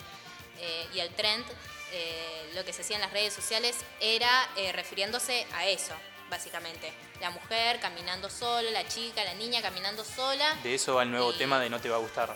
Eh, 0.59 0.87
y 0.95 0.99
el 0.99 1.15
trend, 1.15 1.45
eh, 1.93 2.51
lo 2.55 2.65
que 2.65 2.73
se 2.73 2.81
hacía 2.81 2.97
en 2.97 3.03
las 3.03 3.13
redes 3.13 3.33
sociales, 3.33 3.77
era 4.01 4.49
refiriéndose 4.73 5.47
a 5.53 5.65
eso, 5.67 5.93
básicamente. 6.31 6.91
La 7.19 7.29
mujer 7.29 7.79
caminando 7.79 8.27
sola, 8.31 8.71
la 8.71 8.87
chica, 8.87 9.23
la 9.23 9.35
niña 9.35 9.61
caminando 9.61 10.03
sola. 10.03 10.55
De 10.63 10.73
eso 10.73 10.95
va 10.95 11.03
el 11.03 11.11
nuevo 11.11 11.31
Y- 11.33 11.37
tema 11.37 11.59
de 11.59 11.69
No 11.69 11.79
te 11.79 11.89
va 11.89 11.97
a 11.97 11.99
gustar. 11.99 12.35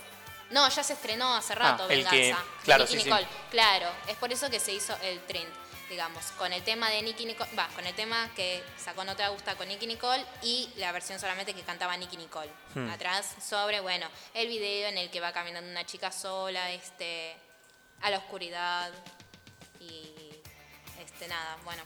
No, 0.51 0.69
ya 0.69 0.83
se 0.83 0.93
estrenó 0.93 1.33
hace 1.35 1.55
rato, 1.55 1.83
Ah, 1.89 1.93
el 1.93 2.03
Venganza. 2.03 2.15
que- 2.17 2.27
de 2.27 2.63
claro, 2.65 2.85
sí, 2.85 2.99
sí. 2.99 3.05
Nicole. 3.05 3.27
Claro, 3.49 3.89
es 4.07 4.15
por 4.17 4.31
eso 4.31 4.47
que 4.51 4.59
se 4.59 4.73
hizo 4.73 4.95
el 5.01 5.19
trend, 5.21 5.51
digamos, 5.89 6.23
con 6.37 6.53
el 6.53 6.61
tema 6.63 6.89
de 6.91 7.01
Nicki 7.01 7.25
Nicole, 7.25 7.49
va, 7.57 7.67
con 7.69 7.83
el 7.87 7.95
tema 7.95 8.29
que 8.35 8.63
sacó 8.77 9.03
No 9.03 9.15
te 9.15 9.23
va 9.23 9.29
a 9.29 9.31
gustar 9.31 9.55
con 9.57 9.67
Nicki 9.67 9.87
Nicole 9.87 10.23
y 10.43 10.69
la 10.75 10.91
versión 10.91 11.19
solamente 11.19 11.55
que 11.55 11.63
cantaba 11.63 11.97
Nicki 11.97 12.17
Nicole. 12.17 12.51
Hmm. 12.75 12.89
Atrás 12.91 13.33
sobre, 13.43 13.79
bueno, 13.79 14.07
el 14.35 14.47
video 14.47 14.87
en 14.89 14.99
el 14.99 15.09
que 15.09 15.19
va 15.19 15.31
caminando 15.33 15.67
una 15.71 15.83
chica 15.85 16.11
sola, 16.11 16.69
este, 16.71 17.35
a 18.01 18.11
la 18.11 18.17
oscuridad 18.19 18.91
y, 19.79 20.11
este, 21.03 21.27
nada, 21.27 21.57
bueno, 21.63 21.81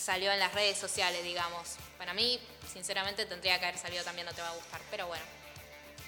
salió 0.00 0.32
en 0.32 0.38
las 0.38 0.52
redes 0.54 0.78
sociales, 0.78 1.22
digamos. 1.22 1.76
Para 1.98 2.14
mí, 2.14 2.40
sinceramente, 2.72 3.26
tendría 3.26 3.58
que 3.58 3.66
haber 3.66 3.78
salido 3.78 4.02
también 4.04 4.26
No 4.26 4.32
te 4.32 4.42
va 4.42 4.48
a 4.48 4.54
gustar, 4.54 4.80
pero 4.90 5.06
bueno. 5.06 5.24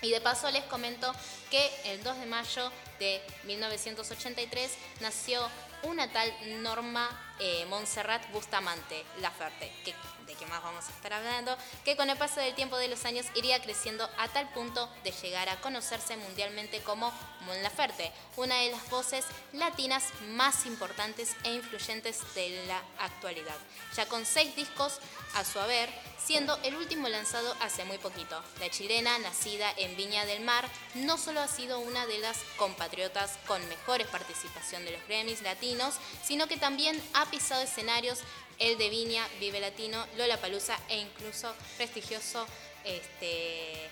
Y 0.01 0.10
de 0.10 0.20
paso 0.20 0.51
les 0.51 0.64
comento 0.64 1.14
que 1.51 1.70
el 1.85 2.02
2 2.02 2.19
de 2.19 2.27
mayo 2.27 2.73
de 2.98 3.23
1983 3.44 4.73
nació 5.01 5.48
una 5.84 6.10
tal 6.10 6.32
Norma 6.62 7.09
eh, 7.38 7.66
Montserrat 7.66 8.30
Bustamante 8.32 9.04
Laferte, 9.20 9.72
que, 9.84 9.94
de 10.26 10.34
que 10.34 10.46
más 10.46 10.62
vamos 10.62 10.86
a 10.86 10.90
estar 10.90 11.12
hablando, 11.12 11.56
que 11.84 11.96
con 11.96 12.09
el 12.09 12.16
paso 12.16 12.40
del 12.40 12.54
tiempo 12.54 12.76
de 12.76 12.88
los 12.88 13.04
años 13.04 13.26
iría 13.34 13.60
creciendo 13.60 14.09
a 14.18 14.28
tal 14.28 14.48
punto 14.50 14.88
de 15.02 15.10
llegar 15.10 15.48
a 15.48 15.60
conocerse 15.60 16.16
mundialmente 16.16 16.80
como 16.82 17.12
Mon 17.46 17.62
Laferte, 17.62 18.12
una 18.36 18.56
de 18.56 18.70
las 18.70 18.88
voces 18.90 19.24
latinas 19.52 20.04
más 20.30 20.66
importantes 20.66 21.34
e 21.44 21.54
influyentes 21.54 22.20
de 22.34 22.64
la 22.66 22.80
actualidad, 22.98 23.56
ya 23.96 24.06
con 24.06 24.24
seis 24.24 24.54
discos 24.54 25.00
a 25.34 25.44
su 25.44 25.59
haber, 25.59 25.90
siendo 26.24 26.57
el 26.62 26.77
último 26.77 27.09
lanzado 27.09 27.55
hace 27.61 27.85
muy 27.85 27.99
poquito. 27.99 28.43
La 28.61 28.70
chilena, 28.70 29.19
nacida 29.19 29.73
en 29.77 29.97
Viña 29.97 30.24
del 30.24 30.43
Mar, 30.43 30.69
no 30.94 31.19
solo 31.19 31.40
ha 31.40 31.49
sido 31.49 31.78
una 31.81 32.07
de 32.07 32.19
las 32.19 32.39
compatriotas 32.57 33.39
con 33.47 33.66
mejores 33.69 34.07
participación 34.07 34.85
de 34.85 34.93
los 34.93 35.07
Grammys 35.09 35.43
latinos, 35.43 35.94
sino 36.23 36.47
que 36.47 36.57
también 36.57 37.01
ha 37.15 37.27
pisado 37.27 37.62
escenarios 37.62 38.20
el 38.59 38.78
de 38.78 38.89
Viña, 38.90 39.27
Vive 39.40 39.59
Latino, 39.61 40.07
Lola 40.16 40.36
Palusa 40.40 40.78
e 40.89 40.99
incluso 40.99 41.53
prestigioso 41.77 42.47
este, 42.85 43.89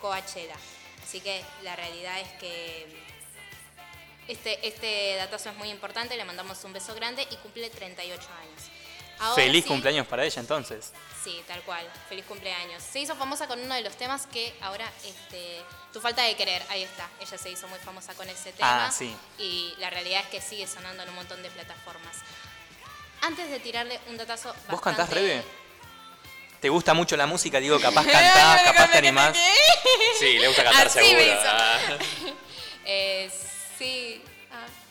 Coachella. 0.00 0.56
Así 1.04 1.20
que 1.20 1.42
la 1.62 1.76
realidad 1.76 2.18
es 2.20 2.28
que 2.40 2.86
este, 4.26 4.66
este 4.66 5.14
datazo 5.16 5.50
es 5.50 5.56
muy 5.56 5.70
importante, 5.70 6.16
le 6.16 6.24
mandamos 6.24 6.62
un 6.64 6.72
beso 6.72 6.94
grande 6.94 7.26
y 7.30 7.36
cumple 7.36 7.70
38 7.70 8.20
años. 8.40 8.62
Ahora 9.20 9.34
Feliz 9.42 9.64
sí- 9.64 9.68
cumpleaños 9.68 10.06
para 10.06 10.24
ella 10.24 10.40
entonces. 10.40 10.92
Sí, 11.28 11.42
tal 11.46 11.60
cual. 11.62 11.86
Feliz 12.08 12.24
cumpleaños. 12.24 12.82
Se 12.82 13.00
hizo 13.00 13.14
famosa 13.14 13.46
con 13.46 13.60
uno 13.60 13.74
de 13.74 13.82
los 13.82 13.94
temas 13.96 14.26
que 14.26 14.54
ahora, 14.62 14.90
este, 15.04 15.62
Tu 15.92 16.00
falta 16.00 16.22
de 16.22 16.34
querer, 16.36 16.62
ahí 16.70 16.82
está. 16.84 17.06
Ella 17.20 17.36
se 17.36 17.50
hizo 17.50 17.68
muy 17.68 17.78
famosa 17.80 18.14
con 18.14 18.26
ese 18.30 18.52
tema. 18.52 18.86
Ah, 18.86 18.90
sí. 18.90 19.14
Y 19.38 19.74
la 19.78 19.90
realidad 19.90 20.22
es 20.22 20.28
que 20.28 20.40
sigue 20.40 20.66
sonando 20.66 21.02
en 21.02 21.08
un 21.10 21.14
montón 21.16 21.42
de 21.42 21.50
plataformas. 21.50 22.16
Antes 23.20 23.50
de 23.50 23.60
tirarle 23.60 24.00
un 24.06 24.16
datazo. 24.16 24.54
¿Vos 24.70 24.80
cantás, 24.80 25.10
Rebe? 25.10 25.42
¿Te 26.62 26.70
gusta 26.70 26.94
mucho 26.94 27.14
la 27.16 27.26
música? 27.26 27.60
Digo, 27.60 27.78
capaz 27.78 28.06
cantás, 28.10 28.62
capaz 28.62 28.90
te 28.90 28.98
animás. 28.98 29.36
Sí, 30.18 30.38
le 30.38 30.46
gusta 30.48 30.64
cantar 30.64 30.86
Así 30.86 30.98
me 30.98 31.04
seguro. 31.04 31.24
hizo. 31.26 31.42
Ah. 31.44 31.78
Eh, 32.90 33.30
sí. 33.78 34.22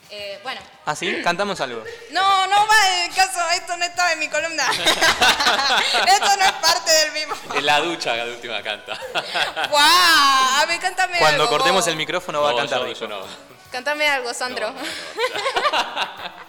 Eh, 0.09 0.39
bueno. 0.41 0.61
¿Ah, 0.85 0.95
sí? 0.95 1.21
Cantamos 1.21 1.59
algo. 1.59 1.83
No, 2.11 2.47
no 2.47 2.65
va 2.67 3.03
el 3.03 3.13
caso. 3.13 3.39
Esto 3.55 3.75
no 3.75 3.83
estaba 3.85 4.13
en 4.13 4.19
mi 4.19 4.29
columna. 4.29 4.65
esto 6.07 6.37
no 6.37 6.45
es 6.45 6.51
parte 6.53 6.91
del 6.91 7.11
mismo. 7.11 7.35
En 7.53 7.65
la 7.65 7.79
ducha 7.81 8.13
de 8.13 8.31
última 8.31 8.63
canta. 8.63 8.97
¡Guau! 9.69 9.81
A 10.61 10.65
ver, 10.67 10.79
cántame 10.79 11.17
Cuando 11.19 11.43
algo, 11.43 11.55
cortemos 11.57 11.81
vos. 11.83 11.87
el 11.87 11.97
micrófono 11.97 12.41
va 12.41 12.51
a 12.51 12.55
cantar, 12.55 12.79
yo- 12.85 12.93
yo 12.93 13.07
no. 13.07 13.25
Cántame 13.71 14.07
algo, 14.07 14.33
Sandro. 14.33 14.71
No, 14.71 14.79
no, 14.79 14.81
no. 15.73 16.47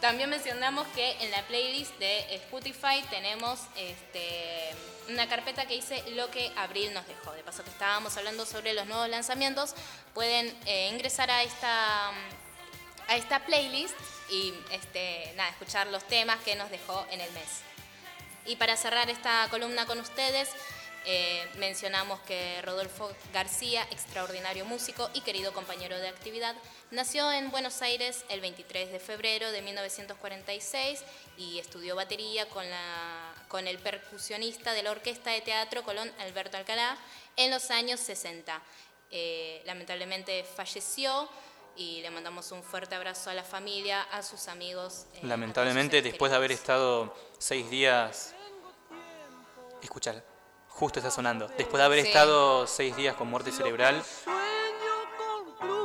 También 0.00 0.30
mencionamos 0.30 0.86
que 0.94 1.12
en 1.20 1.30
la 1.30 1.42
playlist 1.42 1.92
de 1.98 2.34
Spotify 2.36 3.04
tenemos 3.10 3.60
este, 3.76 4.74
una 5.08 5.28
carpeta 5.28 5.64
que 5.66 5.74
dice 5.74 6.02
lo 6.16 6.28
que 6.30 6.50
Abril 6.56 6.92
nos 6.92 7.06
dejó. 7.06 7.32
De 7.32 7.42
paso 7.44 7.62
que 7.62 7.70
estábamos 7.70 8.16
hablando 8.16 8.44
sobre 8.44 8.72
los 8.72 8.86
nuevos 8.86 9.08
lanzamientos, 9.08 9.74
pueden 10.12 10.52
eh, 10.66 10.88
ingresar 10.92 11.30
a 11.30 11.42
esta, 11.44 12.10
a 13.08 13.16
esta 13.16 13.44
playlist 13.44 13.94
y 14.30 14.54
este, 14.70 15.32
nada, 15.36 15.50
escuchar 15.50 15.86
los 15.88 16.04
temas 16.04 16.38
que 16.42 16.54
nos 16.54 16.70
dejó 16.70 17.06
en 17.10 17.20
el 17.20 17.30
mes. 17.32 17.62
Y 18.46 18.56
para 18.56 18.76
cerrar 18.76 19.08
esta 19.10 19.46
columna 19.50 19.86
con 19.86 20.00
ustedes, 20.00 20.48
eh, 21.04 21.48
mencionamos 21.58 22.20
que 22.20 22.62
Rodolfo 22.62 23.10
García, 23.32 23.86
extraordinario 23.90 24.64
músico 24.64 25.10
y 25.14 25.20
querido 25.22 25.52
compañero 25.52 25.98
de 25.98 26.08
actividad, 26.08 26.54
nació 26.92 27.30
en 27.32 27.50
Buenos 27.50 27.82
Aires 27.82 28.24
el 28.28 28.40
23 28.40 28.92
de 28.92 29.00
febrero 29.00 29.50
de 29.50 29.62
1946 29.62 31.02
y 31.36 31.58
estudió 31.58 31.96
batería 31.96 32.48
con, 32.48 32.68
la, 32.70 33.34
con 33.48 33.66
el 33.66 33.78
percusionista 33.78 34.74
de 34.74 34.84
la 34.84 34.92
Orquesta 34.92 35.30
de 35.30 35.40
Teatro 35.40 35.82
Colón, 35.82 36.10
Alberto 36.20 36.56
Alcalá, 36.56 36.96
en 37.36 37.50
los 37.50 37.70
años 37.72 37.98
60. 37.98 38.62
Eh, 39.10 39.62
lamentablemente 39.66 40.44
falleció 40.44 41.28
y 41.76 42.00
le 42.02 42.10
mandamos 42.10 42.50
un 42.52 42.62
fuerte 42.62 42.94
abrazo 42.94 43.30
a 43.30 43.34
la 43.34 43.44
familia, 43.44 44.02
a 44.12 44.22
sus 44.22 44.48
amigos. 44.48 45.06
eh, 45.14 45.20
Lamentablemente, 45.22 46.02
después 46.02 46.30
de 46.30 46.36
haber 46.36 46.52
estado 46.52 47.14
seis 47.38 47.68
días. 47.70 48.34
Escucha, 49.80 50.22
justo 50.68 50.98
está 51.00 51.10
sonando. 51.10 51.48
Después 51.48 51.78
de 51.80 51.84
haber 51.84 52.02
Sí. 52.02 52.08
estado 52.08 52.66
seis 52.66 52.94
días 52.96 53.16
con 53.16 53.28
muerte 53.28 53.50
cerebral. 53.52 54.02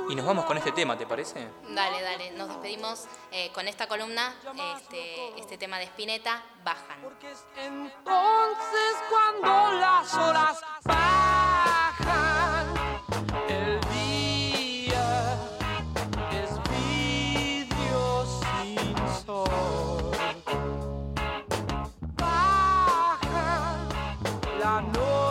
Y 0.09 0.15
nos 0.15 0.25
vamos 0.25 0.45
con 0.45 0.57
este 0.57 0.71
tema, 0.71 0.97
¿te 0.97 1.05
parece? 1.05 1.45
Dale, 1.67 2.01
dale, 2.01 2.31
nos 2.31 2.47
despedimos 2.47 3.03
eh, 3.31 3.51
con 3.53 3.67
esta 3.67 3.87
columna, 3.87 4.33
este, 4.77 5.37
este 5.37 5.57
tema 5.57 5.79
de 5.79 5.83
Spinetta, 5.85 6.41
Bajan. 6.63 7.03
Entonces 7.57 8.95
cuando 9.09 9.71
las 9.79 10.13
horas 10.13 10.61
bajan, 10.85 11.46
la 24.67 24.81
noche, 24.81 25.26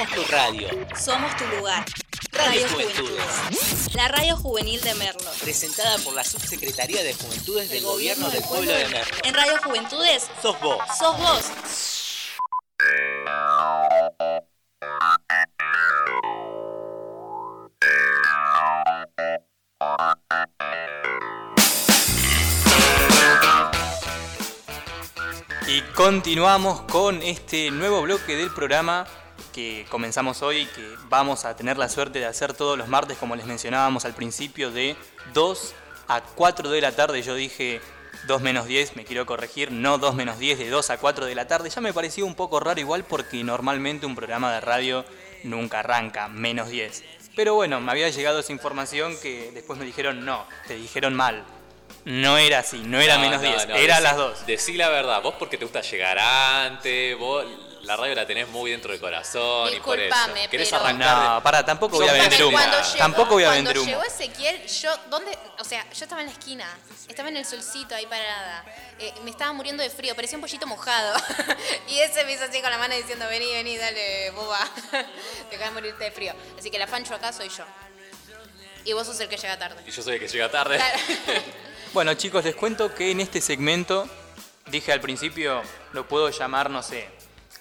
Somos 0.00 0.14
tu 0.14 0.32
radio. 0.32 0.68
Somos 0.98 1.36
tu 1.36 1.44
lugar. 1.58 1.84
Radio 2.32 2.52
Radio 2.52 2.68
Juventudes. 2.70 3.22
Juventudes. 3.22 3.94
La 3.94 4.08
radio 4.08 4.34
juvenil 4.34 4.80
de 4.80 4.94
Merlo. 4.94 5.30
Presentada 5.42 5.98
por 5.98 6.14
la 6.14 6.24
Subsecretaría 6.24 7.02
de 7.02 7.12
Juventudes 7.12 7.68
del 7.68 7.84
Gobierno 7.84 8.30
del 8.30 8.42
Pueblo 8.44 8.72
de 8.72 8.88
Merlo. 8.88 9.16
En 9.24 9.34
Radio 9.34 9.58
Juventudes, 9.62 10.30
Sos 10.40 10.58
vos. 10.60 10.78
sos 10.98 11.18
vos. 11.18 11.44
Y 25.66 25.82
continuamos 25.94 26.80
con 26.90 27.20
este 27.20 27.70
nuevo 27.70 28.00
bloque 28.00 28.34
del 28.34 28.50
programa 28.54 29.06
que 29.52 29.86
comenzamos 29.90 30.42
hoy, 30.42 30.66
que 30.66 30.94
vamos 31.08 31.44
a 31.44 31.56
tener 31.56 31.76
la 31.78 31.88
suerte 31.88 32.18
de 32.18 32.26
hacer 32.26 32.54
todos 32.54 32.78
los 32.78 32.88
martes, 32.88 33.18
como 33.18 33.36
les 33.36 33.46
mencionábamos 33.46 34.04
al 34.04 34.14
principio, 34.14 34.70
de 34.70 34.96
2 35.34 35.74
a 36.08 36.20
4 36.22 36.70
de 36.70 36.80
la 36.80 36.92
tarde. 36.92 37.22
Yo 37.22 37.34
dije 37.34 37.80
2 38.26 38.40
menos 38.42 38.66
10, 38.66 38.96
me 38.96 39.04
quiero 39.04 39.26
corregir, 39.26 39.72
no 39.72 39.98
2 39.98 40.14
menos 40.14 40.38
10, 40.38 40.58
de 40.58 40.68
2 40.68 40.90
a 40.90 40.98
4 40.98 41.26
de 41.26 41.34
la 41.34 41.46
tarde. 41.48 41.70
Ya 41.70 41.80
me 41.80 41.92
pareció 41.92 42.26
un 42.26 42.34
poco 42.34 42.60
raro 42.60 42.80
igual 42.80 43.04
porque 43.04 43.42
normalmente 43.44 44.06
un 44.06 44.14
programa 44.16 44.52
de 44.52 44.60
radio 44.60 45.04
nunca 45.44 45.80
arranca 45.80 46.28
menos 46.28 46.68
10. 46.68 47.02
Pero 47.36 47.54
bueno, 47.54 47.80
me 47.80 47.90
había 47.92 48.08
llegado 48.10 48.40
esa 48.40 48.52
información 48.52 49.16
que 49.22 49.50
después 49.54 49.78
me 49.78 49.84
dijeron 49.86 50.24
no, 50.24 50.44
te 50.66 50.74
dijeron 50.74 51.14
mal. 51.14 51.44
No 52.04 52.38
era 52.38 52.60
así, 52.60 52.78
no 52.84 52.98
era 53.00 53.16
No, 53.16 53.22
menos 53.22 53.42
no, 53.42 53.48
10, 53.48 53.68
no, 53.68 53.74
era 53.76 53.98
decí- 53.98 54.02
las 54.02 54.16
2. 54.16 54.46
Decí 54.46 54.72
la 54.74 54.88
verdad, 54.88 55.22
vos 55.22 55.34
porque 55.38 55.56
te 55.58 55.64
gusta 55.64 55.80
llegar 55.82 56.18
antes, 56.18 57.16
vos 57.18 57.44
la 57.82 57.96
radio 57.96 58.14
la 58.14 58.26
tenés 58.26 58.48
muy 58.48 58.70
dentro 58.70 58.90
del 58.92 59.00
corazón 59.00 59.72
y 59.74 59.80
por 59.80 59.98
eso. 59.98 60.14
Disculpame, 60.14 60.48
¿Querés 60.48 60.68
pero- 60.70 60.82
arrancar? 60.84 61.34
No, 61.36 61.42
para, 61.42 61.64
tampoco 61.64 61.96
voy 61.96 62.08
a 62.08 62.12
vender 62.12 62.42
humo. 62.44 62.52
Cuando 62.52 62.70
Cuando 62.76 62.86
llegó, 62.92 62.98
Tampoco 62.98 63.34
voy 63.34 63.42
a 63.44 63.46
cuando 63.48 63.64
vender 63.68 63.78
humo. 63.78 63.88
llegó 63.90 64.02
Ezequiel, 64.04 64.66
yo, 64.66 64.96
¿dónde? 65.08 65.38
O 65.58 65.64
sea, 65.64 65.84
yo 65.90 66.04
estaba 66.04 66.20
en 66.20 66.26
la 66.28 66.32
esquina, 66.32 66.66
estaba 67.08 67.28
en 67.28 67.36
el 67.36 67.44
solcito 67.46 67.94
ahí 67.94 68.06
parada. 68.06 68.64
Eh, 68.98 69.12
me 69.24 69.30
estaba 69.30 69.52
muriendo 69.52 69.82
de 69.82 69.90
frío, 69.90 70.14
parecía 70.14 70.36
un 70.36 70.42
pollito 70.42 70.66
mojado. 70.66 71.18
y 71.88 71.98
ese 72.00 72.24
me 72.24 72.32
hizo 72.32 72.44
así 72.44 72.60
con 72.60 72.70
la 72.70 72.78
mano 72.78 72.94
diciendo, 72.94 73.26
vení, 73.28 73.50
vení, 73.52 73.76
dale, 73.76 74.30
boba. 74.30 74.58
Dejá 75.50 75.64
de 75.66 75.70
morirte 75.70 76.04
de 76.04 76.10
frío. 76.10 76.34
Así 76.58 76.70
que 76.70 76.78
la 76.78 76.86
fancho 76.86 77.14
acá 77.14 77.32
soy 77.32 77.48
yo. 77.48 77.64
Y 78.84 78.92
vos 78.94 79.06
sos 79.06 79.20
el 79.20 79.28
que 79.28 79.36
llega 79.36 79.58
tarde. 79.58 79.82
Y 79.86 79.90
yo 79.90 80.02
soy 80.02 80.14
el 80.14 80.20
que 80.20 80.28
llega 80.28 80.50
tarde. 80.50 80.76
Claro. 80.76 80.98
Bueno, 81.92 82.14
chicos, 82.14 82.44
les 82.44 82.54
cuento 82.54 82.94
que 82.94 83.10
en 83.10 83.18
este 83.18 83.40
segmento, 83.40 84.08
dije 84.66 84.92
al 84.92 85.00
principio, 85.00 85.60
lo 85.92 86.06
puedo 86.06 86.30
llamar, 86.30 86.70
no 86.70 86.84
sé, 86.84 87.08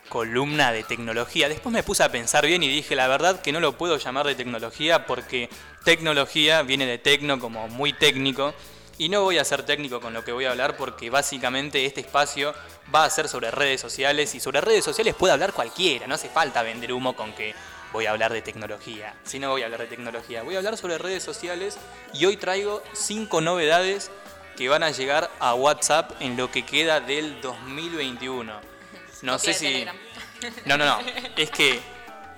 columna 0.10 0.72
de 0.74 0.84
tecnología. 0.84 1.48
Después 1.48 1.72
me 1.72 1.84
puse 1.84 2.04
a 2.04 2.12
pensar 2.12 2.46
bien 2.46 2.62
y 2.64 2.68
dije, 2.68 2.96
la 2.96 3.08
verdad 3.08 3.42
que 3.42 3.52
no 3.52 3.60
lo 3.60 3.78
puedo 3.78 3.98
llamar 3.98 4.26
de 4.26 4.36
tecnología 4.36 5.06
porque 5.06 5.50
tecnología 5.86 6.64
viene 6.64 6.86
de 6.86 6.98
tecno 6.98 7.40
como 7.40 7.68
muy 7.70 7.94
técnico. 7.94 8.54
Y 8.98 9.08
no 9.08 9.24
voy 9.24 9.38
a 9.38 9.46
ser 9.46 9.64
técnico 9.64 10.02
con 10.02 10.14
lo 10.14 10.26
que 10.26 10.34
voy 10.34 10.44
a 10.44 10.52
hablar 10.52 10.76
porque 10.76 11.10
básicamente 11.10 11.86
este 11.86 12.02
espacio 12.02 12.54
va 12.94 13.06
a 13.06 13.10
ser 13.10 13.30
sobre 13.30 13.50
redes 13.50 13.80
sociales 13.80 14.36
y 14.36 14.42
sobre 14.42 14.60
redes 14.60 14.84
sociales 14.84 15.16
puede 15.16 15.32
hablar 15.32 15.54
cualquiera, 15.54 16.06
no 16.06 16.16
hace 16.16 16.28
falta 16.28 16.64
vender 16.64 16.92
humo 16.92 17.16
con 17.16 17.32
que 17.32 17.56
voy 17.94 18.08
a 18.08 18.12
hablar 18.12 18.34
de 18.34 18.42
tecnología. 18.42 19.16
Si 19.24 19.40
no 19.40 19.52
voy 19.52 19.62
a 19.62 19.66
hablar 19.66 19.82
de 19.82 19.88
tecnología, 19.88 20.44
voy 20.44 20.56
a 20.56 20.58
hablar 20.58 20.76
sobre 20.76 20.98
redes 20.98 21.24
sociales 21.24 21.78
y 22.14 22.26
hoy 22.26 22.36
traigo 22.36 22.84
cinco 22.92 23.40
novedades 23.40 24.12
que 24.58 24.68
van 24.68 24.84
a 24.84 24.92
llegar 24.92 25.32
a 25.40 25.54
WhatsApp 25.54 26.12
en 26.20 26.36
lo 26.36 26.52
que 26.52 26.66
queda 26.66 27.00
del 27.00 27.40
2021. 27.40 28.79
No 29.22 29.38
Copia 29.38 29.54
sé 29.54 29.60
si... 29.60 29.86
No, 30.66 30.78
no, 30.78 30.86
no. 30.86 31.00
Es 31.36 31.52
que 31.52 31.82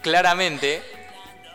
claramente 0.02 0.82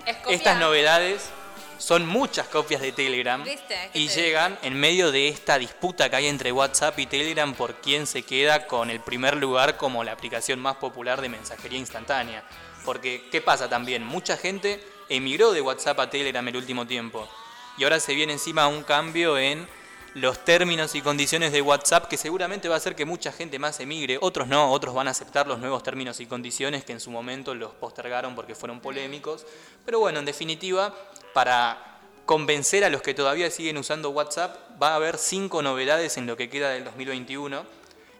Es 0.06 0.16
estas 0.28 0.60
novedades 0.60 1.30
son 1.78 2.06
muchas 2.06 2.46
copias 2.46 2.80
de 2.80 2.92
Telegram 2.92 3.42
¿Viste? 3.42 3.90
¿Qué 3.92 3.98
y 3.98 4.08
llegan 4.08 4.58
en 4.62 4.74
medio 4.74 5.10
de 5.12 5.28
esta 5.28 5.58
disputa 5.58 6.08
que 6.08 6.16
hay 6.16 6.26
entre 6.26 6.52
WhatsApp 6.52 6.98
y 6.98 7.06
Telegram 7.06 7.52
por 7.54 7.80
quién 7.80 8.06
se 8.06 8.22
queda 8.22 8.66
con 8.66 8.90
el 8.90 9.00
primer 9.00 9.36
lugar 9.36 9.76
como 9.76 10.04
la 10.04 10.12
aplicación 10.12 10.60
más 10.60 10.76
popular 10.76 11.20
de 11.20 11.28
mensajería 11.28 11.78
instantánea. 11.78 12.44
Porque, 12.84 13.28
¿qué 13.30 13.40
pasa 13.40 13.68
también? 13.68 14.04
Mucha 14.04 14.36
gente 14.36 14.82
emigró 15.08 15.52
de 15.52 15.60
WhatsApp 15.60 15.98
a 16.00 16.10
Telegram 16.10 16.46
el 16.46 16.56
último 16.56 16.86
tiempo 16.86 17.28
y 17.76 17.84
ahora 17.84 18.00
se 18.00 18.14
viene 18.14 18.32
encima 18.32 18.68
un 18.68 18.82
cambio 18.84 19.36
en 19.38 19.68
los 20.16 20.46
términos 20.46 20.94
y 20.94 21.02
condiciones 21.02 21.52
de 21.52 21.60
WhatsApp 21.60 22.08
que 22.08 22.16
seguramente 22.16 22.70
va 22.70 22.76
a 22.76 22.78
hacer 22.78 22.94
que 22.96 23.04
mucha 23.04 23.32
gente 23.32 23.58
más 23.58 23.80
emigre, 23.80 24.16
otros 24.18 24.48
no, 24.48 24.72
otros 24.72 24.94
van 24.94 25.08
a 25.08 25.10
aceptar 25.10 25.46
los 25.46 25.58
nuevos 25.58 25.82
términos 25.82 26.20
y 26.20 26.26
condiciones 26.26 26.86
que 26.86 26.92
en 26.92 27.00
su 27.00 27.10
momento 27.10 27.54
los 27.54 27.74
postergaron 27.74 28.34
porque 28.34 28.54
fueron 28.54 28.80
polémicos. 28.80 29.44
Pero 29.84 29.98
bueno, 30.00 30.18
en 30.18 30.24
definitiva, 30.24 30.94
para 31.34 31.98
convencer 32.24 32.82
a 32.82 32.88
los 32.88 33.02
que 33.02 33.12
todavía 33.12 33.50
siguen 33.50 33.76
usando 33.76 34.08
WhatsApp, 34.08 34.56
va 34.82 34.92
a 34.92 34.94
haber 34.94 35.18
cinco 35.18 35.60
novedades 35.60 36.16
en 36.16 36.26
lo 36.26 36.34
que 36.38 36.48
queda 36.48 36.70
del 36.70 36.84
2021. 36.84 37.66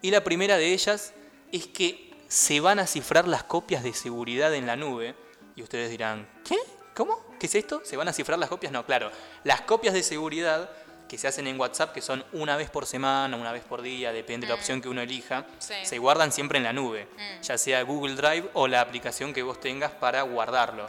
Y 0.03 0.11
la 0.11 0.23
primera 0.23 0.59
de 0.59 0.75
ellas 0.75 1.15
es 1.51 1.67
que 1.67 2.13
se 2.29 2.61
van 2.61 2.79
a 2.79 2.87
cifrar 2.87 3.27
las 3.27 3.45
copias 3.45 3.83
de 3.83 3.95
seguridad 3.95 4.55
en 4.55 4.67
la 4.67 4.77
nube. 4.77 5.15
Y 5.55 5.63
ustedes 5.63 5.89
dirán, 5.89 6.29
¿qué? 6.45 6.59
¿Cómo? 6.95 7.25
¿Qué 7.41 7.47
es 7.47 7.55
esto? 7.55 7.81
¿Se 7.85 7.97
van 7.97 8.09
a 8.09 8.13
cifrar 8.13 8.39
las 8.39 8.51
copias? 8.51 8.71
No, 8.71 8.85
claro. 8.85 9.11
Las 9.45 9.63
copias 9.63 9.95
de 9.95 10.03
seguridad 10.03 10.69
que 11.09 11.19
se 11.19 11.29
hacen 11.29 11.47
en 11.47 11.59
WhatsApp, 11.61 11.93
que 11.93 12.03
son 12.03 12.25
una 12.33 12.57
vez 12.57 12.69
por 12.71 12.87
semana, 12.87 13.37
una 13.37 13.53
vez 13.53 13.63
por 13.63 13.83
día, 13.83 14.13
depende 14.13 14.47
de 14.47 14.53
la 14.53 14.59
opción 14.59 14.81
que 14.83 14.89
uno 14.89 15.01
elija, 15.01 15.45
Sí. 15.59 15.75
se 15.85 15.99
guardan 15.99 16.33
siempre 16.33 16.59
en 16.59 16.65
la 16.65 16.73
nube, 16.73 17.09
ya 17.43 17.57
sea 17.59 17.83
Google 17.83 18.15
Drive 18.17 18.49
o 18.55 18.67
la 18.69 18.81
aplicación 18.81 19.33
que 19.33 19.43
vos 19.43 19.61
tengas 19.61 19.93
para 19.93 20.23
guardarlo. 20.23 20.89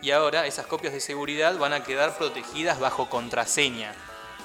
Y 0.00 0.12
ahora 0.12 0.46
esas 0.46 0.66
copias 0.66 0.92
de 0.92 1.00
seguridad 1.00 1.56
van 1.58 1.72
a 1.72 1.82
quedar 1.82 2.16
protegidas 2.16 2.78
bajo 2.78 3.08
contraseña, 3.10 3.92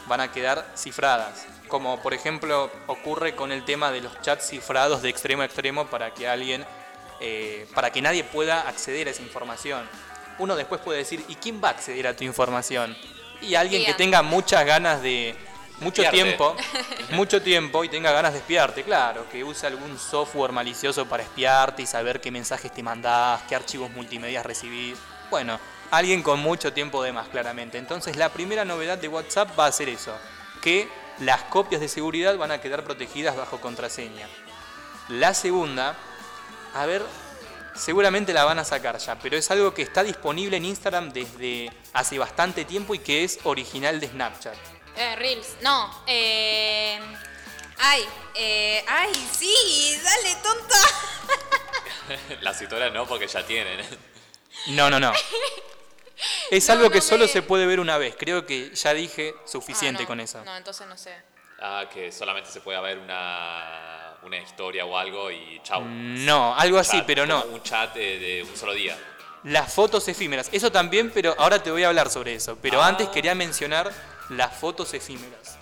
van 0.08 0.20
a 0.20 0.32
quedar 0.32 0.66
cifradas, 0.76 1.46
como 1.68 2.02
por 2.02 2.14
ejemplo 2.16 2.72
ocurre 2.88 3.36
con 3.36 3.52
el 3.52 3.64
tema 3.66 3.92
de 3.92 4.02
los 4.02 4.20
chats 4.22 4.48
cifrados 4.50 5.02
de 5.04 5.10
extremo 5.10 5.44
a 5.44 5.46
extremo 5.46 5.86
para 5.88 6.12
que 6.14 6.28
alguien, 6.28 6.66
eh, 7.20 7.68
para 7.76 7.92
que 7.92 8.02
nadie 8.02 8.24
pueda 8.24 8.68
acceder 8.68 9.08
a 9.08 9.12
esa 9.12 9.22
información. 9.22 9.88
Uno 10.40 10.56
después 10.56 10.82
puede 10.82 10.98
decir, 10.98 11.24
¿y 11.28 11.36
quién 11.36 11.62
va 11.64 11.68
a 11.68 11.72
acceder 11.72 12.08
a 12.08 12.16
tu 12.16 12.24
información? 12.24 12.98
Y 13.44 13.56
alguien 13.56 13.86
que 13.86 13.94
tenga 13.94 14.22
muchas 14.22 14.66
ganas 14.66 15.02
de, 15.02 15.36
mucho 15.80 16.02
Espiarte. 16.02 16.24
tiempo, 16.24 16.56
mucho 17.12 17.42
tiempo 17.42 17.84
y 17.84 17.90
tenga 17.90 18.12
ganas 18.12 18.34
de 18.34 18.40
espiarte, 18.40 18.84
claro, 18.84 19.28
que 19.30 19.44
use 19.44 19.68
algún 19.68 19.98
software 20.00 20.52
malicioso 20.52 21.06
para 21.06 21.24
espiarte 21.24 21.82
y 21.82 21.86
saber 21.86 22.22
qué 22.22 22.32
mensajes 22.32 22.72
te 22.72 22.82
mandás, 22.82 23.42
qué 23.44 23.56
archivos 23.56 23.92
multimedia 23.92 24.44
recibís. 24.44 24.98
Bueno, 25.30 25.60
alguien 25.92 26.24
con 26.24 26.40
mucho 26.40 26.74
tiempo 26.74 27.04
de 27.04 27.12
más, 27.12 27.28
claramente. 27.28 27.78
Entonces, 27.78 28.16
la 28.16 28.30
primera 28.30 28.66
novedad 28.66 28.98
de 28.98 29.08
WhatsApp 29.08 29.58
va 29.58 29.66
a 29.66 29.72
ser 29.72 29.90
eso, 29.90 30.16
que 30.62 30.88
las 31.20 31.44
copias 31.44 31.82
de 31.82 31.88
seguridad 31.88 32.38
van 32.38 32.52
a 32.52 32.62
quedar 32.62 32.84
protegidas 32.84 33.36
bajo 33.36 33.60
contraseña. 33.60 34.28
La 35.10 35.34
segunda, 35.34 35.96
a 36.74 36.86
ver, 36.86 37.04
seguramente 37.76 38.34
la 38.34 38.44
van 38.46 38.60
a 38.60 38.64
sacar 38.66 38.98
ya, 38.98 39.16
pero 39.20 39.38
es 39.38 39.50
algo 39.52 39.74
que 39.74 39.82
está 39.82 40.04
disponible 40.04 40.58
en 40.58 40.66
Instagram 40.66 41.12
desde 41.12 41.72
hace 41.94 42.18
bastante 42.18 42.66
tiempo 42.66 42.94
y 42.96 43.00
que 43.00 43.24
es 43.24 43.40
original 43.44 44.00
de 44.00 44.08
Snapchat. 44.08 44.56
Eh, 44.96 45.16
Reels, 45.16 45.56
no. 45.62 46.04
Eh, 46.08 47.00
ay, 47.80 48.06
eh, 48.36 48.86
ay, 48.88 49.12
sí, 49.38 50.00
dale, 50.04 50.36
tonta. 50.44 50.76
Las 52.42 52.62
historias 52.62 52.94
no, 52.94 53.08
porque 53.08 53.28
ya 53.28 53.46
tienen. 53.46 53.86
No, 54.68 54.90
no, 54.90 55.00
no. 55.00 55.14
Es 56.52 56.68
No, 56.68 56.74
algo 56.76 56.90
que 56.92 57.02
solo 57.02 57.28
se 57.28 57.42
puede 57.42 57.66
ver 57.66 57.80
una 57.80 57.98
vez. 57.98 58.16
Creo 58.18 58.46
que 58.46 58.74
ya 58.76 58.94
dije 58.94 59.34
suficiente 59.46 60.04
Ah, 60.04 60.04
no, 60.04 60.08
con 60.08 60.20
eso. 60.20 60.44
No, 60.46 60.56
entonces 60.56 60.88
no 60.88 60.96
sé. 60.98 61.14
Ah, 61.66 61.86
que 61.92 62.12
solamente 62.12 62.50
se 62.50 62.60
puede 62.60 62.80
ver 62.82 62.98
una, 63.00 64.16
una 64.24 64.38
historia 64.38 64.84
o 64.86 64.98
algo 64.98 65.32
y 65.32 65.62
chau. 65.64 65.82
No, 65.86 66.54
algo 66.56 66.78
así, 66.78 66.98
Chat, 66.98 67.06
pero 67.06 67.26
no. 67.26 67.42
Un 67.46 67.64
chat 67.64 67.94
de, 67.96 68.20
de 68.20 68.44
un 68.44 68.56
solo 68.58 68.74
día. 68.74 68.98
Las 69.44 69.74
fotos 69.74 70.06
efímeras. 70.10 70.50
Eso 70.52 70.72
también, 70.74 71.10
pero 71.14 71.34
ahora 71.38 71.64
te 71.64 71.72
voy 71.72 71.84
a 71.84 71.88
hablar 71.88 72.10
sobre 72.10 72.36
eso. 72.36 72.58
Pero 72.62 72.82
Ah. 72.84 72.88
antes 72.88 73.08
quería 73.10 73.34
mencionar 73.34 73.92
las 74.30 74.54
fotos 74.58 74.94
efímeras. 74.94 75.58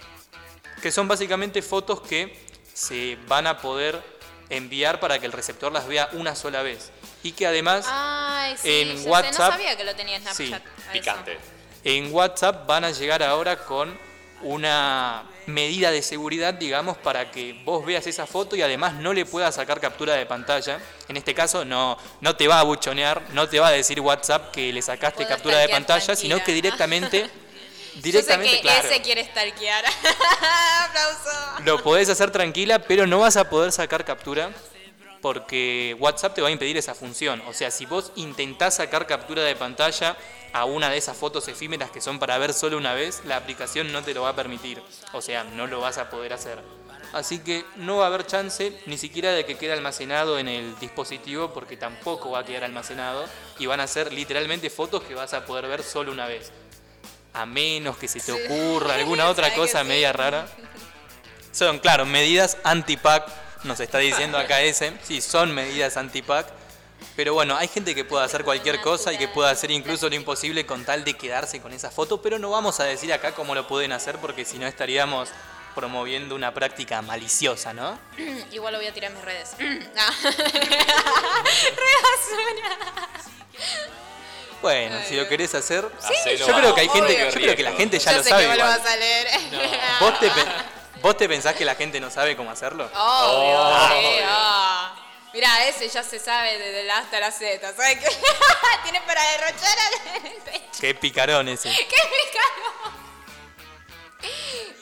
Que 0.82 0.92
son 0.92 1.08
básicamente 1.08 1.62
fotos 1.62 2.02
que 2.02 2.48
se 2.74 3.18
van 3.28 3.46
a 3.46 3.60
poder 3.60 4.02
enviar 4.50 5.00
para 5.00 5.20
que 5.20 5.28
el 5.28 5.32
receptor 5.32 5.72
las 5.72 5.88
vea 5.88 6.10
una 6.14 6.36
sola 6.36 6.64
vez. 6.64 6.92
Y 7.22 7.34
que 7.34 7.46
además 7.46 7.86
Ay, 7.88 8.56
sí, 8.58 8.82
En 8.90 8.98
sé, 8.98 9.08
WhatsApp- 9.10 9.52
no 9.52 9.52
sabía 9.58 9.78
que 9.78 9.84
lo 9.84 9.96
tenía 9.96 10.20
Snapchat. 10.20 10.36
Sí. 10.36 10.56
Picante. 10.94 11.38
en 11.84 12.12
WhatsApp 12.14 12.66
van 12.68 12.86
a 12.86 12.90
llegar 12.92 13.22
ahora 13.22 13.58
con 13.66 13.96
una 14.42 15.24
medida 15.46 15.92
de 15.92 16.02
seguridad, 16.02 16.54
digamos, 16.54 16.98
para 16.98 17.32
que 17.32 17.54
vos 17.66 17.86
veas 17.86 18.06
esa 18.08 18.26
foto 18.26 18.56
y 18.56 18.62
además 18.62 18.94
no 18.96 19.14
le 19.14 19.26
puedas 19.26 19.56
sacar 19.56 19.80
captura 19.80 20.16
de 20.16 20.26
pantalla. 20.26 20.80
En 21.08 21.18
este 21.18 21.34
caso 21.34 21.66
no, 21.66 21.98
no 22.22 22.36
te 22.36 22.48
va 22.48 22.60
a 22.60 22.64
buchonear, 22.64 23.22
no 23.34 23.48
te 23.48 23.60
va 23.60 23.68
a 23.68 23.72
decir 23.72 24.00
WhatsApp 24.00 24.52
que 24.52 24.72
le 24.72 24.82
sacaste 24.82 25.24
Puedo 25.24 25.30
captura 25.30 25.58
de 25.60 25.70
pantalla, 25.70 26.16
sino 26.16 26.44
que 26.44 26.54
directamente, 26.54 27.22
Yo 27.96 28.02
directamente, 28.02 28.52
sé 28.52 28.56
que 28.58 28.62
claro, 28.68 28.88
ese 28.88 29.02
quiere 29.02 29.26
stalkear. 29.26 29.86
Aplauso. 30.90 31.64
lo 31.66 31.84
podés 31.84 32.10
hacer 32.10 32.32
tranquila, 32.32 32.80
pero 32.80 33.06
no 33.08 33.20
vas 33.20 33.38
a 33.38 33.50
poder 33.50 33.72
sacar 33.72 34.06
captura 34.06 34.52
porque 35.22 35.96
WhatsApp 36.00 36.34
te 36.34 36.42
va 36.42 36.48
a 36.48 36.52
impedir 36.52 36.78
esa 36.78 36.96
función. 36.96 37.42
O 37.48 37.54
sea, 37.54 37.72
si 37.72 37.86
vos 37.86 38.12
intentás 38.16 38.76
sacar 38.76 39.08
captura 39.08 39.44
de 39.44 39.56
pantalla 39.56 40.18
a 40.54 40.66
una 40.66 40.90
de 40.90 40.98
esas 40.98 41.16
fotos 41.16 41.48
efímeras 41.48 41.92
que 41.92 42.02
son 42.02 42.20
para 42.20 42.38
ver 42.38 42.54
solo 42.54 42.78
una 42.78 42.94
vez, 42.94 43.22
la 43.26 43.38
aplicación 43.38 43.92
no 43.92 44.04
te 44.04 44.14
lo 44.14 44.24
va 44.24 44.30
a 44.30 44.36
permitir. 44.36 44.82
O 45.14 45.22
sea, 45.22 45.44
no 45.44 45.68
lo 45.68 45.80
vas 45.80 45.98
a 45.98 46.10
poder 46.10 46.34
hacer. 46.34 46.60
Así 47.14 47.40
que 47.40 47.66
no 47.76 47.98
va 47.98 48.06
a 48.06 48.08
haber 48.08 48.26
chance 48.26 48.80
ni 48.86 48.98
siquiera 48.98 49.32
de 49.32 49.46
que 49.46 49.58
quede 49.58 49.74
almacenado 49.74 50.40
en 50.40 50.48
el 50.48 50.80
dispositivo 50.80 51.52
porque 51.54 51.76
tampoco 51.76 52.32
va 52.32 52.40
a 52.40 52.46
quedar 52.46 52.64
almacenado 52.64 53.26
y 53.60 53.66
van 53.66 53.82
a 53.82 53.88
ser 53.88 54.14
literalmente 54.14 54.70
fotos 54.70 55.04
que 55.04 55.14
vas 55.14 55.34
a 55.34 55.46
poder 55.46 55.68
ver 55.68 55.84
solo 55.84 56.12
una 56.12 56.26
vez. 56.26 56.52
A 57.34 57.46
menos 57.46 57.98
que 57.98 58.08
se 58.08 58.22
te 58.22 58.32
ocurra 58.32 58.96
alguna 58.96 59.28
otra 59.28 59.54
cosa 59.54 59.84
media 59.84 60.14
rara. 60.14 60.48
Son, 61.52 61.80
claro, 61.80 62.06
medidas 62.06 62.58
anti-pack, 62.64 63.30
nos 63.64 63.80
está 63.80 64.00
diciendo 64.00 64.38
acá 64.38 64.62
ese. 64.62 64.94
Sí, 65.04 65.22
son 65.22 65.54
medidas 65.54 65.98
anti-pack. 65.98 66.48
Pero 67.16 67.34
bueno, 67.34 67.58
hay 67.58 67.68
gente 67.68 67.96
que 67.96 68.06
puede 68.06 68.24
hacer 68.24 68.44
cualquier 68.44 68.80
cosa 68.82 69.12
y 69.12 69.18
que 69.18 69.28
puede 69.28 69.50
hacer 69.50 69.72
incluso 69.72 70.08
lo 70.08 70.16
imposible 70.16 70.66
con 70.66 70.86
tal 70.86 71.04
de 71.04 71.16
quedarse 71.16 71.60
con 71.60 71.74
esa 71.74 71.90
foto, 71.92 72.22
pero 72.22 72.38
no 72.40 72.52
vamos 72.52 72.80
a 72.80 72.84
decir 72.84 73.12
acá 73.12 73.34
cómo 73.34 73.56
lo 73.56 73.68
pueden 73.68 73.92
hacer 73.92 74.18
porque 74.20 74.46
si 74.46 74.60
no 74.60 74.68
estaríamos 74.68 75.30
promoviendo 75.74 76.36
una 76.36 76.54
práctica 76.54 77.02
maliciosa, 77.02 77.74
¿no? 77.74 77.98
Igual 78.52 78.74
lo 78.74 78.80
voy 78.80 78.88
a 78.88 78.94
tirar 78.94 79.12
en 79.12 79.18
mis 79.18 79.26
redes. 79.26 79.52
Basura. 81.92 82.78
Bueno, 84.62 85.00
si 85.08 85.16
lo 85.16 85.28
querés 85.28 85.56
hacer, 85.56 85.90
Hacelo, 86.00 86.46
yo 86.48 86.56
creo 86.56 86.76
que 86.76 86.82
hay 86.82 86.88
obvio. 86.88 87.04
gente, 87.08 87.26
yo 87.26 87.32
creo 87.32 87.56
que 87.56 87.64
la 87.64 87.72
gente 87.72 87.98
ya 87.98 88.12
lo 88.14 88.22
sé 88.22 88.30
sabe 88.30 88.44
que 88.44 88.48
vos 88.50 88.58
lo 88.58 88.64
igual. 88.64 88.80
vas 88.80 88.92
a 88.92 88.96
leer. 88.96 89.28
¿Vos 90.00 90.20
te, 90.20 90.30
¿Vos 91.02 91.18
te 91.18 91.28
pensás 91.28 91.56
que 91.56 91.66
la 91.66 91.76
gente 91.76 92.00
no 92.00 92.12
sabe 92.12 92.36
cómo 92.36 92.52
hacerlo? 92.52 92.86
Obvio, 92.86 92.94
Oh, 92.96 93.88
sí, 93.90 93.94
obvio. 94.06 94.26
ah. 94.28 94.96
Mirá, 95.34 95.66
ese 95.68 95.88
ya 95.88 96.04
se 96.04 96.20
sabe 96.20 96.58
desde 96.60 96.84
la 96.84 96.98
A 96.98 97.00
hasta 97.00 97.20
la 97.20 97.32
Z. 97.32 97.74
¿Sabes 97.74 98.00
qué? 98.00 98.08
Tiene 98.84 99.02
para 99.02 99.22
derrochar 99.32 99.78
en 100.18 100.26
el 100.28 100.34
pecho. 100.42 100.66
Qué 100.80 100.94
picarón 100.94 101.48
ese. 101.48 101.70
¡Qué 101.70 101.86
picado! 101.86 103.02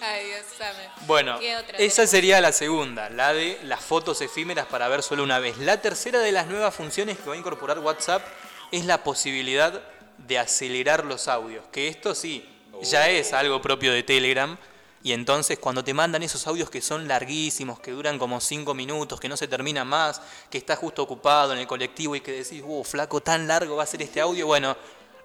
Ay, 0.01 0.25
Dios 0.25 0.45
sabe. 0.57 0.89
Bueno, 1.01 1.39
¿Qué 1.39 1.55
otra 1.55 1.77
esa 1.77 2.07
sería 2.07 2.41
la 2.41 2.51
segunda, 2.51 3.09
la 3.09 3.33
de 3.33 3.59
las 3.63 3.79
fotos 3.81 4.21
efímeras 4.21 4.65
para 4.65 4.87
ver 4.87 5.03
solo 5.03 5.23
una 5.23 5.39
vez. 5.39 5.57
La 5.59 5.81
tercera 5.81 6.19
de 6.19 6.31
las 6.31 6.47
nuevas 6.47 6.73
funciones 6.73 7.17
que 7.17 7.29
va 7.29 7.35
a 7.35 7.37
incorporar 7.37 7.79
WhatsApp 7.79 8.25
es 8.71 8.85
la 8.85 9.03
posibilidad 9.03 9.81
de 10.17 10.39
acelerar 10.39 11.05
los 11.05 11.27
audios, 11.27 11.63
que 11.71 11.87
esto 11.87 12.15
sí, 12.15 12.47
ya 12.81 13.07
es 13.09 13.33
algo 13.33 13.61
propio 13.61 13.93
de 13.93 14.03
Telegram. 14.03 14.57
Y 15.01 15.13
entonces 15.13 15.57
cuando 15.59 15.83
te 15.83 15.93
mandan 15.93 16.23
esos 16.23 16.45
audios 16.47 16.69
que 16.69 16.81
son 16.81 17.07
larguísimos, 17.07 17.79
que 17.79 17.91
duran 17.91 18.19
como 18.19 18.41
5 18.41 18.73
minutos, 18.73 19.19
que 19.19 19.29
no 19.29 19.37
se 19.37 19.47
terminan 19.47 19.87
más, 19.87 20.21
que 20.49 20.57
estás 20.57 20.77
justo 20.77 21.01
ocupado 21.03 21.53
en 21.53 21.59
el 21.59 21.67
colectivo 21.67 22.15
y 22.15 22.21
que 22.21 22.31
decís, 22.33 22.61
uh, 22.65 22.83
flaco, 22.83 23.21
tan 23.21 23.47
largo 23.47 23.77
va 23.77 23.83
a 23.83 23.87
ser 23.87 24.01
este 24.01 24.19
audio, 24.19 24.47
bueno, 24.47 24.75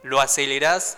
lo 0.05 0.21
acelerás 0.21 0.97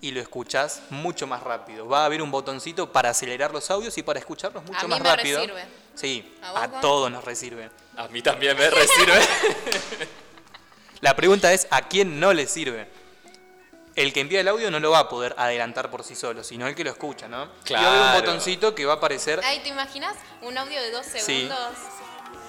y 0.00 0.10
lo 0.10 0.20
escuchás 0.20 0.82
mucho 0.90 1.26
más 1.26 1.42
rápido. 1.42 1.86
Va 1.86 2.02
a 2.02 2.04
haber 2.06 2.20
un 2.20 2.30
botoncito 2.30 2.90
para 2.90 3.10
acelerar 3.10 3.52
los 3.52 3.70
audios 3.70 3.96
y 3.96 4.02
para 4.02 4.18
escucharlos 4.18 4.64
mucho 4.64 4.80
A 4.80 4.82
mí 4.84 4.88
más 4.90 5.00
me 5.00 5.16
rápido. 5.16 5.40
resirve. 5.40 5.64
Sí, 5.94 6.36
¿A 6.42 6.52
vos, 6.52 6.60
a 6.62 6.80
todos 6.80 7.10
nos 7.10 7.24
resirve. 7.24 7.70
A 7.96 8.08
mí 8.08 8.22
también 8.22 8.56
me 8.56 8.68
resirve. 8.68 9.20
La 11.00 11.14
pregunta 11.14 11.52
es, 11.52 11.66
¿a 11.70 11.82
quién 11.82 12.18
no 12.18 12.32
le 12.32 12.46
sirve? 12.46 12.88
El 13.96 14.12
que 14.12 14.20
envía 14.20 14.40
el 14.40 14.48
audio 14.48 14.70
no 14.70 14.78
lo 14.78 14.90
va 14.90 15.00
a 15.00 15.08
poder 15.08 15.34
adelantar 15.38 15.90
por 15.90 16.04
sí 16.04 16.14
solo, 16.14 16.44
sino 16.44 16.66
el 16.66 16.74
que 16.74 16.84
lo 16.84 16.90
escucha, 16.90 17.28
¿no? 17.28 17.44
Y 17.44 17.46
va 17.46 17.50
a 17.50 17.64
Claro. 17.64 17.88
haber 17.88 18.02
un 18.02 18.12
botoncito 18.26 18.74
que 18.74 18.84
va 18.84 18.92
a 18.94 18.96
aparecer 18.96 19.40
Ay, 19.42 19.60
¿te 19.60 19.68
imaginas? 19.70 20.14
Un 20.42 20.56
audio 20.58 20.80
de 20.80 20.90
dos 20.90 21.06
Sí. 21.06 21.18
segundos. 21.20 21.58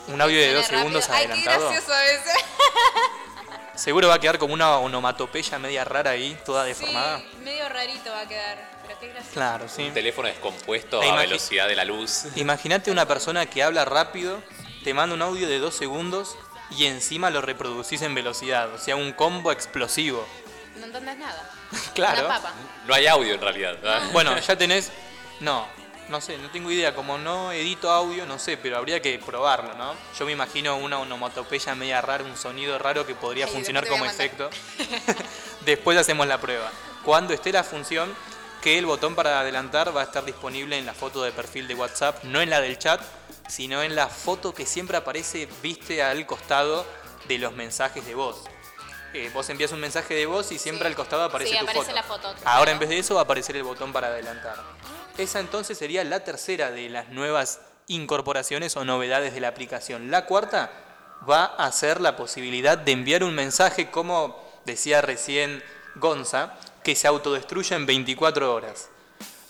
un 0.10 0.22
audio 0.22 0.40
de 0.40 0.54
dos 0.54 0.64
rápido. 0.66 0.80
segundos 0.80 1.10
Ay, 1.10 1.26
qué 1.28 1.34
adelantado. 1.34 1.70
gracioso 1.70 1.94
ese. 2.00 2.40
Seguro 3.76 4.08
va 4.08 4.16
a 4.16 4.20
quedar 4.20 4.38
como 4.40 4.54
una 4.54 4.78
onomatopeya 4.78 5.60
media 5.60 5.84
rara 5.86 6.12
ahí, 6.12 6.38
toda 6.46 6.64
deformada. 6.64 7.20
Sí, 7.20 7.26
medio 7.44 7.70
rarito 7.70 8.10
va 8.12 8.22
a 8.22 8.28
quedar. 8.28 8.58
Pero 8.88 9.00
qué 9.00 9.08
gracioso. 9.10 9.34
Claro, 9.34 9.70
sí. 9.70 9.84
Un 9.84 9.94
teléfono 9.94 10.28
descompuesto 10.28 11.02
a 11.02 11.16
velocidad 11.16 11.68
de 11.68 11.76
la 11.76 11.86
luz. 11.86 12.24
Imagínate 12.36 12.90
una 12.90 13.06
persona 13.08 13.46
que 13.46 13.62
habla 13.64 13.86
rápido, 13.86 14.42
te 14.84 14.94
manda 14.94 15.14
un 15.14 15.22
audio 15.22 15.48
de 15.48 15.60
dos 15.60 15.76
segundos 15.76 16.36
y 16.72 16.86
encima 16.86 17.30
lo 17.30 17.42
reproducís 17.42 18.02
en 18.02 18.16
velocidad, 18.16 18.74
o 18.74 18.78
sea, 18.80 18.96
un 18.96 19.12
combo 19.14 19.52
explosivo. 19.52 20.26
No 21.02 21.12
entendés 21.12 21.18
nada. 21.18 21.50
Claro. 21.94 22.26
Una 22.26 22.36
papa. 22.36 22.54
No 22.86 22.94
hay 22.94 23.08
audio 23.08 23.34
en 23.34 23.42
realidad. 23.42 23.76
¿verdad? 23.82 24.12
Bueno, 24.14 24.38
ya 24.48 24.56
tenés. 24.56 24.92
No, 25.40 25.68
no 26.10 26.22
sé, 26.22 26.38
no 26.38 26.50
tengo 26.50 26.72
idea. 26.72 26.94
Como 26.96 27.18
no 27.18 27.52
edito 27.52 27.92
audio, 27.92 28.26
no 28.26 28.40
sé, 28.40 28.58
pero 28.58 28.78
habría 28.78 29.02
que 29.02 29.18
probarlo, 29.20 29.74
¿no? 29.76 29.94
Yo 30.18 30.26
me 30.26 30.32
imagino 30.32 30.78
una 30.78 31.00
onomatopeya 31.00 31.76
media 31.76 32.02
rara, 32.02 32.24
un 32.24 32.38
sonido 32.38 32.78
raro 32.78 33.06
que 33.06 33.16
podría 33.16 33.48
funcionar 33.48 33.88
como 33.88 34.06
efecto. 34.06 34.50
Después 35.66 35.98
hacemos 35.98 36.28
la 36.28 36.40
prueba. 36.40 36.72
Cuando 37.04 37.34
esté 37.34 37.52
la 37.52 37.64
función, 37.64 38.14
que 38.62 38.78
el 38.78 38.86
botón 38.86 39.16
para 39.16 39.40
adelantar 39.40 39.96
va 39.96 40.02
a 40.02 40.06
estar 40.06 40.26
disponible 40.26 40.78
en 40.78 40.86
la 40.86 40.94
foto 40.94 41.24
de 41.24 41.32
perfil 41.32 41.68
de 41.68 41.76
WhatsApp, 41.76 42.24
no 42.24 42.42
en 42.42 42.50
la 42.50 42.62
del 42.62 42.78
chat, 42.78 43.02
sino 43.48 43.82
en 43.84 43.96
la 43.96 44.08
foto 44.08 44.54
que 44.54 44.66
siempre 44.66 44.98
aparece, 44.98 45.48
viste, 45.62 46.02
al 46.04 46.26
costado 46.26 46.86
de 47.28 47.38
los 47.38 47.54
mensajes 47.54 48.06
de 48.06 48.16
voz. 48.16 48.44
Eh, 49.18 49.32
vos 49.34 49.50
envías 49.50 49.72
un 49.72 49.80
mensaje 49.80 50.14
de 50.14 50.26
voz 50.28 50.52
y 50.52 50.60
siempre 50.60 50.86
Sí. 50.88 50.92
al 50.92 50.96
costado 50.96 51.24
aparece 51.24 51.52
Sí, 51.52 51.58
tu 51.58 51.64
aparece 51.64 51.86
foto. 51.86 51.96
la 51.96 52.04
foto, 52.04 52.36
Ahora 52.46 52.72
en 52.72 52.80
vez 52.80 52.90
de 52.90 53.00
eso 53.00 53.16
va 53.16 53.22
a 53.22 53.24
aparecer 53.24 53.56
el 53.56 53.64
botón 53.64 53.92
para 53.92 54.08
adelantar. 54.08 54.56
Esa 55.18 55.40
entonces 55.40 55.78
sería 55.78 56.04
la 56.04 56.24
tercera 56.24 56.70
de 56.70 56.90
las 56.90 57.10
nuevas 57.10 57.60
incorporaciones 57.88 58.76
o 58.78 58.86
novedades 58.86 59.34
de 59.34 59.40
la 59.40 59.48
aplicación. 59.48 60.12
La 60.12 60.26
cuarta 60.26 60.72
va 61.28 61.46
a 61.46 61.72
ser 61.72 62.00
la 62.00 62.16
posibilidad 62.16 62.78
de 62.78 62.92
enviar 62.92 63.24
un 63.24 63.34
mensaje, 63.34 63.90
como 63.90 64.40
decía 64.66 65.02
recién 65.02 65.64
Gonza, 65.96 66.54
que 66.84 66.96
se 66.96 67.08
autodestruya 67.08 67.76
en 67.76 67.86
24 67.88 68.54
horas. 68.54 68.90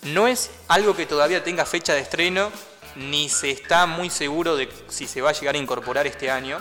No 0.02 0.28
es 0.28 0.50
algo 0.68 0.96
que 0.96 1.04
todavía 1.04 1.44
tenga 1.44 1.66
fecha 1.66 1.92
de 1.92 2.00
estreno, 2.00 2.50
ni 2.96 3.28
se 3.28 3.50
está 3.50 3.84
muy 3.86 4.08
seguro 4.08 4.56
de 4.56 4.68
si 4.88 5.06
se 5.06 5.20
va 5.20 5.30
a 5.30 5.32
llegar 5.34 5.56
a 5.56 5.58
incorporar 5.58 6.06
este 6.06 6.30
año, 6.30 6.58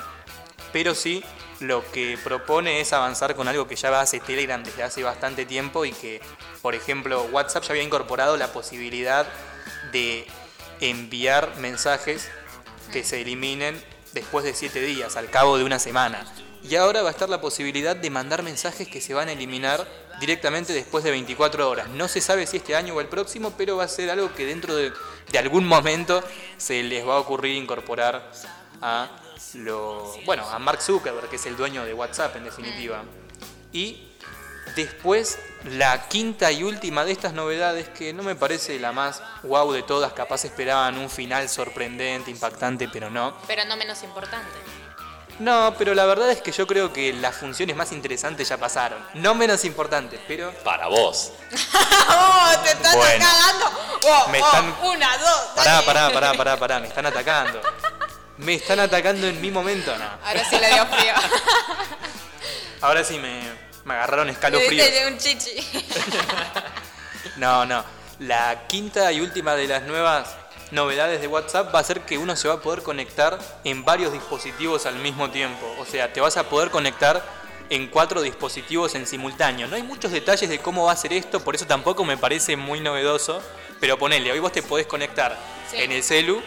pero 0.74 0.94
sí 0.94 1.24
lo 1.60 1.90
que 1.92 2.18
propone 2.24 2.82
es 2.82 2.94
avanzar 2.94 3.36
con 3.36 3.48
algo 3.48 3.68
que 3.68 3.76
ya 3.76 4.00
hace 4.00 4.20
Telegram 4.20 4.64
desde 4.64 4.84
hace 4.84 5.04
bastante 5.04 5.46
tiempo 5.46 5.86
y 5.86 5.92
que, 5.92 6.22
por 6.62 6.76
ejemplo, 6.76 7.24
WhatsApp 7.32 7.64
ya 7.64 7.70
había 7.72 7.84
incorporado 7.84 8.38
la 8.38 8.52
posibilidad 8.52 9.28
de 9.92 10.28
enviar 10.80 11.58
mensajes 11.58 12.30
que 12.92 13.04
se 13.04 13.22
eliminen 13.22 13.82
después 14.14 14.46
de 14.46 14.54
siete 14.54 14.82
días, 14.82 15.16
al 15.16 15.30
cabo 15.30 15.58
de 15.58 15.64
una 15.64 15.80
semana. 15.80 16.26
y 16.64 16.76
ahora 16.76 17.02
va 17.02 17.10
a 17.10 17.12
estar 17.12 17.30
la 17.30 17.40
posibilidad 17.40 17.96
de 17.96 18.10
mandar 18.10 18.44
mensajes 18.44 18.88
que 18.88 19.00
se 19.00 19.14
van 19.14 19.30
a 19.30 19.32
eliminar 19.32 19.88
directamente 20.20 20.74
después 20.74 21.04
de 21.04 21.12
24 21.12 21.70
horas. 21.70 21.88
No 21.90 22.08
se 22.08 22.20
sabe 22.20 22.46
si 22.46 22.58
este 22.58 22.76
año 22.76 22.96
o 22.96 23.00
el 23.00 23.08
próximo, 23.08 23.54
pero 23.58 23.78
va 23.78 23.86
a 23.86 23.88
ser 23.88 24.10
algo 24.10 24.34
que 24.34 24.46
dentro 24.46 24.76
de, 24.76 24.92
de 25.32 25.38
algún 25.38 25.66
momento 25.66 26.22
se 26.58 26.84
les 26.84 27.08
va 27.08 27.16
a 27.16 27.20
ocurrir 27.20 27.56
incorporar 27.56 28.32
a 28.82 29.10
lo, 29.56 30.14
bueno, 30.26 30.48
a 30.50 30.60
Mark 30.60 30.82
Zuckerberg, 30.82 31.30
que 31.30 31.36
es 31.38 31.46
el 31.46 31.56
dueño 31.58 31.86
de 31.86 31.94
WhatsApp 31.94 32.36
en 32.36 32.44
definitiva. 32.46 33.04
Y 33.72 34.10
después 34.76 35.40
la 35.66 36.08
quinta 36.08 36.52
y 36.52 36.64
última 36.64 37.04
de 37.06 37.12
estas 37.12 37.34
novedades 37.34 37.90
que 37.90 38.14
no 38.14 38.24
me 38.24 38.36
parece 38.36 38.80
la 38.80 38.92
más 38.92 39.22
wow 39.44 39.72
de 39.72 39.84
todas, 39.84 40.14
capaz 40.14 40.46
esperaban 40.46 40.98
un 40.98 41.10
final 41.10 41.48
sorprendente, 41.50 42.32
impactante, 42.32 42.88
pero 42.90 43.10
no. 43.10 43.36
Pero 43.48 43.66
no 43.66 43.76
menos 43.78 44.02
importante. 44.04 44.48
No, 45.40 45.76
pero 45.78 45.94
la 45.94 46.06
verdad 46.08 46.32
es 46.32 46.42
que 46.42 46.52
yo 46.52 46.66
creo 46.66 46.92
que 46.92 47.14
las 47.14 47.36
funciones 47.36 47.76
más 47.76 47.92
interesantes 47.92 48.50
ya 48.50 48.58
pasaron. 48.58 48.98
No 49.14 49.36
menos 49.36 49.64
importantes, 49.66 50.20
pero 50.28 50.52
Para 50.64 50.88
vos. 50.88 51.32
¡Oh, 52.10 52.52
te 52.64 52.72
estás 52.72 52.96
Bueno. 52.96 53.24
cagando! 53.24 53.66
Oh, 54.04 54.30
Me 54.30 54.42
oh, 54.42 54.46
están- 54.46 54.76
una, 54.84 55.18
dos, 55.20 55.42
Pará, 55.56 55.82
pará, 55.86 56.10
pará, 56.12 56.34
pará, 56.34 56.58
pará, 56.60 56.80
me 56.80 56.88
están 56.88 57.06
atacando. 57.06 57.62
Me 58.38 58.54
están 58.56 58.80
atacando 58.80 59.28
en 59.28 59.40
mi 59.42 59.50
momento, 59.52 59.96
no. 59.98 60.06
Ahora 60.24 60.46
sí 60.50 60.58
le 60.60 60.68
dio 60.68 60.86
frío. 60.86 61.14
Ahora 62.82 63.04
sí 63.04 63.18
me, 63.18 63.42
me 63.86 63.94
agarraron 63.96 64.28
Le 64.28 64.34
escalofríos. 64.34 64.86
diste 64.86 65.08
un 65.08 65.18
chichi. 65.18 65.56
No, 67.36 67.66
no. 67.66 67.84
La 68.20 68.66
quinta 68.68 69.12
y 69.12 69.22
última 69.22 69.54
de 69.56 69.68
las 69.68 69.84
nuevas 69.84 70.36
novedades 70.72 71.22
de 71.22 71.28
WhatsApp 71.28 71.74
va 71.74 71.80
a 71.80 71.84
ser 71.84 72.02
que 72.02 72.18
uno 72.18 72.36
se 72.36 72.48
va 72.48 72.56
a 72.56 72.62
poder 72.62 72.82
conectar 72.82 73.38
en 73.64 73.86
varios 73.86 74.12
dispositivos 74.14 74.86
al 74.88 74.96
mismo 74.96 75.30
tiempo. 75.30 75.76
O 75.80 75.86
sea, 75.86 76.12
te 76.12 76.20
vas 76.22 76.36
a 76.38 76.44
poder 76.50 76.72
conectar 76.72 77.22
en 77.70 77.88
cuatro 77.88 78.22
dispositivos 78.22 78.96
en 78.96 79.06
simultáneo. 79.06 79.68
No 79.68 79.76
hay 79.76 79.84
muchos 79.84 80.12
detalles 80.12 80.50
de 80.50 80.58
cómo 80.60 80.86
va 80.86 80.94
a 80.94 80.96
ser 80.96 81.14
esto, 81.14 81.42
por 81.44 81.54
eso 81.54 81.68
tampoco 81.68 82.04
me 82.06 82.18
parece 82.18 82.56
muy 82.56 82.80
novedoso. 82.80 83.42
Pero 83.80 84.00
ponele, 84.00 84.32
hoy 84.32 84.40
vos 84.40 84.52
te 84.52 84.64
podés 84.64 84.88
conectar 84.88 85.38
Sí. 85.70 85.78
en 85.82 85.92
el 85.92 86.02
celu 86.02 86.42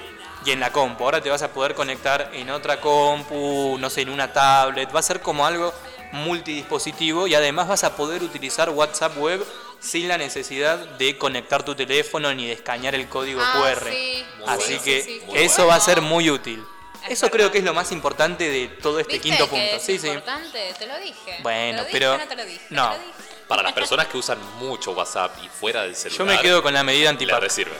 y 0.44 0.50
en 0.52 0.60
la 0.60 0.72
compu. 0.72 1.04
Ahora 1.04 1.20
te 1.20 1.30
vas 1.30 1.42
a 1.42 1.52
poder 1.52 1.74
conectar 1.74 2.30
en 2.32 2.50
otra 2.50 2.80
compu, 2.80 3.76
no 3.78 3.90
sé, 3.90 4.02
en 4.02 4.10
una 4.10 4.32
tablet. 4.32 4.94
Va 4.94 5.00
a 5.00 5.02
ser 5.02 5.20
como 5.20 5.46
algo 5.46 5.72
multidispositivo 6.12 7.26
y 7.26 7.34
además 7.34 7.68
vas 7.68 7.84
a 7.84 7.96
poder 7.96 8.22
utilizar 8.22 8.70
WhatsApp 8.70 9.16
web 9.18 9.44
sin 9.80 10.08
la 10.08 10.18
necesidad 10.18 10.78
de 10.78 11.16
conectar 11.18 11.62
tu 11.62 11.74
teléfono 11.74 12.32
ni 12.34 12.46
de 12.46 12.52
escanear 12.52 12.94
el 12.94 13.08
código 13.08 13.40
Ah, 13.42 13.52
QR. 13.74 13.90
sí. 13.92 14.24
Así 14.46 14.74
Sí, 14.74 14.78
que 14.84 15.02
sí, 15.02 15.20
sí. 15.20 15.30
eso 15.34 15.66
va 15.66 15.74
a 15.76 15.80
ser 15.80 16.00
muy 16.00 16.30
útil. 16.30 16.64
Es 17.04 17.12
Eso 17.12 17.26
verdad. 17.26 17.36
creo 17.38 17.52
que 17.52 17.58
es 17.58 17.64
lo 17.64 17.72
más 17.72 17.92
importante 17.92 18.48
de 18.50 18.68
todo 18.68 19.00
este 19.00 19.14
¿Viste 19.14 19.28
quinto 19.28 19.44
que 19.44 19.50
punto. 19.50 19.76
es 19.76 19.82
Sí, 19.82 19.98
sí. 19.98 20.08
importante? 20.08 20.74
Te 20.78 20.86
lo 20.86 20.98
dije. 20.98 21.38
Bueno, 21.42 21.70
¿Te 21.70 21.82
lo 21.82 21.84
dije 21.86 21.92
pero- 21.98 22.18
no 22.18 22.28
te 22.28 22.36
lo 22.36 22.44
dije? 22.44 22.66
no. 22.70 22.90
Te 22.90 22.96
lo 22.98 23.02
dije. 23.04 23.14
Para 23.48 23.62
las 23.62 23.72
personas 23.72 24.06
que 24.06 24.16
usan 24.18 24.38
mucho 24.58 24.92
WhatsApp 24.92 25.36
y 25.42 25.48
fuera 25.48 25.82
del 25.82 25.96
celular. 25.96 26.18
Yo 26.18 26.24
me 26.26 26.38
quedo 26.40 26.62
con 26.62 26.72
la 26.74 26.84
medida 26.84 27.10
resirve. 27.40 27.74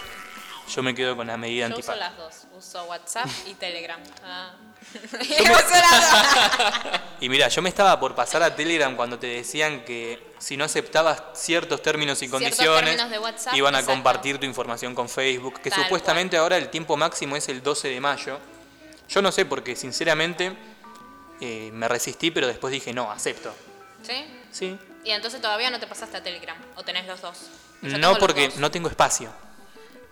Yo 0.74 0.82
me 0.82 0.95
quedo 0.95 1.16
con 1.16 1.27
la 1.27 1.37
medida 1.37 1.69
Yo 1.69 1.77
uso 1.78 1.93
antipac. 1.93 1.97
las 1.99 2.16
dos. 2.16 2.39
Uso 2.61 2.85
WhatsApp 2.85 3.27
y 3.47 3.55
Telegram. 3.55 4.01
Ah. 4.23 4.53
Y 7.20 7.28
mira, 7.28 7.49
yo 7.49 7.62
me 7.62 7.69
estaba 7.69 7.99
por 8.01 8.15
pasar 8.15 8.43
a 8.43 8.55
Telegram 8.55 8.95
cuando 8.97 9.19
te 9.19 9.27
decían 9.27 9.85
que 9.85 10.32
si 10.39 10.57
no 10.57 10.65
aceptabas 10.65 11.23
ciertos 11.35 11.82
términos 11.82 12.19
y 12.23 12.28
Ciertos 12.28 12.41
condiciones, 12.41 12.97
términos 12.97 13.11
de 13.11 13.19
WhatsApp, 13.19 13.55
iban 13.55 13.74
a 13.74 13.78
exacto. 13.78 13.95
compartir 13.95 14.39
tu 14.39 14.47
información 14.47 14.95
con 14.95 15.09
Facebook, 15.09 15.61
que 15.61 15.70
Tal 15.70 15.82
supuestamente 15.82 16.37
ahora 16.37 16.57
el 16.57 16.70
tiempo 16.70 16.97
máximo 16.97 17.37
es 17.37 17.49
el 17.49 17.62
12 17.62 17.89
de 17.89 18.01
mayo. 18.01 18.39
Yo 19.09 19.23
no 19.23 19.32
sé 19.32 19.45
porque 19.45 19.77
sinceramente 19.77 20.57
eh, 21.41 21.70
me 21.73 21.89
resistí, 21.89 22.31
pero 22.31 22.47
después 22.47 22.73
dije, 22.73 22.93
no, 22.93 23.11
acepto. 23.11 23.55
¿Sí? 24.03 24.24
Sí. 24.51 24.78
Y 25.05 25.11
entonces 25.11 25.41
todavía 25.41 25.70
no 25.70 25.78
te 25.78 25.87
pasaste 25.87 26.16
a 26.16 26.23
Telegram. 26.23 26.57
¿O 26.77 26.82
tenés 26.82 27.07
los 27.07 27.20
dos? 27.20 27.39
Yo 27.82 27.99
No 27.99 28.16
porque 28.16 28.49
dos. 28.49 28.57
no 28.57 28.70
tengo 28.70 28.89
espacio. 28.89 29.31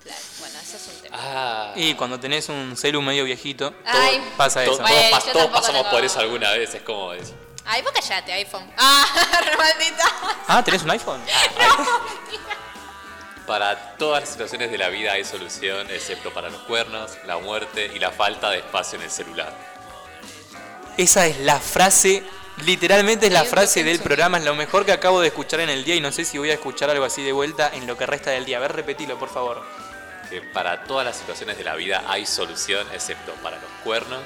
Claro, 0.09 0.22
Bueno, 0.40 0.59
ese 0.60 0.76
es 0.76 0.86
un 0.89 1.02
tema. 1.02 1.16
Ah. 1.20 1.72
Y 1.76 1.94
cuando 1.94 2.18
tenés 2.18 2.48
un 2.48 2.76
celu 2.76 3.02
medio 3.02 3.24
viejito, 3.24 3.72
Ay. 3.85 4.20
pasa 4.36 4.62
eso. 4.62 4.72
todos, 4.76 4.89
Bueno, 4.89 5.16
pas- 5.16 5.26
yo 5.26 5.32
todos 5.32 5.44
tampoco 5.44 5.52
pasamos 5.52 5.82
tengo- 5.82 5.90
por 5.90 6.05
eso 6.05 6.20
alguna 6.20 6.51
vez, 6.52 6.74
es 6.74 6.82
como 6.82 7.12
es- 7.12 7.32
Ay, 7.66 7.82
vos 7.82 7.93
callate, 7.93 8.32
iPhone. 8.32 8.70
Ah, 8.78 9.05
re 9.44 9.56
maldita. 9.56 10.05
Ah, 10.48 10.64
¿tenés 10.64 10.82
un 10.82 10.90
iPhone? 10.90 11.20
Para 13.47 13.97
todas 13.97 14.20
las 14.22 14.30
situaciones 14.30 14.70
de 14.70 14.76
la 14.78 14.89
vida 14.90 15.12
hay 15.12 15.24
solución, 15.24 15.90
excepto 15.90 16.30
para 16.35 16.51
los 16.51 16.60
cuernos, 16.62 17.12
la 17.26 17.39
muerte 17.39 17.90
y 17.94 17.98
la 17.98 18.10
falta 18.10 18.51
de 18.51 18.59
espacio 18.59 18.98
en 18.98 19.05
el 19.05 19.10
celular. 19.10 19.55
Esa 20.98 21.26
es 21.26 21.39
la 21.39 21.59
frase, 21.59 22.22
literalmente 22.66 23.28
es 23.28 23.32
la 23.32 23.44
frase 23.44 23.85
del 23.85 24.01
programa, 24.01 24.36
es 24.36 24.44
lo 24.44 24.55
mejor 24.55 24.85
que 24.85 24.93
acabo 24.93 25.20
de 25.22 25.28
escuchar 25.28 25.60
en 25.60 25.70
el 25.70 25.82
día 25.85 25.94
y 25.94 26.01
no 26.02 26.12
sé 26.12 26.26
si 26.26 26.36
voy 26.36 26.51
a 26.51 26.55
escuchar 26.55 26.90
algo 26.90 27.06
así 27.06 27.22
de 27.22 27.32
vuelta 27.32 27.70
en 27.72 27.86
lo 27.86 27.97
que 27.97 28.05
resta 28.05 28.30
del 28.32 28.44
día. 28.44 28.59
A 28.59 28.60
ver, 28.60 28.72
repetilo, 28.76 29.18
por 29.18 29.30
favor. 29.30 29.64
Que 30.30 30.42
para 30.42 30.84
todas 30.84 31.06
las 31.06 31.16
situaciones 31.16 31.56
de 31.56 31.64
la 31.64 31.74
vida 31.74 32.05
hay 32.06 32.26
solución, 32.26 32.86
excepto 32.92 33.32
para 33.42 33.56
los 33.56 33.70
cuernos, 33.82 34.22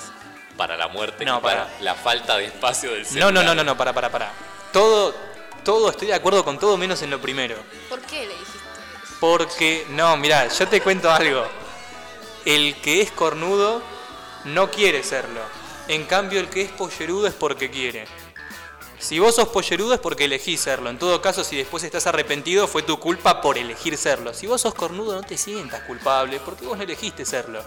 para 0.56 0.76
la 0.76 0.88
muerte 0.88 1.24
No, 1.24 1.38
y 1.38 1.40
para 1.40 1.64
para. 1.66 1.80
la 1.80 1.94
falta 1.94 2.36
de 2.36 2.46
espacio 2.46 2.90
del 2.92 3.02
No, 3.02 3.08
celular. 3.08 3.32
no, 3.34 3.42
no, 3.44 3.54
no, 3.54 3.64
no, 3.64 3.76
para, 3.76 3.92
para, 3.92 4.10
para. 4.10 4.32
Todo, 4.72 5.14
todo, 5.64 5.90
estoy 5.90 6.08
de 6.08 6.14
acuerdo 6.14 6.44
con 6.44 6.58
todo 6.58 6.76
menos 6.76 7.00
en 7.02 7.10
lo 7.10 7.20
primero. 7.20 7.56
¿Por 7.88 8.00
qué 8.00 8.26
le 8.26 8.32
dijiste? 8.34 8.58
Porque, 9.20 9.86
no, 9.90 10.16
mira, 10.16 10.48
yo 10.48 10.66
te 10.66 10.80
cuento 10.80 11.10
algo. 11.10 11.46
El 12.44 12.74
que 12.80 13.00
es 13.00 13.12
cornudo 13.12 13.80
no 14.44 14.70
quiere 14.70 15.04
serlo. 15.04 15.40
En 15.86 16.04
cambio, 16.06 16.40
el 16.40 16.48
que 16.48 16.62
es 16.62 16.70
pollerudo 16.72 17.28
es 17.28 17.34
porque 17.34 17.70
quiere. 17.70 18.06
Si 19.02 19.18
vos 19.18 19.34
sos 19.34 19.48
pollerudo 19.48 19.94
es 19.94 20.00
porque 20.00 20.26
elegís 20.26 20.60
serlo. 20.60 20.88
En 20.88 20.96
todo 20.96 21.20
caso, 21.20 21.42
si 21.42 21.56
después 21.56 21.82
estás 21.82 22.06
arrepentido, 22.06 22.68
fue 22.68 22.82
tu 22.84 23.00
culpa 23.00 23.40
por 23.40 23.58
elegir 23.58 23.98
serlo. 23.98 24.32
Si 24.32 24.46
vos 24.46 24.60
sos 24.60 24.74
cornudo, 24.74 25.16
no 25.16 25.22
te 25.24 25.36
sientas 25.36 25.80
culpable 25.82 26.38
porque 26.38 26.64
vos 26.64 26.76
no 26.76 26.84
elegiste 26.84 27.24
serlo. 27.26 27.64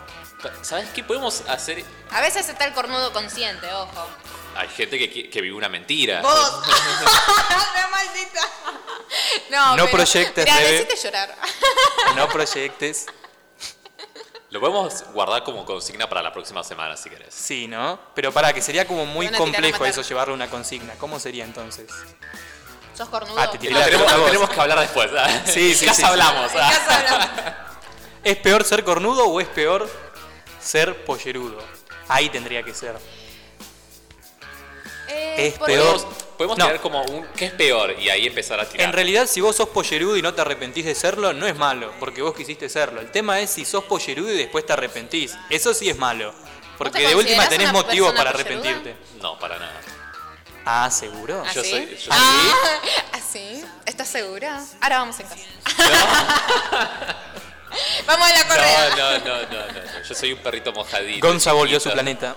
¿Sabes 0.61 0.87
qué 0.95 1.03
podemos 1.03 1.41
hacer? 1.49 1.83
A 2.11 2.21
veces 2.21 2.47
está 2.47 2.63
el 2.65 2.73
cornudo 2.73 3.11
consciente, 3.11 3.67
ojo. 3.73 4.07
Hay 4.55 4.69
gente 4.69 4.97
que, 4.97 5.41
vive 5.41 5.53
una 5.53 5.67
mentira. 5.67 6.21
Vos. 6.21 6.51
¡Re 6.65 7.91
maldita! 7.91 8.41
No, 9.49 9.77
No 9.77 9.85
pero- 9.85 9.97
proyectes, 9.97 10.45
decite 10.45 10.95
llorar. 10.95 11.35
No 12.15 12.27
proyectes. 12.27 13.05
Lo 14.55 14.61
podemos 14.61 15.03
guardar 15.11 15.43
como 15.43 15.65
consigna 15.65 16.07
para 16.07 16.21
la 16.21 16.31
próxima 16.31 16.63
semana, 16.63 16.95
si 16.95 17.09
querés. 17.09 17.33
Sí, 17.33 17.67
¿no? 17.67 17.99
Pero 18.13 18.31
para 18.31 18.53
que 18.53 18.61
sería 18.61 18.87
como 18.87 19.05
muy 19.05 19.27
complejo 19.27 19.83
eso, 19.85 20.01
llevarle 20.01 20.33
una 20.33 20.49
consigna. 20.49 20.93
¿Cómo 20.93 21.19
sería 21.19 21.43
entonces? 21.43 21.91
¿Sos 22.93 23.09
cornudo? 23.09 23.37
Ah, 23.37 23.51
te 23.51 23.57
tiré 23.57 23.73
lo 23.73 23.79
la 23.79 23.85
tenemos, 23.85 24.05
pelota 24.05 24.13
a 24.13 24.17
lo 24.17 24.21
vos. 24.23 24.31
tenemos 24.31 24.49
que 24.55 24.61
hablar 24.61 24.79
después. 24.79 25.11
¿ah? 25.17 25.41
Sí, 25.45 25.75
sí, 25.75 25.85
casa 25.85 25.95
sí, 25.97 26.01
sí. 26.03 26.07
hablamos. 26.07 26.51
Casa 26.53 26.99
hablamos. 26.99 27.29
¿Es 28.23 28.37
peor 28.37 28.63
ser 28.63 28.85
cornudo 28.85 29.25
o 29.25 29.41
es 29.41 29.47
peor 29.49 29.89
ser 30.61 31.03
pollerudo? 31.03 31.61
Ahí 32.07 32.29
tendría 32.29 32.63
que 32.63 32.73
ser. 32.73 32.95
Eh, 35.09 35.47
Es 35.49 35.55
¿por 35.55 35.67
peor. 35.67 35.99
Podemos 36.37 36.57
No. 36.57 36.65
tirar 36.65 36.81
como 36.81 37.01
un 37.03 37.25
¿qué 37.35 37.45
es 37.45 37.51
peor? 37.53 37.95
Y 37.99 38.09
ahí 38.09 38.25
empezar 38.27 38.59
a 38.59 38.67
tirar. 38.67 38.85
En 38.87 38.93
realidad, 38.93 39.25
si 39.27 39.41
vos 39.41 39.55
sos 39.55 39.69
pollerudo 39.69 40.17
y 40.17 40.21
no 40.21 40.33
te 40.33 40.41
arrepentís 40.41 40.85
de 40.85 40.93
serlo, 40.95 41.33
no 41.33 41.47
es 41.47 41.55
malo, 41.55 41.93
porque 41.99 42.21
vos 42.21 42.35
quisiste 42.35 42.67
serlo. 42.69 42.99
El 43.01 43.11
tema 43.11 43.39
es 43.39 43.49
si 43.51 43.63
sos 43.65 43.83
pollerudo 43.85 44.31
y 44.33 44.37
después 44.37 44.65
te 44.65 44.73
arrepentís. 44.73 45.35
Eso 45.49 45.73
sí 45.73 45.89
es 45.89 45.97
malo. 45.97 46.33
Porque 46.77 47.07
de 47.07 47.15
última 47.15 47.47
tenés 47.47 47.69
una 47.69 47.73
motivo 47.81 48.07
persona 48.07 48.31
para 48.31 48.43
polleruda? 48.43 48.69
arrepentirte. 48.69 49.21
No, 49.21 49.39
para 49.39 49.57
nada. 49.59 49.79
Ah, 50.65 50.89
¿seguro? 50.91 51.43
¿Ah, 51.45 51.51
Yo 51.53 51.63
sí? 51.63 51.69
soy- 51.69 51.95
yo 51.97 52.09
Ah, 52.11 52.79
¿Así? 53.13 53.63
¿Estás 53.85 54.07
segura? 54.09 54.61
Ahora 54.81 54.97
vamos 54.99 55.19
en 55.19 55.27
casa. 55.27 55.41
vamos 58.07 58.27
a 58.27 58.31
la 58.37 58.47
correa. 58.47 58.89
No, 58.89 58.95
no, 58.97 59.19
no, 59.19 59.41
no, 59.43 59.67
no. 59.67 60.03
Yo 60.07 60.15
soy 60.15 60.33
un 60.33 60.39
perrito 60.39 60.71
mojadito. 60.73 61.25
Gonza 61.27 61.53
volvió 61.53 61.77
a 61.77 61.79
su 61.79 61.91
planeta. 61.91 62.35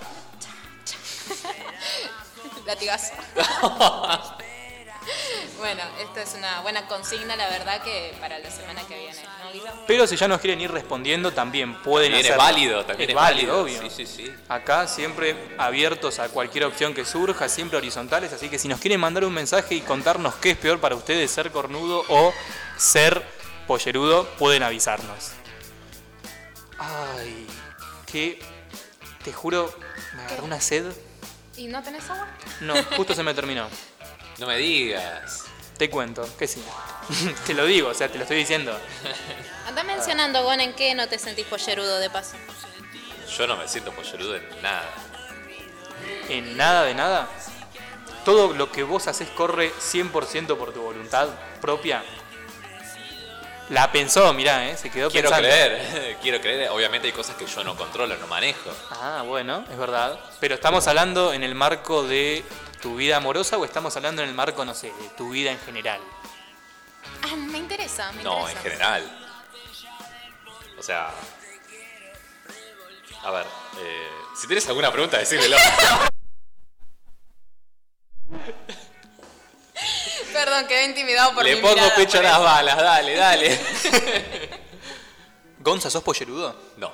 Latigazo. 2.69 3.13
bueno, 5.57 5.81
esta 5.99 6.21
es 6.21 6.35
una 6.35 6.61
buena 6.61 6.85
consigna, 6.85 7.35
la 7.35 7.49
verdad, 7.49 7.81
que 7.81 8.13
para 8.21 8.37
la 8.37 8.51
semana 8.51 8.83
que 8.87 8.95
viene. 8.95 9.17
Pero 9.87 10.05
si 10.05 10.15
ya 10.15 10.27
nos 10.27 10.39
quieren 10.39 10.61
ir 10.61 10.69
respondiendo, 10.69 11.31
también 11.31 11.81
pueden 11.81 12.13
hacerlo. 12.13 12.37
válido, 12.37 12.85
también 12.85 13.09
es, 13.09 13.15
válido. 13.15 13.61
obvio. 13.61 13.81
Sí, 13.81 13.89
sí, 13.89 14.05
sí. 14.05 14.31
Acá 14.47 14.87
siempre 14.87 15.35
abiertos 15.57 16.19
a 16.19 16.29
cualquier 16.29 16.65
opción 16.65 16.93
que 16.93 17.05
surja, 17.05 17.49
siempre 17.49 17.79
horizontales, 17.79 18.33
así 18.33 18.49
que 18.49 18.59
si 18.59 18.67
nos 18.67 18.79
quieren 18.79 18.99
mandar 18.99 19.25
un 19.25 19.33
mensaje 19.33 19.73
y 19.73 19.81
contarnos 19.81 20.35
qué 20.35 20.51
es 20.51 20.57
peor 20.57 20.79
para 20.79 20.93
ustedes, 20.93 21.31
ser 21.31 21.51
cornudo 21.51 22.05
o 22.07 22.31
ser 22.77 23.23
pollerudo, 23.65 24.29
pueden 24.37 24.61
avisarnos. 24.61 25.31
Ay, 26.77 27.47
que 28.05 28.39
te 29.23 29.33
juro, 29.33 29.73
me 30.15 30.21
agarró 30.21 30.43
una 30.43 30.61
sed. 30.61 30.85
¿Y 31.59 31.67
no 31.67 31.83
tenés 31.83 32.09
agua? 32.09 32.25
No, 32.61 32.73
justo 32.95 33.13
se 33.13 33.21
me 33.21 33.33
terminó. 33.33 33.67
No 34.37 34.47
me 34.47 34.55
digas. 34.55 35.43
Te 35.77 35.89
cuento, 35.89 36.25
que 36.37 36.47
sí. 36.47 36.63
te 37.45 37.53
lo 37.53 37.65
digo, 37.65 37.89
o 37.89 37.93
sea, 37.93 38.07
te 38.07 38.15
lo 38.17 38.21
estoy 38.21 38.37
diciendo. 38.37 38.79
Anda 39.67 39.83
mencionando, 39.83 40.41
Gon, 40.43 40.61
en 40.61 40.73
qué 40.73 40.95
no 40.95 41.09
te 41.09 41.19
sentís 41.19 41.45
pollerudo 41.47 41.99
de 41.99 42.09
paso. 42.09 42.37
Yo 43.37 43.45
no 43.45 43.57
me 43.57 43.67
siento 43.67 43.91
pollerudo 43.91 44.37
en 44.37 44.61
nada. 44.61 44.89
En 46.29 46.55
nada 46.55 46.85
de 46.85 46.95
nada. 46.95 47.27
todo 48.23 48.53
lo 48.53 48.71
que 48.71 48.83
vos 48.83 49.07
haces 49.07 49.27
corre 49.29 49.73
100% 49.73 50.57
por 50.57 50.73
tu 50.73 50.81
voluntad 50.81 51.27
propia? 51.59 52.03
La 53.69 53.91
pensó, 53.91 54.33
mirá, 54.33 54.67
¿eh? 54.67 54.75
se 54.77 54.89
quedó 54.89 55.11
Quiero 55.11 55.29
pensando. 55.29 55.47
creer, 55.47 56.17
quiero 56.21 56.41
creer. 56.41 56.69
Obviamente 56.71 57.07
hay 57.07 57.13
cosas 57.13 57.35
que 57.35 57.45
yo 57.45 57.63
no 57.63 57.75
controlo, 57.75 58.17
no 58.17 58.25
manejo. 58.27 58.71
Ah, 58.89 59.23
bueno, 59.25 59.63
es 59.69 59.77
verdad. 59.77 60.19
Pero 60.39 60.55
estamos 60.55 60.87
hablando 60.87 61.33
en 61.33 61.43
el 61.43 61.53
marco 61.53 62.03
de 62.03 62.43
tu 62.81 62.95
vida 62.95 63.17
amorosa 63.17 63.57
o 63.57 63.65
estamos 63.65 63.95
hablando 63.95 64.23
en 64.23 64.29
el 64.29 64.35
marco, 64.35 64.65
no 64.65 64.73
sé, 64.73 64.87
de 64.87 65.09
tu 65.15 65.29
vida 65.29 65.51
en 65.51 65.59
general. 65.59 65.99
Ah, 67.23 67.35
me 67.35 67.59
interesa, 67.59 68.11
me 68.13 68.23
No, 68.23 68.49
en 68.49 68.57
general. 68.57 69.03
O 70.77 70.81
sea. 70.83 71.11
A 73.23 73.31
ver, 73.31 73.45
eh, 73.79 74.09
si 74.39 74.47
tienes 74.47 74.67
alguna 74.67 74.91
pregunta, 74.91 75.17
decímelo. 75.19 75.57
Perdón, 80.45 80.67
quedé 80.67 80.85
intimidado 80.85 81.33
por 81.33 81.43
Le 81.43 81.55
mi 81.55 81.61
pongo 81.61 81.89
pecho 81.95 82.19
a 82.19 82.23
las 82.23 82.39
balas, 82.39 82.77
dale, 82.77 83.15
dale. 83.15 83.59
Gonza, 85.59 85.89
¿sos 85.89 86.03
pollerudo? 86.03 86.55
No, 86.77 86.91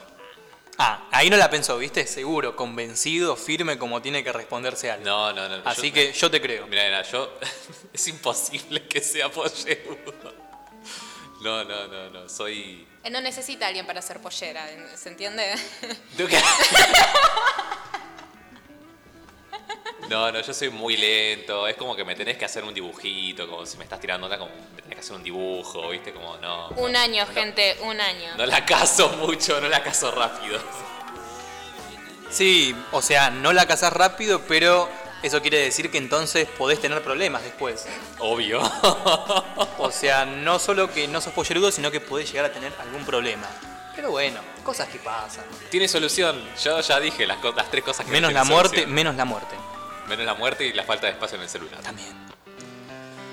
Ah, 0.77 1.07
ahí 1.11 1.29
no 1.29 1.37
la 1.37 1.49
pensó, 1.49 1.77
¿viste? 1.77 2.05
Seguro, 2.05 2.53
convencido, 2.55 3.37
firme 3.37 3.77
como 3.77 4.01
tiene 4.01 4.23
que 4.25 4.33
responderse 4.33 4.91
algo. 4.91 5.05
no, 5.05 5.31
no. 5.31 5.47
no 5.47 5.61
Así 5.63 5.87
yo- 5.89 5.93
que 5.93 6.11
yo 6.11 6.29
te 6.29 6.41
creo. 6.41 6.67
Mira, 6.67 6.83
nena, 6.83 7.01
yo. 7.03 7.31
es 7.93 8.07
imposible 8.09 8.85
que 8.87 8.99
sea 8.99 9.29
pollerudo. 9.31 10.33
No, 11.41 11.63
no, 11.63 11.87
no, 11.87 12.09
no. 12.09 12.27
Soy. 12.27 12.85
Eh, 13.03 13.09
No 13.09 13.21
necesita 13.21 13.67
alguien 13.67 13.85
para 13.85 14.01
ser 14.01 14.19
pollera, 14.19 14.67
¿se 14.97 15.07
entiende? 15.09 15.53
No, 20.09 20.31
no, 20.31 20.41
yo 20.41 20.53
soy 20.53 20.69
muy 20.69 20.97
lento. 20.97 21.67
Es 21.67 21.75
como 21.75 21.95
que 21.95 22.05
me 22.05 22.15
tenés 22.15 22.37
que 22.37 22.45
hacer 22.45 22.63
un 22.63 22.73
dibujito, 22.73 23.47
como 23.47 23.65
si 23.65 23.77
me 23.77 23.83
estás 23.83 23.99
tirando 23.99 24.25
onda, 24.25 24.37
como 24.37 24.51
me 24.75 24.81
tenés 24.81 24.95
que 24.95 25.01
hacer 25.01 25.15
un 25.15 25.23
dibujo, 25.23 25.89
¿viste? 25.89 26.13
Como 26.13 26.37
no. 26.37 26.69
Un 26.77 26.91
no, 26.91 26.99
año, 26.99 27.25
no. 27.25 27.33
gente, 27.33 27.77
un 27.81 27.99
año. 27.99 28.35
No 28.37 28.45
la 28.45 28.65
caso 28.65 29.09
mucho, 29.17 29.59
no 29.59 29.67
la 29.67 29.81
caso 29.81 30.11
rápido. 30.11 30.59
Sí, 32.29 32.75
o 32.91 33.01
sea, 33.01 33.29
no 33.29 33.53
la 33.53 33.65
casás 33.65 33.93
rápido, 33.93 34.41
pero 34.47 34.89
eso 35.23 35.41
quiere 35.41 35.59
decir 35.59 35.89
que 35.89 35.97
entonces 35.97 36.47
podés 36.57 36.79
tener 36.81 37.01
problemas 37.01 37.43
después. 37.43 37.85
Obvio. 38.19 38.61
O 39.77 39.91
sea, 39.91 40.25
no 40.25 40.59
solo 40.59 40.91
que 40.91 41.07
no 41.07 41.21
sos 41.21 41.33
pollerudo, 41.33 41.71
sino 41.71 41.91
que 41.91 41.99
podés 42.01 42.29
llegar 42.31 42.45
a 42.45 42.51
tener 42.51 42.73
algún 42.79 43.05
problema. 43.05 43.47
Pero 43.95 44.11
bueno, 44.11 44.41
cosas 44.63 44.89
que 44.89 44.99
pasan. 44.99 45.45
Tiene 45.69 45.87
solución. 45.87 46.43
Yo 46.61 46.79
ya 46.81 46.99
dije 46.99 47.25
las, 47.25 47.37
tres 47.71 47.83
cosas 47.83 48.05
que 48.05 48.11
Menos 48.11 48.33
la 48.33 48.43
muerte, 48.43 48.69
solución. 48.69 48.93
menos 48.93 49.15
la 49.15 49.25
muerte. 49.25 49.55
Menos 50.07 50.25
la 50.25 50.35
muerte 50.35 50.65
y 50.67 50.73
la 50.73 50.83
falta 50.83 51.07
de 51.07 51.13
espacio 51.13 51.37
en 51.37 51.43
el 51.43 51.49
celular. 51.49 51.79
También. 51.81 52.13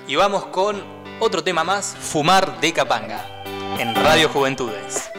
Y 0.07 0.15
vamos 0.15 0.45
con 0.47 0.83
otro 1.19 1.43
tema 1.43 1.63
más, 1.63 1.95
Fumar 1.99 2.59
de 2.59 2.73
Capanga, 2.73 3.43
en 3.77 3.93
Radio 3.93 4.27
Juventudes. 4.29 5.11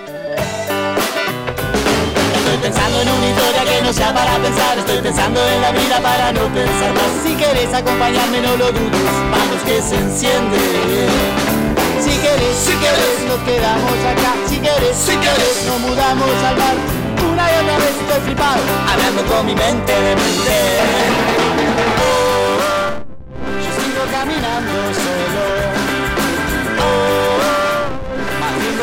Estoy 2.34 2.58
pensando 2.60 3.00
en 3.00 3.08
una 3.08 3.26
historia 3.28 3.64
que 3.64 3.82
no 3.82 3.92
sea 3.92 4.14
para 4.14 4.36
pensar 4.36 4.78
Estoy 4.78 4.98
pensando 4.98 5.40
en 5.48 5.60
la 5.60 5.72
vida 5.72 6.00
para 6.00 6.32
no 6.32 6.42
pensar 6.54 6.92
más 6.92 7.10
Si 7.24 7.34
querés 7.34 7.74
acompañarme 7.74 8.40
no 8.42 8.56
lo 8.56 8.70
dudes 8.70 9.12
Vamos 9.30 9.62
que 9.64 9.82
se 9.82 9.96
enciende 9.96 10.58
Si 12.00 12.10
querés, 12.10 12.56
si 12.56 12.72
querés 12.76 13.24
nos 13.26 13.38
quedamos 13.40 13.98
acá 14.04 14.34
Si 14.46 14.58
querés, 14.58 14.96
si 14.96 15.16
querés 15.16 15.64
nos 15.66 15.80
mudamos 15.80 16.42
al 16.44 16.56
mar 16.56 17.03
Una 17.32 17.50
y 17.50 17.54
otra 17.62 17.76
vez 17.78 17.94
estoy 18.00 18.20
flipado 18.24 18.62
Hablando 18.90 19.24
con 19.24 19.46
mi 19.46 19.54
mente 19.54 19.92
de 19.92 20.16
mente. 20.16 20.58
Oh, 22.00 23.04
Yo 23.64 23.70
sigo 23.80 24.04
caminando 24.10 24.72
solo. 25.02 25.44
Oh, 26.80 27.24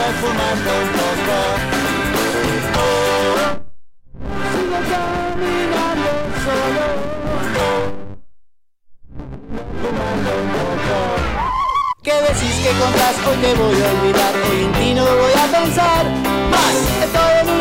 es 0.02 0.16
fumando 0.22 0.72
un 0.82 0.90
poco. 0.98 1.36
Sigo 4.52 4.80
caminando 4.92 6.12
solo. 6.46 6.86
Fumando 9.82 10.32
un 10.42 10.48
poco. 10.58 10.96
¿Qué 12.04 12.14
decís 12.14 12.56
que 12.64 12.72
contás? 12.80 13.16
Hoy 13.28 13.38
te 13.38 13.54
voy 13.54 13.78
a 13.82 13.90
olvidar. 13.92 14.34
Hoy 14.50 14.64
en 14.66 14.72
ti 14.74 14.94
no 14.96 15.04
voy 15.06 15.34
a 15.34 15.46
pensar 15.60 16.06
Más, 16.50 16.76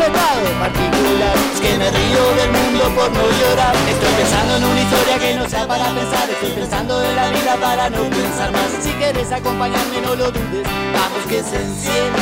particular 0.09 1.35
Es 1.53 1.61
que 1.61 1.77
me 1.77 1.91
río 1.91 2.35
del 2.35 2.51
mundo 2.51 2.83
por 2.95 3.11
no 3.11 3.21
llorar. 3.21 3.75
Estoy 3.75 4.13
pensando 4.17 4.55
en 4.57 4.63
una 4.63 4.81
historia 4.81 5.19
que 5.19 5.35
no 5.35 5.49
sea 5.49 5.67
para 5.67 5.85
pensar. 5.93 6.29
Estoy 6.29 6.51
pensando 6.51 7.03
en 7.03 7.15
la 7.15 7.29
vida 7.29 7.55
para 7.59 7.89
no 7.89 8.03
pensar 8.09 8.51
más. 8.51 8.69
Si 8.81 8.91
quieres 8.93 9.31
acompañarme 9.31 10.01
no 10.01 10.15
lo 10.15 10.31
dudes. 10.31 10.67
Vamos 10.93 11.25
que 11.29 11.43
se 11.43 11.57
enciende. 11.57 12.21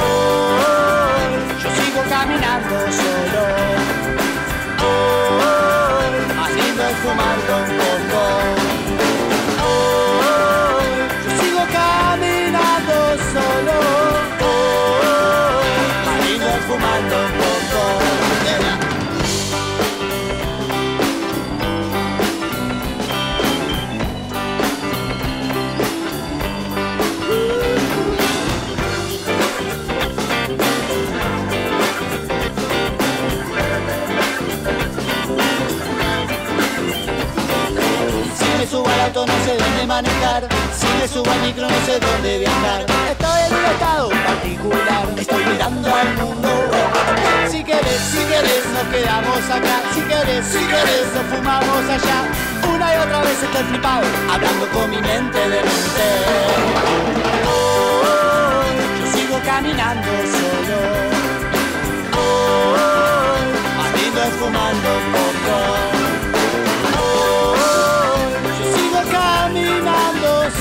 Oh, 0.00 1.18
yo 1.62 1.68
sigo 1.70 2.02
caminando 2.08 2.74
solo. 2.92 3.42
Más 6.36 6.50
lindo 6.52 6.82
es 6.84 6.96
fumando 6.98 7.75
no 39.24 39.32
sé 39.44 39.56
dónde 39.56 39.86
manejar. 39.86 40.46
Si 40.76 40.86
me 40.98 41.08
subo 41.08 41.30
al 41.30 41.40
micro 41.40 41.68
no 41.68 41.86
sé 41.86 41.98
dónde 41.98 42.38
viajar. 42.40 42.84
Estoy 43.10 43.40
en 43.46 43.54
un 43.54 43.64
estado 43.64 44.08
particular. 44.10 45.06
Estoy 45.16 45.44
mirando 45.46 45.94
al 45.94 46.14
mundo 46.16 46.48
Si 47.50 47.64
querés, 47.64 48.00
si 48.12 48.18
querés 48.18 48.64
nos 48.74 48.86
quedamos 48.92 49.40
acá. 49.48 49.76
Si 49.94 50.00
querés, 50.02 50.44
si 50.44 50.58
querés 50.58 51.06
nos 51.14 51.24
fumamos 51.32 51.84
allá. 51.88 52.18
Una 52.74 52.94
y 52.94 52.98
otra 52.98 53.20
vez 53.22 53.42
estoy 53.42 53.62
flipado 53.64 54.06
Hablando 54.30 54.66
con 54.68 54.90
mi 54.90 55.00
mente 55.00 55.38
de 55.38 55.62
mente. 55.62 56.06
Oh, 57.46 58.62
yo 58.98 59.06
sigo 59.16 59.40
caminando 59.44 60.10
solo. 60.36 60.78
Oh, 62.12 63.36
fumando 64.38 64.88
poco 65.12 65.95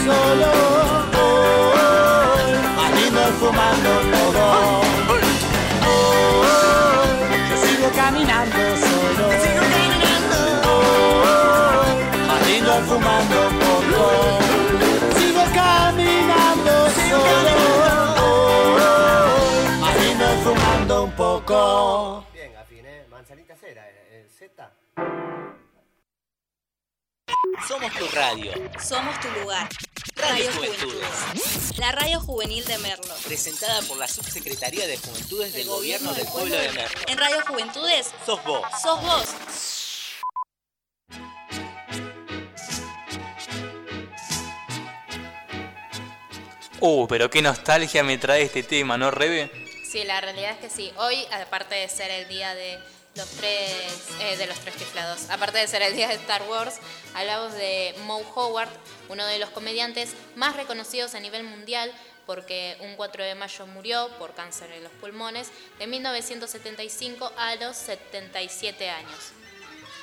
solo. 0.06 0.52
Oh, 1.18 1.74
lindo 2.96 3.22
es 3.22 3.36
fumando 3.42 3.92
todo. 4.16 4.44
Oh, 5.88 6.44
yo 7.50 7.56
sigo 7.66 7.88
caminando 7.96 8.62
solo. 8.86 9.26
Sigo 9.44 9.64
caminando. 9.76 10.40
Oh, 10.74 11.84
más 12.28 12.42
lindo 12.48 12.72
es 12.80 12.86
fumando 12.86 13.38
poco. 13.66 14.04
Sigo 15.18 15.44
caminando 15.54 16.74
solo. 17.10 17.56
Oh, 18.22 18.78
es 19.92 20.40
fumando 20.44 20.94
un 21.04 21.12
poco. 21.12 22.26
Bien, 22.34 22.56
afiné. 22.58 22.94
Manzanita 23.10 23.56
cera, 23.56 23.84
eh, 23.90 24.28
Z. 24.38 24.72
Somos 27.68 27.92
tu 27.94 28.06
radio. 28.16 28.52
Somos 28.80 29.20
tu 29.20 29.28
lugar. 29.40 29.68
Radio. 30.30 30.52
Juventudes. 30.54 31.78
La 31.78 31.92
radio 31.92 32.20
juvenil 32.20 32.66
de 32.66 32.78
Merlo. 32.80 33.14
Presentada 33.26 33.82
por 33.84 33.98
la 33.98 34.08
Subsecretaría 34.08 34.88
de 34.88 34.98
Juventudes 34.98 35.54
del 35.54 35.68
Gobierno 35.68 36.14
del 36.14 36.26
Pueblo 36.28 36.56
de 36.56 36.72
Merlo. 36.72 37.00
En 37.08 37.18
Radio 37.18 37.38
Juventudes 37.48 38.12
Sos 38.26 38.44
vos. 38.44 38.62
sos 38.82 39.02
vos. 39.02 39.28
Uh, 46.80 47.08
pero 47.08 47.30
qué 47.30 47.42
nostalgia 47.42 48.04
me 48.04 48.18
trae 48.18 48.44
este 48.44 48.64
tema, 48.64 48.98
¿no, 48.98 49.12
Rebe? 49.12 49.52
Sí, 49.90 50.04
la 50.04 50.22
realidad 50.22 50.52
es 50.52 50.58
que 50.58 50.70
sí. 50.70 50.92
Hoy, 50.98 51.26
aparte 51.32 51.76
de 51.76 51.88
ser 51.88 52.12
el 52.12 52.28
día 52.28 52.54
de 52.54 52.80
los 53.16 53.30
tres, 53.30 54.10
eh, 54.20 54.36
de 54.38 54.46
los 54.46 54.60
tres 54.60 54.76
chiflados, 54.78 55.30
aparte 55.30 55.58
de 55.58 55.68
ser 55.68 55.82
el 55.82 55.96
día 55.96 56.10
de 56.10 56.16
Star 56.16 56.44
Wars, 56.44 56.80
hablamos 57.14 57.54
de 57.54 57.96
Moe 58.06 58.26
Howard, 58.36 58.70
uno 59.08 59.26
de 59.26 59.40
los 59.40 59.50
comediantes 59.52 60.14
más 60.36 60.56
reconocidos 60.56 61.16
a 61.16 61.20
nivel 61.20 61.44
mundial 61.44 61.92
porque 62.26 62.76
un 62.82 62.96
4 62.96 63.24
de 63.24 63.36
mayo 63.36 63.68
murió 63.68 64.10
por 64.18 64.34
cáncer 64.34 64.72
en 64.72 64.84
los 64.84 64.92
pulmones 64.94 65.52
de 65.80 65.88
1975 65.88 67.32
a 67.38 67.56
los 67.56 67.78
77 67.78 68.90
años. 68.90 69.32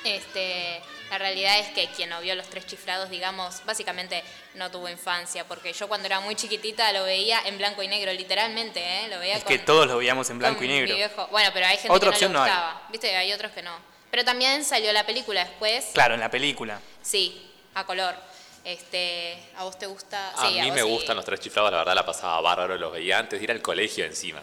Este, 0.05 0.81
la 1.13 1.19
realidad 1.19 1.59
es 1.59 1.69
que 1.69 1.87
quien 1.95 2.09
no 2.09 2.19
vio 2.21 2.33
los 2.35 2.47
tres 2.49 2.65
chiflados, 2.65 3.09
digamos, 3.09 3.63
básicamente 3.65 4.23
no 4.55 4.71
tuvo 4.71 4.89
infancia, 4.89 5.45
porque 5.47 5.71
yo 5.71 5.87
cuando 5.87 6.07
era 6.07 6.19
muy 6.21 6.35
chiquitita 6.35 6.91
lo 6.91 7.03
veía 7.03 7.39
en 7.45 7.57
blanco 7.57 7.83
y 7.83 7.87
negro, 7.87 8.11
literalmente, 8.13 8.79
¿eh? 8.81 9.07
Lo 9.09 9.19
veía 9.19 9.35
Es 9.37 9.43
con, 9.43 9.53
que 9.53 9.59
todos 9.59 9.85
lo 9.87 9.97
veíamos 9.97 10.29
en 10.31 10.39
blanco 10.39 10.63
y 10.63 10.67
mi 10.67 10.73
negro. 10.73 10.95
viejo. 10.95 11.27
Bueno, 11.31 11.49
pero 11.53 11.67
hay 11.67 11.77
gente 11.77 11.91
Otra 11.91 12.09
que 12.09 12.15
opción 12.15 12.33
no 12.33 12.39
no 12.39 12.45
le 12.45 12.51
hay. 12.51 12.57
gustaba, 12.57 12.87
¿viste? 12.89 13.15
Hay 13.15 13.31
otros 13.33 13.51
que 13.51 13.61
no. 13.61 13.77
Pero 14.09 14.23
también 14.25 14.63
salió 14.65 14.91
la 14.93 15.05
película 15.05 15.43
después, 15.45 15.85
Claro, 15.93 16.13
en 16.15 16.19
la 16.19 16.29
película. 16.31 16.79
sí, 17.01 17.49
a 17.75 17.85
color. 17.85 18.15
Este, 18.63 19.37
¿a 19.57 19.63
vos 19.65 19.77
te 19.77 19.85
gusta? 19.87 20.29
A 20.31 20.47
Sí, 20.47 20.53
mí 20.53 20.67
vos 20.67 20.75
me 20.75 20.81
sí. 20.83 20.87
gustan 20.87 21.15
los 21.17 21.25
tres 21.25 21.39
chiflados, 21.41 21.71
la 21.71 21.79
verdad 21.79 21.95
la 21.95 22.05
pasaba 22.05 22.39
bárbaro, 22.41 22.77
los 22.77 22.93
veía 22.93 23.19
antes 23.19 23.39
de 23.39 23.43
ir 23.43 23.51
al 23.51 23.61
colegio 23.61 24.05
encima. 24.05 24.41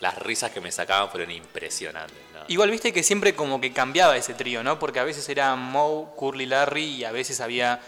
Las 0.00 0.16
risas 0.18 0.50
que 0.52 0.60
me 0.60 0.70
sacaban 0.70 1.10
fueron 1.10 1.30
impresionantes. 1.30 2.16
¿no? 2.34 2.40
Igual 2.48 2.70
viste 2.70 2.92
que 2.92 3.02
siempre 3.02 3.34
como 3.34 3.60
que 3.60 3.72
cambiaba 3.72 4.16
ese 4.16 4.34
trío, 4.34 4.62
¿no? 4.62 4.78
Porque 4.78 5.00
a 5.00 5.04
veces 5.04 5.28
era 5.28 5.54
Moe, 5.56 6.06
Curly, 6.16 6.46
Larry 6.46 6.84
y 6.84 7.04
a 7.04 7.10
veces 7.12 7.40
había 7.40 7.80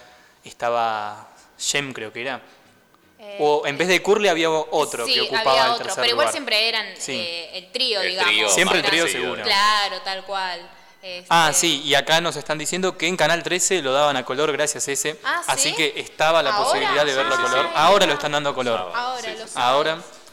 estaba 0.45 1.29
Jem 1.59 1.93
creo 1.93 2.13
que 2.13 2.23
era. 2.23 2.41
Eh, 3.19 3.37
O 3.39 3.67
en 3.67 3.77
vez 3.77 3.89
de 3.89 4.03
Curly 4.03 4.29
había 4.29 4.51
otro 4.51 5.05
sí, 5.07 5.13
que 5.15 5.21
ocupaba 5.21 5.51
había 5.53 5.65
el 5.67 5.71
otro, 5.73 5.85
tercer 5.85 6.03
pero 6.03 6.13
igual 6.13 6.25
lugar. 6.25 6.33
siempre 6.33 6.69
eran 6.69 6.87
Sí. 6.99 7.13
eh, 7.21 7.51
el 7.59 7.71
trío, 7.71 8.01
El 8.01 8.09
digamos. 8.09 8.31
trío 8.33 8.49
Siempre 8.49 8.79
el 8.79 8.85
trío 8.85 9.07
seguro. 9.09 9.43
Claro, 9.43 10.01
tal 10.03 10.25
cual. 10.25 10.69
Este, 11.03 11.27
Ah, 11.31 11.51
sí, 11.55 11.83
y 11.85 11.95
acá 11.95 12.21
nos 12.21 12.37
están 12.37 12.59
diciendo 12.59 12.97
que 12.99 13.07
en 13.07 13.17
Canal 13.17 13.43
13 13.43 13.81
lo 13.83 13.93
daban 13.93 14.17
a 14.17 14.25
color 14.25 14.53
gracias 14.53 14.87
a 14.89 14.93
ese. 14.93 15.19
Ah, 15.25 15.43
¿sí? 15.45 15.51
Así 15.53 15.75
que 15.75 15.95
estaba 15.97 16.43
la 16.43 16.51
¿Ahora? 16.55 16.65
posibilidad 16.71 17.05
de 17.07 17.15
verlo 17.15 17.35
a 17.35 17.39
Ah, 17.39 17.43
color. 17.43 17.65
sí. 17.67 17.73
Ahora 17.75 18.07
lo 18.07 18.13
están 18.15 18.33
dando 18.33 18.51
a 18.51 18.55
color. 18.55 18.93
Ahora, 18.95 19.21
Sí, 19.23 19.29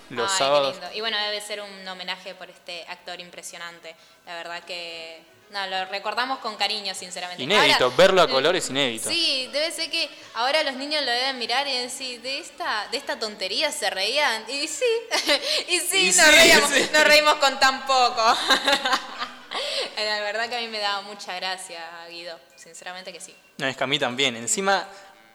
los 0.09 0.31
sí. 0.31 0.37
sábados. 0.37 0.73
Ay, 0.75 0.79
qué 0.79 0.79
lindo. 0.85 0.97
Y 0.97 1.01
bueno, 1.01 1.17
debe 1.17 1.41
ser 1.41 1.61
un 1.61 1.87
homenaje 1.87 2.35
por 2.35 2.49
este 2.49 2.85
actor 2.89 3.19
impresionante. 3.19 3.95
La 4.25 4.35
verdad 4.35 4.63
que. 4.63 5.21
No, 5.49 5.65
lo 5.67 5.85
recordamos 5.85 6.39
con 6.39 6.57
cariño, 6.57 6.93
sinceramente. 6.93 7.41
Inédito, 7.41 7.85
Ahora- 7.85 7.95
verlo 7.95 8.21
a 8.21 8.27
color 8.27 8.53
es 8.57 8.69
inédito. 8.69 9.09
Sí, 9.09 9.47
debe 9.53 9.71
ser 9.71 9.89
que 9.89 10.09
ahora 10.33 10.61
los 10.63 10.73
niños 10.75 11.05
lo 11.05 11.09
deben 11.11 11.39
mirar 11.39 11.65
y 11.69 11.71
decir, 11.77 12.21
de 12.21 12.39
esta, 12.39 12.85
de 12.91 12.97
esta 12.97 13.17
tontería 13.17 13.71
se 13.71 13.89
reían. 13.89 14.43
Y 14.49 14.67
sí, 14.67 14.83
y 15.69 15.79
sí, 15.79 15.97
Y 15.99 16.05
nos, 16.07 16.15
sí, 16.25 16.31
reíamos, 16.31 16.69
sí. 16.69 16.89
nos 16.91 17.03
reímos 17.05 17.35
con 17.35 17.57
tan 17.61 17.85
poco. 17.85 18.37
La 19.95 20.19
verdad 20.21 20.49
que 20.49 20.57
a 20.57 20.59
mí 20.59 20.67
me 20.67 20.79
daba 20.79 21.01
mucha 21.03 21.33
gracia, 21.35 21.79
Guido. 22.09 22.37
Sinceramente 22.55 23.11
que 23.13 23.19
sí. 23.21 23.33
No, 23.57 23.67
es 23.67 23.77
que 23.77 23.83
a 23.83 23.87
mí 23.87 23.97
también. 23.97 24.35
Encima, 24.35 24.87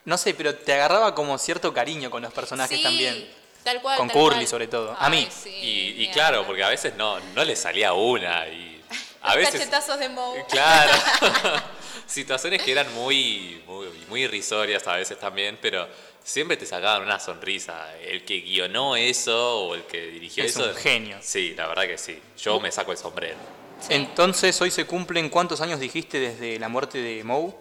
no 0.05 0.19
sé, 0.19 0.35
pero 0.35 0.55
te 0.55 0.73
agarraba 0.75 1.15
como 1.15 1.39
cierto 1.39 1.73
cariño 1.73 2.11
con 2.11 2.23
los 2.23 2.33
personajes 2.33 2.77
sí, 2.77 2.83
también. 2.83 3.42
Tal 3.65 3.81
cual. 3.81 3.97
Con 3.99 4.09
tal 4.09 4.17
Curly, 4.17 4.35
cual. 4.37 4.47
sobre 4.47 4.67
todo. 4.69 4.97
A 4.99 5.09
mí. 5.09 5.29
sí, 5.31 5.95
Y, 5.99 6.09
claro, 6.09 6.45
porque 6.47 6.65
a 6.65 6.69
veces 6.69 6.95
no, 6.97 7.19
no 7.35 7.45
le 7.45 7.55
salía 7.57 7.93
una 7.93 8.47
y 8.49 8.83
a 9.23 9.35
veces... 9.37 9.55
Cachetazos 9.55 9.99
de 9.99 10.09
Moe. 10.09 10.45
Claro. 10.51 10.93
Situaciones 12.07 12.63
que 12.63 12.73
eran 12.73 12.93
muy, 12.95 13.63
muy, 13.67 13.87
muy 14.09 14.23
irrisorias 14.25 14.87
a 14.87 14.97
veces 14.97 15.19
también, 15.19 15.59
pero 15.63 15.89
siempre 16.23 16.57
te 16.57 16.67
sacaban 16.67 17.03
una 17.03 17.19
sonrisa. 17.19 17.95
El 18.01 18.25
que 18.25 18.41
guionó 18.41 18.97
eso 18.97 19.61
o 19.69 19.75
el 19.75 19.85
que 19.85 20.01
dirigió 20.09 20.45
Es 20.45 20.51
eso. 20.57 20.65
un 20.69 20.75
genio. 20.75 21.19
Sí, 21.23 21.55
la 21.57 21.69
verdad 21.69 21.85
que 21.85 21.97
sí. 21.97 22.21
Yo 22.37 22.61
me 22.61 22.71
saco 22.71 22.93
el 22.93 22.99
sombrero. 22.99 23.37
Sí. 23.81 23.95
Entonces, 23.95 24.61
hoy 24.61 24.71
se 24.71 24.85
cumplen 24.85 25.29
cuántos 25.31 25.61
años 25.61 25.81
dijiste 25.81 26.19
desde 26.21 26.59
la 26.59 26.69
muerte 26.69 26.99
de 26.99 27.25
Moe? 27.25 27.55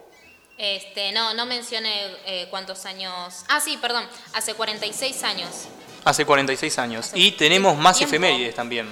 Este, 0.57 1.11
no, 1.13 1.33
no 1.33 1.45
mencioné 1.45 2.07
eh, 2.25 2.47
cuántos 2.49 2.85
años. 2.85 3.43
Ah, 3.47 3.61
sí, 3.61 3.77
perdón. 3.77 4.05
Hace 4.33 4.53
46 4.53 5.23
años. 5.23 5.49
Hace 6.03 6.25
46 6.25 6.79
años. 6.79 7.11
Y 7.13 7.31
tenemos 7.31 7.77
más 7.77 7.97
tiempo. 7.97 8.15
efemérides 8.15 8.55
también. 8.55 8.91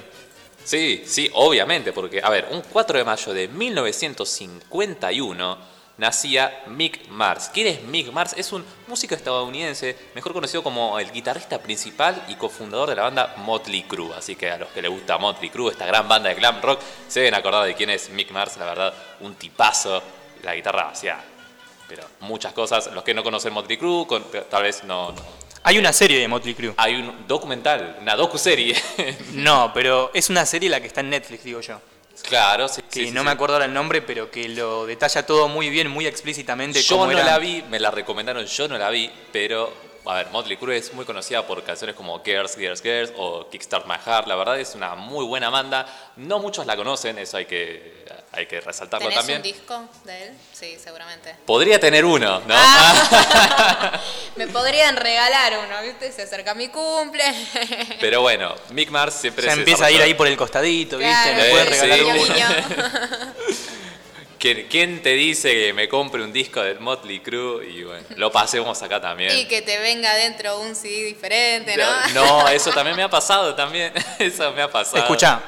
Sí, 0.64 1.04
sí, 1.08 1.30
obviamente, 1.34 1.92
porque, 1.94 2.22
a 2.24 2.30
ver, 2.30 2.48
un 2.52 2.62
4 2.62 3.00
de 3.00 3.04
mayo 3.04 3.34
de 3.34 3.48
1951 3.48 5.58
nacía 5.98 6.64
Mick 6.68 7.08
Mars. 7.10 7.50
¿Quién 7.54 7.68
es 7.68 7.82
Mick 7.84 8.12
Mars? 8.12 8.34
Es 8.38 8.52
un 8.54 8.64
músico 8.88 9.16
estadounidense, 9.16 9.98
mejor 10.16 10.32
conocido 10.34 10.64
como 10.64 10.98
el 11.00 11.12
guitarrista 11.12 11.60
principal 11.60 12.24
y 12.30 12.36
cofundador 12.36 12.90
de 12.90 12.96
la 12.96 13.02
banda 13.04 13.34
Motley 13.38 13.84
Crue. 13.84 14.14
Así 14.16 14.36
que 14.36 14.50
a 14.52 14.58
los 14.58 14.70
que 14.70 14.82
les 14.82 14.92
gusta 14.92 15.18
Motley 15.18 15.50
Crue, 15.50 15.72
esta 15.72 15.86
gran 15.86 16.08
banda 16.08 16.30
de 16.30 16.36
glam 16.36 16.62
rock, 16.62 16.80
se 17.08 17.20
deben 17.22 17.34
acordar 17.34 17.66
de 17.66 17.74
quién 17.76 17.90
es 17.90 18.10
Mick 18.12 18.32
Mars, 18.32 18.56
la 18.58 18.66
verdad, 18.66 18.94
un 19.22 19.36
tipazo. 19.36 20.02
La 20.44 20.56
guitarra 20.56 20.88
hacía, 20.90 21.20
pero 21.90 22.04
muchas 22.22 22.54
cosas. 22.54 22.88
Los 22.94 23.04
que 23.04 23.14
no 23.14 23.24
conocen 23.24 23.52
Motley 23.52 23.76
Crue, 23.78 24.08
con- 24.08 24.24
tal 24.50 24.64
vez 24.64 24.86
no, 24.86 25.12
no. 25.12 25.49
Hay 25.64 25.78
una 25.78 25.94
serie 25.94 26.20
de 26.20 26.28
Motley 26.28 26.56
Crue. 26.56 26.74
Hay 26.78 26.96
un 26.96 27.28
documental, 27.28 27.98
una 28.02 28.16
docuserie. 28.16 28.76
No, 29.34 29.72
pero 29.74 30.12
es 30.14 30.30
una 30.30 30.46
serie 30.46 30.70
la 30.70 30.80
que 30.82 30.88
está 30.88 31.02
en 31.02 31.10
Netflix, 31.10 31.44
digo 31.44 31.62
yo. 31.62 31.80
claro, 32.28 32.68
sí, 32.68 32.82
Que 32.90 33.06
sí, 33.06 33.12
no 33.12 33.22
sí. 33.22 33.26
me 33.26 33.32
acuerdo 33.32 33.56
ahora 33.56 33.66
el 33.66 33.74
nombre, 33.74 34.02
pero 34.02 34.30
que 34.32 34.48
lo 34.50 34.86
detalla 34.86 35.26
todo 35.26 35.48
muy 35.48 35.70
bien, 35.70 35.90
muy 35.90 36.08
explícitamente. 36.08 36.82
Yo 36.82 36.98
cómo 36.98 37.12
no 37.12 37.18
era- 37.18 37.26
la 37.26 37.40
vi, 37.40 37.64
me 37.70 37.80
la 37.80 37.92
recomendaron, 37.92 38.46
yo 38.46 38.68
no 38.68 38.78
la 38.78 38.90
vi, 38.90 39.10
pero, 39.32 39.72
a 40.06 40.16
ver, 40.16 40.28
Motley 40.32 40.58
Crue 40.58 40.78
es 40.78 40.94
muy 40.94 41.06
conocida 41.06 41.46
por 41.46 41.64
canciones 41.64 41.96
como 41.96 42.22
Girls, 42.24 42.56
Girls, 42.58 42.82
Girls 42.82 43.14
o 43.18 43.48
Kickstart 43.50 43.86
My 43.86 43.96
Heart. 44.04 44.28
La 44.28 44.36
verdad 44.36 44.60
es 44.60 44.76
una 44.76 44.96
muy 44.96 45.26
buena 45.26 45.50
banda. 45.50 45.86
No 46.18 46.40
muchos 46.40 46.66
la 46.66 46.76
conocen, 46.76 47.18
eso 47.20 47.38
hay 47.38 47.46
que, 47.46 48.06
hay 48.32 48.46
que 48.46 48.62
resaltarlo 48.62 49.10
¿Tenés 49.10 49.20
también. 49.20 49.38
un 49.38 49.44
disco 49.44 49.90
de 50.06 50.24
él? 50.24 50.34
Sí, 50.54 50.78
seguramente. 50.82 51.36
Podría 51.46 51.80
tener 51.80 52.06
uno, 52.06 52.40
¿no? 52.42 52.46
Ah. 52.56 54.00
Me 54.36 54.48
podrían 54.48 54.96
regalar 54.96 55.54
uno, 55.66 55.82
¿viste? 55.82 56.12
Se 56.12 56.22
acerca 56.22 56.54
mi 56.54 56.68
cumple. 56.68 57.24
Pero 58.00 58.22
bueno, 58.22 58.56
Mick 58.70 58.92
Mars 58.92 59.16
siempre 59.16 59.46
Ya 59.46 59.54
se 59.54 59.60
empieza 59.60 59.86
a 59.86 59.92
ir 59.92 60.02
ahí 60.02 60.14
por 60.14 60.28
el 60.28 60.38
costadito, 60.38 60.98
¿viste? 60.98 61.12
Claro, 61.12 61.38
Me 61.38 61.50
pueden 61.50 61.74
sí, 61.74 61.80
regalar 61.80 61.98
sí. 61.98 62.06
uno. 62.06 62.34
Guiño. 62.34 62.48
¿Quién, 64.40 64.68
quién 64.70 65.02
te 65.02 65.10
dice 65.16 65.52
que 65.54 65.74
me 65.74 65.90
compre 65.90 66.24
un 66.24 66.32
disco 66.32 66.62
del 66.62 66.80
Motley 66.80 67.20
Crue? 67.20 67.66
Y 67.68 67.84
bueno, 67.84 68.06
lo 68.16 68.32
pasemos 68.32 68.82
acá 68.82 69.02
también. 69.02 69.38
Y 69.38 69.46
que 69.46 69.62
te 69.62 69.80
venga 69.80 70.14
dentro 70.16 70.62
un 70.62 70.76
CD 70.76 71.04
diferente, 71.06 71.76
¿no? 71.76 72.14
No, 72.14 72.48
eso 72.48 72.72
también 72.72 72.96
me 72.96 73.04
ha 73.04 73.10
pasado 73.10 73.54
también. 73.56 73.92
Eso 74.20 74.54
me 74.54 74.62
ha 74.62 74.72
pasado. 74.72 75.00
Escucha, 75.00 75.42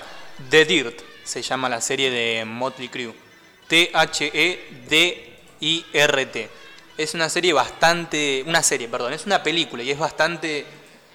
The 0.49 0.65
Dirt 0.65 1.10
se 1.23 1.41
llama 1.41 1.69
la 1.69 1.81
serie 1.81 2.09
de 2.11 2.45
Motley 2.45 2.89
Crue. 2.89 3.13
T-H-E-D-I-R-T. 3.67 4.89
Es 6.97 7.13
una 7.13 7.29
serie 7.29 7.53
bastante. 7.53 8.43
Una 8.45 8.61
serie, 8.61 8.87
perdón, 8.87 9.13
es 9.13 9.25
una 9.25 9.41
película 9.43 9.83
y 9.83 9.91
es 9.91 9.97
bastante 9.97 10.65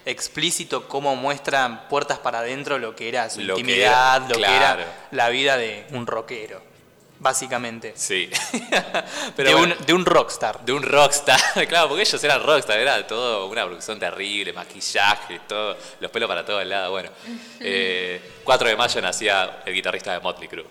explícito 0.05 0.87
cómo 0.87 1.15
muestra 1.15 1.87
puertas 1.89 2.17
para 2.19 2.39
adentro 2.39 2.79
lo 2.79 2.95
que 2.95 3.09
era 3.09 3.29
su 3.29 3.41
Lo 3.41 3.55
que 3.55 3.61
intimidad, 3.61 4.17
era, 4.17 4.29
lo 4.29 4.35
que 4.35 4.55
era 4.55 5.07
la 5.11 5.29
vida 5.29 5.57
de 5.57 5.85
un 5.91 6.07
rockero. 6.07 6.61
Básicamente. 7.19 7.93
Sí. 7.95 8.29
de, 9.37 9.53
bueno. 9.53 9.75
un, 9.79 9.85
de 9.85 9.93
un 9.93 10.05
rockstar. 10.05 10.63
De 10.63 10.71
un 10.71 10.83
rockstar, 10.83 11.39
claro, 11.67 11.89
porque 11.89 12.03
ellos 12.03 12.23
eran 12.23 12.43
rockstar, 12.43 12.79
era 12.79 13.05
todo 13.07 13.47
una 13.47 13.65
producción 13.65 13.99
terrible, 13.99 14.53
maquillaje, 14.53 15.41
todo, 15.47 15.75
los 15.99 16.11
pelos 16.11 16.27
para 16.27 16.45
todos 16.45 16.65
lados, 16.65 16.91
bueno. 16.91 17.09
Eh, 17.59 18.21
4 18.43 18.69
de 18.69 18.75
mayo 18.75 19.01
nacía 19.01 19.63
el 19.65 19.73
guitarrista 19.73 20.13
de 20.13 20.19
Motley 20.19 20.47
Crue. 20.47 20.65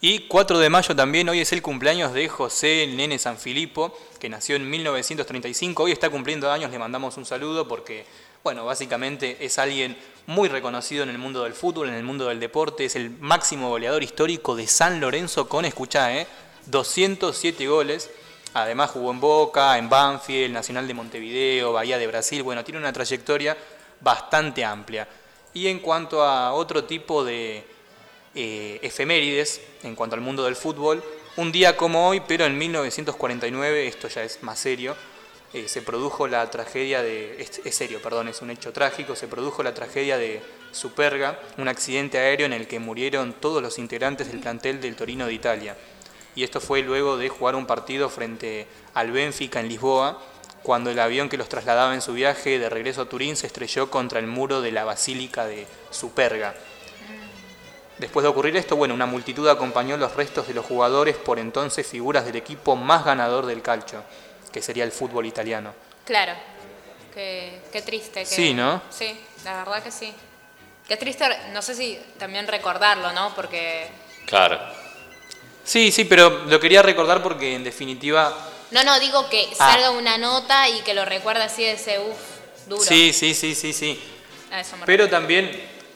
Y 0.00 0.20
4 0.20 0.58
de 0.58 0.70
mayo 0.70 0.94
también, 0.96 1.28
hoy 1.28 1.40
es 1.40 1.52
el 1.52 1.60
cumpleaños 1.60 2.14
de 2.14 2.28
José 2.28 2.86
Nene 2.86 3.18
Sanfilippo, 3.18 3.98
que 4.18 4.28
nació 4.28 4.56
en 4.56 4.70
1935. 4.70 5.82
Hoy 5.82 5.92
está 5.92 6.08
cumpliendo 6.08 6.50
años, 6.50 6.70
le 6.70 6.78
mandamos 6.78 7.16
un 7.16 7.26
saludo 7.26 7.68
porque, 7.68 8.06
bueno, 8.42 8.64
básicamente 8.64 9.36
es 9.40 9.58
alguien 9.58 9.96
muy 10.26 10.48
reconocido 10.48 11.02
en 11.02 11.10
el 11.10 11.18
mundo 11.18 11.44
del 11.44 11.54
fútbol, 11.54 11.88
en 11.88 11.94
el 11.94 12.04
mundo 12.04 12.26
del 12.26 12.40
deporte. 12.40 12.84
Es 12.84 12.96
el 12.96 13.10
máximo 13.10 13.68
goleador 13.68 14.02
histórico 14.02 14.56
de 14.56 14.66
San 14.66 15.00
Lorenzo 15.00 15.48
con, 15.48 15.64
escuchá, 15.64 16.16
¿eh? 16.16 16.26
207 16.66 17.66
goles. 17.66 18.10
Además 18.54 18.90
jugó 18.90 19.10
en 19.10 19.20
Boca, 19.20 19.78
en 19.78 19.88
Banfield, 19.88 20.52
Nacional 20.52 20.88
de 20.88 20.94
Montevideo, 20.94 21.72
Bahía 21.72 21.98
de 21.98 22.06
Brasil. 22.06 22.42
Bueno, 22.42 22.64
tiene 22.64 22.80
una 22.80 22.92
trayectoria 22.92 23.56
bastante 24.00 24.64
amplia. 24.64 25.06
Y 25.52 25.68
en 25.68 25.80
cuanto 25.80 26.22
a 26.22 26.52
otro 26.52 26.84
tipo 26.84 27.24
de 27.24 27.64
eh, 28.34 28.78
efemérides 28.82 29.60
en 29.82 29.96
cuanto 29.96 30.14
al 30.14 30.22
mundo 30.22 30.44
del 30.44 30.54
fútbol. 30.54 31.02
Un 31.36 31.50
día 31.50 31.76
como 31.76 32.08
hoy, 32.08 32.20
pero 32.20 32.44
en 32.44 32.56
1949, 32.56 33.88
esto 33.88 34.06
ya 34.08 34.22
es 34.22 34.42
más 34.42 34.58
serio, 34.58 34.94
eh, 35.52 35.68
se 35.68 35.82
produjo 35.82 36.28
la 36.28 36.48
tragedia 36.50 37.02
de... 37.02 37.42
Es, 37.42 37.60
es 37.64 37.74
serio, 37.74 38.00
perdón, 38.00 38.28
es 38.28 38.40
un 38.42 38.50
hecho 38.50 38.72
trágico, 38.72 39.16
se 39.16 39.28
produjo 39.28 39.62
la 39.62 39.74
tragedia 39.74 40.16
de 40.16 40.42
Superga, 40.72 41.40
un 41.58 41.68
accidente 41.68 42.18
aéreo 42.18 42.46
en 42.46 42.52
el 42.52 42.68
que 42.68 42.78
murieron 42.78 43.32
todos 43.32 43.62
los 43.62 43.78
integrantes 43.78 44.30
del 44.30 44.40
plantel 44.40 44.80
del 44.80 44.96
Torino 44.96 45.26
de 45.26 45.32
Italia. 45.32 45.76
Y 46.36 46.44
esto 46.44 46.60
fue 46.60 46.82
luego 46.82 47.16
de 47.16 47.28
jugar 47.28 47.56
un 47.56 47.66
partido 47.66 48.08
frente 48.08 48.66
al 48.94 49.10
Benfica 49.10 49.58
en 49.58 49.68
Lisboa, 49.68 50.22
cuando 50.62 50.90
el 50.90 50.98
avión 50.98 51.28
que 51.28 51.36
los 51.36 51.48
trasladaba 51.48 51.94
en 51.94 52.02
su 52.02 52.12
viaje 52.12 52.58
de 52.58 52.68
regreso 52.68 53.02
a 53.02 53.08
Turín 53.08 53.36
se 53.36 53.46
estrelló 53.46 53.90
contra 53.90 54.20
el 54.20 54.26
muro 54.26 54.60
de 54.60 54.72
la 54.72 54.84
Basílica 54.84 55.46
de 55.46 55.66
Superga. 55.90 56.54
Después 57.98 58.22
de 58.22 58.28
ocurrir 58.28 58.56
esto, 58.56 58.76
bueno, 58.76 58.94
una 58.94 59.06
multitud 59.06 59.48
acompañó 59.48 59.96
los 59.96 60.14
restos 60.14 60.46
de 60.46 60.54
los 60.54 60.64
jugadores 60.64 61.16
por 61.16 61.38
entonces 61.38 61.86
figuras 61.86 62.24
del 62.24 62.36
equipo 62.36 62.76
más 62.76 63.04
ganador 63.04 63.46
del 63.46 63.62
calcio, 63.62 64.02
que 64.52 64.62
sería 64.62 64.84
el 64.84 64.92
fútbol 64.92 65.26
italiano. 65.26 65.74
Claro. 66.04 66.32
Qué, 67.14 67.60
qué 67.72 67.82
triste. 67.82 68.20
Que, 68.20 68.26
Sí, 68.26 68.54
¿no? 68.54 68.82
Sí, 68.90 69.18
la 69.44 69.58
verdad 69.58 69.82
que 69.82 69.90
sí. 69.90 70.12
Qué 70.86 70.96
triste, 70.96 71.24
no 71.52 71.62
sé 71.62 71.74
si 71.74 71.98
también 72.18 72.46
recordarlo, 72.48 73.12
¿no? 73.12 73.34
Porque 73.34 73.88
Claro. 74.26 74.58
Sí, 75.64 75.92
sí, 75.92 76.04
pero 76.04 76.30
lo 76.46 76.58
quería 76.58 76.82
recordar 76.82 77.22
porque 77.22 77.54
en 77.54 77.64
definitiva... 77.64 78.34
No, 78.70 78.82
no, 78.84 78.98
digo 79.00 79.28
que 79.28 79.48
Ah. 79.58 79.72
salga 79.72 79.90
una 79.90 80.18
nota 80.18 80.68
y 80.68 80.80
que 80.82 80.94
lo 80.94 81.04
recuerde 81.04 81.42
así 81.42 81.62
de 81.62 81.72
ese 81.72 81.98
uff 82.00 82.66
duro. 82.66 82.82
Sí, 82.82 83.12
sí, 83.12 83.34
sí, 83.34 83.54
sí, 83.54 83.72
sí. 83.72 84.00
A 84.52 84.60
eso 84.60 84.76
me 84.76 84.86
Pero 84.86 85.08
también 85.08 85.50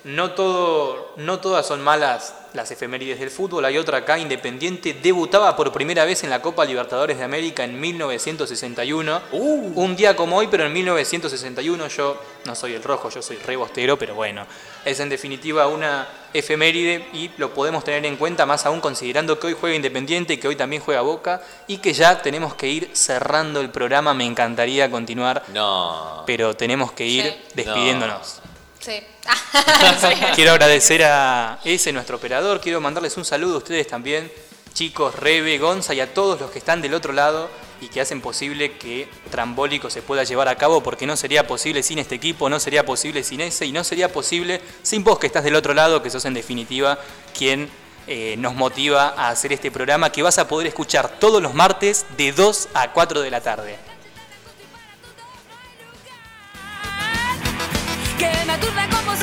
no, 0.05 0.32
todo, 0.32 1.14
no 1.16 1.40
todas 1.40 1.66
son 1.66 1.82
malas 1.82 2.35
las 2.55 2.70
efemérides 2.70 3.18
del 3.18 3.31
fútbol. 3.31 3.64
Hay 3.64 3.76
otra 3.76 3.98
acá, 3.98 4.16
Independiente 4.18 4.94
debutaba 4.94 5.55
por 5.56 5.72
primera 5.72 6.05
vez 6.05 6.22
en 6.24 6.31
la 6.31 6.40
Copa 6.40 6.64
Libertadores 6.64 7.18
de 7.18 7.24
América 7.24 7.64
en 7.64 7.78
1961. 7.81 9.20
Un 9.32 9.97
día 9.97 10.14
como 10.16 10.36
hoy, 10.36 10.47
pero 10.48 10.64
en 10.64 10.72
1961 10.72 11.89
yo 11.89 12.20
no 12.47 12.55
soy 12.55 12.74
el 12.74 12.82
rojo, 12.82 13.10
yo 13.10 13.20
soy 13.22 13.36
rebostero, 13.39 13.98
pero 13.98 14.14
bueno, 14.14 14.47
es 14.85 15.01
en 15.01 15.09
definitiva 15.09 15.66
una 15.66 16.06
efeméride 16.32 17.06
y 17.12 17.31
lo 17.39 17.52
podemos 17.52 17.82
tener 17.85 18.06
en 18.06 18.16
cuenta 18.16 18.47
más 18.47 18.64
aún 18.66 18.81
considerando 18.81 19.39
que 19.39 19.48
hoy 19.48 19.56
juega 19.59 19.74
Independiente 19.74 20.35
y 20.35 20.36
que 20.39 20.47
hoy 20.48 20.56
también 20.56 20.81
juega 20.81 21.01
Boca 21.01 21.43
y 21.66 21.78
que 21.78 21.93
ya 21.93 22.22
tenemos 22.22 22.55
que 22.55 22.68
ir 22.68 22.90
cerrando 22.93 23.60
el 23.60 23.70
programa. 23.70 24.14
Me 24.14 24.24
encantaría 24.24 24.89
continuar, 24.90 25.43
No. 25.52 26.22
pero 26.24 26.55
tenemos 26.55 26.93
que 26.93 27.05
ir 27.05 27.35
despidiéndonos. 27.55 28.40
Sí. 30.01 30.09
Quiero 30.35 30.52
agradecer 30.52 31.02
a 31.05 31.59
ese, 31.65 31.93
nuestro 31.93 32.16
operador. 32.16 32.61
Quiero 32.61 32.81
mandarles 32.81 33.16
un 33.16 33.24
saludo 33.24 33.55
a 33.55 33.59
ustedes 33.59 33.86
también, 33.86 34.31
chicos, 34.73 35.15
Rebe, 35.15 35.59
Gonza 35.59 35.94
y 35.94 36.01
a 36.01 36.12
todos 36.12 36.40
los 36.40 36.51
que 36.51 36.59
están 36.59 36.82
del 36.82 36.94
otro 36.94 37.12
lado 37.12 37.48
y 37.81 37.89
que 37.89 38.01
hacen 38.01 38.20
posible 38.20 38.77
que 38.77 39.09
Trambólico 39.31 39.90
se 39.90 40.02
pueda 40.02 40.24
llevar 40.24 40.48
a 40.48 40.56
cabo, 40.56 40.82
porque 40.82 41.06
no 41.06 41.16
sería 41.16 41.47
posible 41.47 41.82
sin 41.82 41.98
este 41.98 42.16
equipo, 42.16 42.48
no 42.48 42.61
sería 42.61 42.85
posible 42.85 43.23
sin 43.23 43.40
ese 43.40 43.66
y 43.66 43.73
no 43.73 43.85
sería 43.85 44.12
posible 44.12 44.61
sin 44.82 45.05
vos 45.05 45.19
que 45.19 45.27
estás 45.27 45.44
del 45.44 45.55
otro 45.55 45.74
lado, 45.74 46.02
que 46.02 46.11
sos 46.11 46.24
en 46.24 46.35
definitiva 46.35 46.98
quien 47.36 47.70
eh, 48.06 48.35
nos 48.39 48.55
motiva 48.55 49.15
a 49.16 49.28
hacer 49.28 49.52
este 49.52 49.70
programa 49.70 50.11
que 50.11 50.23
vas 50.23 50.39
a 50.39 50.48
poder 50.48 50.66
escuchar 50.66 51.19
todos 51.19 51.43
los 51.43 51.55
martes 51.55 52.05
de 52.16 52.32
2 52.32 52.69
a 52.74 52.93
4 52.93 53.20
de 53.23 53.31
la 53.31 53.40
tarde. 53.40 53.94
Que 58.19 58.31
me 58.47 58.53
aturda 58.53 58.89
como 58.89 59.16